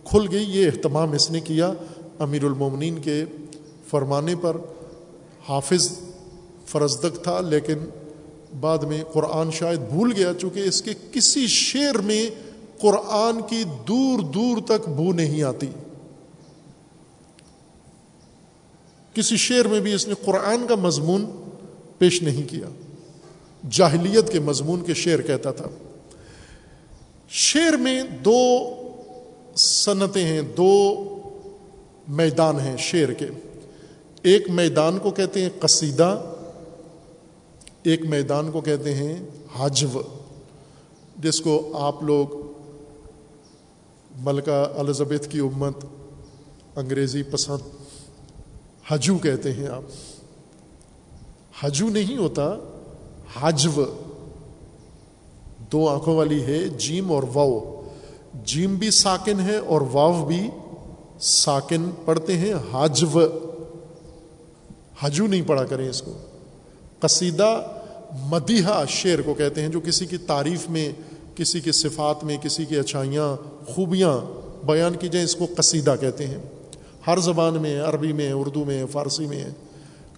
کھل 0.05 0.27
گئی۔ 0.31 0.45
یہ 0.49 0.67
اہتمام 0.67 1.13
اس 1.13 1.31
نے 1.31 1.41
کیا 1.41 1.73
امیر 2.19 2.45
المومنین 2.45 2.99
کے 2.99 3.25
فرمانے 3.91 4.35
پر۔ 4.41 4.57
حافظ 5.49 5.91
فرزدق 6.67 7.23
تھا، 7.23 7.41
لیکن 7.41 7.79
بعد 8.61 8.79
میں 8.79 9.05
قرآن 9.13 9.51
شاید 9.51 9.81
بھول 9.81 10.13
گیا 10.17 10.33
چونکہ 10.41 10.61
اس 10.61 10.83
کے 10.83 10.91
کسی 11.13 11.47
شعر 11.47 11.95
میں 11.95 12.31
قرآن 12.79 13.41
کی 13.49 13.65
دور 13.89 14.19
دور 14.19 14.57
تک 14.67 14.89
بو 14.89 15.13
نہیں 15.13 15.43
آتی۔ 15.43 15.67
کسی 19.17 19.37
شعر 19.37 19.65
میں 19.65 19.81
بھی 19.81 19.93
اس 19.93 20.09
نے 20.09 20.15
قرآن 20.25 20.67
کا 20.67 20.75
مضمون 20.75 21.25
پیش 21.99 22.23
نہیں 22.23 22.51
کیا۔ 22.51 22.69
جاہلیت 23.71 24.33
کے 24.33 24.41
مضمون 24.41 24.85
کے 24.85 24.95
شعر 24.95 25.19
کہتا 25.19 25.53
تھا۔ 25.53 25.65
شعر 27.29 27.73
میں 27.73 28.03
دو 28.03 28.71
صنعتیں 29.57 30.25
ہیں، 30.25 30.43
دو 30.43 30.95
میدان 32.09 32.61
ہیں 32.61 32.77
شعر 32.77 33.13
کے۔ 33.13 33.27
ایک 34.23 34.51
میدان 34.51 34.99
کو 34.99 35.11
کہتے 35.11 35.43
ہیں 35.43 35.51
قصیدہ، 35.61 36.35
ایک 37.83 38.03
میدان 38.03 38.51
کو 38.51 38.61
کہتے 38.61 38.95
ہیں 38.95 39.17
حجو۔ 39.59 40.03
جس 41.17 41.41
کو 41.41 41.79
آپ 41.79 42.03
لوگ 42.03 42.27
ملکہ 44.17 44.67
الزبیت 44.77 45.31
کی 45.31 45.39
امت 45.39 45.85
انگریزی 46.77 47.23
پسند 47.23 47.76
حجو 48.89 49.19
کہتے 49.19 49.53
ہیں 49.53 49.67
آپ۔ 49.67 49.83
حجو 51.63 51.89
نہیں 51.89 52.17
ہوتا، 52.17 52.57
حجو۔ 53.41 53.85
دو 55.73 55.89
آنکھوں 55.89 56.17
والی 56.17 56.43
ہے، 56.43 56.69
جیم 56.69 57.13
اور 57.13 57.23
واؤ۔ 57.35 57.83
جیم 58.45 58.75
بھی 58.75 58.91
ساکن 58.91 59.41
ہے 59.41 59.57
اور 59.57 59.81
واو 59.93 60.25
بھی 60.25 60.51
ساکن 61.21 61.91
پڑھتے 62.05 62.39
ہیں، 62.39 62.55
حجو۔ 62.73 63.21
حجو 65.01 65.27
نہیں 65.27 65.43
پڑھا 65.47 65.65
کریں 65.65 65.89
اس 65.89 66.03
کو۔ 66.03 66.19
قصیدہ 67.01 67.63
مدیحہ 68.21 68.85
شعر 68.89 69.21
کو 69.21 69.35
کہتے 69.35 69.61
ہیں، 69.61 69.69
جو 69.69 69.81
کسی 69.81 70.07
کی 70.07 70.17
تعریف 70.17 70.69
میں، 70.69 70.93
کسی 71.35 71.61
کی 71.61 71.73
صفات 71.73 72.25
میں، 72.25 72.37
کسی 72.37 72.65
کی 72.65 72.77
اچھائیاں، 72.77 73.37
خوبیاں 73.67 74.21
بیان 74.67 74.97
کی 74.97 75.09
جائیں، 75.09 75.25
اس 75.25 75.37
کو 75.37 75.47
قصیدہ 75.57 75.95
کہتے 76.01 76.27
ہیں۔ 76.27 76.39
ہر 77.07 77.19
زبان 77.19 77.55
میں، 77.55 77.81
عربی 77.81 78.13
میں، 78.13 78.33
اردو 78.33 78.65
میں، 78.65 78.85
فارسی 78.91 79.27
میں 79.27 79.45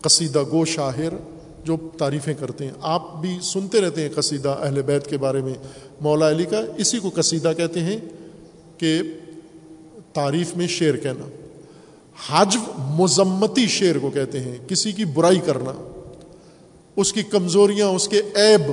قصیدہ 0.01 0.43
گو 0.52 0.65
شاہر 0.65 1.12
جو 1.65 1.77
تعریفیں 1.98 2.35
کرتے 2.35 2.65
ہیں۔ 2.65 2.73
آپ 2.81 3.20
بھی 3.20 3.39
سنتے 3.43 3.81
رہتے 3.81 4.02
ہیں 4.02 4.09
قصیدہ 4.15 4.48
اہل 4.48 4.82
بیت 4.82 5.06
کے 5.06 5.16
بارے 5.16 5.40
میں۔ 5.40 5.55
مولا 6.01 6.28
علی 6.28 6.44
کا 6.44 6.60
اسی 6.77 6.98
کو 6.98 7.10
قصیدہ 7.15 7.52
کہتے 7.56 7.81
ہیں 7.81 7.97
کہ 8.78 9.01
تعریف 10.12 10.56
میں 10.56 10.66
شعر 10.66 10.97
کہنا۔ 10.97 11.28
حجو 12.28 12.60
مذمتی 12.78 13.66
شعر 13.66 13.98
کو 13.98 14.10
کہتے 14.10 14.40
ہیں، 14.40 14.56
کسی 14.69 14.93
کی 14.93 15.05
برائی 15.05 15.40
کرنا۔ 15.47 15.73
اس 16.97 17.12
کی 17.12 17.23
کمزوریاں، 17.23 17.86
اس 17.86 18.09
کے 18.09 18.19
عیب 18.19 18.73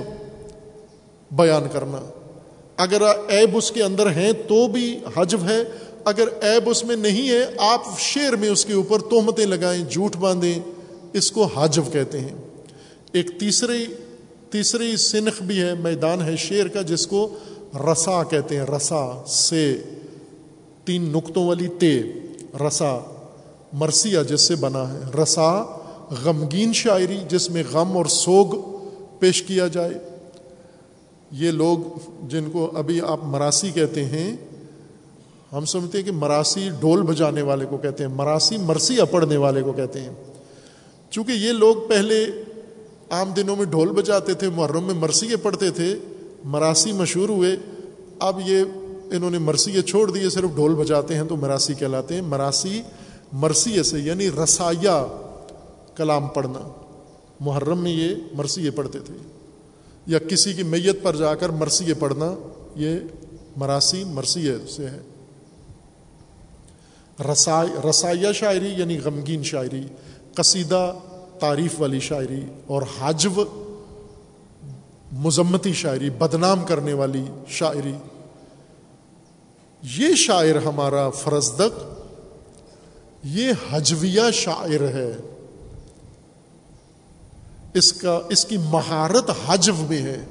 بیان 1.31 1.63
کرنا۔ 1.73 2.11
اگر 2.77 3.01
عیب 3.01 3.57
اس 3.57 3.71
کے 3.71 3.83
اندر 3.83 4.09
ہیں 4.09 4.31
تو 4.31 4.67
بھی 4.67 4.99
حجو 5.17 5.37
ہے۔ 5.49 5.63
اگر 6.05 6.27
عیب 6.41 6.69
اس 6.69 6.83
میں 6.83 6.95
نہیں 6.95 7.29
ہے، 7.29 7.45
آپ 7.57 7.81
شعر 7.99 8.33
میں 8.33 8.49
اس 8.49 8.65
کے 8.65 8.73
اوپر 8.73 8.99
تہمتیں 8.99 9.45
لگائیں، 9.45 9.85
جھوٹ 9.89 10.15
باندھیں، 10.15 10.59
اس 11.13 11.31
کو 11.31 11.43
حجو 11.43 11.81
کہتے 11.81 12.19
ہیں۔ 12.19 12.37
ایک 13.11 13.39
تیسری 13.39 13.85
تیسری 14.49 14.97
سنخ 14.97 15.41
بھی 15.41 15.61
ہے، 15.61 15.73
میدان 15.73 16.21
ہے 16.21 16.35
شعر 16.37 16.67
کا، 16.67 16.81
جس 16.81 17.07
کو 17.07 17.33
رسا 17.91 18.23
کہتے 18.23 18.57
ہیں، 18.57 18.65
رسا، 18.77 19.23
سے۔ 19.27 19.77
تین 20.85 21.01
نقطوں 21.01 21.47
والی 21.47 21.67
تے، 21.79 22.01
رسا، 22.67 22.99
مرثیہ، 23.73 24.19
جس 24.29 24.41
سے 24.41 24.55
بنا 24.55 24.93
ہے۔ 24.93 24.99
رسا، 25.23 25.63
غمگین 26.23 26.73
شاعری، 26.73 27.17
جس 27.29 27.49
میں 27.49 27.63
غم 27.71 27.97
اور 27.97 28.05
سوگ 28.05 28.45
پیش 29.19 29.43
کیا 29.43 29.67
جائے۔ 29.67 29.93
یہ 31.31 31.51
لوگ 31.51 31.77
جن 32.27 32.49
کو 32.51 32.71
ابھی 32.77 33.01
آپ 33.01 33.19
مراسی 33.23 33.71
کہتے 33.71 34.05
ہیں 34.05 34.35
ہم 35.57 35.65
سمجھتے 35.65 35.97
ہیں 35.97 36.05
کہ 36.05 36.11
مراسی 36.11 36.69
ڈھول 36.79 37.01
بجانے 37.01 37.41
والے 37.41 37.65
کو 37.65 37.77
کہتے 37.77 38.05
ہیں، 38.05 38.11
مراسی 38.11 38.57
مرثیہ 38.57 39.03
پڑھنے 39.11 39.37
والے 39.37 39.61
کو 39.61 39.71
کہتے 39.71 40.01
ہیں۔ 40.01 40.09
چونکہ 41.09 41.31
یہ 41.31 41.51
لوگ 41.51 41.75
پہلے 41.89 42.25
عام 43.09 43.29
دنوں 43.29 43.55
میں 43.55 43.65
ڈھول 43.65 43.89
بجاتے 43.89 44.33
تھے، 44.33 44.49
محرم 44.49 44.83
میں 44.83 44.93
مرثیے 44.93 45.35
پڑھتے 45.35 45.71
تھے، 45.71 45.95
مراسی 46.43 46.91
مشہور 46.91 47.29
ہوئے۔ 47.29 47.55
اب 48.19 48.39
یہ 48.45 48.63
انہوں 49.11 49.31
نے 49.31 49.37
مرثیے 49.37 49.81
چھوڑ 49.81 50.11
دیے 50.11 50.29
صرف 50.29 50.49
ڈھول 50.55 50.75
بجاتے 50.75 51.15
ہیں 51.15 51.23
تو 51.23 51.35
مراسی 51.35 51.73
کہلاتے 51.73 52.15
ہیں۔ 52.15 52.21
مراسی 52.21 52.81
مرثیے 53.31 53.83
سے 53.83 53.99
یعنی 53.99 54.29
رسایہ 54.43 55.07
کلام 55.95 56.27
پڑھنا۔ 56.27 56.71
محرم 57.39 57.79
میں 57.79 57.91
یہ 57.91 58.15
مرثیے 58.33 58.71
پڑھتے 58.71 58.99
تھے۔ 58.99 59.13
یا 60.07 60.19
کسی 60.19 60.53
کی 60.53 60.63
میت 60.63 61.03
پر 61.03 61.15
جا 61.15 61.35
کر 61.35 61.49
مرثیے 61.49 61.93
پڑھنا، 61.93 62.35
یہ 62.75 62.99
مراسی 63.57 64.03
مرثیے 64.03 64.53
سے 64.69 64.85
ہے۔ 64.85 64.99
رسائی 67.31 67.89
رسائیہ 67.89 68.31
شاعری 68.33 68.73
یعنی 68.77 68.99
غمگین 68.99 69.43
شاعری، 69.43 69.83
قصیدہ 70.35 70.93
تعریف 71.39 71.81
والی 71.81 71.99
شاعری 71.99 72.45
اور 72.67 72.81
حجو 73.01 73.43
مذمتی 75.11 75.73
شاعری، 75.73 76.09
بدنام 76.09 76.65
کرنے 76.65 76.93
والی 76.93 77.25
شاعری۔ 77.47 77.93
یہ 79.97 80.15
شاعر 80.15 80.55
ہمارا 80.55 81.09
فرزدق، 81.09 81.83
یہ 83.23 83.51
حجویہ 83.71 84.31
شاعر 84.33 84.81
ہے۔ 84.81 85.17
اس 87.73 87.93
کا، 87.93 88.19
اس 88.29 88.45
کی 88.45 88.57
مہارت 88.57 89.31
حجو 89.47 89.75
میں 89.75 90.01
ہے۔ 90.01 90.25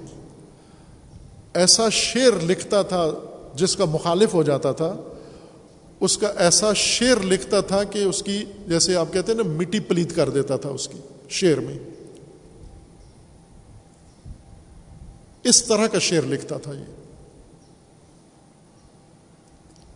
ایسا 1.54 1.88
شعر 1.88 2.44
لکھتا 2.44 2.82
تھا 2.82 3.10
جس 3.54 3.76
کا 3.76 3.84
مخالف 3.84 4.34
ہو 4.34 4.42
جاتا 4.42 4.72
تھا۔ 4.72 4.96
اس 6.04 6.18
کا 6.18 6.32
ایسا 6.36 6.72
شعر 6.72 7.24
لکھتا 7.24 7.60
تھا 7.60 7.84
کہ 7.84 8.04
اس 8.04 8.22
کی، 8.22 8.44
جیسے 8.68 8.96
آپ 8.96 9.12
کہتے 9.12 9.32
ہیں 9.32 9.44
نا، 9.44 9.52
مٹی 9.52 9.80
پلیت 9.80 10.16
کر 10.16 10.30
دیتا 10.30 10.56
تھا 10.56 10.68
اس 10.68 10.88
کی 10.88 10.98
شعر 11.28 11.56
میں۔ 11.56 11.78
اس 15.44 15.64
طرح 15.64 15.86
کا 15.86 15.98
شعر 15.98 16.22
لکھتا 16.22 16.58
تھا 16.58 16.72
یہ۔ 16.72 16.84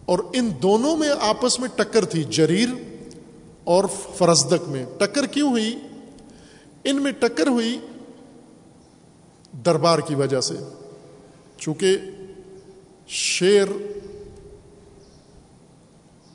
اور 0.05 0.18
ان 0.32 0.52
دونوں 0.62 0.97
میں 0.97 1.09
آپس 1.20 1.60
میں 1.60 1.68
ٹکر 1.68 2.05
تھی، 2.05 2.24
جریر 2.24 2.68
اور 3.64 3.85
فرزدق 4.16 4.68
میں۔ 4.68 4.86
ٹکر 4.98 5.26
کیوں 5.26 5.51
ہوئی؟ 5.51 5.76
ان 6.85 7.02
میں 7.02 7.12
ٹکر 7.12 7.47
ہوئی 7.47 7.78
دربار 9.66 9.98
کی 9.98 10.14
وجہ 10.14 10.40
سے۔ 10.40 10.55
چونکہ 11.59 11.97
شعر 13.09 13.98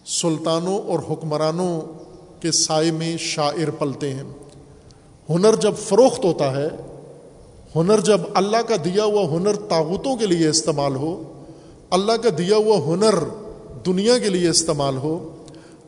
سلطانوں 0.06 0.80
اور 0.80 1.00
حکمرانوں 1.10 1.82
کے 2.42 2.52
سائے 2.52 2.92
میں 2.92 3.18
شاعر 3.18 3.70
پلتے 3.70 4.14
ہیں۔ 4.14 4.24
ہنر 5.30 5.56
جب 5.56 5.74
فروخت 5.78 6.26
ہوتا 6.26 6.56
ہے، 6.56 6.68
ہنر 7.76 8.00
جب 8.00 8.22
اللہ 8.34 8.58
کا 8.58 8.76
دیا 8.86 9.04
ہوا 9.04 9.38
ہنر 9.38 9.56
طاقتوں 9.56 10.16
کے 10.16 10.26
لیے 10.26 10.50
استعمال 10.50 10.96
ہو، 10.96 11.34
اللہ 11.90 12.12
کا 12.12 12.30
دیا 12.38 12.56
ہوا 12.56 12.78
ہنر 12.78 13.16
دنیا 13.86 14.18
کے 14.18 14.30
لیے 14.30 14.50
استعمال 14.50 14.98
ہو، 14.98 15.30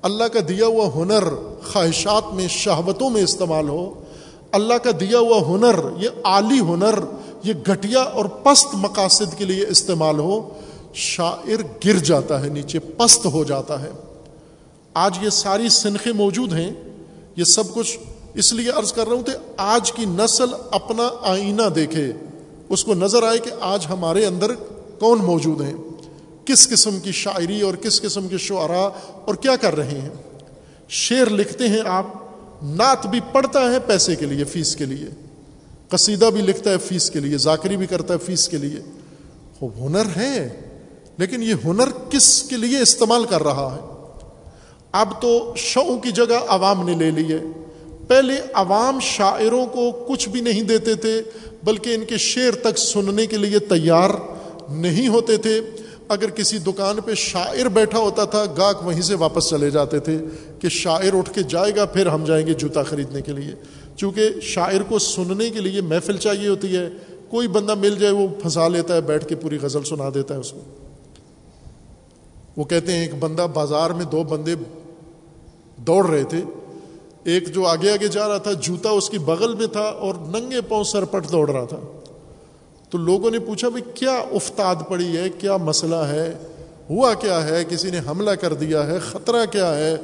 اللہ 0.02 0.24
کا 0.24 0.40
دیا 0.48 0.66
ہوا 0.66 0.90
ہنر 0.96 1.24
خواہشات 1.64 2.34
میں، 2.34 2.48
شہوتوں 2.48 3.10
میں 3.10 3.24
استعمال 3.24 3.70
ہو، 3.70 3.94
اللہ 4.52 4.74
کا 4.74 4.92
دیا 5.00 5.20
ہوا 5.20 5.40
ہنر، 5.48 5.80
یہ 5.98 6.10
اعلی 6.26 6.60
ہنر، 6.60 7.00
یہ 7.44 7.54
گھٹیا 7.66 8.00
اور 8.00 8.26
پست 8.26 8.68
مقاصد 8.74 9.38
کے 9.38 9.46
لیے 9.46 9.66
استعمال 9.68 10.20
ہو، 10.20 10.50
شاعر 10.94 11.62
گر 11.86 11.98
جاتا 12.00 12.44
ہے، 12.44 12.50
نیچے 12.50 12.80
پست 12.80 13.26
ہو 13.26 13.44
جاتا 13.44 13.82
ہے۔ 13.82 13.92
آج 14.96 15.18
یہ 15.22 15.30
ساری 15.30 15.70
سنخیں 15.70 16.12
موجود 16.14 16.54
ہیں، 16.54 16.72
یہ 17.36 17.44
سب 17.44 17.74
کچھ 17.74 17.98
اس 18.34 18.54
لیے 18.54 18.70
عرض 18.70 18.94
کر 18.94 19.08
رہا 19.08 19.16
ہوں 19.16 19.24
کہ 19.24 19.32
آج 19.58 19.92
کی 19.92 20.06
نسل 20.06 20.54
اپنا 20.72 21.10
آئینہ 21.22 21.70
دیکھے، 21.76 22.12
اس 22.70 22.84
کو 22.84 22.94
نظر 22.94 23.24
آئے 23.24 23.38
کہ 23.38 23.52
آج 23.62 23.86
ہمارے 23.90 24.26
اندر 24.26 24.54
کون 25.00 25.20
موجود 25.20 25.62
ہیں، 25.62 25.74
کس 26.46 26.68
قسم 26.70 27.00
کی 27.00 27.12
شاعری 27.12 27.62
اور 27.62 27.74
کس 27.74 28.02
قسم 28.02 28.28
کے 28.28 28.38
شعراء 28.38 28.88
اور 29.26 29.36
کیا 29.36 29.56
کر 29.56 29.76
رہے 29.76 30.00
ہیں۔ 30.02 30.10
شعر 30.90 31.30
لکھتے 31.30 31.68
ہیں 31.68 31.82
آپ، 31.86 32.06
نعت 32.64 33.08
بھی 33.08 33.20
پڑھتا 33.32 33.72
ہے 33.72 33.80
پیسے 33.80 34.16
کے 34.16 34.26
لیے، 34.26 34.44
فیس 34.44 34.76
کے 34.76 34.86
لیے۔ 34.86 35.10
قصیدہ 35.90 36.26
بھی 36.26 36.42
لکھتا 36.42 36.70
ہے 36.70 36.78
فیس 36.78 37.10
کے 37.12 37.20
لیے، 37.20 37.38
ذاکری 37.38 37.78
بھی 37.78 37.88
کرتا 37.88 38.14
ہے 38.14 38.20
فیس 38.20 38.50
کے 38.50 38.58
لیے۔ 38.58 38.80
وہ 39.62 39.70
ہنر 39.80 40.06
ہے، 40.16 40.62
لیکن 41.18 41.44
یہ 41.44 41.54
ہنر 41.66 41.90
کس 42.10 42.44
کے 42.44 42.58
لیے 42.58 42.80
استعمال 42.80 43.26
کر 43.26 43.44
رہا 43.44 43.76
ہے؟ 43.76 43.95
اب 44.96 45.22
تو 45.22 45.54
شو 45.56 45.98
کی 45.98 46.12
جگہ 46.12 46.40
عوام 46.48 46.90
نے 46.90 46.96
لے 46.96 47.12
لی 47.12 47.34
ہے 47.34 47.40
پہلے 48.08 48.34
عوام 48.54 49.00
شاعروں 49.02 49.66
کو 49.66 49.92
کچھ 49.92 50.30
بھی 50.30 50.42
نہیں 50.42 50.62
دیتے 50.62 50.94
تھے، 50.94 51.22
بلکہ 51.64 51.96
ان 51.96 52.06
کے 52.06 52.18
شعر 52.18 52.56
تک 52.56 52.78
سننے 52.78 53.26
کے 53.26 53.38
لیے 53.38 53.60
تیار 53.60 54.10
نہیں 54.70 55.08
ہوتے 55.08 55.38
تھے۔ 55.38 55.62
اگر 56.08 56.30
کسی 56.30 56.58
دکان 56.58 57.02
پہ 57.06 57.14
شاعر 57.14 57.66
بیٹھا 57.66 58.00
ہوتا 58.00 58.26
تھا، 58.26 58.44
گاہک 58.58 58.86
وہیں 58.86 59.02
سے 59.02 59.16
واپس 59.16 59.50
چلے 59.50 59.70
جاتے 59.70 60.00
تھے 60.00 60.18
کہ 60.60 60.70
شاعر 60.70 61.14
اٹھ 61.14 61.34
کے 61.34 61.44
جائے 61.44 61.72
گا، 61.76 61.86
پھر 61.86 62.08
ہم 62.08 62.26
جائیں 62.26 62.48
گے 62.48 62.54
جوتا 62.54 62.84
خریدنے 62.84 63.22
کے 63.22 63.32
لیے۔ 63.32 63.54
چونکہ 63.98 64.30
شاعر 64.42 64.82
کو 64.88 65.00
سننے 65.00 65.50
کے 65.50 65.60
لیے 65.60 65.82
محفل 65.82 66.18
چاہیے 66.18 66.48
ہوتی 66.48 66.78
ہے۔ 66.78 66.90
کوئی 67.30 67.48
بندہ 67.48 67.76
مل 67.76 67.96
جائے، 68.00 68.14
وہ 68.14 68.28
پھنسا 68.28 68.68
لیتا 68.68 68.96
ہے، 68.96 69.02
بیٹھ 69.02 69.28
کے 69.28 69.36
پوری 69.36 69.58
غزل 69.62 69.84
سنا 69.84 70.10
دیتا 70.14 70.34
ہے 70.34 70.40
اس 70.40 70.52
کو۔ 70.52 70.62
وہ 72.58 72.64
کہتے 72.64 72.92
ہیں، 72.92 73.02
ایک 73.02 73.16
بندہ 73.16 73.48
بازار 73.54 73.90
میں 73.90 74.06
دو 74.06 74.24
بندے 74.24 74.56
دوڑ 75.78 76.10
رہے 76.10 76.24
تھے، 76.24 76.42
ایک 77.24 77.54
جو 77.54 77.66
آگے 77.66 77.92
آگے 77.92 78.08
جا 78.08 78.28
رہا 78.28 78.38
تھا، 78.38 78.52
جوتا 78.54 78.90
اس 78.90 79.10
کی 79.10 79.18
بغل 79.18 79.56
میں 79.56 79.68
تھا 79.68 79.82
اور 79.82 80.16
ننگے 80.16 80.62
پاؤں 80.62 80.84
سرپٹ 80.84 81.32
دوڑ 81.32 81.52
رہا 81.52 81.66
تھا۔ 81.66 81.80
تو 82.90 82.98
لوگوں 82.98 83.32
نے 83.32 83.40
پوچھا 83.40 83.70
بھائی 83.70 83.84
کیا 83.94 84.14
افتاد 84.14 84.76
پڑی 84.90 85.18
ہے، 85.18 85.30
کیا 85.30 85.58
مسئلہ 85.58 85.96
ہے؟ 85.96 86.34
ہوا 86.90 87.14
کیا 87.14 87.44
ہے؟ 87.44 87.64
کسی 87.70 87.92
نے 87.92 88.00
حملہ 88.08 88.32
کر 88.32 88.54
دیا 88.54 88.88
ہے؟ 88.88 89.00
خطرہ 89.00 89.46
کیا 89.46 89.78
ہے؟ 89.78 89.96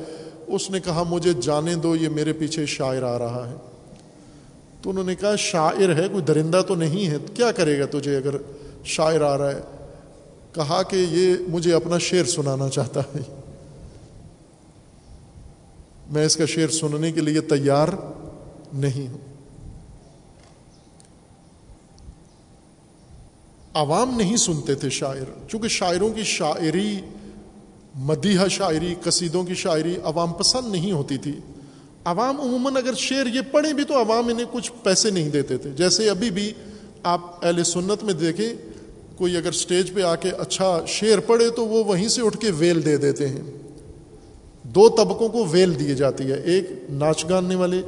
اس 0.47 0.69
نے 0.69 0.79
کہا، 0.79 1.03
مجھے 1.09 1.33
جانے 1.41 1.75
دو، 1.75 1.95
یہ 1.95 2.09
میرے 2.09 2.33
پیچھے 2.33 2.65
شاعر 2.65 3.03
آ 3.03 3.19
رہا 3.19 3.49
ہے۔ 3.49 3.55
تو 4.81 4.89
انہوں 4.89 5.03
نے 5.03 5.15
کہا، 5.15 5.35
شاعر 5.35 5.95
ہے، 5.97 6.07
کوئی 6.11 6.23
درندہ 6.23 6.61
تو 6.67 6.75
نہیں 6.75 7.07
ہے، 7.07 7.17
کیا 7.33 7.51
کرے 7.51 7.79
گا 7.79 7.85
تجھے 7.85 8.17
اگر 8.17 8.35
شاعر 8.85 9.21
آ 9.21 9.37
رہا 9.37 9.51
ہے؟ 9.51 9.61
کہا 10.51 10.83
کہ 10.83 10.95
یہ 10.95 11.35
مجھے 11.47 11.73
اپنا 11.73 11.97
شعر 11.97 12.23
سنانا 12.23 12.69
چاہتا 12.69 12.99
ہے۔ 12.99 13.40
میں 16.11 16.25
اس 16.25 16.35
کا 16.35 16.45
شعر 16.45 16.67
سننے 16.67 17.11
کے 17.11 17.21
لیے 17.21 17.41
تیار 17.41 17.87
نہیں 18.73 19.07
ہوں۔ 19.07 19.17
عوام 23.73 24.17
نہیں 24.17 24.35
سنتے 24.35 24.75
تھے 24.75 24.89
شاعر، 24.89 25.49
چونکہ 25.49 25.67
شاعروں 25.67 26.13
کی 26.13 26.23
شاعری، 26.23 26.99
مدیحہ 27.95 28.47
شاعری، 28.47 28.95
قصیدوں 29.03 29.43
کی 29.43 29.53
شاعری 29.53 29.95
عوام 30.03 30.33
پسند 30.33 30.71
نہیں 30.71 30.91
ہوتی 30.91 31.17
تھی۔ 31.17 31.39
عوام 32.05 32.41
عموماً 32.41 32.75
اگر 32.75 32.93
شعر 32.93 33.25
یہ 33.25 33.41
پڑھیں 33.51 33.73
بھی 33.73 33.83
تو 33.83 33.93
عوام 33.93 34.27
انہیں 34.27 34.45
کچھ 34.51 34.71
پیسے 34.83 35.09
نہیں 35.09 35.29
دیتے 35.29 35.57
تھے۔ 35.57 35.69
جیسے 35.69 36.09
ابھی 36.09 36.29
بھی 36.29 36.53
آپ 37.03 37.45
اہل 37.45 37.63
سنت 37.63 38.03
میں 38.03 38.13
دیکھیں، 38.13 38.53
کوئی 39.17 39.37
اگر 39.37 39.51
سٹیج 39.51 39.93
پہ 39.93 40.01
آ 40.01 40.15
کے 40.15 40.29
اچھا 40.29 40.79
شعر 40.87 41.19
پڑھے 41.19 41.49
تو 41.49 41.67
وہ 41.67 41.83
وہیں 41.83 42.07
سے 42.07 42.21
اٹھ 42.21 42.37
کے 42.37 42.51
ویل 42.51 42.85
دے 42.85 42.97
دیتے 42.97 43.29
ہیں۔ 43.29 43.60
دو 44.75 44.89
طبقوں 44.89 45.29
کو 45.29 45.45
ویل 45.51 45.79
دی 45.79 45.95
جاتی 45.95 46.23
ہے۔ 46.23 46.41
ایک 46.41 46.69
ناچ 46.89 47.29
گانے 47.29 47.55
والے، 47.55 47.81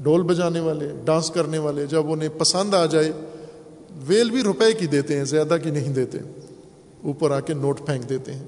ڈھول 0.00 0.22
بجانے 0.22 0.60
والے، 0.60 0.88
ڈانس 1.04 1.30
کرنے 1.30 1.58
والے، 1.58 1.86
جب 1.86 2.12
انہیں 2.12 2.28
پسند 2.38 2.74
آ 2.74 2.86
جائے، 2.86 3.12
ویل 4.06 4.30
بھی 4.30 4.42
روپے 4.42 4.72
کی 4.72 4.86
دیتے 4.86 5.16
ہیں، 5.16 5.24
زیادہ 5.24 5.56
کی 5.62 5.70
نہیں 5.70 5.88
دیتے۔ 5.88 6.18
اوپر 7.04 7.30
آ 7.30 7.40
کے 7.40 7.54
نوٹ 7.54 7.86
پھینک 7.86 8.08
دیتے 8.08 8.32
ہیں۔ 8.32 8.42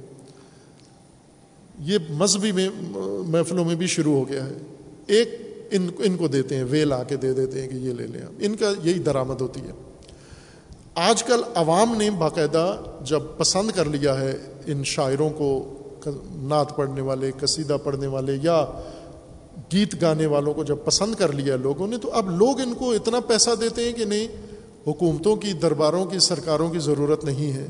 یہ 1.79 1.99
مذہبی 2.11 2.53
میں، 2.53 2.69
محفلوں 3.27 3.65
میں 3.65 3.75
بھی 3.75 3.87
شروع 3.87 4.15
ہو 4.15 4.29
گیا 4.29 4.47
ہے۔ 4.47 4.59
ایک 5.07 5.29
ان 5.71 5.89
ان 5.99 6.17
کو 6.17 6.29
دیتے 6.29 6.57
ہیں، 6.57 6.65
ویل 6.71 6.93
آ 6.93 7.03
کے 7.03 7.17
دے 7.17 7.33
دیتے 7.33 7.63
ہیں 7.63 7.69
کہ 7.69 7.75
یہ 7.75 7.93
لے 7.93 8.07
لیں۔ 8.07 8.23
ان 8.41 8.57
کا 8.57 8.73
یہی 8.85 8.99
درآمد 8.99 9.41
ہوتی 9.41 9.61
ہے۔ 9.61 9.73
آج 10.95 11.25
کل 11.25 11.43
عوام 11.55 11.97
نے 11.97 12.11
باقاعدہ 12.11 12.77
جب 13.05 13.21
پسند 13.37 13.71
کر 13.71 13.85
لیا 13.85 14.21
ہے 14.21 14.37
ان 14.67 14.85
شاعروں 14.85 15.31
کو 15.31 15.77
نعت 16.35 16.77
پڑھنے 16.77 17.01
والے، 17.01 17.31
قصیدہ 17.41 17.77
پڑھنے 17.85 18.07
والے 18.07 18.37
یا 18.43 18.67
گیت 19.73 20.03
گانے 20.03 20.27
والوں 20.27 20.55
کو 20.55 20.65
جب 20.65 20.77
پسند 20.85 21.15
کر 21.15 21.33
لیا 21.33 21.57
لوگوں 21.57 21.87
نے 21.87 21.97
تو 21.97 22.11
اب 22.13 22.31
لوگ 22.31 22.61
ان 22.61 22.75
کو 22.75 22.91
اتنا 22.91 23.21
پیسہ 23.21 23.51
دیتے 23.61 23.85
ہیں 23.85 23.93
کہ 23.93 24.05
نہیں، 24.05 24.29
حکومتوں 24.87 25.37
کی، 25.37 25.53
درباروں 25.53 26.05
کی، 26.05 26.19
سرکاروں 26.19 26.71
کی 26.71 26.79
ضرورت 26.79 27.25
نہیں 27.25 27.53
ہے۔ 27.53 27.67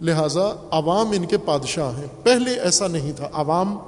لہٰذا 0.00 0.68
عوام 0.70 1.10
ان 1.10 1.26
کے 1.26 1.36
بادشاہ 1.36 1.98
ہیں۔ 1.98 2.06
پہلے 2.22 2.50
ایسا 2.50 2.86
نہیں 2.86 3.12
تھا۔ 3.16 3.28
عوام 3.32 3.78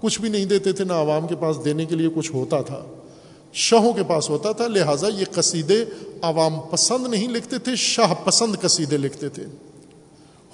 کچھ 0.00 0.20
بھی 0.20 0.28
نہیں 0.28 0.44
دیتے 0.44 0.72
تھے، 0.72 0.84
نہ 0.84 0.92
عوام 0.92 1.26
کے 1.26 1.36
پاس 1.36 1.56
دینے 1.64 1.84
کے 1.84 1.94
لیے 1.94 2.08
کچھ 2.14 2.32
ہوتا 2.32 2.62
تھا۔ 2.62 2.84
شاہوں 3.52 3.92
کے 3.92 4.02
پاس 4.02 4.30
ہوتا 4.30 4.52
تھا، 4.52 4.66
لہٰذا 4.66 5.08
یہ 5.08 5.24
قصیدے 5.32 5.84
عوام 6.22 6.60
پسند 6.70 7.06
نہیں 7.06 7.28
لکھتے 7.28 7.58
تھے، 7.58 7.76
شاہ 7.76 8.14
پسند 8.24 8.56
قصیدے 8.62 8.96
لکھتے 8.96 9.28
تھے۔ 9.28 9.44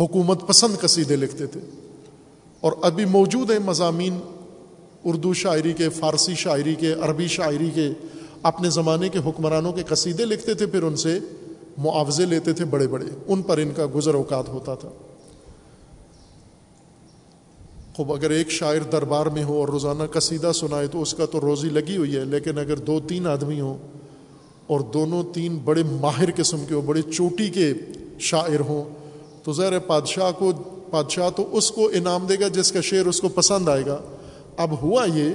حکومت 0.01 0.47
پسند 0.47 0.81
قصیدے 0.81 1.17
لکھتے 1.17 1.47
تھے۔ 1.47 1.61
اور 2.63 2.73
ابھی 2.83 3.05
موجود 3.05 3.51
ہیں 3.51 3.59
مضامین 3.59 4.19
اردو 5.05 5.35
شاعری 5.35 5.73
کے، 5.73 5.89
فارسی 5.89 6.35
شاعری 6.35 6.75
کے، 6.75 6.93
عربی 6.93 7.27
شاعری 7.27 7.71
کے۔ 7.75 7.89
اپنے 8.43 8.71
زمانے 8.71 9.09
کے 9.09 9.19
حکمرانوں 9.19 9.73
کے 9.73 9.83
قصیدے 9.83 10.25
لکھتے 10.25 10.55
تھے، 10.55 10.67
پھر 10.67 10.83
ان 10.83 10.97
سے 10.97 11.19
معاوضے 11.79 12.27
لیتے 12.27 12.53
تھے 12.53 12.65
بڑے 12.65 12.87
بڑے۔ 12.87 13.05
ان 13.27 13.43
پر 13.43 13.59
ان 13.59 13.71
کا 13.77 13.87
گزر 13.95 14.15
اوقات 14.15 14.49
ہوتا 14.49 14.75
تھا۔ 14.75 14.89
خوب، 17.97 18.13
اگر 18.13 18.31
ایک 18.31 18.51
شاعر 18.51 18.81
دربار 18.93 19.27
میں 19.27 19.45
ہو 19.45 19.61
اور 19.61 19.69
روزانہ 19.69 20.03
قصیدہ 20.13 20.53
سنائے 20.55 20.87
تو 20.87 21.03
اس 21.03 21.15
کا 21.15 21.27
تو 21.27 21.41
روزی 21.41 21.69
لگی 21.69 21.97
ہوئی 21.97 22.17
ہے، 22.17 22.25
لیکن 22.25 22.59
اگر 22.59 22.77
دو 22.77 23.01
تین 23.01 23.27
آدمی 23.27 23.61
ہوں 23.61 23.79
اور 24.67 24.81
دونوں 24.81 25.23
تین 25.35 25.59
بڑے 25.65 25.83
ماہر 25.83 26.29
قسم 26.37 26.65
کے 26.69 26.75
ہو 26.75 26.81
بڑے 26.81 27.03
چوٹی 27.03 27.49
کے 27.49 27.75
شاعر 28.19 28.61
ہوں، 28.61 28.85
تو 29.45 29.53
ظاہر 29.53 29.79
بادشاہ 29.79 30.31
کو 30.33 30.53
بادشاہ 30.93 31.31
تو 31.31 31.57
اس 31.57 31.71
کو 31.71 31.91
انعام 31.95 32.27
دے 32.27 32.35
گا 32.41 32.49
جس 32.49 32.73
کا 32.73 32.81
شعر 32.81 33.07
اس 33.07 33.21
کو 33.21 33.29
پسند 33.29 33.69
آئے 33.69 33.87
گا۔ 33.87 33.99
اب 34.57 34.83
ہوا 34.83 35.07
یہ 35.15 35.31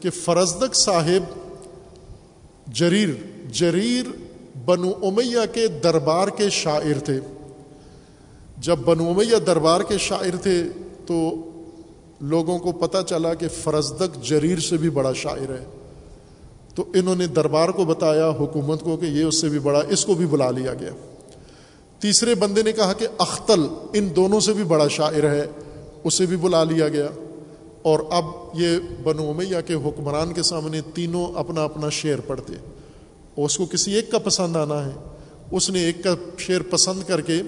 کہ 0.00 0.10
فرزدک 0.10 0.74
صاحب 0.74 1.38
جریر 2.72 3.08
جریر 3.52 4.04
بنو 4.64 4.90
امیہ 5.02 5.54
کے 5.54 5.66
دربار 5.66 6.28
کے 6.28 6.50
شاعر 6.50 6.98
تھے۔ 6.98 7.20
جب 8.58 8.76
بنو 8.76 9.08
امیہ 9.08 9.36
دربار 9.36 9.80
کے 9.80 9.98
شاعر 9.98 10.36
تھے 10.36 10.62
تو 11.06 11.34
لوگوں 12.20 12.58
کو 12.58 12.72
پتہ 12.72 12.98
چلا 13.06 13.34
کہ 13.34 13.48
فرزدک 13.48 14.22
جریر 14.22 14.58
سے 14.58 14.76
بھی 14.76 14.90
بڑا 14.90 15.12
شاعر 15.12 15.50
ہے۔ 15.50 15.64
تو 16.74 16.84
انہوں 16.94 17.14
نے 17.14 17.26
دربار 17.26 17.68
کو 17.68 17.84
بتایا، 17.84 18.30
حکومت 18.30 18.80
کو 18.80 18.96
کہ 18.96 19.06
یہ 19.06 19.24
اس 19.24 19.40
سے 19.40 19.48
بھی 19.48 19.58
بڑا، 19.58 19.82
اس 19.88 20.04
کو 20.04 20.14
بھی 20.14 20.26
بلا 20.26 20.50
لیا 20.50 20.74
گیا۔ 20.74 20.90
تیسرے 22.00 22.34
بندے 22.34 22.62
نے 22.62 22.72
کہا 22.72 22.92
کہ 22.92 23.06
اختل 23.18 23.66
ان 23.92 24.08
دونوں 24.16 24.40
سے 24.40 24.52
بھی 24.52 24.64
بڑا 24.64 24.88
شاعر 24.88 25.22
ہے، 25.22 25.46
اسے 26.04 26.26
بھی 26.26 26.36
بلا 26.36 26.64
لیا 26.64 26.88
گیا۔ 26.88 27.08
اور 27.82 28.00
اب 28.10 28.24
یہ 28.54 28.78
بنو 29.02 29.30
امیہ 29.30 29.56
کے 29.66 29.74
حکمران 29.74 30.32
کے 30.32 30.42
سامنے 30.42 30.80
تینوں 30.94 31.38
اپنا 31.38 31.64
اپنا 31.64 31.88
شعر 31.88 32.18
پڑھتے۔ 32.20 32.52
اور 33.34 33.44
اس 33.44 33.56
کو 33.56 33.66
کسی 33.66 33.94
ایک 33.94 34.10
کا 34.10 34.18
پسند 34.18 34.56
آنا 34.56 34.84
ہے۔ 34.84 34.90
اس 35.50 35.70
نے 35.70 35.80
ایک 35.80 36.04
کا 36.04 36.14
شعر 36.38 36.60
پسند 36.60 37.08
کر 37.08 37.20
کے 37.20 37.42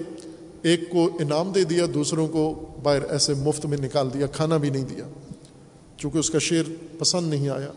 ایک 0.61 0.89
کو 0.89 1.09
انعام 1.19 1.51
دے 1.51 1.63
دیا، 1.63 1.85
دوسروں 1.93 2.27
کو 2.27 2.65
باہر 2.83 3.01
ایسے 3.09 3.33
مفت 3.33 3.65
میں 3.65 3.77
نکال 3.77 4.13
دیا، 4.13 4.27
کھانا 4.27 4.57
بھی 4.57 4.69
نہیں 4.69 4.85
دیا۔ 4.85 5.03
چونکہ 5.97 6.17
اس 6.17 6.29
کا 6.29 6.39
شعر 6.39 6.71
پسند 6.99 7.29
نہیں 7.29 7.49
آیا۔ 7.49 7.71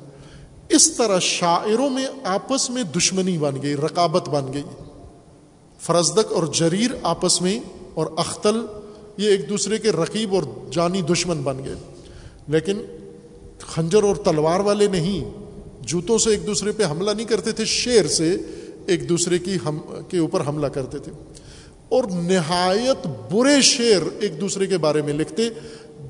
اس 0.69 0.97
طرح 0.97 1.19
شاعروں 1.19 1.91
میں 1.91 2.07
آپس 2.25 2.71
میں 2.71 2.83
دشمنی 2.83 3.39
بن 3.39 3.63
گئی، 3.63 3.77
رقابت 3.77 4.29
بن 4.29 4.53
گئی۔ 4.53 4.63
فرزدک 5.81 6.33
اور 6.33 6.43
جریر 6.43 6.91
آپس 7.03 7.43
میں 7.43 7.61
اور 7.95 8.07
اختل، 8.17 8.67
یہ 9.17 9.29
ایک 9.29 9.49
دوسرے 9.49 9.79
کے 9.79 9.93
رقیب 9.93 10.35
اور 10.35 10.43
جانی 10.73 11.03
دشمن 11.03 11.43
بن 11.43 11.65
گئے۔ 11.65 11.75
لیکن 12.49 12.79
خنجر 13.61 14.03
اور 14.03 14.17
تلوار 14.17 14.61
والے 14.61 14.87
نہیں، 14.87 15.31
جوتوں 15.81 16.19
سے 16.19 16.31
ایک 16.31 16.47
دوسرے 16.47 16.73
پہ 16.73 16.85
حملہ 16.85 17.11
نہیں 17.11 17.27
کرتے 17.27 17.53
تھے، 17.53 17.65
شیر 17.65 18.07
سے 18.07 18.37
ایک 18.87 19.09
دوسرے 19.09 19.39
کی 19.39 19.57
ہم، 19.67 19.79
کے 20.09 20.19
اوپر 20.19 20.41
حملہ 20.47 20.67
کرتے 20.67 20.99
تھے۔ 20.99 21.13
اور 21.89 22.05
نہایت 22.05 23.07
برے 23.33 23.63
شعر 23.63 24.03
ایک 24.21 24.41
دوسرے 24.41 24.67
کے 24.67 24.79
بارے 24.79 25.03
میں 25.03 25.13
لکھتے، 25.13 25.49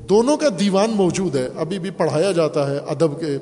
دونوں 0.08 0.36
کا 0.36 0.48
دیوان 0.60 0.90
موجود 0.90 1.36
ہے، 1.36 1.48
ابھی 1.56 1.78
بھی 1.78 1.90
پڑھایا 1.90 2.32
جاتا 2.32 2.70
ہے 2.70 2.76
ادب 2.76 3.20
کے 3.20 3.38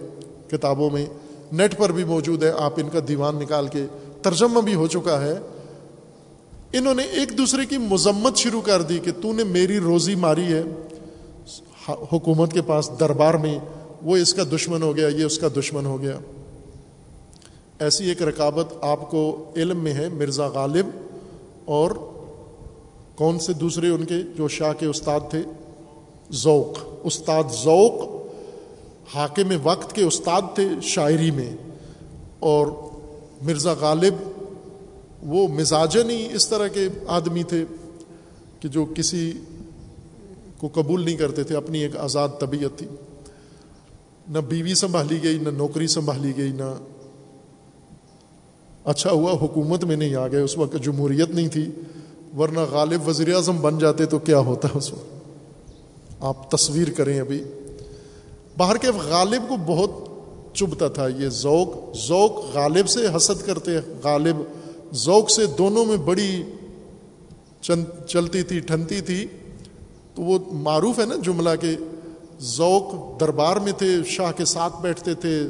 کتابوں 0.51 0.91
میں، 0.91 1.07
نیٹ 1.53 1.79
پر 1.79 1.93
بھی 1.93 2.05
موجود 2.05 2.43
ہے، 2.43 2.53
آپ 2.59 2.73
ان 2.77 2.89
کا 2.89 2.99
دیوان 3.09 3.37
نکال 3.37 3.67
کے 3.67 3.87
ترجمہ 4.23 4.61
بھی 4.61 4.75
ہو 4.75 4.87
چکا 4.87 5.21
ہے۔ 5.21 5.35
انہوں 6.73 6.95
نے 6.95 7.03
ایک 7.03 7.39
دوسرے 7.39 7.67
کی 7.67 7.79
مذمت 7.79 8.37
شروع 8.37 8.61
کر 8.61 8.83
دی 8.83 8.99
کہ 8.99 9.11
تو 9.23 9.33
نے 9.33 9.45
میری 9.45 9.79
روزی 9.79 10.15
ماری 10.15 10.45
ہے، 10.45 10.63
حکومت 11.89 12.53
کے 12.53 12.63
پاس 12.63 12.91
دربار 13.01 13.35
میں، 13.35 13.59
وہ 14.03 14.17
اس 14.17 14.35
کا 14.35 14.43
دشمن 14.53 14.83
ہو 14.83 14.97
گیا، 14.97 15.09
یہ 15.09 15.25
اس 15.25 15.39
کا 15.39 15.49
دشمن 15.57 15.87
ہو 15.87 16.03
گیا۔ 16.03 16.19
ایسی 17.79 18.09
ایک 18.09 18.23
رکابت 18.23 18.75
آپ 18.81 19.11
کو 19.11 19.51
علم 19.57 19.81
میں 19.81 19.95
ہے، 19.95 20.09
مرزا 20.09 20.47
غالب۔ 20.47 20.87
اور 21.65 21.91
کون 23.15 23.39
سے 23.39 23.53
دوسرے 23.53 23.89
ان 23.89 24.05
کے 24.05 24.15
جو 24.37 24.49
شاہ 24.49 24.73
کے 24.73 24.87
استاد 24.87 25.21
تھے؟ 25.31 25.43
ذوق۔ 26.33 26.85
استاد 27.05 27.45
ذوق 27.65 28.27
حاکم 29.15 29.53
وقت 29.63 29.93
کے 29.93 30.03
استاد 30.03 30.43
تھے 30.55 30.69
شاعری 30.83 31.31
میں۔ 31.31 31.57
اور 32.39 32.67
مرزا 33.43 33.75
غالب 33.81 34.15
وہ 35.23 35.49
مزاجن 35.49 36.11
ہی 36.11 36.29
اس 36.35 36.49
طرح 36.49 36.69
کے 36.69 36.89
آدمی 37.07 37.43
تھے 37.43 37.65
کہ 38.61 38.69
جو 38.69 38.85
کسی 38.85 39.33
کو 40.59 40.69
قبول 40.75 41.05
نہیں 41.05 41.17
کرتے 41.17 41.43
تھے، 41.45 41.57
اپنی 41.57 41.79
ایک 41.79 41.97
آزاد 41.97 42.29
طبیعت 42.41 42.79
تھی۔ 42.79 42.87
نہ 44.29 44.39
بیوی 44.39 44.75
سنبھالی 44.75 45.23
گئی، 45.23 45.39
نہ 45.39 45.49
نوکری 45.49 45.87
سنبھالی 45.87 46.33
گئی، 46.37 46.53
نہ 46.53 46.75
اچھا 48.85 49.11
ہوا، 49.11 49.33
حکومت 49.33 49.85
میں 49.85 49.97
نہیں 49.97 50.15
آ 50.15 50.29
گئے، 50.29 50.41
اس 50.41 50.59
وقت 50.59 50.77
جمہوریت 50.83 51.31
نہیں 51.31 51.49
تھی۔ 51.49 51.71
ورنہ 52.39 52.61
غالب 52.61 53.09
وزیر 53.09 53.35
اعظم 53.35 53.61
بن 53.61 53.79
جاتے 53.79 54.07
تو 54.07 54.19
کیا 54.19 54.39
ہوتا 54.39 54.69
اس 54.75 54.93
وقت؟ 54.93 55.23
آپ 56.21 56.51
تصویر 56.51 56.91
کریں 56.91 57.21
ابھی۔ 57.21 57.45
باہر 58.57 58.77
کے 58.77 58.89
غالب 59.05 59.43
کو 59.49 59.57
بہت 59.67 59.91
چبھتا 60.55 60.89
تھا 60.89 61.09
یہ 61.09 61.29
ذوق۔ 61.29 61.97
ذوق 62.07 62.33
غالب 62.55 62.89
سے 62.89 63.01
حسد 63.17 63.47
کرتے، 63.47 63.71
غالب 64.05 64.37
ذوق 64.93 65.31
سے 65.31 65.47
دونوں 65.47 65.85
میں 65.85 65.97
بڑی 65.97 66.43
چلتی 68.07 68.43
تھی، 68.43 68.61
ٹھنتی 68.61 69.01
تھی۔ 69.01 69.27
تو 70.15 70.23
وہ 70.23 70.39
معروف 70.53 70.99
ہے 70.99 71.05
نا 71.05 71.15
جملہ 71.25 71.51
کہ 71.61 71.77
ذوق 72.41 73.21
دربار 73.21 73.57
میں 73.57 73.73
تھے، 73.73 73.97
شاہ 74.07 74.33
کے 74.33 74.45
ساتھ 74.45 74.83
بیٹھتے 74.83 75.15
تھے 75.15 75.43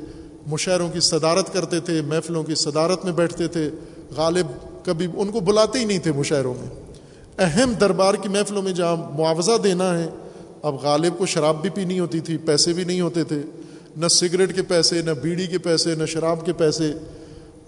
مشاعروں 0.46 0.88
کی 0.88 1.00
صدارت 1.00 1.52
کرتے 1.52 1.80
تھے، 1.80 2.02
محفلوں 2.02 2.42
کی 2.42 2.54
صدارت 2.54 3.04
میں 3.04 3.12
بیٹھتے 3.12 3.48
تھے۔ 3.48 3.70
غالب 4.16 4.46
کبھی 4.84 5.06
ان 5.16 5.30
کو 5.30 5.40
بلاتے 5.40 5.78
ہی 5.78 5.84
نہیں 5.84 5.98
تھے 5.98 6.12
مشاعروں 6.12 6.54
میں۔ 6.58 6.68
اہم 7.38 7.72
دربار 7.72 8.14
کی 8.14 8.28
محفلوں 8.28 8.62
میں 8.62 8.72
جہاں 8.72 8.96
معاوضہ 8.96 9.58
دینا 9.64 9.98
ہے، 9.98 10.06
اب 10.62 10.74
غالب 10.82 11.18
کو 11.18 11.26
شراب 11.26 11.62
بھی 11.62 11.70
پینی 11.70 12.00
ہوتی 12.00 12.20
تھی، 12.20 12.36
پیسے 12.36 12.72
بھی 12.72 12.84
نہیں 12.84 13.00
ہوتے 13.00 13.24
تھے۔ 13.24 13.42
نہ 13.96 14.08
سگریٹ 14.08 14.56
کے 14.56 14.62
پیسے، 14.62 15.02
نہ 15.02 15.10
بیڑی 15.10 15.46
کے 15.46 15.58
پیسے، 15.58 15.94
نہ 15.94 16.06
شراب 16.06 16.46
کے 16.46 16.52
پیسے۔ 16.52 16.92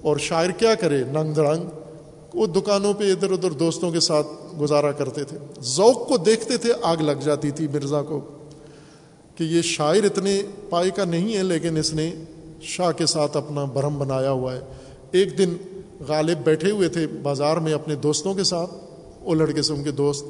اور 0.04 0.16
شاعر 0.16 0.50
کیا 0.50 0.74
کرے؟ 0.74 1.04
ننگ 1.04 1.32
درنگ 1.32 1.64
وہ 2.34 2.46
دکانوں 2.46 2.92
پہ 2.92 3.12
ادھر 3.12 3.30
ادھر 3.30 3.50
دوستوں 3.50 3.90
کے 3.90 4.00
ساتھ 4.00 4.26
گزارا 4.60 4.92
کرتے 4.92 5.24
تھے۔ 5.24 5.38
ذوق 5.62 6.08
کو 6.08 6.16
دیکھتے 6.16 6.56
تھے 6.56 6.72
آگ 6.82 6.96
لگ 6.96 7.12
جاتی 7.12 7.50
تھی 7.50 7.68
مرزا 7.68 8.02
کو 8.02 8.20
کہ 9.36 9.44
یہ 9.44 9.62
شاعر 9.62 10.04
اتنے 10.04 10.42
پائے 10.70 10.90
کا 10.90 11.04
نہیں 11.04 11.36
ہے 11.36 11.42
لیکن 11.42 11.76
اس 11.76 11.94
نے 11.94 12.14
شاہ 12.62 12.92
کے 12.92 13.06
ساتھ 13.06 13.36
اپنا 13.36 13.64
برہم 13.64 13.98
بنایا 13.98 14.30
ہوا 14.30 14.54
ہے۔ 14.54 14.60
ایک 15.10 15.38
دن 15.38 15.56
غالب 16.08 16.38
بیٹھے 16.44 16.70
ہوئے 16.70 16.88
تھے 16.88 17.06
بازار 17.06 17.56
میں 17.56 17.72
اپنے 17.72 17.94
دوستوں 17.94 18.34
کے 18.34 18.44
ساتھ۔ 18.44 18.70
وہ 19.22 19.34
لڑکے 19.34 19.62
سے 19.62 19.72
ان 19.72 19.82
کے 19.82 19.90
دوست، 19.90 20.26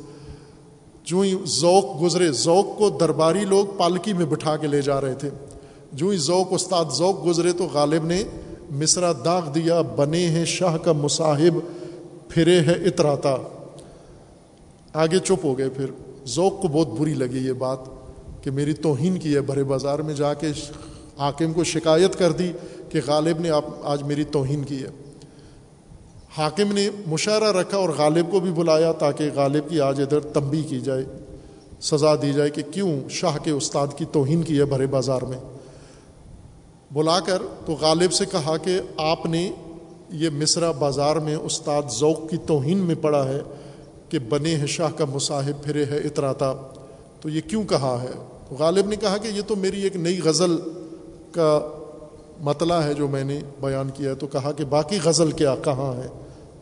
جو 1.05 1.21
ہی 1.21 1.35
ذوق 1.47 2.03
گزرے، 2.03 2.33
ذوق 2.33 2.79
کو 2.79 2.91
درباری 2.91 3.45
لوگ 3.45 3.67
پالکی 3.79 4.13
میں 4.13 4.27
بٹھا 4.27 4.57
کے 4.57 4.67
لے 4.67 4.83
جا 4.83 5.01
رہے 5.01 5.15
تھے۔ 5.15 5.31
جو 5.93 6.09
ہی 6.09 6.17
ذوق، 6.17 6.47
استاد 6.51 6.85
ذوق 6.93 7.27
گزرے 7.27 7.53
تو 7.53 7.67
غالب 7.73 8.05
نے 8.05 8.25
مصرا 8.71 9.13
داغ 9.25 9.53
دیا، 9.55 9.81
بنے 9.81 10.27
ہیں 10.27 10.45
شاہ 10.45 10.77
کا 10.77 10.93
مصاحب، 10.93 11.59
پھرے 12.29 12.61
ہے 12.61 12.73
اتراتا۔ 12.73 13.37
آگے 14.93 15.19
چپ 15.19 15.45
ہو 15.45 15.59
گئے 15.59 15.71
پھر۔ 15.71 15.87
ذوق 16.27 16.63
کو 16.63 16.69
بہت 16.69 16.89
بری 17.01 17.15
لگی 17.15 17.47
یہ 17.47 17.53
بات 17.53 17.79
کہ 18.43 18.51
میری 18.51 18.73
توہین 18.73 19.19
کی 19.19 19.35
ہے 19.35 19.41
بھرے 19.41 19.65
بازار 19.65 19.99
میں 19.99 20.15
جا 20.15 20.35
کے 20.35 20.47
حاکم 21.19 21.53
کو 21.53 21.65
شکایت 21.65 22.19
کر 22.19 22.33
دی 22.33 22.53
کہ 22.89 23.01
غالب 23.07 23.41
نے 23.41 23.51
آپ 23.51 23.65
آج 23.83 24.03
میری 24.03 24.25
توہین 24.25 24.65
کی 24.65 24.83
ہے۔ 24.83 24.89
حاکم 26.37 26.73
نے 26.73 26.91
مشاعرہ 27.07 27.53
رکھا 27.53 27.79
اور 27.79 27.89
غالب 27.89 28.31
کو 28.31 28.41
بھی 28.41 28.51
بلایا 28.51 28.93
تاکہ 28.93 29.31
غالب 29.35 29.71
کی 29.71 29.81
آج 29.81 30.01
ادھر 30.01 30.21
تمبی 30.21 30.63
کی 30.63 30.81
جائے، 30.81 31.05
سزا 31.81 32.15
دی 32.15 32.33
جائے 32.33 32.51
کہ 32.51 32.63
کیوں 32.71 33.01
شاہ 33.11 33.39
کے 33.45 33.51
استاد 33.51 33.87
کی 33.97 34.05
توہین 34.13 34.43
کی 34.43 34.59
ہے 34.59 34.65
بھرے 34.65 34.87
بازار 34.87 35.23
میں۔ 35.23 35.39
بلا 36.95 37.21
کر 37.21 37.43
تو 37.67 37.73
غالب 37.73 38.13
سے 38.13 38.25
کہا 38.25 38.57
کہ 38.57 38.81
آپ 38.97 39.27
نے 39.27 39.53
یہ 40.11 40.31
مصرا 40.31 40.71
بازار 40.71 41.17
میں 41.17 41.37
استاد 41.37 41.83
ذوق 41.91 42.31
کی 42.31 42.37
توہین 42.37 42.79
میں 42.79 42.95
پڑا 42.95 43.29
ہے 43.29 43.43
کہ 44.09 44.19
بنے 44.19 44.57
ہیں 44.57 44.67
شاہ 44.67 44.91
کا 44.97 45.05
مصاحب 45.05 45.65
پھرے 45.65 45.85
ہے 45.85 45.99
اتراتا۔ 45.99 46.55
تو 47.21 47.29
یہ 47.29 47.41
کیوں 47.41 47.65
کہا 47.65 48.03
ہے؟ 48.03 48.11
غالب 48.59 48.89
نے 48.89 48.97
کہا 48.97 49.17
کہ 49.17 49.29
یہ 49.29 49.41
تو 49.47 49.57
میری 49.57 49.83
ایک 49.83 49.97
نئی 49.97 50.21
غزل 50.21 50.57
کا 51.33 51.61
مطلع 52.41 52.75
ہے 52.75 52.95
جو 52.95 53.09
میں 53.09 53.25
نے 53.25 53.41
بیان 53.61 53.91
کیا 53.95 54.11
ہے۔ 54.11 54.15
تو 54.15 54.27
کہا 54.27 54.53
کہ 54.53 54.65
باقی 54.65 54.99
غزل 55.05 55.31
کیا، 55.31 55.55
کہاں 55.65 56.03
ہے؟ 56.03 56.09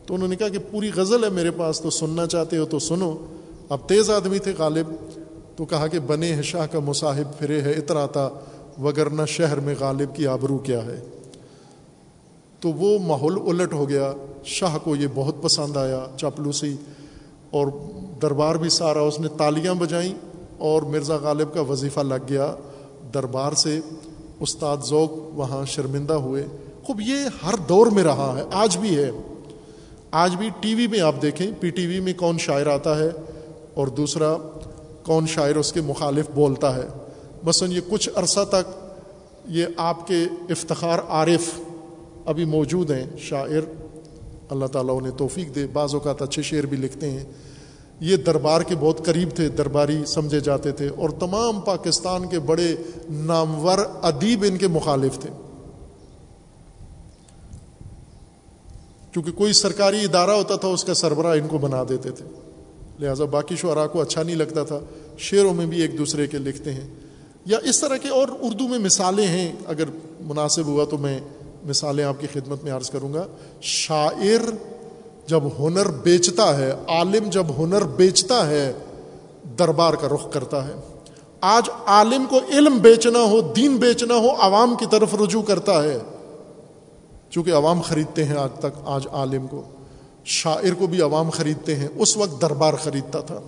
تو 0.05 0.15
انہوں 0.15 0.27
نے 0.27 0.35
کہا 0.35 0.47
کہ 0.47 0.59
پوری 0.71 0.91
غزل 0.95 1.23
ہے 1.23 1.29
میرے 1.29 1.51
پاس، 1.51 1.81
تو 1.81 1.89
سننا 1.89 2.27
چاہتے 2.27 2.57
ہو 2.57 2.65
تو 2.65 2.79
سنو۔ 2.79 3.17
اب 3.69 3.77
تیز 3.87 4.09
آدمی 4.09 4.39
تھے 4.39 4.53
غالب، 4.57 4.93
تو 5.55 5.65
کہا 5.65 5.87
کہ 5.87 5.99
بنے 5.99 6.33
ہے 6.33 6.41
شاہ 6.41 6.67
کا 6.71 6.79
مصاحب 6.79 7.39
پھرے 7.39 7.61
ہے 7.61 7.71
اتراتا۔ 7.71 8.29
وگرنہ 8.81 9.25
شہر 9.27 9.59
میں 9.59 9.75
غالب 9.79 10.15
کی 10.15 10.27
آبرو 10.27 10.57
کیا 10.57 10.85
ہے۔ 10.85 11.01
تو 12.59 12.69
وہ 12.69 12.99
ماحول 12.99 13.39
الٹ 13.47 13.73
ہو 13.73 13.89
گیا۔ 13.89 14.13
شاہ 14.45 14.77
کو 14.83 14.95
یہ 14.95 15.07
بہت 15.15 15.41
پسند 15.41 15.77
آیا 15.77 16.05
چاپلوسی 16.17 16.75
اور 17.51 17.67
دربار 18.21 18.55
بھی 18.55 18.69
سارا 18.69 18.99
اس 18.99 19.19
نے 19.19 19.27
تالیاں 19.37 19.73
بجائیں 19.73 20.13
اور 20.57 20.81
مرزا 20.81 21.15
غالب 21.15 21.53
کا 21.53 21.61
وظیفہ 21.61 21.99
لگ 21.99 22.23
گیا۔ 22.29 22.55
دربار 23.13 23.51
سے 23.51 23.79
استاد 24.39 24.77
ذوق 24.85 25.11
وہاں 25.13 25.65
شرمندہ 25.65 26.13
ہوئے۔ 26.13 26.45
خوب 26.83 27.01
یہ 27.01 27.45
ہر 27.45 27.53
دور 27.69 27.87
میں 27.87 28.03
رہا 28.03 28.33
ہے۔ 28.37 28.43
آج 28.53 28.77
بھی 28.77 28.97
ہے۔ 28.97 29.11
آج 30.11 30.35
بھی 30.35 30.49
ٹی 30.59 30.75
وی 30.75 30.87
میں 30.87 30.99
آپ 30.99 31.15
دیکھیں۔ 31.21 31.51
پی 31.59 31.69
ٹی 31.69 31.87
وی 31.87 31.99
میں 31.99 32.13
کون 32.13 32.37
شاعر 32.37 32.67
آتا 32.67 32.99
ہے 32.99 33.09
اور 33.73 33.87
دوسرا 33.87 34.35
کون 35.03 35.27
شاعر 35.27 35.55
اس 35.55 35.73
کے 35.73 35.81
مخالف 35.81 36.25
بولتا 36.35 36.75
ہے۔ 36.75 37.02
مثلاً 37.43 37.71
یہ 37.71 37.81
کچھ 37.89 38.09
عرصہ 38.15 38.39
تک 38.49 38.71
یہ 39.45 39.65
آپ 39.77 40.07
کے 40.07 40.23
افتخار 40.49 40.99
عارف 41.09 41.59
ابھی 42.25 42.45
موجود 42.45 42.91
ہیں، 42.91 43.07
شاعر، 43.17 43.61
اللہ 44.49 44.65
تعالیٰ 44.65 44.97
انہیں 44.97 45.17
توفیق 45.17 45.55
دے، 45.55 45.67
بعض 45.73 45.93
اوقات 45.93 46.21
اچھے 46.21 46.41
شعر 46.41 46.63
بھی 46.63 46.77
لکھتے 46.77 47.11
ہیں۔ 47.11 47.23
یہ 47.99 48.17
دربار 48.17 48.61
کے 48.61 48.75
بہت 48.79 49.05
قریب 49.05 49.29
تھے، 49.35 49.49
درباری 49.49 50.05
سمجھے 50.05 50.39
جاتے 50.39 50.71
تھے 50.71 50.87
اور 50.87 51.09
تمام 51.09 51.61
پاکستان 51.61 52.27
کے 52.27 52.39
بڑے 52.39 52.75
نامور 53.09 53.77
ادیب 54.01 54.45
ان 54.47 54.57
کے 54.57 54.67
مخالف 54.67 55.19
تھے۔ 55.19 55.29
کیونکہ 59.11 59.31
کوئی 59.31 59.53
سرکاری 59.53 60.03
ادارہ 60.03 60.31
ہوتا 60.31 60.55
تھا، 60.55 60.67
اس 60.67 60.83
کا 60.83 60.93
سربراہ 60.93 61.37
ان 61.37 61.47
کو 61.47 61.57
بنا 61.57 61.83
دیتے 61.89 62.11
تھے۔ 62.11 62.25
لہٰذا 62.99 63.25
باقی 63.25 63.55
شعراء 63.55 63.87
کو 63.87 64.01
اچھا 64.01 64.23
نہیں 64.23 64.35
لگتا 64.35 64.63
تھا، 64.63 64.79
شعروں 65.17 65.53
میں 65.53 65.65
بھی 65.65 65.81
ایک 65.81 65.97
دوسرے 65.97 66.27
کے 66.27 66.37
لکھتے 66.37 66.73
ہیں۔ 66.73 66.87
یا 67.45 67.57
اس 67.63 67.79
طرح 67.79 67.97
کے 67.97 68.09
اور 68.09 68.27
اردو 68.41 68.67
میں 68.67 68.79
مثالیں 68.79 69.27
ہیں، 69.27 69.53
اگر 69.65 69.83
مناسب 70.21 70.65
ہوا 70.65 70.85
تو 70.85 70.97
میں 70.97 71.19
مثالیں 71.65 72.05
آپ 72.05 72.15
کی 72.19 72.27
خدمت 72.33 72.63
میں 72.63 72.71
عرض 72.71 72.89
کروں 72.89 73.13
گا۔ 73.13 73.27
شاعر 73.61 74.49
جب 75.27 75.43
ہنر 75.59 75.87
بیچتا 75.91 76.57
ہے، 76.57 76.71
عالم 76.87 77.29
جب 77.29 77.45
ہنر 77.59 77.83
بیچتا 77.83 78.49
ہے، 78.49 78.73
دربار 79.59 79.93
کا 79.93 80.07
رخ 80.07 80.31
کرتا 80.31 80.67
ہے۔ 80.67 80.73
آج 81.41 81.69
عالم 81.85 82.25
کو 82.29 82.39
علم 82.51 82.77
بیچنا 82.77 83.19
ہو، 83.19 83.41
دین 83.41 83.77
بیچنا 83.77 84.15
ہو، 84.15 84.27
عوام 84.39 84.75
کی 84.75 84.85
طرف 84.91 85.15
رجوع 85.15 85.41
کرتا 85.41 85.83
ہے۔ 85.83 85.99
چونکہ 87.29 87.53
عوام 87.53 87.81
خریدتے 87.81 88.23
ہیں 88.23 88.35
آج 88.35 88.49
تک، 88.59 88.79
آج 88.85 89.07
عالم 89.11 89.47
کو۔ 89.47 89.63
شاعر 90.25 90.73
کو 90.73 90.87
بھی 90.87 91.01
عوام 91.01 91.29
خریدتے 91.29 91.75
ہیں، 91.75 91.87
اس 91.95 92.17
وقت 92.17 92.41
دربار 92.41 92.73
خریدتا 92.73 93.19
تھا۔ 93.19 93.39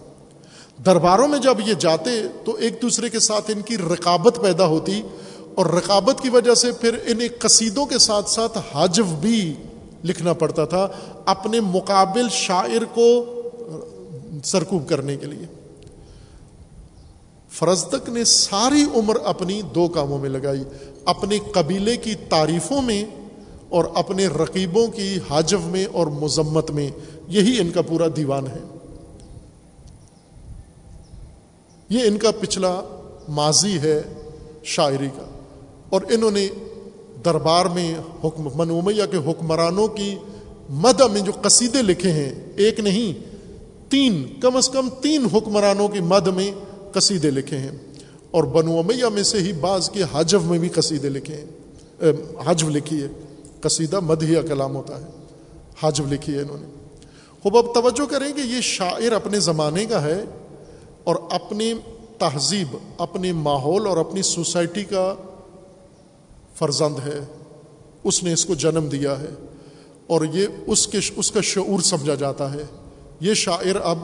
درباروں 0.77 1.27
میں 1.27 1.39
جب 1.39 1.57
یہ 1.65 1.73
جاتے 1.73 2.09
تو 2.43 2.55
ایک 2.55 2.81
دوسرے 2.81 3.09
کے 3.09 3.19
ساتھ 3.19 3.51
ان 3.51 3.61
کی 3.61 3.77
رقابت 3.77 4.39
پیدا 4.41 4.65
ہوتی 4.65 5.01
اور 5.55 5.65
رقابت 5.65 6.21
کی 6.21 6.29
وجہ 6.29 6.53
سے 6.53 6.71
پھر 6.71 6.97
انہیں 7.05 7.27
قصیدوں 7.39 7.85
کے 7.85 7.97
ساتھ 7.97 8.29
ساتھ 8.29 8.57
حجو 8.73 9.03
بھی 9.03 9.53
لکھنا 10.03 10.33
پڑتا 10.33 10.65
تھا 10.65 10.87
اپنے 11.25 11.59
مقابل 11.59 12.27
شاعر 12.31 12.83
کو 12.93 13.25
سرکوب 14.43 14.89
کرنے 14.89 15.17
کے 15.17 15.25
لیے۔ 15.25 15.45
فرزدق 17.49 18.09
نے 18.09 18.23
ساری 18.23 18.85
عمر 18.95 19.15
اپنی 19.23 19.61
دو 19.61 19.87
کاموں 19.87 20.17
میں 20.17 20.29
لگائی، 20.29 20.63
اپنے 21.05 21.39
قبیلے 21.51 21.97
کی 21.97 22.15
تعریفوں 22.29 22.81
میں 22.81 23.05
اور 23.69 23.85
اپنے 23.95 24.27
رقیبوں 24.27 24.87
کی 24.87 25.19
حاجو 25.29 25.59
میں 25.59 25.85
اور 25.85 26.07
مذمت 26.07 26.71
میں، 26.71 26.89
یہی 27.27 27.59
ان 27.59 27.71
کا 27.71 27.81
پورا 27.81 28.05
دیوان 28.15 28.47
ہے۔ 28.47 28.74
یہ 31.89 31.99
ان 32.03 32.17
کا 32.17 32.31
پچھلا 32.39 32.81
ماضی 33.29 33.77
ہے 33.77 34.01
شاعری 34.63 35.07
کا۔ 35.15 35.25
اور 35.89 36.01
انہوں 36.09 36.31
نے 36.31 36.47
دربار 37.25 37.65
میں 37.65 37.95
حکم 38.23 38.47
منومیہ 38.55 39.03
کے 39.11 39.17
حکمرانوں 39.17 39.87
کی 39.87 40.15
مدہ 40.69 41.07
میں 41.07 41.21
جو 41.21 41.31
قصیدے 41.41 41.81
لکھے 41.81 42.11
ہیں، 42.11 42.35
ایک 42.55 42.79
نہیں، 42.79 43.35
تین، 43.91 44.39
کم 44.41 44.57
از 44.57 44.69
کم 44.69 44.89
تین 44.89 45.25
حکمرانوں 45.33 45.87
کی 45.87 45.99
مد 45.99 46.27
میں 46.27 46.51
قصیدے 46.91 47.31
لکھے 47.31 47.57
ہیں۔ 47.57 47.71
اور 48.31 48.43
بنو 48.43 48.79
امیہ 48.79 49.05
میں 49.05 49.23
سے 49.23 49.37
ہی 49.37 49.53
بعض 49.53 49.89
کے 49.89 50.03
حجو 50.13 50.39
میں 50.39 50.59
بھی 50.59 50.69
قصیدے 50.69 51.09
لکھے 51.09 51.35
ہیں۔ 51.35 51.45
حجو 52.45 52.69
لکھی 52.69 53.03
ہے۔ 53.03 53.07
قصیدہ 53.61 53.99
مدھیہ 53.99 54.41
کلام 54.41 54.75
ہوتا 54.75 55.01
ہے۔ 55.01 55.05
حجو 55.83 56.03
لکھی 56.11 56.33
ہے 56.33 56.41
انہوں 56.41 56.57
نے۔ 56.59 56.67
خوب، 57.43 57.57
اب 57.57 57.75
توجہ 57.75 58.05
کریں 58.05 58.33
کہ 58.33 58.39
یہ 58.39 58.61
شاعر 58.61 59.11
اپنے 59.11 59.39
زمانے 59.39 59.85
کا 59.85 60.03
ہے۔ 60.03 60.23
اور 61.05 61.15
اپنی 61.29 61.73
تہذیب 62.17 62.77
اپنے 62.97 63.33
ماحول 63.33 63.87
اور 63.87 63.97
اپنی 63.97 64.21
سوسائٹی 64.21 64.83
کا 64.83 65.15
فرزند 66.55 67.07
ہے۔ 67.07 67.19
اس 68.03 68.23
نے 68.23 68.33
اس 68.33 68.45
کو 68.45 68.55
جنم 68.55 68.87
دیا 68.87 69.19
ہے 69.19 69.29
اور 70.07 70.21
یہ 70.33 70.47
اس 70.67 70.87
کے 70.87 70.99
اس 71.15 71.31
کا 71.31 71.41
شعور 71.41 71.79
سمجھا 71.79 72.15
جاتا 72.15 72.53
ہے۔ 72.53 72.63
یہ 73.19 73.33
شاعر 73.33 73.75
اب 73.83 73.97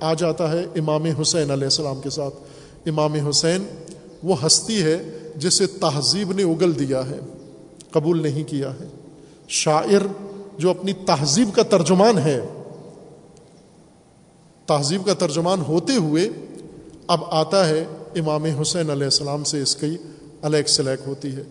آ 0.00 0.14
جاتا 0.14 0.52
ہے 0.52 0.64
امام 0.76 1.04
حسین 1.20 1.50
علیہ 1.50 1.64
السلام 1.64 2.00
کے 2.00 2.10
ساتھ۔ 2.10 2.34
امام 2.86 3.12
حسین 3.12 3.64
وہ 4.22 4.46
ہستی 4.46 4.82
ہے 4.82 5.18
جسے 5.36 5.66
تہذیب 5.66 6.32
نے 6.32 6.42
اگل 6.42 6.78
دیا 6.78 7.10
ہے، 7.10 7.18
قبول 7.90 8.22
نہیں 8.22 8.44
کیا 8.44 8.70
ہے۔ 8.70 8.86
شاعر 9.48 10.06
جو 10.58 10.70
اپنی 10.70 10.92
تہذیب 10.92 11.48
کا 11.54 11.62
ترجمان 11.62 12.18
ہے 12.18 12.40
تہذیب 14.68 15.06
کا 15.06 15.14
ترجمان 15.14 15.60
ہوتے 15.60 15.92
ہوئے 15.92 16.28
اب 17.06 17.20
آتا 17.30 17.68
ہے 17.68 17.84
امام 18.16 18.44
حسین 18.44 18.90
علیہ 18.90 19.04
السلام 19.04 19.44
سے 19.44 19.62
اس 19.62 19.76
کی 19.76 19.96
الیک 20.42 20.68
سلیک 20.68 21.08
ہوتی 21.08 21.36
ہے۔ 21.36 21.42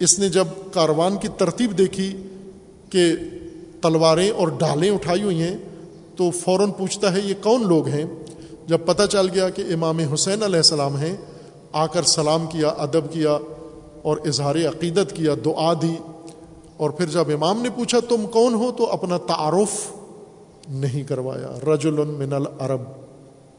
اس 0.00 0.18
نے 0.18 0.28
جب 0.28 0.44
کاروان 0.72 1.16
کی 1.16 1.28
ترتیب 1.36 1.78
دیکھی 1.78 2.22
کہ 2.90 3.12
تلواریں 3.80 4.30
اور 4.30 4.48
ڈالیں 4.48 4.90
اٹھائی 4.90 5.22
ہوئی 5.22 5.42
ہیں، 5.42 5.56
تو 6.16 6.30
فوراً 6.30 6.70
پوچھتا 6.70 7.12
ہے 7.12 7.20
یہ 7.24 7.34
کون 7.42 7.66
لوگ 7.66 7.88
ہیں؟ 7.88 8.04
جب 8.66 8.78
پتہ 8.86 9.02
چل 9.10 9.28
گیا 9.34 9.48
کہ 9.48 9.64
امام 9.72 9.98
حسین 9.98 10.42
علیہ 10.42 10.56
السلام 10.56 10.96
ہیں، 10.96 11.16
آ 11.72 11.86
کر 11.86 12.02
سلام 12.02 12.46
کیا، 12.46 12.68
ادب 12.68 13.12
کیا 13.12 13.38
اور 14.02 14.16
اظہار 14.24 14.54
عقیدت 14.54 15.16
کیا، 15.16 15.34
دعا 15.44 15.72
دی۔ 15.82 15.94
اور 16.76 16.90
پھر 16.90 17.06
جب 17.06 17.24
امام 17.28 17.62
نے 17.62 17.68
پوچھا 17.70 17.98
تم 18.08 18.26
کون 18.26 18.54
ہو، 18.54 18.72
تو 18.72 18.90
اپنا 18.90 19.16
تعارف 19.16 19.99
نہیں 20.68 21.02
کروایا۔ 21.02 21.74
رجل 21.74 22.04
من 22.04 22.32
العرب 22.32 22.80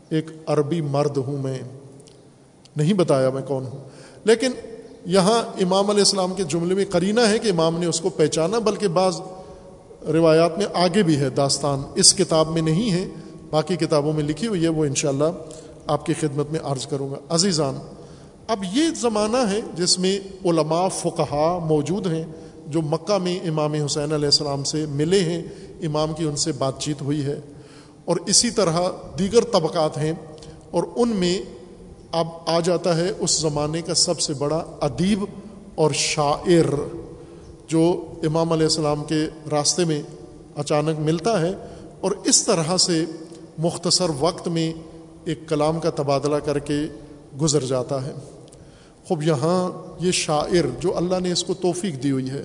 ایک 0.09 0.25
عربی 0.47 0.81
مرد 0.81 1.17
ہوں 1.17 1.37
میں۔ 1.37 1.59
نہیں 2.75 2.93
بتایا 2.93 3.29
میں 3.29 3.41
کون 3.41 3.65
ہوں۔ 3.65 3.79
لیکن 4.23 4.51
یہاں 5.05 5.43
امام 5.61 5.89
علیہ 5.89 6.01
السلام 6.01 6.33
کے 6.33 6.43
جملے 6.43 6.75
میں 6.75 6.85
قرینہ 6.89 7.19
ہے 7.29 7.39
کہ 7.39 7.49
امام 7.49 7.79
نے 7.79 7.85
اس 7.85 8.01
کو 8.01 8.09
پہچانا، 8.09 8.59
بلکہ 8.59 8.87
بعض 8.87 9.21
روایات 10.13 10.57
میں 10.57 10.65
آگے 10.73 11.03
بھی 11.03 11.17
ہے۔ 11.17 11.29
داستان 11.29 11.81
اس 11.95 12.13
کتاب 12.13 12.49
میں 12.49 12.61
نہیں 12.61 12.91
ہے، 12.91 13.07
باقی 13.49 13.75
کتابوں 13.75 14.13
میں 14.13 14.23
لکھی 14.23 14.47
ہوئی 14.47 14.63
ہے۔ 14.63 14.69
وہ 14.69 14.85
انشاءاللہ 14.85 15.31
آپ 15.87 16.05
کی 16.05 16.13
خدمت 16.13 16.51
میں 16.51 16.59
عرض 16.63 16.87
کروں 16.87 17.11
گا۔ 17.11 17.15
عزیزان، 17.29 17.75
اب 18.47 18.63
یہ 18.73 18.83
زمانہ 19.01 19.37
ہے 19.37 19.59
جس 19.75 19.99
میں 19.99 20.19
علماء 20.45 20.87
فقہا 20.87 21.59
موجود 21.65 22.07
ہیں۔ 22.07 22.23
جو 22.67 22.81
مکہ 22.81 23.17
میں 23.17 23.39
امام 23.39 23.73
حسین 23.73 24.13
علیہ 24.13 24.25
السلام 24.25 24.63
سے 24.63 24.85
ملے 24.85 25.19
ہیں، 25.19 25.43
امام 25.81 26.13
کی 26.13 26.23
ان 26.23 26.35
سے 26.35 26.51
بات 26.51 26.79
چیت 26.79 27.01
ہوئی 27.01 27.25
ہے۔ 27.25 27.39
اور 28.05 28.17
اسی 28.25 28.51
طرح 28.51 28.79
دیگر 29.19 29.41
طبقات 29.41 29.97
ہیں، 29.97 30.13
اور 30.71 30.83
ان 30.95 31.09
میں 31.09 31.41
اب 32.11 32.27
آ 32.45 32.59
جاتا 32.59 32.97
ہے 32.97 33.11
اس 33.19 33.39
زمانے 33.39 33.81
کا 33.81 33.93
سب 33.93 34.19
سے 34.19 34.33
بڑا 34.33 34.63
ادیب 34.81 35.25
اور 35.75 35.91
شاعر، 35.93 36.73
جو 37.67 38.05
امام 38.23 38.51
علیہ 38.51 38.63
السلام 38.63 39.03
کے 39.03 39.27
راستے 39.51 39.85
میں 39.85 40.01
اچانک 40.55 40.99
ملتا 40.99 41.41
ہے۔ 41.41 41.51
اور 42.01 42.11
اس 42.25 42.43
طرح 42.43 42.77
سے 42.77 43.05
مختصر 43.57 44.05
وقت 44.19 44.47
میں 44.47 44.73
ایک 45.25 45.49
کلام 45.49 45.79
کا 45.79 45.89
تبادلہ 45.89 46.35
کر 46.35 46.59
کے 46.59 46.73
گزر 47.41 47.63
جاتا 47.65 48.05
ہے۔ 48.05 48.11
خوب 49.07 49.23
یہاں 49.23 49.59
یہ 49.99 50.11
شاعر 50.11 50.65
جو 50.79 50.97
اللہ 50.97 51.19
نے 51.19 51.31
اس 51.31 51.43
کو 51.43 51.53
توفیق 51.53 52.01
دی 52.03 52.11
ہوئی 52.11 52.29
ہے، 52.29 52.43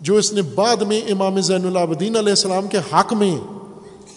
جو 0.00 0.16
اس 0.16 0.32
نے 0.32 0.42
بعد 0.42 0.82
میں 0.82 1.00
امام 1.10 1.40
زین 1.40 1.66
العابدین 1.66 2.16
علیہ 2.16 2.32
السلام 2.32 2.66
کے 2.68 2.78
حق 2.92 3.12
میں 3.12 3.36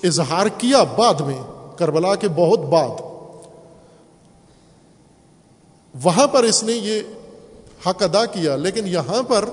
اظہار 0.04 0.48
کیا 0.58 0.84
بعد 0.98 1.22
میں، 1.22 1.40
کربلا 1.78 2.16
کے 2.16 2.28
بہت 2.36 2.60
بعد، 2.60 3.02
وہاں 5.96 6.28
پر 6.28 6.44
اس 6.44 6.64
نے 6.64 6.74
یہ 6.74 7.02
حق 7.88 8.04
ادا 8.04 8.26
کیا، 8.26 8.56
لیکن 8.56 8.88
یہاں 8.88 9.24
پر 9.24 9.46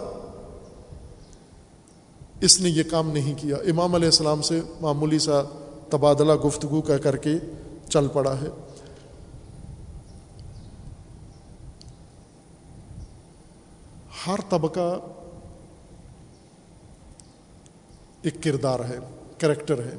اس 2.41 2.61
نے 2.61 2.71
یہ 2.71 2.83
کام 2.91 3.11
نہیں 3.11 3.35
کیا۔ 3.37 3.57
امام 3.57 3.95
علیہ 3.95 4.07
السلام 4.07 4.43
سے 4.43 4.61
معمولی 4.81 5.19
سا 5.19 5.43
تبادلہ 5.91 6.35
گفتگو 6.35 6.81
کا 6.81 6.99
کر 6.99 7.17
کے 7.17 7.35
چل 7.89 8.09
پڑا 8.09 8.35
ہے۔ 8.41 8.49
ہر 14.27 14.37
طبقہ 14.49 14.99
ایک 18.23 18.43
کردار 18.43 18.81
ہے، 18.81 18.99
کریکٹر 19.39 19.79
ہے۔ 19.79 19.97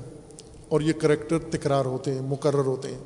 اور 0.70 0.82
یہ 0.82 0.94
کریکٹر 0.94 1.40
تکرار 1.40 1.86
ہوتے 1.86 2.14
ہیں، 2.14 2.22
مقرر 2.22 2.66
ہوتے 2.66 2.88
ہیں۔ 2.88 3.00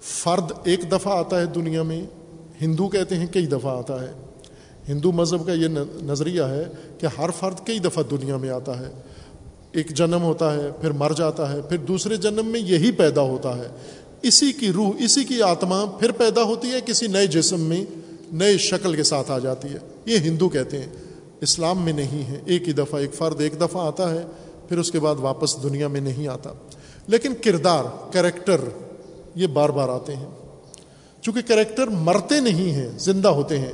فرد 0.00 0.52
ایک 0.64 0.92
دفعہ 0.92 1.18
آتا 1.18 1.40
ہے 1.40 1.46
دنیا 1.46 1.82
میں، 1.82 2.06
ہندو 2.60 2.88
کہتے 2.88 3.16
ہیں 3.16 3.26
کئی 3.26 3.46
دفعہ 3.46 3.78
آتا 3.78 4.02
ہے۔ 4.02 4.12
ہندو 4.88 5.12
مذہب 5.12 5.46
کا 5.46 5.52
یہ 5.52 5.68
نظریہ 6.02 6.42
ہے 6.42 6.64
کہ 6.98 7.06
ہر 7.18 7.30
فرد 7.30 7.66
کئی 7.66 7.78
دفعہ 7.78 8.02
دنیا 8.10 8.36
میں 8.36 8.48
آتا 8.48 8.80
ہے۔ 8.80 8.92
ایک 9.72 9.88
جنم 9.88 10.22
ہوتا 10.22 10.54
ہے، 10.54 10.70
پھر 10.80 10.90
مر 10.90 11.12
جاتا 11.16 11.52
ہے، 11.52 11.62
پھر 11.62 11.76
دوسرے 11.76 12.16
جنم 12.16 12.46
میں 12.46 12.60
یہی 12.60 12.92
پیدا 12.92 13.20
ہوتا 13.20 13.56
ہے۔ 13.56 13.68
اسی 14.22 14.52
کی 14.52 14.72
روح، 14.72 14.92
اسی 14.98 15.24
کی 15.24 15.42
آتما 15.42 15.84
پھر 15.84 16.12
پیدا 16.12 16.42
ہوتی 16.42 16.70
ہے 16.70 16.80
کسی 16.86 17.06
نئے 17.06 17.26
جسم 17.26 17.60
میں۔ 17.60 17.84
نئے 18.32 18.58
شکل 18.58 18.96
کے 18.96 19.02
ساتھ 19.02 19.30
آ 19.30 19.38
جاتی 19.38 19.68
ہے۔ 19.68 19.78
یہ 20.06 20.18
ہندو 20.18 20.48
کہتے 20.48 20.78
ہیں، 20.78 20.86
اسلام 21.40 21.84
میں 21.84 21.92
نہیں 21.92 22.28
ہے۔ 22.28 22.40
ایک 22.44 22.68
ہی 22.68 22.72
دفعہ 22.72 23.00
ایک 23.00 23.14
فرد 23.14 23.40
ایک 23.40 23.60
دفعہ 23.60 23.86
آتا 23.86 24.10
ہے، 24.10 24.24
پھر 24.68 24.78
اس 24.78 24.90
کے 24.90 25.00
بعد 25.00 25.14
واپس 25.18 25.62
دنیا 25.62 25.88
میں 25.88 26.00
نہیں 26.00 26.28
آتا۔ 26.28 26.50
لیکن 27.06 27.32
کردار، 27.44 27.84
کریکٹر، 28.12 28.60
یہ 29.34 29.46
بار 29.46 29.68
بار 29.68 29.88
آتے 29.88 30.16
ہیں۔ 30.16 30.26
چونکہ 31.22 31.40
کریکٹر 31.48 31.86
مرتے 31.86 32.40
نہیں 32.40 32.72
ہیں، 32.72 32.88
زندہ 32.98 33.28
ہوتے 33.28 33.58
ہیں۔ 33.58 33.72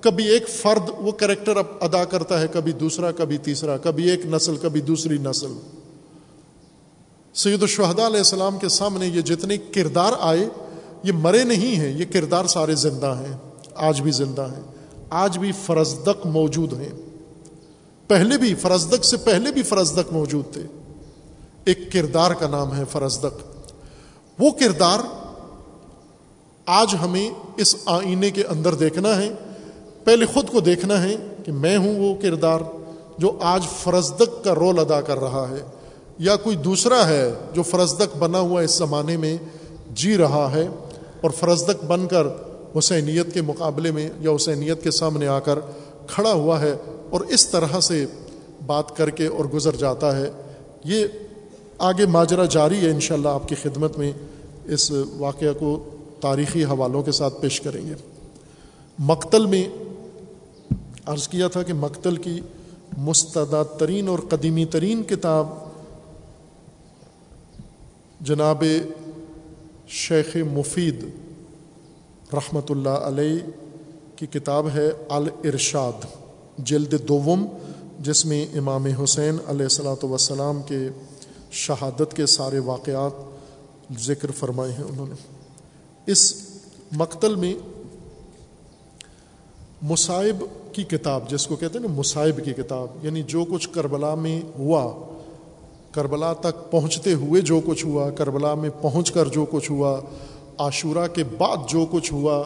کبھی 0.00 0.28
ایک 0.28 0.48
فرد 0.48 0.90
وہ 0.98 1.12
کریکٹر 1.12 1.56
ادا 1.80 2.04
کرتا 2.04 2.40
ہے، 2.40 2.46
کبھی 2.52 2.72
دوسرا، 2.72 3.12
کبھی 3.12 3.38
تیسرا، 3.38 3.76
کبھی 3.76 4.10
ایک 4.10 4.26
نسل، 4.26 4.56
کبھی 4.56 4.80
دوسری 4.80 5.18
نسل۔ 5.18 5.52
سید 7.34 7.62
الشہداء 7.62 8.06
علیہ 8.06 8.18
السلام 8.18 8.58
کے 8.58 8.68
سامنے 8.68 9.06
یہ 9.06 9.20
جتنے 9.20 9.56
کردار 9.56 10.12
آئے، 10.20 10.48
یہ 11.02 11.12
مرے 11.12 11.44
نہیں 11.44 11.76
ہیں، 11.76 11.98
یہ 11.98 12.04
کردار 12.12 12.44
سارے 12.44 12.74
زندہ 12.74 13.22
ہیں۔ 13.28 13.49
آج 13.80 14.00
بھی 14.00 14.10
زندہ 14.10 14.42
ہیں، 14.42 14.62
آج 15.10 15.38
بھی 15.38 15.52
فرزدق 15.52 16.26
موجود 16.26 16.72
ہیں۔ 16.72 16.88
پہلے 18.08 18.38
بھی، 18.38 18.54
فرزدق 18.54 19.04
سے 19.04 19.16
پہلے 19.16 19.52
بھی 19.52 19.62
فرزدق 19.62 20.12
موجود 20.12 20.52
تھے۔ 20.52 20.62
ایک 21.64 21.92
کردار 21.92 22.30
کا 22.30 22.48
نام 22.48 22.76
ہے 22.76 22.82
فرزدق۔ 22.90 23.42
وہ 24.38 24.50
کردار 24.50 24.98
آج 26.66 26.96
ہمیں 27.04 27.30
اس 27.56 27.76
آئینے 27.86 28.30
کے 28.30 28.44
اندر 28.44 28.74
دیکھنا 28.74 29.16
ہے۔ 29.16 29.32
پہلے 30.04 30.26
خود 30.26 30.48
کو 30.48 30.60
دیکھنا 30.60 31.02
ہے 31.02 31.16
کہ 31.44 31.52
میں 31.52 31.76
ہوں 31.76 31.98
وہ 31.98 32.14
کردار 32.22 32.60
جو 33.18 33.38
آج 33.40 33.64
فرزدق 33.68 34.44
کا 34.44 34.54
رول 34.54 34.78
ادا 34.78 35.00
کر 35.00 35.18
رہا 35.18 35.46
ہے۔ 35.50 35.62
یا 36.18 36.36
کوئی 36.36 36.56
دوسرا 36.56 37.08
ہے 37.08 37.34
جو 37.54 37.62
فرزدق 37.62 38.16
بنا 38.16 38.38
ہوا 38.38 38.62
اس 38.62 38.70
زمانے 38.70 39.16
میں 39.16 39.36
جی 39.90 40.16
رہا 40.16 40.52
ہے 40.52 40.68
اور 41.20 41.30
فرزدق 41.30 41.84
بن 41.84 42.06
کر 42.06 42.26
حسینیت 42.78 43.34
کے 43.34 43.42
مقابلے 43.42 43.90
میں 43.90 44.08
یا 44.20 44.30
حسینیت 44.30 44.82
کے 44.82 44.90
سامنے 44.90 45.26
آ 45.26 45.38
کر 45.38 45.58
کھڑا 46.06 46.32
ہوا 46.32 46.60
ہے 46.60 46.74
اور 47.10 47.20
اس 47.20 47.48
طرح 47.48 47.80
سے 47.80 48.06
بات 48.66 48.96
کر 48.96 49.10
کے 49.10 49.26
اور 49.26 49.44
گزر 49.44 49.76
جاتا 49.76 50.16
ہے، 50.16 50.30
یہ 50.84 51.06
آگے 51.78 52.06
ماجرا 52.06 52.44
جاری 52.44 52.78
ہے 52.78 52.90
انشاءاللہ 52.90 53.28
آپ 53.28 53.48
کی 53.48 53.54
خدمت 53.54 53.98
میں 53.98 54.12
اس 54.64 54.90
واقعہ 55.16 55.52
کو 55.58 55.90
تاریخی 56.20 56.64
حوالوں 56.64 57.02
کے 57.02 57.12
ساتھ 57.12 57.40
پیش 57.40 57.60
کریں 57.60 57.86
گے۔ 57.86 57.94
مقتل 58.98 59.46
میں 59.46 59.64
عرض 61.06 61.28
کیا 61.28 61.48
تھا 61.48 61.62
کہ 61.62 61.72
مقتل 61.72 62.16
کی 62.16 62.40
مستدہ 62.98 63.62
ترین 63.78 64.08
اور 64.08 64.18
قدیمی 64.28 64.64
ترین 64.64 65.02
کتاب 65.02 65.48
جناب 68.20 68.64
شیخ 69.88 70.36
مفید 70.52 71.04
رحمۃ 72.32 72.70
اللہ 72.70 72.88
علیہ 72.88 73.38
کی 74.16 74.26
کتاب 74.26 74.68
ہے 74.74 74.90
الرشاد 75.08 76.04
جلد 76.58 76.94
دوم، 77.08 77.46
جس 78.00 78.24
میں 78.26 78.46
امام 78.58 78.86
حسین 78.86 79.36
علیہ 79.46 79.62
السلاۃ 79.62 80.04
وسلام 80.04 80.62
کے 80.62 80.78
شہادت 81.50 82.16
کے 82.16 82.26
سارے 82.26 82.58
واقعات 82.58 83.98
ذکر 83.98 84.30
فرمائے 84.30 84.72
ہیں 84.72 84.84
انہوں 84.84 85.06
نے۔ 85.06 85.14
اس 86.06 86.34
مقتل 86.92 87.34
میں 87.34 87.54
مصائب 89.82 90.44
کی 90.72 90.82
کتاب، 90.82 91.28
جس 91.30 91.46
کو 91.46 91.56
کہتے 91.56 91.78
ہیں 91.78 91.86
نا 91.86 91.92
مصائب 91.94 92.44
کی 92.44 92.52
کتاب 92.52 93.04
یعنی 93.04 93.22
جو 93.22 93.44
کچھ 93.44 93.68
کربلا 93.68 94.14
میں 94.14 94.40
ہوا، 94.58 94.92
کربلا 95.92 96.32
تک 96.32 96.70
پہنچتے 96.70 97.14
ہوئے 97.14 97.40
جو 97.40 97.60
کچھ 97.66 97.86
ہوا، 97.86 98.10
کربلا 98.10 98.54
میں 98.54 98.70
پہنچ 98.80 99.12
کر 99.12 99.28
جو 99.28 99.44
کچھ 99.50 99.70
ہوا 99.70 100.00
عاشورہ 100.58 101.06
کے 101.14 101.24
بعد 101.24 101.56
جو 101.68 101.86
کچھ 101.90 102.12
ہوا، 102.12 102.44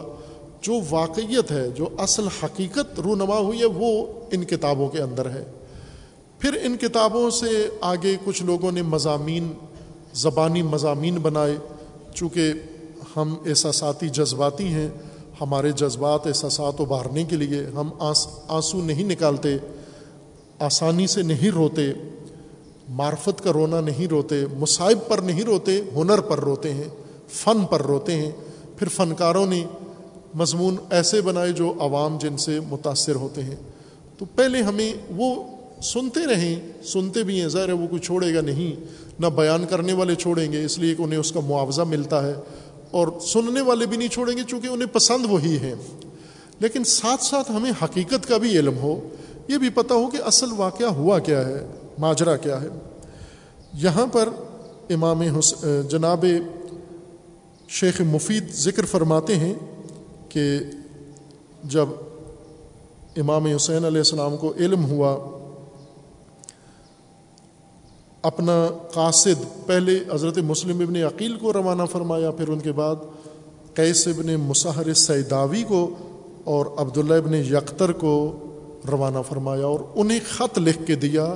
جو 0.61 0.73
واقعیت 0.89 1.51
ہے، 1.51 1.69
جو 1.69 1.87
اصل 1.97 2.27
حقیقت 2.43 2.99
رونما 2.99 3.37
ہوئی 3.37 3.59
ہے، 3.59 3.65
وہ 3.65 4.05
ان 4.31 4.43
کتابوں 4.43 4.89
کے 4.89 5.01
اندر 5.01 5.29
ہے۔ 5.29 5.43
پھر 6.39 6.57
ان 6.63 6.77
کتابوں 6.77 7.29
سے 7.29 7.69
آگے 7.81 8.15
کچھ 8.25 8.43
لوگوں 8.43 8.71
نے 8.71 8.81
مضامین، 8.81 9.53
زبانی 10.13 10.61
مضامین 10.61 11.15
بنائے۔ 11.15 11.55
چونکہ 12.15 12.53
ہم 13.15 13.35
احساساتی 13.45 14.09
جذباتی 14.09 14.63
ہیں، 14.63 14.89
ہمارے 15.41 15.71
جذبات 15.71 16.27
احساسات 16.27 16.81
ابھارنے 16.81 17.23
کے 17.23 17.35
لیے 17.35 17.65
ہم 17.65 17.89
آنسو 18.47 18.81
نہیں 18.81 19.03
نکالتے، 19.03 19.49
آسانی 20.59 21.07
سے 21.07 21.21
نہیں 21.21 21.51
روتے، 21.51 21.91
معرفت 22.89 23.43
کا 23.43 23.53
رونا 23.53 23.81
نہیں 23.81 24.07
روتے، 24.07 24.35
مصائب 24.57 24.99
پر 25.07 25.17
نہیں 25.17 25.43
روتے، 25.43 25.81
ہنر 25.95 26.21
پر 26.21 26.39
روتے 26.39 26.73
ہیں۔ 26.73 26.89
فن 27.29 27.65
پر 27.65 27.81
روتے 27.81 28.15
ہیں۔ 28.15 28.31
پھر 28.77 28.87
فنکاروں 28.87 29.45
نے 29.45 29.65
مضمون 30.33 30.75
ایسے 30.89 31.21
بنائے 31.21 31.51
جو 31.51 31.73
عوام 31.79 32.17
جن 32.17 32.37
سے 32.37 32.59
متاثر 32.59 33.15
ہوتے 33.15 33.43
ہیں۔ 33.43 33.55
تو 34.17 34.25
پہلے 34.35 34.61
ہمیں 34.61 34.93
وہ 35.15 35.43
سنتے 35.81 36.27
رہیں، 36.27 36.83
سنتے 36.83 37.23
بھی 37.23 37.41
ہیں، 37.41 37.47
ظاہر 37.47 37.67
ہے 37.67 37.73
وہ 37.73 37.87
کوئی 37.87 38.01
چھوڑے 38.01 38.35
گا 38.35 38.41
نہیں۔ 38.41 38.83
نہ 39.19 39.27
بیان 39.27 39.65
کرنے 39.65 39.93
والے 39.93 40.15
چھوڑیں 40.15 40.51
گے، 40.51 40.65
اس 40.65 40.79
لیے 40.79 40.95
کہ 40.95 41.01
انہیں 41.01 41.19
اس 41.19 41.31
کا 41.31 41.39
معاوضہ 41.39 41.81
ملتا 41.81 42.27
ہے۔ 42.27 42.33
اور 42.91 43.07
سننے 43.21 43.61
والے 43.61 43.85
بھی 43.85 43.97
نہیں 43.97 44.07
چھوڑیں 44.07 44.37
گے 44.37 44.41
چونکہ 44.47 44.67
انہیں 44.67 44.93
پسند 44.93 45.25
وہی 45.29 45.57
ہے 45.59 45.73
لیکن 46.59 46.83
ساتھ 46.83 47.23
ساتھ 47.23 47.51
ہمیں 47.51 47.71
حقیقت 47.83 48.27
کا 48.27 48.37
بھی 48.37 48.59
علم 48.59 48.77
ہو۔ 48.77 49.09
یہ 49.47 49.57
بھی 49.57 49.69
پتہ 49.69 49.93
ہو 49.93 50.07
کہ 50.07 50.17
اصل 50.25 50.47
واقعہ 50.57 50.85
ہوا 50.85 51.19
کیا 51.19 51.47
ہے، 51.47 51.67
ماجرا 51.99 52.35
کیا 52.35 52.61
ہے۔ 52.61 52.67
یہاں 53.73 54.07
پر 54.07 54.29
امام 54.89 55.21
جناب 55.89 56.25
شیخ 57.67 58.01
مفید 58.01 58.51
ذکر 58.53 58.85
فرماتے 58.85 59.35
ہیں 59.35 59.53
کہ 60.29 60.59
جب 61.63 61.89
امام 63.17 63.45
حسین 63.45 63.85
علیہ 63.85 63.97
السلام 63.97 64.37
کو 64.37 64.53
علم 64.57 64.85
ہوا، 64.85 65.17
اپنا 68.21 68.67
قاصد 68.93 69.65
پہلے 69.65 69.99
حضرت 70.13 70.37
مسلم 70.37 70.79
ابن 70.79 70.95
عقیل 70.95 71.35
کو 71.35 71.53
روانہ 71.53 71.83
فرمایا، 71.91 72.31
پھر 72.31 72.47
ان 72.47 72.59
کے 72.59 72.71
بعد 72.71 72.95
قیس 73.73 74.07
ابن 74.07 74.35
مصحر 74.35 74.93
سیداوی 74.93 75.63
کو 75.63 75.89
اور 76.43 76.65
عبداللہ 76.77 77.13
ابن 77.13 77.33
یکتر 77.33 77.91
کو 77.91 78.39
روانہ 78.91 79.19
فرمایا 79.29 79.65
اور 79.65 79.79
انہیں 79.95 80.19
خط 80.29 80.57
لکھ 80.57 80.87
کے 80.87 80.95
دیا 80.95 81.35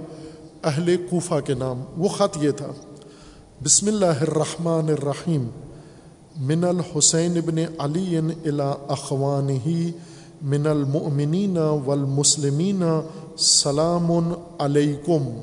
اہل 0.64 0.96
کوفہ 1.10 1.40
کے 1.46 1.54
نام۔ 1.54 1.84
وہ 1.98 2.08
خط 2.08 2.38
یہ 2.42 2.52
تھا، 2.52 2.72
بسم 3.64 3.88
اللہ 3.88 4.22
الرحمن 4.22 4.90
الرحیم۔ 4.90 5.48
من 6.40 6.64
الحسین 6.64 7.38
ابن 7.38 7.58
علی 7.80 8.18
الا 8.18 8.70
اخوان 8.88 9.50
ہی 9.50 9.92
من 10.42 10.68
المؤمنین 10.68 11.58
والمسلمین 11.58 12.84
سلام 13.38 14.12
علیکم۔ 14.60 15.42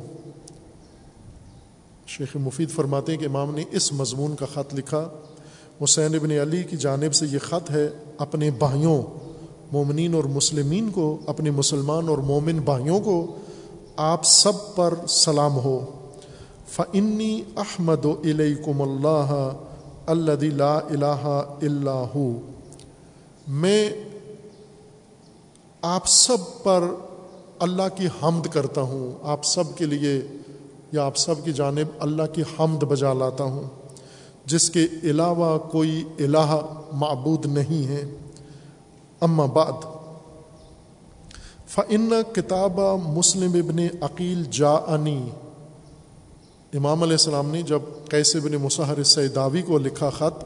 شیخ 2.07 2.37
مفید 2.37 2.71
فرماتے 2.71 3.13
ہیں 3.13 3.19
کہ 3.19 3.25
امام 3.25 3.55
نے 3.55 3.65
اس 3.71 3.93
مضمون 3.93 4.35
کا 4.37 4.47
خط 4.55 4.75
لکھا۔ 4.75 5.09
حسین 5.85 6.15
ابن 6.15 6.31
علی 6.31 6.63
کی 6.63 6.77
جانب 6.77 7.15
سے 7.15 7.27
یہ 7.27 7.39
خط 7.39 7.71
ہے، 7.71 7.89
اپنے 8.19 8.51
بھائیوں، 8.51 9.03
مومنین 9.73 10.15
اور 10.15 10.25
مسلمین 10.25 10.91
کو، 10.91 11.19
اپنے 11.27 11.51
مسلمان 11.51 12.09
اور 12.09 12.19
مومن 12.19 12.59
بھائیوں 12.59 13.01
کو 13.01 13.37
آپ 13.97 14.21
سب 14.25 14.77
پر 14.77 14.95
سلام 15.09 15.57
ہو۔ 15.57 15.87
فنی 16.69 17.43
احمد 17.57 18.05
و 18.05 18.13
علیکم 18.25 18.83
اللہ 18.83 19.53
اللہ 20.07 20.45
لا 20.55 20.77
الہ 20.77 21.41
اللہ 21.63 22.17
میں 23.49 23.91
آپ 25.83 26.07
سب 26.07 26.63
پر 26.63 26.85
اللہ 27.59 27.83
کی 27.97 28.07
حمد 28.23 28.47
کرتا 28.47 28.81
ہوں۔ 28.81 29.13
آپ 29.23 29.45
سب 29.45 29.65
کے 29.77 29.87
لیے 29.87 30.23
یا 30.93 31.05
آپ 31.05 31.17
سب 31.17 31.35
کی 31.45 31.53
جانب 31.53 31.87
اللہ 31.99 32.23
کی 32.33 32.43
حمد 32.43 32.79
بجا 32.79 33.13
لاتا 33.13 33.45
ہوں۔ 33.45 33.63
جس 34.45 34.71
کے 34.71 34.87
علاوہ 35.03 35.59
کوئی 35.59 36.05
الہ 36.19 36.61
معبود 36.93 37.47
نہیں 37.47 37.89
ہے۔ 37.89 38.05
اما 39.21 39.47
بعد 39.47 39.73
فن 41.69 42.13
کتاب 42.35 42.81
مسلم 43.09 43.53
ابن 43.55 43.79
عقیل 44.01 44.45
جا 44.51 44.71
انی 44.71 45.31
امام 46.77 47.03
علیہ 47.03 47.13
السلام 47.13 47.51
نے 47.51 47.63
جب 47.63 47.81
کیسے 48.11 48.39
ابن 48.39 48.53
مصحر 48.53 49.03
سیداوی 49.03 49.63
کو 49.63 49.79
لکھا 49.79 50.11
خط، 50.11 50.45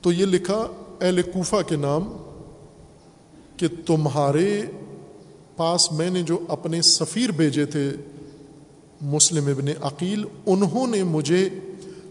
تو 0.00 0.12
یہ 0.12 0.26
لکھا، 0.26 0.66
اہل 1.00 1.22
کوفہ 1.22 1.56
کے 1.68 1.76
نام 1.76 2.16
کہ 3.56 3.66
تمہارے 3.86 4.62
پاس 5.56 5.92
میں 5.92 6.10
نے 6.10 6.22
جو 6.22 6.38
اپنے 6.48 6.82
سفیر 6.82 7.30
بھیجے 7.30 7.64
تھے 7.64 7.90
مسلم 9.00 9.46
ابن 9.46 9.66
عقیل، 9.80 10.24
انہوں 10.46 10.86
نے 10.86 11.02
مجھے 11.02 11.48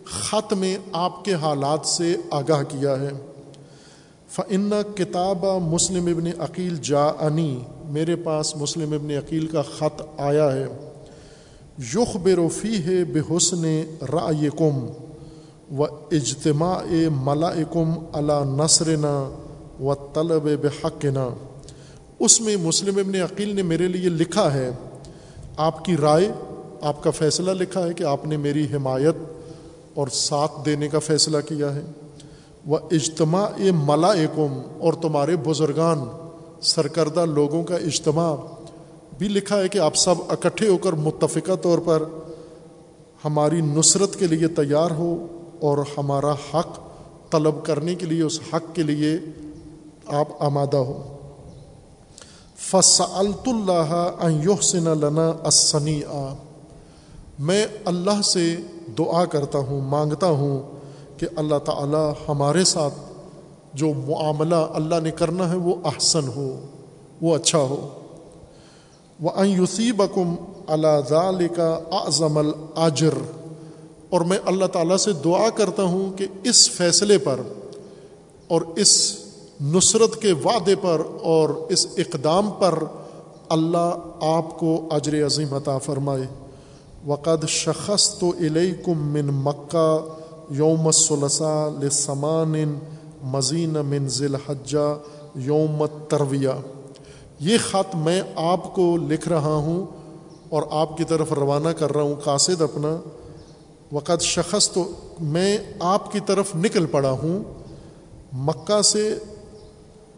خط 0.06 0.54
میں 0.54 0.78
آپ 0.92 1.26
کے 1.26 1.34
حالات 1.34 1.86
سے 1.86 2.16
آگاہ 2.32 2.64
کیا 2.64 3.00
ہے۔ 3.00 3.10
فن 4.30 4.70
کتاب 4.96 5.46
مسلم 5.46 6.06
ابن 6.06 6.42
عقیل 6.42 6.76
جا 6.76 7.06
انی 7.06 7.60
میرے 7.86 8.16
پاس 8.16 8.56
مسلم 8.56 8.94
ابن 8.94 9.12
عقیل 9.12 9.48
کا 9.48 9.62
خط 9.62 10.02
آیا 10.18 10.54
ہے۔ 10.54 10.91
یخ 11.80 12.18
بے 12.18 12.34
ہے 12.88 13.03
بے 13.03 13.19
حسن 13.30 13.81
رائے 14.02 14.49
کم 14.57 14.88
و 15.80 15.84
اجتماع 16.11 16.80
ملا 17.15 17.52
کم 17.72 17.93
اللہ 18.14 18.64
نثرنا 18.64 19.14
و 19.81 19.93
طلب 20.14 20.49
بحقنا۔ 20.61 21.30
اس 22.19 22.41
میں 22.41 22.57
مسلم 22.57 22.98
ابن 22.98 23.15
عقیل 23.15 23.56
نے 23.56 23.61
میرے 23.61 23.88
لیے 23.88 24.10
لکھا 24.10 24.53
ہے، 24.53 24.69
آپ 25.57 25.85
کی 25.85 25.98
رائے، 25.98 26.31
آپ 26.81 27.03
کا 27.03 27.11
فیصلہ 27.11 27.52
لکھا 27.52 27.88
ہے 27.88 27.93
کہ 27.93 28.03
آپ 28.03 28.26
نے 28.26 28.38
میری 28.38 28.68
حمایت 28.73 29.15
اور 29.93 30.07
ساتھ 30.07 30.52
دینے 30.65 30.88
کا 30.88 30.99
فیصلہ 30.99 31.38
کیا 31.48 31.76
ہے۔ 31.76 31.81
وہ 32.65 32.77
اجتماع 32.91 33.48
ملا 33.85 34.14
اور 34.80 34.93
تمہارے 34.93 35.35
بزرگان، 35.35 35.99
سرکردہ 36.61 37.26
لوگوں 37.26 37.64
کا 37.64 37.76
اجتماع۔ 37.76 38.35
بھی 39.22 39.27
لکھا 39.27 39.57
ہے 39.60 39.68
کہ 39.68 39.80
آپ 39.80 39.95
سب 39.95 40.15
اکٹھے 40.30 40.68
ہو 40.68 40.77
کر 40.77 40.93
متفقہ 40.93 41.56
طور 41.61 41.80
پر 41.85 42.03
ہماری 43.26 43.61
نصرت 43.61 44.15
کے 44.19 44.27
لیے 44.27 44.48
تیار 44.48 44.91
ہو 44.91 45.27
اور 45.61 45.77
ہمارا 45.98 46.31
حق 46.31 46.80
طلب 47.31 47.64
کرنے 47.64 47.95
کے 47.95 48.06
لیے، 48.06 48.23
اس 48.23 48.39
حق 48.53 48.76
کے 48.76 48.84
لیے 48.84 49.19
آپ 50.07 50.27
آمادہ 50.39 50.77
ہو۔ 50.77 51.18
فصلط 52.57 53.48
اللہ 53.48 54.18
یحسن 54.45 54.89
لنا 54.99 55.31
اسنی 55.45 56.02
میں 57.39 57.65
اللہ 57.85 58.22
سے 58.22 58.56
دعا 58.98 59.26
کرتا 59.26 59.60
ہوں، 59.60 59.81
مانگتا 59.81 60.27
ہوں 60.27 60.60
کہ 61.19 61.27
اللہ 61.35 61.57
تعالی 61.65 62.03
ہمارے 62.27 62.64
ساتھ 62.64 62.93
جو 63.73 63.93
معاملہ 64.07 64.68
اللہ 64.73 64.99
نے 65.03 65.11
کرنا 65.11 65.52
ہے، 65.52 65.56
وہ 65.56 65.76
احسن 65.85 66.27
ہو، 66.27 66.60
وہ 67.22 67.35
اچھا 67.35 67.60
ہو۔ 67.60 67.89
وہ 69.22 69.48
یوسیب 69.48 70.03
کم 70.14 70.35
اللہ 70.68 71.10
ذال 71.10 71.48
کا 71.48 71.80
اعظم 71.91 72.38
الجر 72.38 73.14
اور 74.10 74.22
میں 74.22 74.39
اللہ 74.45 74.65
تعالیٰ 74.65 74.98
سے 74.98 75.14
دعا 75.14 75.49
کرتا 75.49 75.84
ہوں 75.84 76.18
کہ 76.18 76.27
اس 76.43 76.72
فیصلے 76.72 77.18
پر 77.18 77.39
اور 78.48 78.61
اس 78.76 79.18
نصرت 79.61 80.22
کے 80.22 80.34
وعدے 80.34 80.76
پر 80.76 81.02
اور 81.22 81.49
اس 81.69 81.88
اقدام 81.98 82.52
پر 82.60 82.84
اللہ 83.49 83.95
آپ 84.22 84.60
کو 84.60 84.88
اجر 84.91 85.26
عظیم 85.26 85.53
عطا 85.53 85.77
فرمائے۔ 85.77 86.23
وقد 87.07 87.48
شخص 87.48 88.19
تو 88.19 88.30
علیکم 88.30 89.07
من 89.14 89.30
مکہ 89.34 89.99
یوم 90.49 90.88
الثلثاء 90.88 91.69
لسمان 91.80 92.80
مزین 93.23 93.69
من 93.69 94.07
ذی 94.07 94.26
الحجہ 94.26 94.98
یوم 95.35 95.85
ترویہ 96.10 96.49
یہ 97.42 97.58
خط 97.70 97.96
میں 97.96 98.22
آپ 98.36 98.76
کو 98.76 98.98
لکھ 98.98 99.30
رہا 99.30 99.56
ہوں 99.56 99.86
اور 100.50 100.64
آپ 100.70 100.98
کی 100.98 101.04
طرف 101.04 101.34
روانہ 101.34 101.70
کر 101.70 101.94
رہا 101.94 102.02
ہوں، 102.02 102.16
قاصد 102.16 102.62
اپنا۔ 102.62 103.02
وقت 103.92 104.22
شخص 104.22 104.70
تو 104.70 104.92
میں 105.20 105.58
آپ 105.80 106.12
کی 106.12 106.20
طرف 106.20 106.56
نکل 106.56 106.86
پڑا 106.86 107.12
ہوں 107.12 107.44
مکہ 108.34 108.82
سے 108.82 109.18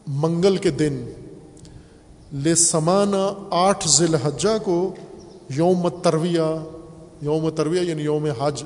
منگل 0.07 0.57
کے 0.57 0.69
دن۔ 0.69 1.13
لے 2.33 2.55
سمانہ 2.55 3.33
آٹھ 3.51 3.87
ذی 3.87 4.05
الحجہ 4.05 4.57
کو 4.63 4.93
یوم 5.49 5.89
ترویہ 5.89 6.57
یوم 7.21 7.49
ترویہ 7.49 7.81
یعنی 7.81 8.03
یوم 8.03 8.25
حج، 8.39 8.63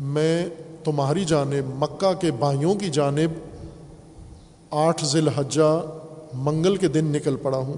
میں 0.00 0.48
تمہاری 0.84 1.24
جانب، 1.24 1.82
مکہ 1.82 2.12
کے 2.12 2.30
بھائیوں 2.30 2.74
کی 2.74 2.90
جانب 2.90 3.30
آٹھ 4.70 5.04
ذی 5.04 5.18
الحجہ 5.18 5.84
منگل 6.34 6.76
کے 6.76 6.88
دن 6.88 7.04
نکل 7.04 7.36
پڑا 7.36 7.58
ہوں۔ 7.58 7.74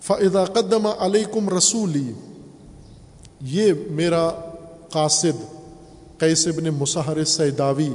فضا 0.00 0.44
قدم 0.44 0.86
علیکم 0.86 1.56
رسولی 1.56 2.12
یہ 3.40 3.72
میرا 3.90 4.30
قاصد 4.90 5.44
قیس 6.18 6.46
ابن 6.46 6.64
مسحر 6.64 7.24
سیداوی، 7.24 7.88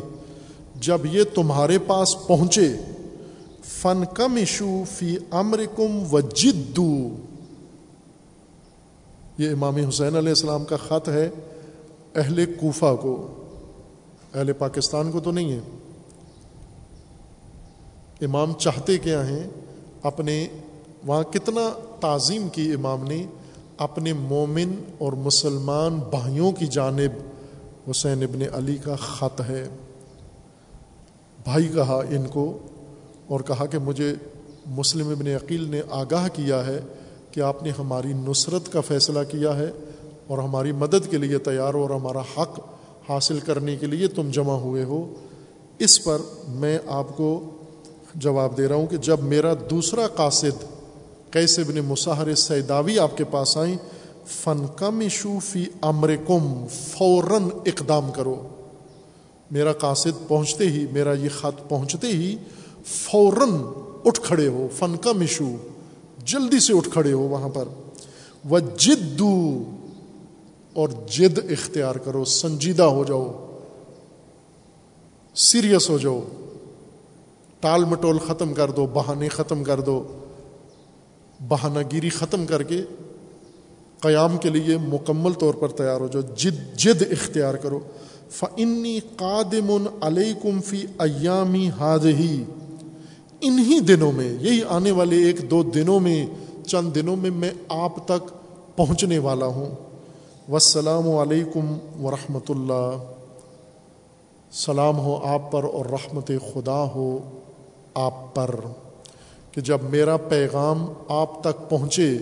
جب 0.76 1.06
یہ 1.06 1.24
تمہارے 1.36 1.80
پاس 1.80 2.16
پہنچے 2.28 2.74
فن 3.64 4.04
کم 4.14 4.36
ایشو 4.36 4.84
فی 4.92 5.18
امر 5.32 5.60
کم 5.76 6.14
و 6.14 6.20
جدو 6.20 7.16
یہ 9.38 9.52
امام 9.52 9.76
حسین 9.76 10.16
علیہ 10.16 10.30
السلام 10.30 10.66
کا 10.66 10.78
خط 10.78 11.10
ہے 11.10 11.30
اہل 12.16 12.46
کوفہ 12.46 12.96
کو۔ 13.02 13.28
اہل 14.34 14.54
پاکستان 14.54 15.12
کو 15.12 15.20
تو 15.20 15.32
نہیں 15.32 15.52
ہے۔ 15.52 15.60
امام 18.22 18.54
چاہتے 18.54 18.98
کیا 18.98 19.30
ہیں؟ 19.30 19.50
اپنے 20.04 20.48
وہاں 21.08 21.24
کتنا 21.24 21.80
تعظیم 22.00 22.50
کی 22.50 22.74
امام 22.74 23.04
نے؟ 23.04 23.26
اپنے 23.78 24.14
مومن 24.14 24.72
اور 24.98 25.14
مسلمان 25.14 26.00
بھائیوں 26.10 26.52
کی 26.52 26.68
جانب 26.68 27.12
حسین 27.92 28.24
ابن 28.24 28.42
علی 28.54 28.78
کا 28.78 28.96
خط 28.96 29.42
ہے۔ 29.50 29.68
بھائی 31.44 31.68
کہا 31.68 32.02
ان 32.10 32.28
کو 32.28 32.58
اور 33.28 33.40
کہا 33.40 33.66
کہ 33.66 33.80
مجھے 33.80 34.16
مسلم 34.66 35.10
ابن 35.10 35.28
عقیل 35.28 35.64
نے 35.70 35.82
آگاہ 35.92 36.28
کیا 36.34 36.66
ہے 36.66 36.80
کہ 37.32 37.42
آپ 37.42 37.64
نے 37.64 37.72
ہماری 37.80 38.14
نصرت 38.14 38.72
کا 38.72 38.82
فیصلہ 38.82 39.20
کیا 39.32 39.58
ہے 39.58 39.72
اور 40.28 40.38
ہماری 40.38 40.72
مدد 40.72 41.12
کے 41.12 41.18
لیے 41.18 41.38
تیار 41.38 41.74
ہو 41.74 41.82
اور 41.82 41.90
ہمارا 41.90 42.22
حق 42.38 42.60
حاصل 43.10 43.40
کرنے 43.40 43.76
کے 43.76 43.86
لیے 43.86 44.08
تم 44.08 44.30
جمع 44.30 44.54
ہوئے 44.54 44.84
ہو۔ 44.84 45.14
اس 45.80 46.04
پر 46.04 46.18
میں 46.48 46.80
آپ 46.88 47.18
کو 47.18 47.50
جواب 48.16 48.58
دے 48.58 48.68
رہا 48.68 48.76
ہوں 48.76 48.88
کہ 48.88 48.98
جب 48.98 49.20
میرا 49.20 49.54
دوسرا 49.70 50.08
قاصد 50.08 50.64
کیسے 51.32 51.62
ابن 51.62 51.80
مسحر 51.80 52.36
سیداوی 52.36 53.00
آپ 53.00 53.18
کے 53.18 53.24
پاس 53.24 53.58
آئیں 53.58 53.76
فن 54.28 54.66
کم 54.76 55.08
شوفی 55.12 55.66
امر 55.82 56.16
کم 56.28 56.66
فوراً 56.70 57.44
اقدام 57.66 58.12
کرو۔ 58.12 58.48
میرا 59.52 59.74
قاصد 59.74 60.28
پہنچتے 60.28 60.70
ہی، 60.70 60.86
میرا 60.92 61.14
یہ 61.14 61.30
خط 61.30 61.70
پہنچتے 61.70 62.08
ہی 62.08 62.36
فوراً 62.86 63.50
اٹھ 64.06 64.22
کھڑے 64.22 64.48
ہو 64.48 64.68
فن 64.76 64.96
کا 64.96 65.12
مشو 65.12 65.50
جلدی 66.26 66.60
سے 66.60 66.74
اٹھ 66.74 66.90
کھڑے 66.90 67.14
ہو 67.14 67.20
وہاں 67.20 67.50
پر۔ 67.50 67.66
وہ 68.50 68.60
جدو 68.78 69.64
اور 70.74 70.90
جد 71.08 71.40
اختیار 71.52 71.96
کرو، 71.96 72.26
سنجیدہ 72.26 72.84
ہو 72.84 73.04
جاؤ۔ 73.04 73.50
سیریس 75.36 75.90
ہو 75.90 75.98
جاؤ۔ 75.98 76.22
ٹال 77.60 77.86
مٹول 77.86 78.20
ختم 78.20 78.54
کر 78.54 78.72
دو، 78.72 78.86
بہانے 78.94 79.28
ختم 79.28 79.64
کر 79.64 79.80
دو۔ 79.80 80.04
بہانہ 81.48 81.80
گیری 81.92 82.10
ختم 82.10 82.46
کر 82.46 82.64
کے 82.64 82.82
قیام 84.00 84.38
کے 84.38 84.50
لیے 84.50 84.78
مکمل 84.78 85.34
طور 85.34 85.54
پر 85.54 85.70
تیار 85.70 86.02
ہو 86.02 86.08
جاؤ 86.08 86.22
جد 86.36 86.78
جد 86.78 87.02
اختیار 87.12 87.54
کرو۔ 87.54 87.80
فنی 88.30 89.00
قادم 89.00 89.88
علیکم 90.02 90.62
فی 90.62 90.86
ایامی 91.00 91.70
ہاد 91.70 92.06
ہی 92.06 92.44
انہی 93.42 93.80
دنوں 93.80 94.12
میں، 94.12 94.38
یہی 94.40 94.62
آنے 94.70 94.92
والے 94.92 95.16
ایک 95.16 95.52
دو 95.52 95.64
دنوں 95.64 96.00
میں، 96.00 96.26
چند 96.68 96.96
دنوں 96.96 97.16
میں 97.16 97.32
میں 97.32 97.52
آپ 97.70 98.08
تک 98.08 98.34
پہنچنے 98.78 99.18
والا 99.18 99.46
ہوں۔ 99.46 99.70
والسلام 100.50 101.10
علیکم 101.10 101.78
ورحمۃ 102.06 102.50
اللہ 102.50 102.98
سلام 104.52 105.00
ہو 105.00 105.20
آپ 105.24 105.52
پر 105.52 105.64
اور 105.64 105.86
رحمت 105.86 106.32
خدا 106.54 106.84
ہو۔ 106.84 107.20
آپ 107.96 108.36
پر 108.36 108.56
کہ 109.52 109.62
جب 109.62 109.78
میرا 109.84 110.18
پیغام 110.18 110.86
آپ 111.08 111.44
تک 111.44 111.70
پہنچے 111.70 112.18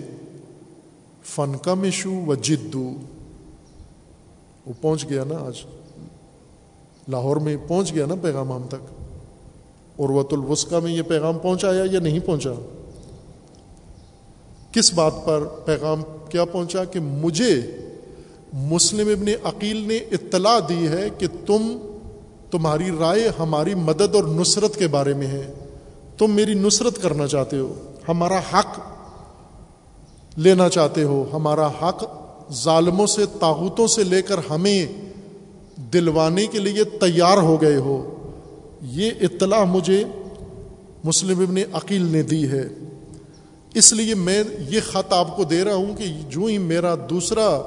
فن 1.24 1.52
کا 1.62 1.74
مشو 1.74 2.10
و 2.26 2.34
جدو 2.34 2.92
وہ 4.66 4.72
پہنچ 4.80 5.10
گیا 5.10 5.24
نا 5.24 5.34
آج۔ 5.34 5.54
لاہور 7.08 7.36
میں 7.36 7.56
پہنچ 7.68 7.94
گیا 7.94 8.06
نا 8.06 8.14
پیغام 8.22 8.52
ہم 8.52 8.62
تک۔ 8.68 9.02
عروت 10.00 10.32
الوسقہ 10.32 10.74
میں 10.82 10.92
یہ 10.92 11.02
پیغام 11.02 11.38
پہنچایا 11.38 11.84
یا 11.92 12.00
نہیں 12.00 12.20
پہنچا؟ 12.20 12.50
کس 14.72 14.94
بات 14.94 15.12
پر 15.24 15.44
پیغام 15.64 16.02
کیا 16.28 16.44
پہنچا؟ 16.44 16.84
کہ 16.84 17.00
مجھے 17.00 17.60
مسلم 18.52 19.08
ابن 19.08 19.28
عقیل 19.44 19.76
نے 19.76 19.96
اطلاع 19.96 20.58
دی 20.68 20.88
ہے 20.88 21.08
کہ 21.18 21.26
تم 21.46 21.78
تمہاری 22.50 22.90
رائے 22.98 23.30
ہماری 23.38 23.74
مدد 23.74 24.14
اور 24.14 24.24
نصرت 24.24 24.76
کے 24.76 24.88
بارے 24.88 25.14
میں 25.14 25.26
ہے۔ 25.26 25.52
تم 26.18 26.30
میری 26.30 26.54
نصرت 26.54 27.02
کرنا 27.02 27.26
چاہتے 27.26 27.58
ہو، 27.58 27.92
ہمارا 28.08 28.38
حق 28.38 28.80
لینا 30.36 30.68
چاہتے 30.68 31.02
ہو، 31.02 31.24
ہمارا 31.32 31.66
حق 31.66 32.04
ظالموں 32.52 33.06
سے 33.06 33.22
طاقتوں 33.40 33.86
سے 33.86 34.04
لے 34.04 34.22
کر 34.22 34.36
ہمیں 34.50 34.86
دلوانے 35.76 36.46
کے 36.46 36.58
لیے 36.58 36.84
تیار 36.84 37.36
ہو 37.36 37.60
گئے 37.62 37.76
ہو۔ 37.76 38.16
یہ 38.82 39.10
اطلاع 39.20 39.64
مجھے 39.64 40.04
مسلم 41.04 41.40
ابن 41.40 41.56
عقیل 41.72 42.02
نے 42.02 42.22
دی 42.22 42.50
ہے۔ 42.50 42.68
اس 43.74 43.92
لیے 43.92 44.14
میں 44.14 44.44
یہ 44.58 44.80
خط 44.92 45.12
آپ 45.12 45.36
کو 45.36 45.44
دے 45.44 45.64
رہا 45.64 45.74
ہوں 45.74 45.96
کہ 45.96 46.04
جو 46.28 46.44
ہی 46.44 46.58
میرا 46.58 46.94
دوسرا 47.10 47.62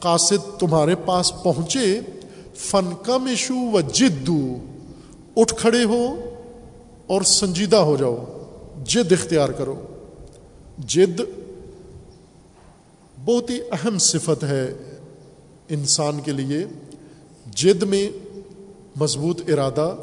قاصد 0.00 0.60
تمہارے 0.60 0.94
پاس 0.94 1.32
پہنچے، 1.42 2.00
فن 2.56 2.90
کا 3.02 3.16
مشو 3.16 3.70
و 3.72 3.80
جدو، 3.80 4.56
اٹھ 5.36 5.54
کھڑے 5.54 5.84
ہو 5.84 6.16
اور 7.08 7.22
سنجیدہ 7.22 7.76
ہو 7.76 7.96
جاؤ، 7.96 8.24
جد 8.84 9.12
اختیار 9.12 9.48
کرو۔ 9.48 9.74
جد 10.78 11.20
بہت 13.24 13.50
ہی 13.50 13.60
اہم 13.72 13.98
صفت 13.98 14.44
ہے 14.44 14.72
انسان 15.68 16.20
کے 16.20 16.32
لیے۔ 16.32 16.64
جد 17.54 17.82
میں 17.82 18.10
مضبوط 18.96 19.40
ارادہ، 19.48 19.96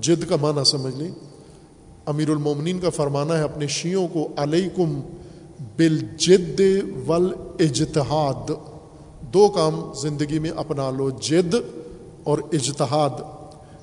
جد 0.00 0.28
کا 0.28 0.36
معنی 0.36 0.64
سمجھ 0.64 0.96
لیں۔ 0.96 1.10
امیر 2.06 2.28
المومنین 2.28 2.78
کا 2.78 2.90
فرمانا 2.90 3.38
ہے 3.38 3.42
اپنے 3.42 3.66
شیوں 3.66 4.08
کو، 4.08 4.28
علیکم 4.36 5.00
بال 5.60 5.98
جد 5.98 6.60
ول 7.06 7.32
اجتہاد 7.60 8.50
دو 9.20 9.48
کام 9.48 9.92
زندگی 10.02 10.38
میں 10.38 10.50
اپنا 10.50 10.90
لو، 10.90 11.10
جد 11.10 11.54
اور 12.24 12.38
اجتہاد۔ 12.52 13.35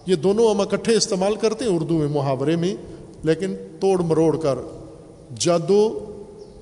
یہ 0.06 0.16
دونوں 0.16 0.50
ہم 0.50 0.62
اکٹھے 0.62 0.96
استعمال 0.96 1.36
کرتے 1.36 1.66
ہیں 1.66 1.76
اردو 1.76 1.94
میں 1.94 2.08
محاورے 2.08 2.56
میں، 2.56 2.76
لیکن 3.24 3.56
توڑ 3.80 4.02
مروڑ 4.02 4.38
کر 4.38 4.60
جد 5.40 5.70
و 5.70 6.00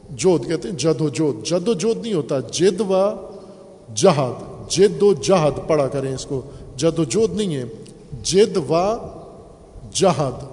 جود 0.10 0.48
کہتے 0.48 0.70
ہیں، 0.70 0.76
جد 0.76 1.02
و 1.02 1.10
جود 1.10 1.44
جد 1.44 1.68
و 1.68 1.74
جود 1.74 1.98
نہیں 2.02 2.14
ہوتا، 2.14 2.40
جد 2.40 2.82
و 2.90 2.94
جہاد 3.96 4.70
جد 4.72 5.04
و 5.04 5.14
جہاد 5.14 5.52
پڑھا 5.68 5.88
کریں 5.88 6.14
اس 6.14 6.26
کو۔ 6.26 6.42
جد 6.76 7.00
و 7.00 7.04
جود 7.04 7.36
نہیں 7.36 7.56
ہے، 7.56 7.64
جد 8.24 8.58
و 8.70 8.94
جہاد 9.94 10.46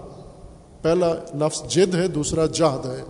پہلا 0.82 1.14
لفظ 1.34 1.62
جد 1.68 1.94
ہے، 1.94 2.08
دوسرا 2.08 2.46
جہد 2.46 2.86
ہے۔ 2.86 3.04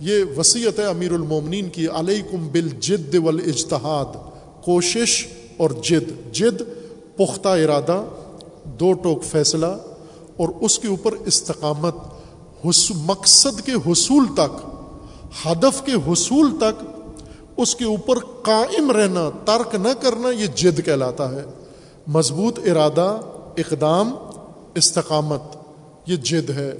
یہ 0.00 0.24
وسیعت 0.36 0.78
ہے 0.78 0.84
امیر 0.84 1.12
المومنین 1.12 1.68
کی، 1.68 1.86
علیکم 1.86 2.48
بال 2.52 2.68
جد 2.68 3.14
والاجتہاد۔ 3.14 4.16
کوشش 4.64 5.26
اور 5.56 5.70
جد۔ 5.70 6.34
جد، 6.34 6.62
پختہ 7.16 7.48
ارادہ۔ 7.48 8.04
دو 8.68 8.92
ٹوک 8.92 9.24
فیصلہ 9.24 9.66
اور 10.36 10.48
اس 10.60 10.78
کے 10.78 10.88
اوپر 10.88 11.12
استقامت 11.12 11.94
مقصد 13.04 13.60
کے 13.60 13.72
حصول 13.72 14.24
تک، 14.34 14.66
ہدف 15.46 15.82
کے 15.82 15.92
حصول 15.92 16.58
تک 16.58 16.84
اس 17.56 17.74
کے 17.74 17.84
اوپر 17.84 18.18
قائم 18.18 18.90
رہنا، 18.90 19.30
ترک 19.44 19.74
نہ 19.74 19.88
کرنا 20.00 20.30
یہ 20.30 20.46
جد 20.46 20.80
کہلاتا 20.84 21.30
ہے۔ 21.30 21.44
مضبوط 22.06 22.58
ارادہ، 22.58 23.20
اقدام، 23.58 24.10
استقامت، 24.74 25.42
یہ 26.06 26.16
جد 26.16 26.50
ہے۔ 26.50 26.78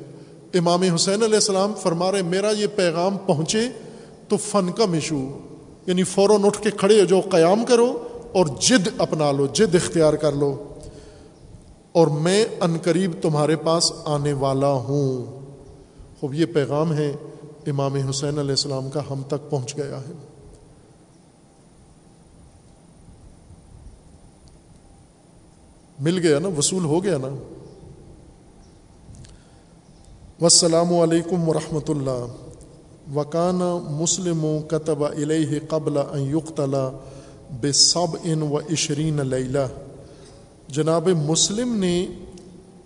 امام 0.55 0.83
حسین 0.83 1.23
علیہ 1.23 1.35
السلام 1.35 1.73
فرما 1.83 2.13
رہے، 2.13 2.23
میرا 2.23 2.51
یہ 2.51 2.67
پیغام 2.67 3.17
پہنچے 3.27 3.69
تو 4.29 4.37
فن 4.37 4.73
کا 4.73 4.85
مشو۔ 4.87 5.39
یعنی 5.87 6.05
فوراً 6.05 6.45
اٹھ 6.45 6.63
کے 6.63 6.71
کھڑے 6.71 7.01
ہو 7.01 7.05
جو 7.05 7.21
قیام 7.21 7.65
کرو 7.65 8.09
اور 8.33 8.47
جد 8.61 8.89
اپنا 8.99 9.33
لو، 9.33 9.47
جد 9.47 9.75
اختیار 9.75 10.15
کر 10.15 10.33
لو۔ 10.33 10.68
اور 11.99 12.07
میں 12.07 12.45
ان 12.61 12.77
قریب 12.85 13.13
تمہارے 13.23 13.57
پاس 13.57 13.93
آنے 14.05 14.33
والا 14.33 14.69
ہوں۔ 14.69 15.41
خوب، 16.21 16.35
یہ 16.35 16.47
پیغام 16.47 16.93
ہے، 16.93 17.17
امام 17.67 17.95
حسین 17.95 18.39
علیہ 18.39 18.51
السلام 18.51 18.91
کا 18.91 19.01
ہم 19.11 19.23
تک 19.29 19.51
پہنچ 19.51 19.77
گیا 19.77 20.01
ہے۔ 20.01 20.13
مل 26.01 26.19
گیا 26.19 26.39
نا، 26.39 26.49
وصول 26.49 26.85
ہو 26.85 27.05
گیا 27.05 27.19
نا۔ 27.19 27.29
والسلام 30.41 30.95
علیکم 30.95 31.49
ورحمۃ 31.49 31.89
اللہ۔ 31.89 32.27
وکان 33.15 33.61
مسلم 33.91 34.47
کتب 34.69 35.05
علیہ 35.05 35.59
قبل 35.69 35.99
یقتلا 36.15 36.91
بے 37.51 37.73
بے 37.73 38.17
ان 38.25 38.43
و 38.43 38.59
عشرین 38.59 39.21
لیلہ۔ 39.27 39.88
جناب 40.69 41.09
مسلم 41.09 41.75
نے 41.75 42.07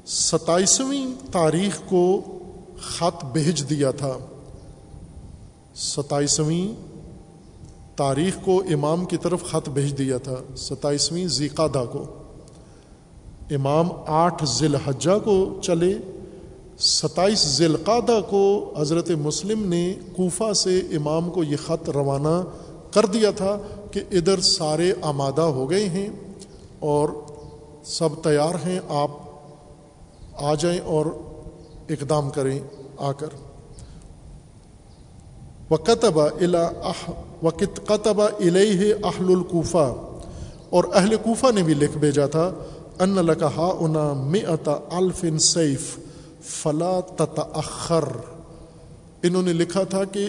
ستائیسویں 0.06 1.06
تاریخ 1.32 1.80
کو 1.88 2.20
خط 2.80 3.24
بھیج 3.24 3.70
دیا 3.70 3.90
تھا۔ 3.90 4.18
ستائیسویں 5.74 6.74
تاریخ 7.96 8.44
کو 8.44 8.62
امام 8.70 9.04
کی 9.04 9.16
طرف 9.16 9.44
خط 9.50 9.68
بھیج 9.68 9.98
دیا 9.98 10.18
تھا۔ 10.18 10.34
ستائیسویں 10.56 11.26
ذیقادہ 11.26 11.84
کو۔ 11.92 12.04
امام 13.50 13.88
آٹھ 14.06 14.44
ذی 14.44 14.66
الحجہ 14.66 15.18
کو 15.24 15.60
چلے۔ 15.62 15.98
ستائیس 16.78 17.46
ذی 17.46 17.64
القادہ 17.64 18.20
کو 18.30 18.74
حضرت 18.78 19.10
مسلم 19.10 19.68
نے 19.68 19.94
کوفہ 20.16 20.52
سے 20.52 20.78
امام 20.78 21.30
کو 21.30 21.44
یہ 21.44 21.56
خط 21.66 21.90
روانہ 21.90 22.42
کر 22.90 23.06
دیا 23.06 23.30
تھا 23.30 23.58
کہ 23.90 24.00
ادھر 24.10 24.40
سارے 24.40 24.92
آمادہ 25.02 25.40
ہو 25.40 25.70
گئے 25.70 25.88
ہیں 25.88 26.08
اور 26.78 27.08
سب 27.84 28.08
تیار 28.22 28.54
ہیں، 28.66 28.80
آپ 28.88 29.10
آ 30.36 30.54
جائیں 30.54 30.80
اور 30.80 31.06
اقدام 31.88 32.30
کریں 32.30 32.58
آ 32.96 33.12
کر۔ 33.12 33.26
وقتبہ 35.70 36.28
الا 36.40 36.70
وقت 37.42 37.80
قطبہ 37.86 38.28
الہ 38.40 38.94
اہل 39.04 39.32
القوفہ 39.32 39.94
اور 40.70 40.84
اہل 40.94 41.16
کوفہ 41.16 41.46
نے 41.54 41.62
بھی 41.62 41.74
لکھ 41.74 41.98
بھیجا 41.98 42.26
تھا 42.26 42.52
ان 42.98 43.14
لکھا 43.14 43.66
انا 43.80 44.12
مئت 44.12 44.68
الف 44.90 45.24
سیف 45.40 45.98
فلا 46.40 47.00
تتأخر۔ 47.00 48.04
انہوں 49.22 49.42
نے 49.42 49.52
لکھا 49.52 49.84
تھا 49.84 50.04
کہ 50.04 50.28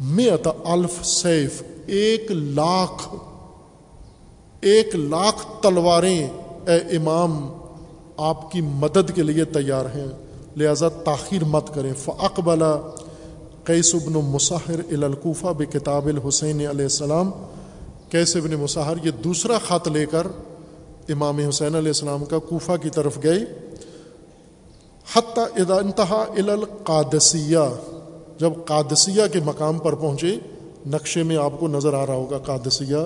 مئت 0.00 0.48
الف 0.64 1.06
سیف، 1.06 1.62
ایک 1.86 2.30
لاکھ 2.30 3.14
ایک 4.60 4.94
لاکھ 4.94 5.62
تلواریں 5.62 6.28
اے 6.66 6.96
امام، 6.96 7.52
آپ 8.16 8.50
کی 8.50 8.60
مدد 8.60 9.10
کے 9.14 9.22
لیے 9.22 9.44
تیار 9.44 9.84
ہیں، 9.84 10.06
لہذا 10.56 10.88
تاخیر 10.88 11.44
مت 11.44 11.74
کریں۔ 11.74 11.92
فعقبلا 11.98 12.76
قیس 13.64 13.94
ابن 13.94 14.12
مصحر 14.12 14.80
الکوفہ 14.90 15.46
بے 15.46 15.64
کتاب 15.64 16.06
الحسین 16.06 16.56
علیہ 16.56 16.68
السلام۔ 16.68 17.30
کیس 18.08 18.36
ابن 18.36 18.50
مصحر 18.50 19.06
یہ 19.06 19.10
دوسرا 19.10 19.58
خط 19.68 19.88
لے 19.88 20.06
کر 20.06 20.26
امام 21.08 21.38
حسین 21.38 21.74
علیہ 21.74 21.88
السلام 21.88 22.24
کا 22.24 22.38
کوفہ 22.38 22.72
کی 22.82 22.90
طرف 22.90 23.18
گئے۔ 23.22 23.38
حتیٰ 25.16 25.44
ادا 25.56 25.74
انتہا 25.74 26.24
القادسیہ، 26.36 27.58
جب 28.38 28.52
قادسیہ 28.64 29.22
کے 29.32 29.40
مقام 29.44 29.78
پر 29.78 29.94
پہنچے، 29.94 30.36
نقشے 30.86 31.22
میں 31.22 31.36
آپ 31.36 31.52
کو 31.58 31.68
نظر 31.68 31.94
آ 31.94 32.06
رہا 32.06 32.14
ہوگا، 32.14 32.38
قادسیہ۔ 32.38 32.96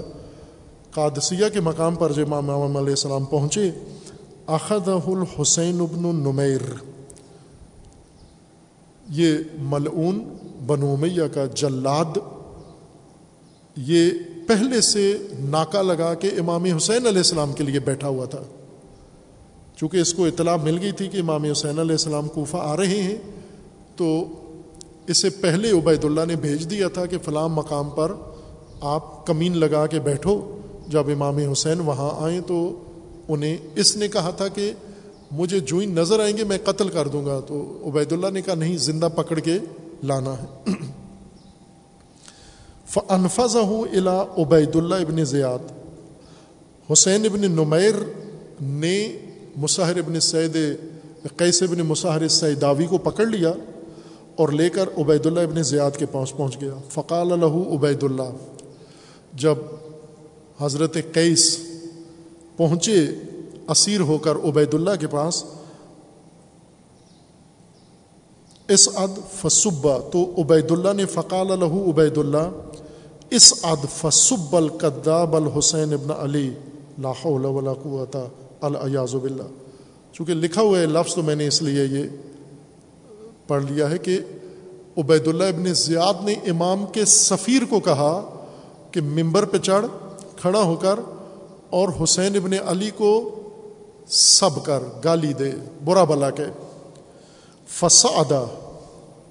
قادسیہ 0.91 1.45
کے 1.53 1.61
مقام 1.61 1.95
پر 1.95 2.13
جب 2.13 2.35
امام 2.35 2.77
علیہ 2.77 2.89
السلام 2.89 3.25
پہنچے 3.25 3.71
اخد 4.47 4.89
الحسین 4.89 5.81
ابن 5.81 6.17
نمیر۔ 6.17 6.61
یہ 9.11 9.39
ملعون 9.59 10.37
بنو 10.67 10.97
میہ 10.97 11.27
کا 11.35 11.47
جلاد۔ 11.47 12.19
یہ 13.77 14.11
پہلے 14.49 14.81
سے 14.81 15.17
ناکا 15.39 15.83
لگا 15.83 16.15
کے 16.15 16.29
امام 16.29 16.65
حسین 16.65 17.07
علیہ 17.07 17.19
السلام 17.19 17.53
کے 17.53 17.65
لیے 17.65 17.81
بیٹھا 17.81 18.09
ہوا 18.09 18.25
تھا۔ 18.25 18.43
چونکہ 19.77 19.97
اس 19.97 20.15
کو 20.15 20.27
اطلاع 20.27 20.57
مل 20.57 20.79
گئی 20.81 20.93
تھی 20.93 21.09
کہ 21.09 21.21
امام 21.21 21.45
حسین 21.45 21.79
علیہ 21.79 21.93
السلام 21.93 22.29
کوفہ 22.29 22.57
آ 22.57 22.77
رہے 22.77 23.03
ہیں، 23.03 23.17
تو 23.97 24.25
اس 25.07 25.19
سے 25.19 25.31
پہلے 25.31 25.71
عبید 25.71 26.05
اللہ 26.05 26.21
نے 26.29 26.37
بھیج 26.37 26.71
دیا 26.71 26.89
تھا 26.89 27.07
کہ 27.07 27.19
فلاں 27.19 27.49
مقام 27.49 27.91
پر 27.91 28.13
آپ 28.81 29.27
کمین 29.27 29.57
لگا 29.57 29.87
کے 29.87 30.01
بیٹھو۔ 30.01 30.60
جب 30.91 31.09
امام 31.09 31.37
حسین 31.37 31.81
وہاں 31.81 32.25
آئیں 32.25 32.41
تو 32.47 32.85
انہیں 33.29 33.57
اس 33.75 33.97
نے 33.97 34.09
کہا 34.09 34.31
تھا 34.31 34.49
کہ 34.49 34.73
مجھے 35.31 35.61
جو 35.61 35.79
ہی 35.79 35.87
نظر 35.87 36.21
آئیں 36.21 36.37
گے، 36.37 36.45
میں 36.45 36.59
قتل 36.65 36.89
کر 36.89 37.09
دوں 37.09 37.27
گا۔ 37.27 37.41
تو 37.47 37.83
عبید 37.87 38.13
اللہ 38.13 38.27
نے 38.27 38.43
کہا، 38.43 38.55
نہیں، 38.55 38.77
زندہ 38.77 39.09
پکڑ 39.17 39.39
کے 39.39 39.59
لانا 40.03 40.35
ہے۔ 40.35 40.71
فنفظ 42.89 43.57
ہوں 43.57 43.97
الا 43.97 44.25
عبید 44.39 44.77
اللہ 44.77 44.95
ابن 44.95 45.25
زیاد۔ 45.25 45.59
حسین 46.93 47.25
ابن 47.25 47.41
نمیر 47.41 47.95
نے 48.61 49.19
مصحر 49.57 49.97
ابن 49.97 50.21
سعید 50.21 50.57
قیس 51.37 51.63
ابن 51.63 51.79
مصحر 51.79 52.29
سعیداوی 52.29 52.87
کو 52.87 52.99
پکڑ 52.99 53.27
لیا 53.27 53.53
اور 54.37 54.49
لے 54.49 54.69
کر 54.69 54.89
عبید 54.99 55.27
اللہ 55.27 55.41
ابن 55.41 55.63
زیاد 55.63 55.91
کے 55.99 56.07
پاس 56.07 56.37
پہنچ 56.37 56.61
گیا۔ 56.61 56.75
فقال 56.91 57.33
الح 57.33 57.75
عبید 57.75 58.03
اللہ۔ 58.03 58.37
جب 59.33 59.55
حضرت 60.61 60.97
قیس 61.13 61.59
پہنچے 62.57 63.07
اسیر 63.69 64.01
ہو 64.01 64.19
کر 64.19 64.37
عبید 64.37 64.75
اللہ 64.75 64.97
کے 65.01 65.07
پاس۔ 65.07 65.45
اس 68.69 68.89
اد 68.95 69.19
فصبا 69.35 69.99
تو 70.13 70.35
عبید 70.39 70.71
اللہ 70.71 70.93
نے 70.93 71.07
فقال 71.07 71.51
الح 71.53 71.91
عبید 71.91 72.19
اللہ، 72.19 72.51
اس 73.31 73.55
اد 73.63 73.85
فصب 73.97 74.57
القداب 74.57 75.37
الحسین 75.37 75.93
ابن 75.93 76.11
علی 76.11 76.51
لاہ 76.99 77.23
قوت 77.83 78.17
الیاز 78.61 79.15
باللہ۔ 79.15 79.49
چونکہ 80.13 80.35
لکھا 80.35 80.63
ہوا 80.63 80.79
ہے 80.79 80.87
لفظ 80.87 81.15
تو 81.15 81.23
میں 81.23 81.35
نے 81.35 81.47
اس 81.47 81.63
لیے 81.63 81.85
یہ 81.85 82.05
پڑھ 83.47 83.65
لیا 83.65 83.91
ہے 83.91 83.99
کہ 83.99 84.19
عبید 84.97 85.29
اللہ 85.29 85.45
ابن 85.45 85.75
زیاد 85.75 86.25
نے 86.25 86.33
امام 86.33 86.87
کے 86.87 87.05
سفیر 87.05 87.63
کو 87.71 87.81
کہا 87.81 88.41
کہ 88.91 89.01
ممبر 89.01 89.45
پہ 89.45 89.59
چڑھ۔ 89.59 89.87
کھڑا 90.41 90.63
ہو 90.63 90.75
کر 90.77 91.01
اور 91.71 91.89
حسین 92.03 92.37
ابن 92.37 92.53
علی 92.67 92.91
کو 92.97 93.11
سب 94.09 94.65
کر 94.65 94.81
گالی 95.05 95.33
دے، 95.33 95.51
برا 95.85 96.05
بلا 96.05 96.31
کے۔ 96.31 96.45
فسا 97.69 98.45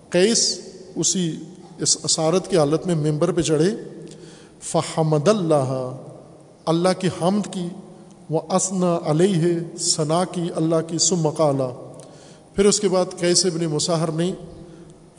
قیس 0.10 0.60
اسی 0.96 1.36
اس 1.80 1.98
اسارت 2.04 2.50
کی 2.50 2.58
حالت 2.58 2.88
میں 2.88 2.96
ممبر 2.96 3.32
پہ 3.32 3.42
چڑھے۔ 3.42 3.70
فحمد 4.62 5.28
اللہ 5.28 5.92
اللہ 6.66 6.90
کی 7.00 7.10
حمد 7.22 7.54
کی 7.54 7.68
وہ 8.30 8.40
اسنا 8.50 8.98
علیہ 9.06 9.78
ثنا 9.78 10.24
کی، 10.32 10.50
اللہ 10.56 10.82
کی 10.88 10.98
سم 10.98 11.20
مقالہ 11.20 11.70
پھر 12.56 12.66
اس 12.66 12.80
کے 12.80 12.88
بعد 12.88 13.06
کیسے 13.18 13.48
ابن 13.48 13.66
مساہر 13.66 14.12
نے 14.12 14.32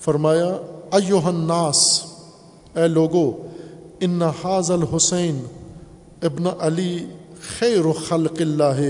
فرمایا 0.00 0.48
ایوہ 0.92 1.26
الناس، 1.26 1.80
اے 2.76 2.88
لوگو، 2.88 3.30
ان 4.00 4.22
حاض 4.22 4.70
الحسین 4.70 5.42
ابن 6.22 6.46
علی 6.60 6.98
خیر 7.48 7.92
خلق 8.08 8.40
اللہ، 8.40 8.80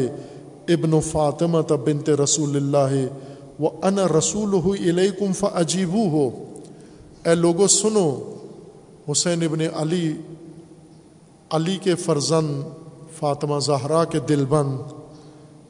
ابن 0.68 1.00
فاطمہ 1.00 1.58
بنت 1.84 2.08
رسول 2.20 2.56
اللہ، 2.56 3.62
و 3.62 3.68
ان 3.82 3.98
رسول 3.98 4.52
ہو 4.54 4.72
علیکم 4.72 5.32
فعجیب 5.32 5.94
ہو 6.12 6.28
اے 7.24 7.34
لوگو، 7.34 7.66
سنو، 7.66 8.08
حسین 9.10 9.42
ابن 9.42 9.60
علی 9.74 10.12
علی 11.50 11.76
کے 11.76 11.94
فرزند 11.94 12.62
فاطمہ 13.18 13.58
زہرا 13.58 14.04
کے 14.04 14.18
دل 14.18 14.44
بند 14.48 14.92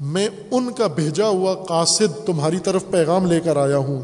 میں 0.01 0.29
ان 0.51 0.73
کا 0.73 0.87
بھیجا 0.87 1.29
ہوا 1.29 1.55
قاصد 1.55 2.27
تمہاری 2.27 2.59
طرف 2.59 2.85
پیغام 2.91 3.27
لے 3.27 3.41
کر 3.41 3.57
آیا 3.57 3.79
ہوں۔ 3.79 4.01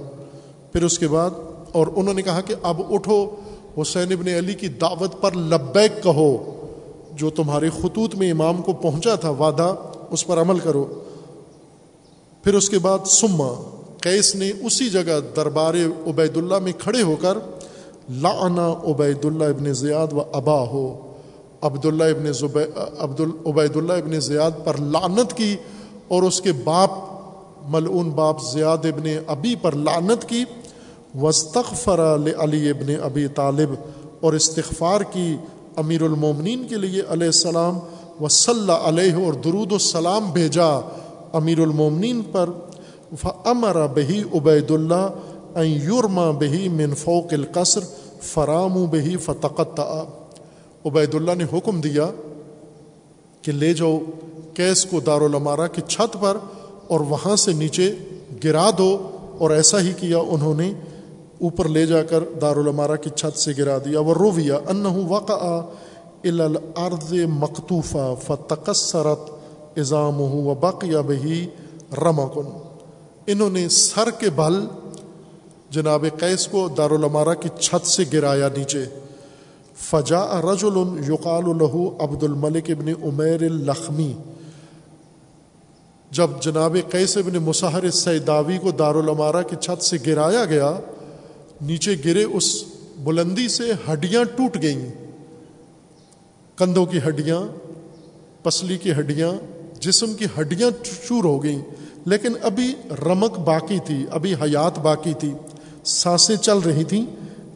پھر 0.73 0.83
اس 0.83 0.99
کے 0.99 1.09
بعد، 1.09 1.31
اور 1.73 1.87
انہوں 1.97 2.15
نے 2.15 2.23
کہا 2.23 2.41
کہ 2.41 2.55
اب 2.63 2.81
اٹھو، 2.95 3.19
حسین 3.79 4.13
ابن 4.13 4.29
علی 4.29 4.55
کی 4.55 4.69
دعوت 4.69 5.21
پر 5.21 5.35
لبیک 5.35 6.03
کہو۔ 6.03 6.31
جو 7.17 7.31
تمہارے 7.31 7.71
خطوط 7.71 8.15
میں 8.15 8.31
امام 8.31 8.63
کو 8.63 8.73
پہنچا 8.73 9.15
تھا 9.15 9.31
وعدہ، 9.31 9.75
اس 10.11 10.27
پر 10.27 10.41
عمل 10.41 10.59
کرو۔ 10.59 10.87
پھر 12.43 12.55
اس 12.55 12.69
کے 12.69 12.79
بعد 12.79 12.99
سما 13.07 13.79
قیس 14.01 14.35
نے 14.35 14.53
اسی 14.63 14.91
جگہ 14.91 15.21
دربار 15.37 15.75
عبید 16.07 16.37
اللہ 16.37 16.59
میں 16.59 16.73
کھڑے 16.79 17.03
ہو 17.03 17.17
کر 17.21 17.39
لانا 18.11 18.73
عبید 18.73 19.25
اللہ 19.25 19.45
ابن 19.45 19.73
زیاد 19.73 20.13
و 20.13 20.23
ابا 20.33 20.61
ہو۔ 20.61 21.13
عبداللہ 21.63 22.05
ابن 22.05 22.27
عبد 22.99 23.21
عبید 23.47 23.77
اللہ 23.77 23.93
ابن 23.93 24.21
زیاد 24.21 24.51
پر 24.65 24.77
لعنت 24.81 25.33
کی 25.33 25.57
اور 26.09 26.23
اس 26.23 26.41
کے 26.41 26.53
باپ، 26.53 26.91
ملعون 27.69 28.11
باپ 28.11 28.37
زیاد 28.43 28.79
ابن 28.79 29.19
ابی 29.27 29.55
پر 29.63 29.75
لعنت 29.75 30.29
کی۔ 30.29 30.45
وسطر 31.23 31.99
علی 32.39 32.71
ابن 32.71 32.95
ابی 33.03 33.27
طالب 33.29 33.75
اور 34.21 34.33
استغفار 34.33 35.01
کی۔ 35.01 35.37
امیر 35.77 36.03
المومنین 36.03 36.67
کے 36.69 36.77
لیے 36.77 37.03
علیہ 37.09 37.27
السلام 37.27 37.79
و 38.21 38.29
صلی 38.29 38.73
علیہ 38.85 39.15
اور 39.15 39.33
درود 39.33 39.73
السلام 39.73 40.31
بھیجا 40.31 40.69
امیر 41.33 41.59
المومنین 41.59 42.23
پر 42.33 42.51
امر 43.45 43.87
بہی 43.87 44.23
عبید 44.35 44.71
اللہ 44.71 45.09
یورما 45.57 46.31
بہی 46.31 46.69
من 46.69 46.95
فوق 46.95 47.33
القصر 47.33 47.81
فرام 48.23 48.85
بہی 48.85 49.17
فتقت 49.17 49.81
عبید 50.85 51.15
اللہ 51.15 51.35
نے 51.35 51.45
حکم 51.53 51.81
دیا 51.81 52.11
کہ 53.43 53.53
لے 53.53 53.75
جاؤ 53.75 53.99
کیس 54.55 54.85
کو 54.85 55.01
دارالمارا 55.01 55.67
کی 55.67 55.83
چھت 55.89 56.17
پر 56.21 56.37
اور 56.87 57.01
وہاں 57.01 57.37
سے 57.37 57.53
نیچے 57.53 57.95
گرا 58.45 58.71
دو 58.79 59.09
اور 59.39 59.51
ایسا 59.51 59.81
ہی 59.81 59.93
کیا 59.97 60.19
انہوں 60.19 60.55
نے۔ 60.55 60.73
اوپر 61.41 61.69
لے 61.69 61.87
جا 61.87 62.03
کر 62.03 62.25
دارالمارا 62.41 62.97
کی 62.97 63.11
چھت 63.11 63.39
سے 63.39 63.53
گرا 63.59 63.79
دیا۔ 63.79 64.01
وہ 64.01 64.15
رویا 64.15 64.59
ان 64.69 64.87
وقع 64.87 65.61
الارض 66.25 67.15
مقطوفہ 67.29 68.15
فتقصرت 68.27 69.31
اظام 69.79 70.19
ہوں 70.19 70.47
و 70.47 70.55
بقیہ 70.55 70.99
بہی 71.07 71.47
رمکن 71.93 72.51
انہوں 73.27 73.51
نے 73.51 73.69
سر 73.69 74.11
کے 74.11 74.31
بل 74.31 74.65
جناب 75.71 76.05
قیس 76.19 76.47
کو 76.47 76.69
دارالمارہ 76.69 77.35
کی 77.41 77.49
چھت 77.61 77.87
سے 77.87 78.05
گرایا 78.13 78.49
نیچے۔ 78.57 78.85
فجا 79.77 80.41
رجل 80.41 80.77
یقال 81.09 81.45
الہو 81.45 81.89
عبد 82.01 82.23
الملک 82.23 82.71
ابن 82.71 82.89
عمیر 82.89 83.43
الخمی 83.43 84.13
جب 86.11 86.31
جناب 86.41 86.77
قیس 86.91 87.17
ابن 87.17 87.39
مسحر 87.39 87.91
سیداوی 87.91 88.59
کو 88.59 88.71
دارالمارہ 88.71 89.43
کی 89.43 89.57
چھت 89.61 89.85
سے 89.85 89.97
گرایا 90.07 90.45
گیا 90.45 90.73
نیچے 91.61 91.97
گرے 92.05 92.25
اس 92.25 92.65
بلندی 92.99 93.49
سے 93.49 93.73
ہڈیاں 93.93 94.25
ٹوٹ 94.25 94.63
گئیں۔ 94.63 94.93
کندھوں 96.57 96.87
کی 96.87 96.99
ہڈیاں، 96.99 97.41
پسلی 98.43 98.79
کی 98.79 98.93
ہڈیاں، 98.93 99.33
جسم 99.81 100.15
کی 100.15 100.25
ہڈیاں 100.41 100.71
چور 101.09 101.25
ہو 101.25 101.43
گئیں۔ 101.43 101.63
لیکن 102.05 102.33
ابھی 102.43 102.75
رمک 102.91 103.39
باقی 103.39 103.79
تھی، 103.85 104.07
ابھی 104.11 104.35
حیات 104.35 104.79
باقی 104.79 105.13
تھی۔ 105.19 105.33
سانسیں 105.85 106.37
چل 106.37 106.59
رہی 106.59 106.85
تھیں۔ 106.85 107.07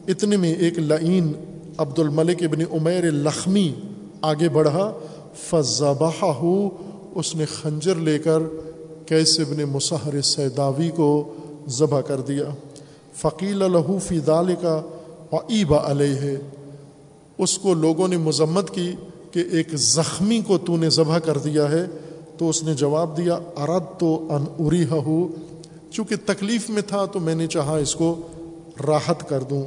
اتنے 0.07 0.37
میں 0.37 0.55
ایک 0.55 0.79
لعین 0.79 1.33
عبد 1.77 1.99
الملک 1.99 2.43
ابن 2.43 2.61
عمیر 2.61 3.11
لخمی 3.11 3.73
آگے 4.21 4.49
بڑھا۔ 4.49 4.93
فضبہ 5.35 6.11
ہو 6.25 6.69
اس 7.15 7.35
نے 7.35 7.45
خنجر 7.45 7.95
لے 7.95 8.19
کر 8.19 8.39
کیس 9.05 9.39
ابن 9.39 9.63
مسحر 9.63 10.21
سیداوی 10.21 10.89
کو 10.89 11.33
ذبح 11.67 12.01
کر 12.01 12.21
دیا۔ 12.21 12.43
فقیل 13.15 13.71
لہو 13.71 13.97
فی 13.99 14.19
دال 14.19 14.53
کا 14.61 14.81
عیبا 15.31 15.91
علیہ 15.91 16.35
اس 17.37 17.57
کو 17.57 17.73
لوگوں 17.73 18.07
نے 18.07 18.17
مذمت 18.17 18.73
کی 18.73 18.95
کہ 19.31 19.43
ایک 19.51 19.75
زخمی 19.75 20.41
کو 20.41 20.57
تو 20.57 20.77
نے 20.77 20.89
ذبح 20.89 21.19
کر 21.19 21.37
دیا 21.37 21.71
ہے، 21.71 21.85
تو 22.37 22.49
اس 22.49 22.63
نے 22.63 22.73
جواب 22.73 23.17
دیا 23.17 23.39
ارد 23.57 23.99
تو 23.99 24.27
ان 24.29 24.45
اری 24.59 24.83
ہو 24.91 25.27
چونکہ 25.91 26.15
تکلیف 26.25 26.69
میں 26.69 26.81
تھا 26.81 27.05
تو 27.05 27.19
میں 27.19 27.35
نے 27.35 27.47
چاہا 27.47 27.77
اس 27.77 27.95
کو 27.95 28.15
راحت 28.87 29.29
کر 29.29 29.43
دوں۔ 29.43 29.63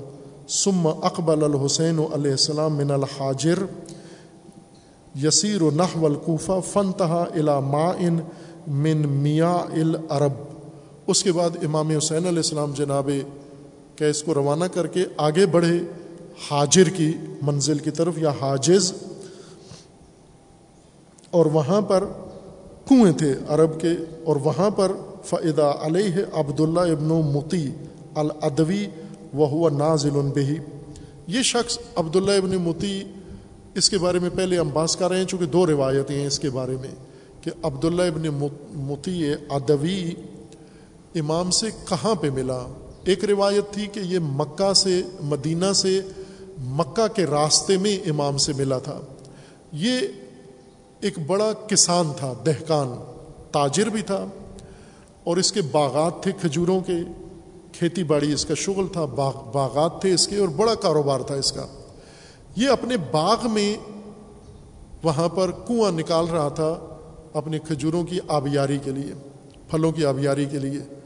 سم 0.49 0.87
اقبال 0.87 1.45
الحسین 1.45 1.99
علیہ 2.13 2.31
السلام 2.31 2.77
من 2.77 2.91
الحاجر۔ 2.91 3.59
یسیر 5.23 5.63
و 5.63 5.71
نح 5.71 5.97
القوفہ 6.03 6.61
فن 6.73 6.93
تہا 6.93 7.25
الا 7.35 7.61
ما 7.61 7.91
ان 7.99 8.19
من 8.67 9.09
میاں 9.09 9.59
العرب 9.59 10.33
اس 11.09 11.23
کے 11.23 11.33
بعد 11.33 11.57
امام 11.65 11.91
حسین 11.91 12.27
علیہ 12.27 12.39
السلام 12.39 12.73
جناب 12.75 13.11
کیس 13.97 14.23
کو 14.23 14.35
روانہ 14.35 14.65
کر 14.75 14.87
کے 14.87 15.05
آگے 15.25 15.47
بڑھے، 15.47 15.79
حاجر 16.41 16.89
کی 16.97 17.13
منزل 17.43 17.79
کی 17.79 17.91
طرف 17.91 18.19
یا 18.19 18.31
حاجز، 18.41 18.93
اور 21.31 21.47
وہاں 21.53 21.81
پر 21.89 22.05
کنویں 22.89 23.13
تھے 23.19 23.33
عرب 23.49 23.81
کے، 23.81 23.95
اور 24.25 24.37
وہاں 24.45 24.71
پر 24.77 24.93
فعدا 25.25 25.71
علیہ 25.87 26.25
عبداللہ 26.35 26.91
ابن 26.93 27.15
متی 27.33 27.67
الادوی 28.15 28.87
وہ 29.35 29.49
ہوا 29.51 29.71
نازل 29.71 30.21
بہی 30.35 30.59
یہ 31.29 31.43
شخص 31.45 31.79
عبداللہ 31.97 32.33
ابن 32.39 32.57
متی 32.63 33.03
اس 33.75 33.91
کے 33.91 33.99
بارے 33.99 34.19
میں 34.19 34.31
پہلے 34.35 34.59
ہم 34.59 34.69
باس 34.73 34.97
کر 34.97 35.09
رہے 35.09 35.19
ہیں، 35.19 35.27
چونکہ 35.27 35.47
دو 35.47 35.67
روایتیں 35.67 36.19
ہیں 36.19 36.27
اس 36.27 36.39
کے 36.39 36.51
بارے 36.51 36.77
میں 36.81 36.95
کہ 37.43 37.51
عبداللہ 37.63 38.03
ابن 38.09 38.29
متی 38.87 39.33
ادوی 39.33 40.15
امام 41.15 41.51
سے 41.51 41.67
کہاں 41.89 42.15
پہ 42.15 42.31
ملا؟ 42.31 42.67
ایک 43.05 43.25
روایت 43.25 43.73
تھی 43.73 43.87
کہ 43.87 44.01
یہ 44.01 44.19
مکہ 44.23 44.73
سے، 44.73 45.03
مدینہ 45.21 45.73
سے، 45.75 46.01
مکہ 46.59 47.17
کے 47.17 47.25
راستے 47.25 47.77
میں 47.77 48.09
امام 48.11 48.37
سے 48.37 48.53
ملا 48.53 48.79
تھا۔ 48.79 49.01
یہ 49.73 49.99
ایک 51.01 51.19
بڑا 51.27 51.53
کسان 51.53 52.13
تھا 52.17 52.33
دہکان 52.47 52.93
تاجر 53.53 53.87
بھی 53.87 54.03
تھا۔ 54.03 54.27
اور 55.25 55.37
اس 55.37 55.53
کے 55.53 55.63
باغات 55.63 56.23
تھے 56.23 56.33
کھجوروں 56.41 56.81
کے۔ 56.81 56.97
کھیتی 57.73 58.05
باڑی 58.05 58.33
اس 58.33 58.45
کا 58.45 58.55
شغل 58.57 58.87
تھا، 58.93 59.05
باغ، 59.05 59.51
باغات 59.53 60.01
تھے 60.01 60.15
اس 60.15 60.29
کے 60.29 60.37
اور 60.37 60.49
بڑا 60.49 60.75
کاروبار 60.75 61.21
تھا 61.21 61.35
اس 61.35 61.53
کا۔ 61.53 61.67
یہ 62.57 62.69
اپنے 62.69 62.97
باغ 62.97 63.37
میں 63.51 63.77
وہاں 65.03 65.29
پر 65.29 65.51
کنواں 65.51 65.91
نکال 65.91 66.25
رہا 66.29 66.49
تھا 66.49 66.97
اپنے 67.35 67.59
کھجوروں 67.59 68.05
کی 68.05 68.19
آبیاری 68.29 68.79
کے 68.85 68.91
لیے، 68.91 69.29
پھلوں 69.71 69.93
کی 69.93 70.05
آبیاری 70.05 70.45
کے 70.45 70.59
لیے۔ 70.59 71.04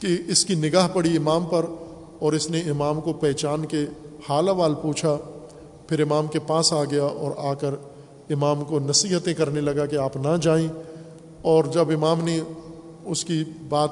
کہ 0.00 0.06
اس 0.26 0.44
کی 0.44 0.54
نگاہ 0.54 0.88
پڑی 0.88 1.16
امام 1.16 1.44
پر 1.44 1.66
اور 2.18 2.32
اس 2.32 2.50
نے 2.50 2.60
امام 2.60 3.00
کو 3.00 3.12
پہچان 3.12 3.66
کے 3.66 3.84
حال 4.28 4.48
وال 4.48 4.74
پوچھا، 4.74 5.16
پھر 5.88 6.00
امام 6.00 6.26
کے 6.26 6.38
پاس 6.38 6.72
آ 6.72 6.84
گیا 6.84 7.04
اور 7.04 7.30
آ 7.36 7.54
کر 7.54 7.74
امام 8.30 8.64
کو 8.64 8.78
نصیحتیں 8.80 9.34
کرنے 9.34 9.60
لگا 9.60 9.86
کہ 9.86 9.96
آپ 9.96 10.16
نہ 10.16 10.36
جائیں۔ 10.42 10.68
اور 11.42 11.64
جب 11.64 11.90
امام 11.90 12.24
نے 12.24 12.40
اس 13.04 13.24
کی 13.24 13.44
بات 13.68 13.90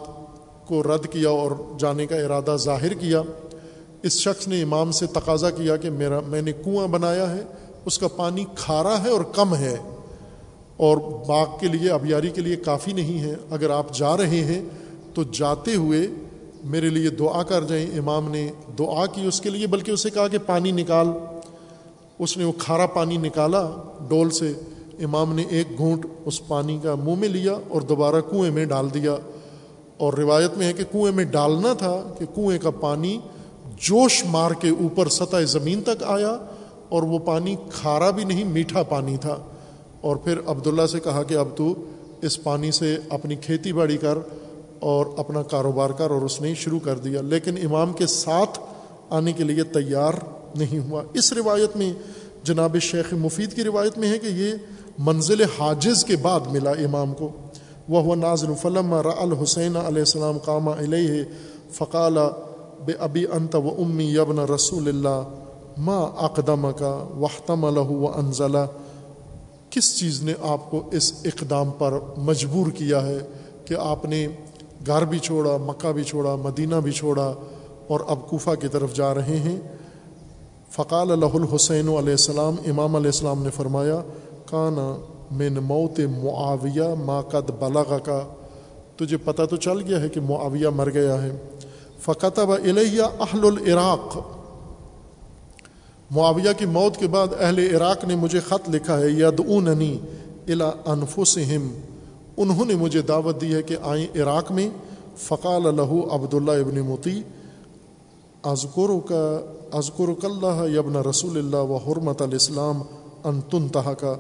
کو 0.67 0.83
رد 0.83 1.13
کیا 1.13 1.29
اور 1.29 1.51
جانے 1.79 2.07
کا 2.07 2.17
ارادہ 2.17 2.57
ظاہر 2.57 2.95
کیا، 2.95 3.23
اس 4.03 4.13
شخص 4.13 4.49
نے 4.49 4.63
امام 4.63 4.91
سے 4.91 5.07
تقاضا 5.07 5.51
کیا 5.51 5.77
کہ 5.77 5.91
میرا، 5.91 6.21
میں 6.21 6.43
نے 6.43 6.53
کنواں 6.53 6.89
بنایا 6.89 7.35
ہے، 7.35 7.43
اس 7.85 7.99
کا 7.99 8.09
پانی 8.09 8.45
کھارا 8.55 9.05
ہے 9.05 9.09
اور 9.09 9.25
کم 9.35 9.55
ہے۔ 9.55 9.77
اور 10.77 10.97
باغ 11.27 11.47
کے 11.61 11.69
لیے، 11.69 11.91
ابیاری 11.91 12.31
کے 12.31 12.41
لیے 12.41 12.57
کافی 12.57 12.93
نہیں 12.93 13.21
ہے۔ 13.21 13.35
اگر 13.51 13.71
آپ 13.71 13.95
جا 13.95 14.17
رہے 14.17 14.45
ہیں 14.45 14.65
تو 15.15 15.23
جاتے 15.23 15.75
ہوئے 15.75 16.07
میرے 16.65 16.89
لیے 16.89 17.11
دعا 17.11 17.43
کر 17.43 17.65
جائیں۔ 17.65 17.99
امام 17.99 18.31
نے 18.31 18.51
دعا 18.79 19.07
کی 19.07 19.27
اس 19.27 19.41
کے 19.41 19.51
لیے، 19.51 19.67
بلکہ 19.67 19.91
اسے 19.91 20.11
کہا 20.11 20.29
کہ 20.29 20.39
پانی 20.47 20.71
نکال۔ 20.71 21.07
اس 22.19 22.37
نے 22.37 22.45
وہ 22.45 22.53
کھارا 22.59 22.87
پانی 22.87 23.17
نکالا 23.17 23.71
ڈول 24.09 24.31
سے۔ 24.31 24.53
امام 25.01 25.35
نے 25.35 25.45
ایک 25.49 25.79
گھونٹ 25.79 26.07
اس 26.25 26.47
پانی 26.49 26.79
کا 26.83 26.95
منہ 26.95 27.15
میں 27.15 27.29
لیا 27.29 27.57
اور 27.69 27.81
دوبارہ 27.81 28.21
کنویں 28.31 28.51
میں 28.51 28.65
ڈال 28.65 28.87
دیا۔ 28.95 29.17
اور 29.97 30.13
روایت 30.13 30.51
میں 30.57 30.67
ہے 30.67 30.73
کہ 30.73 30.85
کنویں 30.93 31.13
میں 31.13 31.25
ڈالنا 31.25 31.73
تھا 31.73 32.15
کہ 32.19 32.25
کنویں 32.35 32.59
کا 32.59 32.71
پانی 32.71 33.21
جوش 33.77 34.25
مار 34.25 34.51
کے 34.51 34.69
اوپر 34.69 35.09
سطح 35.09 35.37
زمین 35.47 35.83
تک 35.83 36.03
آیا 36.07 36.37
اور 36.89 37.03
وہ 37.03 37.19
پانی 37.19 37.57
کھارا 37.73 38.11
بھی 38.11 38.25
نہیں، 38.25 38.45
میٹھا 38.45 38.83
پانی 38.83 39.17
تھا۔ 39.17 39.37
اور 40.01 40.17
پھر 40.17 40.39
عبداللہ 40.47 40.87
سے 40.87 41.01
کہا 41.01 41.23
کہ 41.23 41.35
اب 41.35 41.49
تو 41.57 41.75
اس 42.23 42.43
پانی 42.43 42.71
سے 42.71 42.97
اپنی 43.09 43.37
کھیتی 43.37 43.73
باڑی 43.73 43.97
کر۔ 43.97 44.19
اور 44.79 45.07
اپنا 45.17 45.43
کاروبار 45.43 45.91
کر 45.91 46.11
اور 46.11 46.23
اس 46.23 46.41
نے 46.41 46.55
شروع 46.55 46.79
کر 46.79 46.99
دیا، 46.99 47.21
لیکن 47.21 47.55
امام 47.65 47.93
کے 47.93 48.07
ساتھ 48.07 48.59
آنے 49.11 49.33
کے 49.33 49.45
لیے 49.45 49.63
تیار 49.63 50.13
نہیں 50.55 50.91
ہوا۔ 50.91 51.03
اس 51.13 51.33
روایت 51.33 51.77
میں 51.77 51.93
جناب 52.43 52.77
شیخ 52.79 53.13
مفید 53.13 53.53
کی 53.53 53.65
روایت 53.65 53.99
میں 53.99 54.09
ہے 54.09 54.19
کہ 54.19 54.27
یہ 54.27 54.53
منزل 54.99 55.43
حاجز 55.59 56.05
کے 56.05 56.17
بعد 56.17 56.41
ملا 56.53 56.71
امام 56.71 57.15
کو۔ 57.15 57.29
وہ 57.89 58.15
نازل 58.15 58.53
فلم 58.63 58.95
را 58.95 59.13
الحسین 59.17 59.77
علیہ 59.77 59.99
السلام 59.99 60.39
قامہ 60.39 60.71
علیہ 60.71 61.25
فقال 61.71 62.19
بے 62.85 62.93
ابی 62.99 63.25
انت 63.33 63.55
و 63.55 63.69
امی 63.79 64.05
یبن 64.05 64.39
رسول 64.39 64.89
اللہ 64.89 65.23
ما 65.77 65.99
اقدم 65.99 66.73
کا 66.79 67.09
وحتم 67.21 67.65
الح 67.65 67.91
و 67.91 68.07
انزلہ۔ 68.09 68.67
کس 69.71 69.99
چیز 69.99 70.23
نے 70.23 70.35
آپ 70.43 70.71
کو 70.71 70.89
اس 70.93 71.13
اقدام 71.25 71.71
پر 71.79 71.99
مجبور 72.17 72.71
کیا 72.71 73.07
ہے 73.07 73.19
کہ 73.65 73.75
آپ 73.79 74.05
نے 74.05 74.27
گھر 74.87 75.05
بھی 75.05 75.19
چھوڑا، 75.19 75.57
مکہ 75.57 75.93
بھی 75.93 76.03
چھوڑا، 76.03 76.37
مدینہ 76.37 76.75
بھی 76.75 76.93
چھوڑا 76.93 77.33
اور 77.89 78.01
اب 78.09 78.29
کوفہ 78.29 78.51
کی 78.61 78.69
طرف 78.69 78.95
جا 78.95 79.15
رہے 79.15 79.37
ہیں۔ 79.37 79.61
فقال 80.71 81.13
اللہ 81.13 81.35
الحسین 81.35 81.89
علیہ 81.89 82.11
السلام، 82.11 82.57
امام 82.67 82.97
علیہ 82.97 83.09
السلام 83.09 83.43
نے 83.43 83.51
فرمایا، 83.51 84.01
کانا 84.47 84.97
من 85.31 85.55
موت 85.55 86.01
معاویہ 86.01 86.95
ما 87.05 87.21
قد 87.21 87.51
بلغ 87.51 87.99
کا 87.99 88.23
تجھے 88.97 89.17
پتہ 89.17 89.43
تو 89.51 89.57
چل 89.57 89.81
گیا 89.81 90.01
ہے 90.01 90.09
کہ 90.09 90.21
معاویہ 90.21 90.69
مر 90.69 90.91
گیا 90.91 91.23
ہے۔ 91.23 91.31
فقطب 92.01 92.51
الیہ 92.51 93.03
اہل 93.03 93.47
العراق۔ 93.47 94.19
معاویہ 96.11 96.53
کی 96.59 96.67
موت 96.67 96.97
کے 96.97 97.07
بعد 97.07 97.27
اہل 97.41 97.77
عراق 97.77 98.05
نے 98.05 98.17
مجھے 98.17 98.41
خط 98.41 98.71
لکھا 98.71 98.99
ہے، 99.01 99.09
یدعوننی 99.09 99.99
الا 100.49 100.71
انفسہم. 100.87 101.94
انہوں 102.37 102.65
نے 102.65 102.75
مجھے 102.75 103.03
دعوت 103.03 103.41
دی 103.41 103.55
ہے 103.55 103.63
کہ 103.63 103.77
آئیں 103.83 104.07
عراق 104.15 104.53
میں۔ 104.53 104.71
فقال 105.17 105.77
لہو 105.77 106.15
عبداللہ 106.15 106.51
ابن 106.51 106.81
متی 106.81 107.23
ازکر 108.43 109.09
کا 109.09 109.41
ازکر 109.73 110.25
اللہ 110.25 110.79
یبن 110.79 110.97
رسول 110.97 111.39
اللہ 111.39 111.57
و 111.57 111.77
حرمت 111.77 112.23
الاسلام 112.23 112.83
ان 113.25 113.41
تن 113.41 113.69
کا 113.69 114.17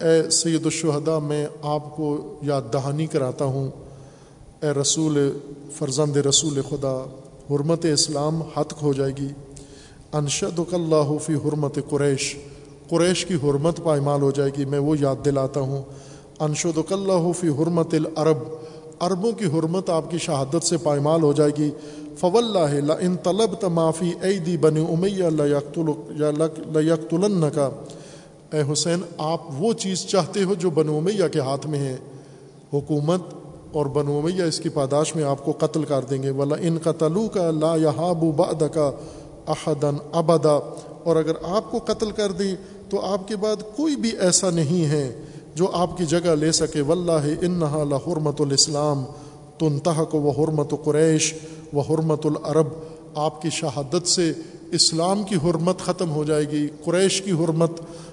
اے 0.00 0.30
سید 0.30 0.64
الشہدا 0.64 1.18
میں 1.18 1.46
آپ 1.62 1.96
کو 1.96 2.34
یاد 2.42 2.62
دہانی 2.72 3.06
کراتا 3.06 3.44
ہوں۔ 3.44 3.70
اے 4.62 4.70
رسول 4.70 5.38
فرزند 5.72 6.16
رسول 6.16 6.60
خدا، 6.68 7.04
حرمت 7.50 7.84
اسلام 7.84 8.42
حتق 8.56 8.82
ہو 8.82 8.92
جائے 8.92 9.12
گی۔ 9.20 9.28
انشد 10.12 10.60
اللہ 10.72 11.18
فی 11.18 11.34
حرمت 11.34 11.78
قریش۔ 11.88 12.36
قریش 12.88 13.26
کی 13.26 13.34
حرمت 13.34 13.80
پائمال 13.84 14.22
ہو 14.22 14.30
جائے 14.30 14.50
گی۔ 14.58 14.64
میں 14.64 14.78
وہ 14.78 14.96
یاد 15.00 15.24
دلاتا 15.24 15.60
ہوں۔ 15.60 15.82
انشد 16.38 16.92
اللہ 16.92 17.32
فی 17.40 17.48
حرمت 17.48 17.94
العرب، 17.94 18.38
عربوں 19.00 19.32
کی 19.32 19.44
حرمت 19.44 19.90
آپ 19.90 20.10
کی 20.10 20.18
شہادت 20.18 20.62
سے 20.62 20.76
پائمال 20.76 21.22
ہو 21.22 21.32
جائے 21.32 21.50
گی۔ 21.58 21.70
فو 22.18 22.38
اللہ 22.38 22.92
ان 23.00 23.16
طلب 23.16 23.54
تمافی 23.54 24.12
اے 24.22 24.38
دی 24.38 24.56
بن 24.56 24.76
امیہ 24.76 25.24
لیکت 25.24 25.78
کا 27.54 27.70
اے 28.52 28.72
حسین، 28.72 29.00
آپ 29.18 29.40
وہ 29.58 29.72
چیز 29.72 30.06
چاہتے 30.06 30.44
ہو 30.44 30.54
جو 30.54 30.70
بن 30.70 30.88
امیہ 30.88 31.28
کے 31.32 31.40
ہاتھ 31.40 31.66
میں 31.66 31.78
ہے۔ 31.78 31.96
حکومت 32.72 33.22
اور 33.72 33.86
بنو 33.86 34.18
امیہ 34.18 34.42
اس 34.42 34.60
کی 34.60 34.68
پاداش 34.68 35.16
میں 35.16 35.24
آپ 35.24 35.44
کو 35.44 35.52
قتل 35.58 35.84
کر 35.84 36.00
دیں 36.10 36.22
گے۔ 36.22 36.30
ولا 36.30 36.56
ان 36.60 36.78
قتلو 36.82 37.28
کا 37.28 37.50
لا 37.50 37.76
یہاب 37.76 38.24
بعد 38.36 38.62
کا 38.74 38.90
احدن 39.46 39.96
ابدا۔ 40.12 40.74
اور 41.04 41.16
اگر 41.16 41.32
آپ 41.42 41.70
کو 41.70 41.78
قتل 41.84 42.10
کر 42.10 42.32
دیں 42.32 42.56
تو 42.90 43.00
آپ 43.00 43.28
کے 43.28 43.36
بعد 43.36 43.76
کوئی 43.76 43.96
بھی 43.96 44.10
ایسا 44.20 44.50
نہیں 44.50 44.84
ہے۔ 44.84 45.24
جو 45.54 45.70
آپ 45.72 45.98
کی 45.98 46.04
جگہ 46.04 46.34
لے 46.40 46.52
سکے، 46.52 46.80
واللہ 46.80 47.24
انہا 47.40 47.84
لحرمت 47.84 48.40
الاسلام 48.40 49.04
تنتحق 49.58 50.14
و 50.14 50.30
حرمت 50.30 50.74
قریش 50.84 51.34
و 51.72 51.80
حرمت 51.80 52.26
العرب۔ 52.26 52.66
آپ 53.14 53.42
کی 53.42 53.50
شہادت 53.50 54.08
سے 54.08 54.32
اسلام 54.72 55.22
کی 55.22 55.34
حرمت 55.34 55.78
ختم 55.78 56.10
ہو 56.10 56.24
جائے 56.24 56.50
گی، 56.50 56.68
قریش 56.84 57.22
کی 57.22 57.30
حرمت 57.30 57.70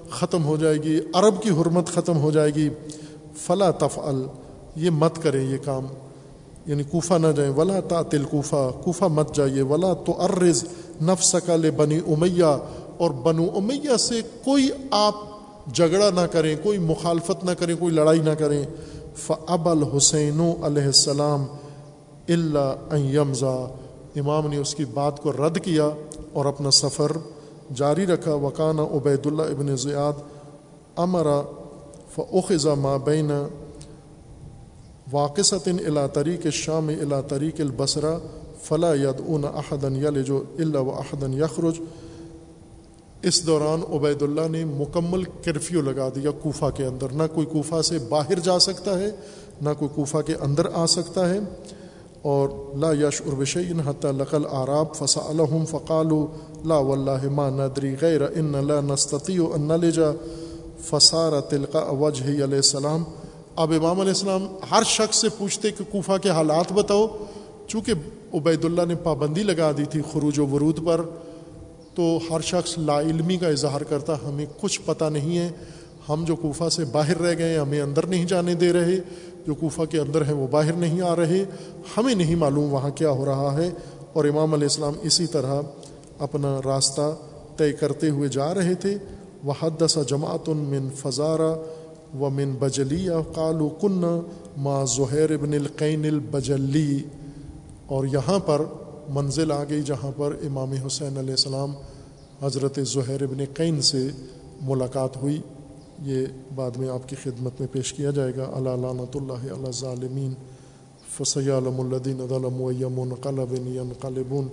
ختم 0.09 0.45
ہو 0.45 0.57
جائے 0.57 0.77
گی، 0.77 0.99
عرب 1.13 1.41
کی 1.41 1.49
حرمت 1.49 1.87
ختم 1.87 2.17
ہو 2.17 2.31
جائے 2.31 2.51
گی۔ 2.55 2.69
فلا 3.35 3.71
تفعل، 3.71 4.23
یہ 4.75 4.89
مت 4.89 5.23
کریں 5.23 5.51
یہ 5.51 5.57
کام۔ 5.65 5.85
یعنی 6.65 6.83
کوفہ 6.83 7.13
نہ 7.13 7.27
جائیں، 7.35 7.51
ولا 7.51 7.79
تعطل 7.79 8.23
کوفہ 8.23 8.71
کوفہ 8.83 9.05
مت 9.05 9.35
جائیے۔ 9.35 9.61
ولا 9.61 9.93
تو 9.93 10.21
ارز 10.21 10.63
نفس 11.01 11.35
کا 11.45 11.55
لے 11.55 11.71
بنی 11.71 11.99
امیہ، 12.07 12.57
اور 12.97 13.11
بنو 13.11 13.45
امیہ 13.55 13.97
سے 13.97 14.21
کوئی 14.43 14.69
آپ 14.91 15.30
جھگڑا 15.73 16.09
نہ 16.09 16.25
کریں، 16.31 16.55
کوئی 16.63 16.77
مخالفت 16.77 17.43
نہ 17.43 17.51
کریں، 17.51 17.75
کوئی 17.79 17.93
لڑائی 17.93 18.19
نہ 18.19 18.29
کریں۔ 18.29 18.65
فب 19.15 19.69
الحسین 19.69 20.39
علیہ 20.63 20.83
السلام 20.83 21.45
اللہ 22.29 22.95
یمزا 22.95 23.55
امام 24.15 24.47
نے 24.47 24.57
اس 24.57 24.75
کی 24.75 24.85
بات 24.85 25.19
کو 25.19 25.31
رد 25.31 25.57
کیا 25.63 25.89
اور 26.33 26.45
اپنا 26.45 26.71
سفر 26.71 27.11
جاری 27.75 28.05
رکھا۔ 28.05 28.33
وکانہ 28.33 28.81
عبید 28.81 29.25
اللہ 29.25 29.41
ابن 29.41 29.75
زیاد 29.75 30.13
امرا 30.95 31.41
فعزا 32.15 32.73
ما 32.73 32.97
بین 32.97 33.31
الا 35.13 36.07
طریق 36.07 36.47
شام 36.47 36.87
الا 36.87 37.21
طریق 37.21 37.55
البصرا 37.59 38.17
فلا 38.63 38.93
ید 38.93 39.21
اون 39.25 39.45
احدن 39.45 39.95
یل 39.95 40.23
جو 40.23 40.43
اللہ 40.59 40.77
و 40.77 40.91
احدن 40.91 41.33
یخرج 41.33 41.79
اس 43.23 43.47
دوران 43.47 43.95
عبید 43.95 44.21
اللہ 44.21 44.47
نے 44.51 44.65
مکمل 44.65 45.23
کرفیو 45.23 45.81
لگا 45.81 46.09
دیا 46.09 46.31
کوفہ 46.31 46.65
کے 46.75 46.85
اندر۔ 46.85 47.09
نہ 47.09 47.23
کوئی 47.33 47.45
کوفہ 47.45 47.81
سے 47.81 47.97
باہر 48.09 48.39
جا 48.39 48.59
سکتا 48.59 48.99
ہے، 48.99 49.11
نہ 49.61 49.69
کوئی 49.79 49.89
کوفہ 49.95 50.17
کے 50.25 50.35
اندر 50.35 50.65
آ 50.73 50.85
سکتا 50.85 51.29
ہے۔ 51.29 51.39
اور 52.21 52.49
لا 52.75 52.91
یش 52.91 53.21
اروشین 53.21 53.79
حتیٰ 53.79 54.11
لقل 54.11 54.45
آراب 54.51 54.95
فسا 54.95 55.21
الحم 55.21 55.65
فقال 55.65 56.07
لا 56.65 56.77
واللہ 56.77 57.29
ما 57.29 57.49
ندری 57.49 57.95
غیر 58.01 58.21
ان 58.21 58.67
لا 58.67 58.81
نستطیع 58.81 59.43
ان 59.53 59.67
لجا 59.67 60.11
فسار 60.85 61.41
تلقا 61.41 61.79
وجہ 61.79 62.23
علیہ 62.23 62.43
السلام۔ 62.43 63.03
اب 63.55 63.71
امام 63.71 63.99
علیہ 63.99 64.11
السلام 64.11 64.47
ہر 64.71 64.83
شخص 64.85 65.17
سے 65.17 65.27
پوچھتے 65.37 65.71
کہ 65.71 65.83
کوفہ 65.91 66.17
کے 66.21 66.29
حالات 66.29 66.71
بتاؤ۔ 66.71 67.07
چونکہ 67.67 67.93
عبید 68.33 68.65
اللہ 68.65 68.81
نے 68.87 68.95
پابندی 68.95 69.43
لگا 69.43 69.71
دی 69.71 69.85
تھی 69.85 70.01
خروج 70.11 70.39
و 70.39 70.47
ورود 70.47 70.85
پر 70.85 71.01
تو 71.95 72.19
ہر 72.29 72.41
شخص 72.41 72.77
لا 72.77 73.01
علمی 73.01 73.37
کا 73.37 73.47
اظہار 73.47 73.81
کرتا، 73.81 74.15
ہمیں 74.25 74.45
کچھ 74.61 74.81
پتہ 74.85 75.05
نہیں 75.05 75.37
ہے، 75.37 75.49
ہم 76.09 76.23
جو 76.27 76.35
کوفہ 76.35 76.69
سے 76.69 76.85
باہر 76.85 77.17
رہ 77.17 77.37
گئے، 77.37 77.57
ہمیں 77.57 77.81
اندر 77.81 78.05
نہیں 78.05 78.25
جانے 78.25 78.53
دے 78.53 78.73
رہے، 78.73 78.99
جو 79.47 79.55
کوفہ 79.55 79.81
کے 79.89 79.99
اندر 79.99 80.25
ہیں 80.25 80.33
وہ 80.33 80.47
باہر 80.47 80.73
نہیں 80.73 81.01
آ 81.01 81.15
رہے، 81.15 81.45
ہمیں 81.97 82.15
نہیں 82.15 82.35
معلوم 82.35 82.73
وہاں 82.73 82.89
کیا 82.89 83.09
ہو 83.09 83.25
رہا 83.25 83.57
ہے۔ 83.57 83.69
اور 84.13 84.25
امام 84.25 84.53
علیہ 84.53 84.65
السلام 84.65 84.93
اسی 85.01 85.27
طرح 85.27 85.61
اپنا 86.19 86.59
راستہ 86.65 87.15
طے 87.57 87.73
کرتے 87.73 88.09
ہوئے 88.09 88.29
جا 88.29 88.53
رہے 88.53 88.75
تھے۔ 88.75 88.97
وہ 89.43 89.53
حد 89.59 89.83
جماعت 90.07 90.49
من 90.49 90.89
فضارہ 90.95 91.55
و 92.19 92.29
من 92.29 92.51
بجلیہ 92.59 93.11
قالو 93.33 93.69
کن 93.69 94.19
ما 94.57 94.83
ظہیر 94.85 95.31
ابن 95.31 95.53
القین 95.53 96.05
البجلی 96.05 96.99
اور 97.85 98.05
یہاں 98.05 98.39
پر 98.39 98.61
منزل 99.11 99.51
آ 99.51 99.63
گئی 99.69 99.81
جہاں 99.81 100.11
پر 100.17 100.35
امام 100.45 100.71
حسین 100.71 101.17
علیہ 101.17 101.31
السلام 101.31 101.73
حضرت 102.41 102.79
ظہیر 102.79 103.23
ابن 103.23 103.43
قین 103.53 103.81
سے 103.81 104.07
ملاقات 104.61 105.17
ہوئی۔ 105.17 105.41
یہ 106.03 106.25
بعد 106.55 106.71
میں 106.71 106.89
آپ 106.89 107.09
کی 107.09 107.15
خدمت 107.23 107.51
میں 107.59 107.67
پیش 107.71 107.93
کیا 107.93 108.11
جائے 108.11 108.31
گا۔ 108.37 108.43
اللہ 108.53 108.69
لعنت 108.69 109.15
اللہ 109.15 109.53
علیہ 109.53 109.71
ظالمین 109.71 110.33
فسیالم 111.17 111.81
الدین 111.81 112.27
ظلم 112.29 112.61
ویم 112.61 113.13
قلب 113.21 113.55
قلبون 114.01 114.47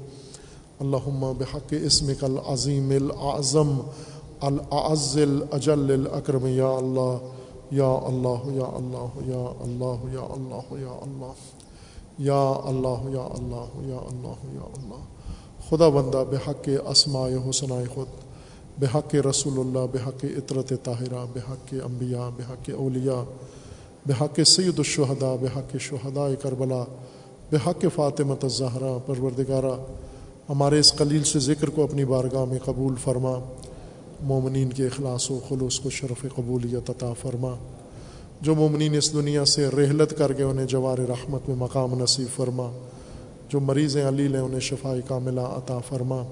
بحق 1.38 1.74
اسم 1.82 2.12
کل 2.20 2.36
عظیم 2.46 2.90
العظم، 2.90 3.78
العز 4.40 5.18
الاجل 5.18 5.92
الاکرم۔ 5.92 6.46
یا 6.46 6.68
اللہ 6.68 7.18
یا 7.70 7.98
اللہ 8.02 8.52
یا 8.52 8.66
اللہ 8.66 9.28
یا 9.28 9.52
اللہ 9.60 10.12
یا 10.12 10.26
اللہ 10.30 10.80
یا 10.80 10.98
اللہ۔ 11.02 11.57
یا 12.18 12.40
اللہ 12.64 13.08
یا 13.08 13.26
اللہ 13.30 13.74
یا 13.88 13.98
اللہ 13.98 14.46
یا 14.54 14.66
اللہ. 14.76 15.02
خدا 15.68 15.88
بندہ، 15.88 16.24
بحق 16.30 16.68
اسماء 16.86 17.28
حسنائے 17.50 17.84
خود، 17.94 18.08
بحق 18.78 19.14
رسول 19.14 19.58
اللہ 19.58 19.86
بحق 19.92 20.24
عطرت 20.24 20.72
طاہرہ، 20.82 21.24
بحق 21.34 21.74
انبیاء، 21.84 22.28
بحق 22.36 22.70
اولیاء، 22.76 23.22
بحق 24.06 24.40
سید 24.46 24.78
الشہداء، 24.78 25.34
بحق 25.36 25.76
شہداء 25.80 26.28
کربلا، 26.42 26.82
بحق 27.52 27.84
فاطمۃ 27.94 28.42
الزہرا، 28.42 28.96
پروردگارہ. 29.06 29.76
ہمارے 30.48 30.78
اس 30.78 30.92
قلیل 30.92 31.24
سے 31.24 31.38
ذکر 31.38 31.70
کو 31.70 31.82
اپنی 31.82 32.04
بارگاہ 32.04 32.44
میں 32.44 32.58
قبول 32.64 32.94
فرما، 33.04 33.38
مومنین 34.22 34.70
کے 34.70 34.86
اخلاص 34.86 35.30
و 35.30 35.38
خلوص 35.48 35.80
کو 35.80 35.90
شرف 35.90 36.24
قبولیت 36.36 36.90
عطا 36.90 37.12
فرما. 37.12 37.54
جو 38.40 38.54
مومنین 38.54 38.94
اس 38.94 39.12
دنیا 39.12 39.44
سے 39.44 39.66
رحلت 39.66 40.18
کر 40.18 40.32
کے 40.32 40.42
انہیں 40.42 40.66
جوار 40.66 40.98
رحمت 40.98 41.48
میں 41.48 41.56
مقام 41.56 42.02
نصیب 42.02 42.36
فرما، 42.36 42.70
جو 43.48 43.60
مریض 43.60 43.96
علیل 43.96 44.34
ہیں 44.34 44.42
انہیں 44.42 44.60
شفائی 44.60 45.00
کاملہ 45.08 45.40
عطا 45.40 45.78
فرما، 45.78 46.22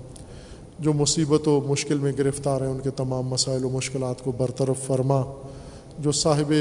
جو 0.80 0.92
مصیبت 0.92 1.48
و 1.48 1.60
مشکل 1.66 1.98
میں 1.98 2.12
گرفتار 2.18 2.60
ہیں 2.60 2.68
ان 2.68 2.78
کے 2.80 2.90
تمام 2.90 3.26
مسائل 3.26 3.64
و 3.64 3.70
مشکلات 3.70 4.24
کو 4.24 4.32
برطرف 4.32 4.86
فرما، 4.86 5.22
جو 5.98 6.12
صاحب 6.12 6.52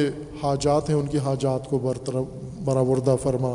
حاجات 0.44 0.90
ہیں 0.90 0.98
ان 0.98 1.08
کی 1.08 1.18
حاجات 1.18 1.70
کو 1.70 1.80
برطرف 1.80 2.24
برآوردہ 2.64 3.16
فرما، 3.24 3.54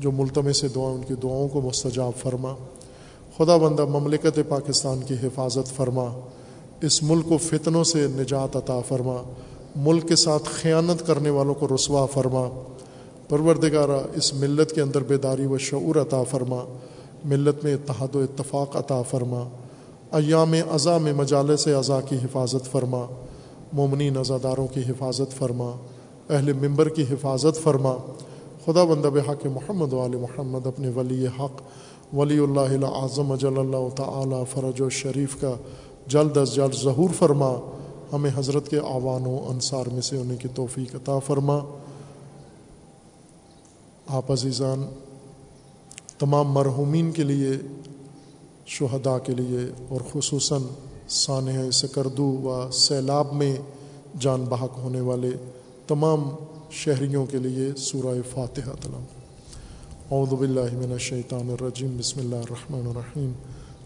جو 0.00 0.12
ملتمے 0.12 0.52
سے 0.52 0.68
دعائیں 0.68 0.94
ان 0.94 1.02
کی 1.08 1.14
دعاؤں 1.22 1.48
کو 1.48 1.60
مستجاب 1.60 2.12
فرما۔ 2.18 2.54
خدا 3.36 3.56
بندہ 3.56 3.84
مملکت 3.84 4.40
پاکستان 4.48 5.00
کی 5.06 5.14
حفاظت 5.22 5.76
فرما، 5.76 6.20
اس 6.80 7.02
ملک 7.02 7.28
کو 7.28 7.38
فتنوں 7.38 7.84
سے 7.84 8.06
نجات 8.10 8.56
عطا 8.56 8.80
فرما۔ 8.88 9.22
ملک 9.76 10.08
کے 10.08 10.16
ساتھ 10.16 10.42
خیانت 10.44 11.06
کرنے 11.06 11.30
والوں 11.30 11.54
کو 11.54 11.68
رسوا 11.74 12.06
فرما۔ 12.06 12.48
پروردگارہ، 13.28 14.00
اس 14.14 14.34
ملت 14.34 14.72
کے 14.72 14.80
اندر 14.80 15.02
بیداری 15.02 15.46
و 15.46 15.58
شعور 15.58 15.96
عطا 15.96 16.22
فرما۔ 16.22 16.64
ملت 17.24 17.64
میں 17.64 17.74
اتحاد 17.74 18.16
و 18.16 18.18
اتفاق 18.18 18.76
عطا 18.76 19.02
فرما۔ 19.02 19.44
ایام 20.12 20.54
ازا 20.70 20.98
میں 20.98 21.12
مجالس 21.12 21.68
اعضاء 21.68 22.00
کی 22.08 22.16
حفاظت 22.16 22.72
فرما۔ 22.72 23.06
مومنین 23.72 24.16
ازاداروں 24.16 24.66
کی 24.66 24.80
حفاظت 24.80 25.32
فرما۔ 25.38 25.72
اہل 26.30 26.52
ممبر 26.52 26.88
کی 26.88 27.02
حفاظت 27.02 27.62
فرما۔ 27.62 27.96
خدا 28.64 28.84
بندہ 28.84 29.08
بحق 29.08 29.46
محمد 29.46 29.92
وال 29.92 30.16
محمد 30.16 30.66
اپنے 30.66 30.88
ولی 30.88 31.26
حق، 31.26 31.62
ولی 32.14 32.38
اللہ 32.38 32.86
اعظم 32.86 33.32
اجل 33.32 33.58
اللہ 33.58 33.94
تعالی 33.96 34.44
فرج 34.50 34.80
و 34.80 34.88
شریف 34.88 35.40
کا 35.40 35.54
جلد 36.06 36.36
از 36.36 36.54
جلد 36.54 36.82
ظہور 36.82 37.10
فرما۔ 37.18 37.56
ہمیں 38.12 38.30
حضرت 38.34 38.68
کے 38.68 38.78
آوان 38.78 39.26
و 39.26 39.38
انصار 39.48 39.86
میں 39.86 40.02
سے 40.02 40.16
ہونے 40.16 40.36
کی 40.36 40.48
توفیق 40.54 40.94
عطا 40.94 41.18
فرما۔ 41.18 41.58
آپ 44.06 44.30
عزیزان، 44.30 44.84
تمام 46.18 46.52
مرحومین 46.52 47.10
کے 47.12 47.22
لیے، 47.22 47.50
شہداء 48.66 49.18
کے 49.18 49.34
لیے 49.34 49.60
اور 49.88 50.00
خصوصاً 50.12 50.62
سانح 51.08 51.70
سکردو 51.72 52.26
و 52.44 52.70
سیلاب 52.72 53.32
میں 53.32 53.56
جان 54.20 54.44
بحق 54.44 54.78
ہونے 54.78 55.00
والے 55.00 55.30
تمام 55.86 56.28
شہریوں 56.70 57.24
کے 57.26 57.38
لیے 57.38 57.74
سورہ 57.76 58.20
فاتحہ 58.34 58.74
تلم 58.80 59.04
اعوذ 60.10 60.32
باللہ 60.32 60.74
من 60.74 60.92
الشیطان 60.92 61.50
الرجیم، 61.50 61.96
بسم 61.98 62.20
اللہ 62.20 62.36
الرحمن 62.36 62.86
الرحیم۔ 62.86 63.32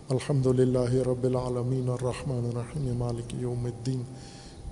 الحمد 0.09 0.47
للہ 0.47 1.09
رب 1.09 1.25
العالمین 1.25 1.89
الرحمن 1.89 2.47
الرحیم، 2.47 2.97
مالک 2.97 3.35
یوم 3.35 3.65
الدین، 3.65 4.03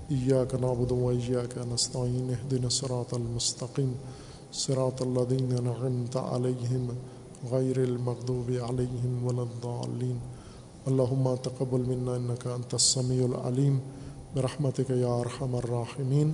ایاک 0.09 0.55
نعبد 0.55 0.91
و 0.91 1.07
ایاک 1.07 1.57
نستعین 1.57 2.33
اهدنا 2.39 2.63
الصراط 2.63 3.13
المستقیم، 3.13 3.93
صراط 4.51 5.01
الذین 5.01 5.55
نعمت 5.63 6.17
علیہم 6.17 6.87
غیر 7.51 7.77
المغضوب 7.77 8.51
علیہم 8.69 9.25
ولا 9.25 9.41
الضالین۔ 9.41 10.17
اللہم 10.85 11.35
تقبل 11.35 11.81
منا 11.81 12.11
انکا 12.11 12.53
انت 12.53 12.73
السمیع 12.73 13.23
العلیم۔ 13.23 13.79
برحمتک 14.33 14.89
یا 14.89 15.13
ارحم 15.13 15.55
الراحمین۔ 15.55 16.33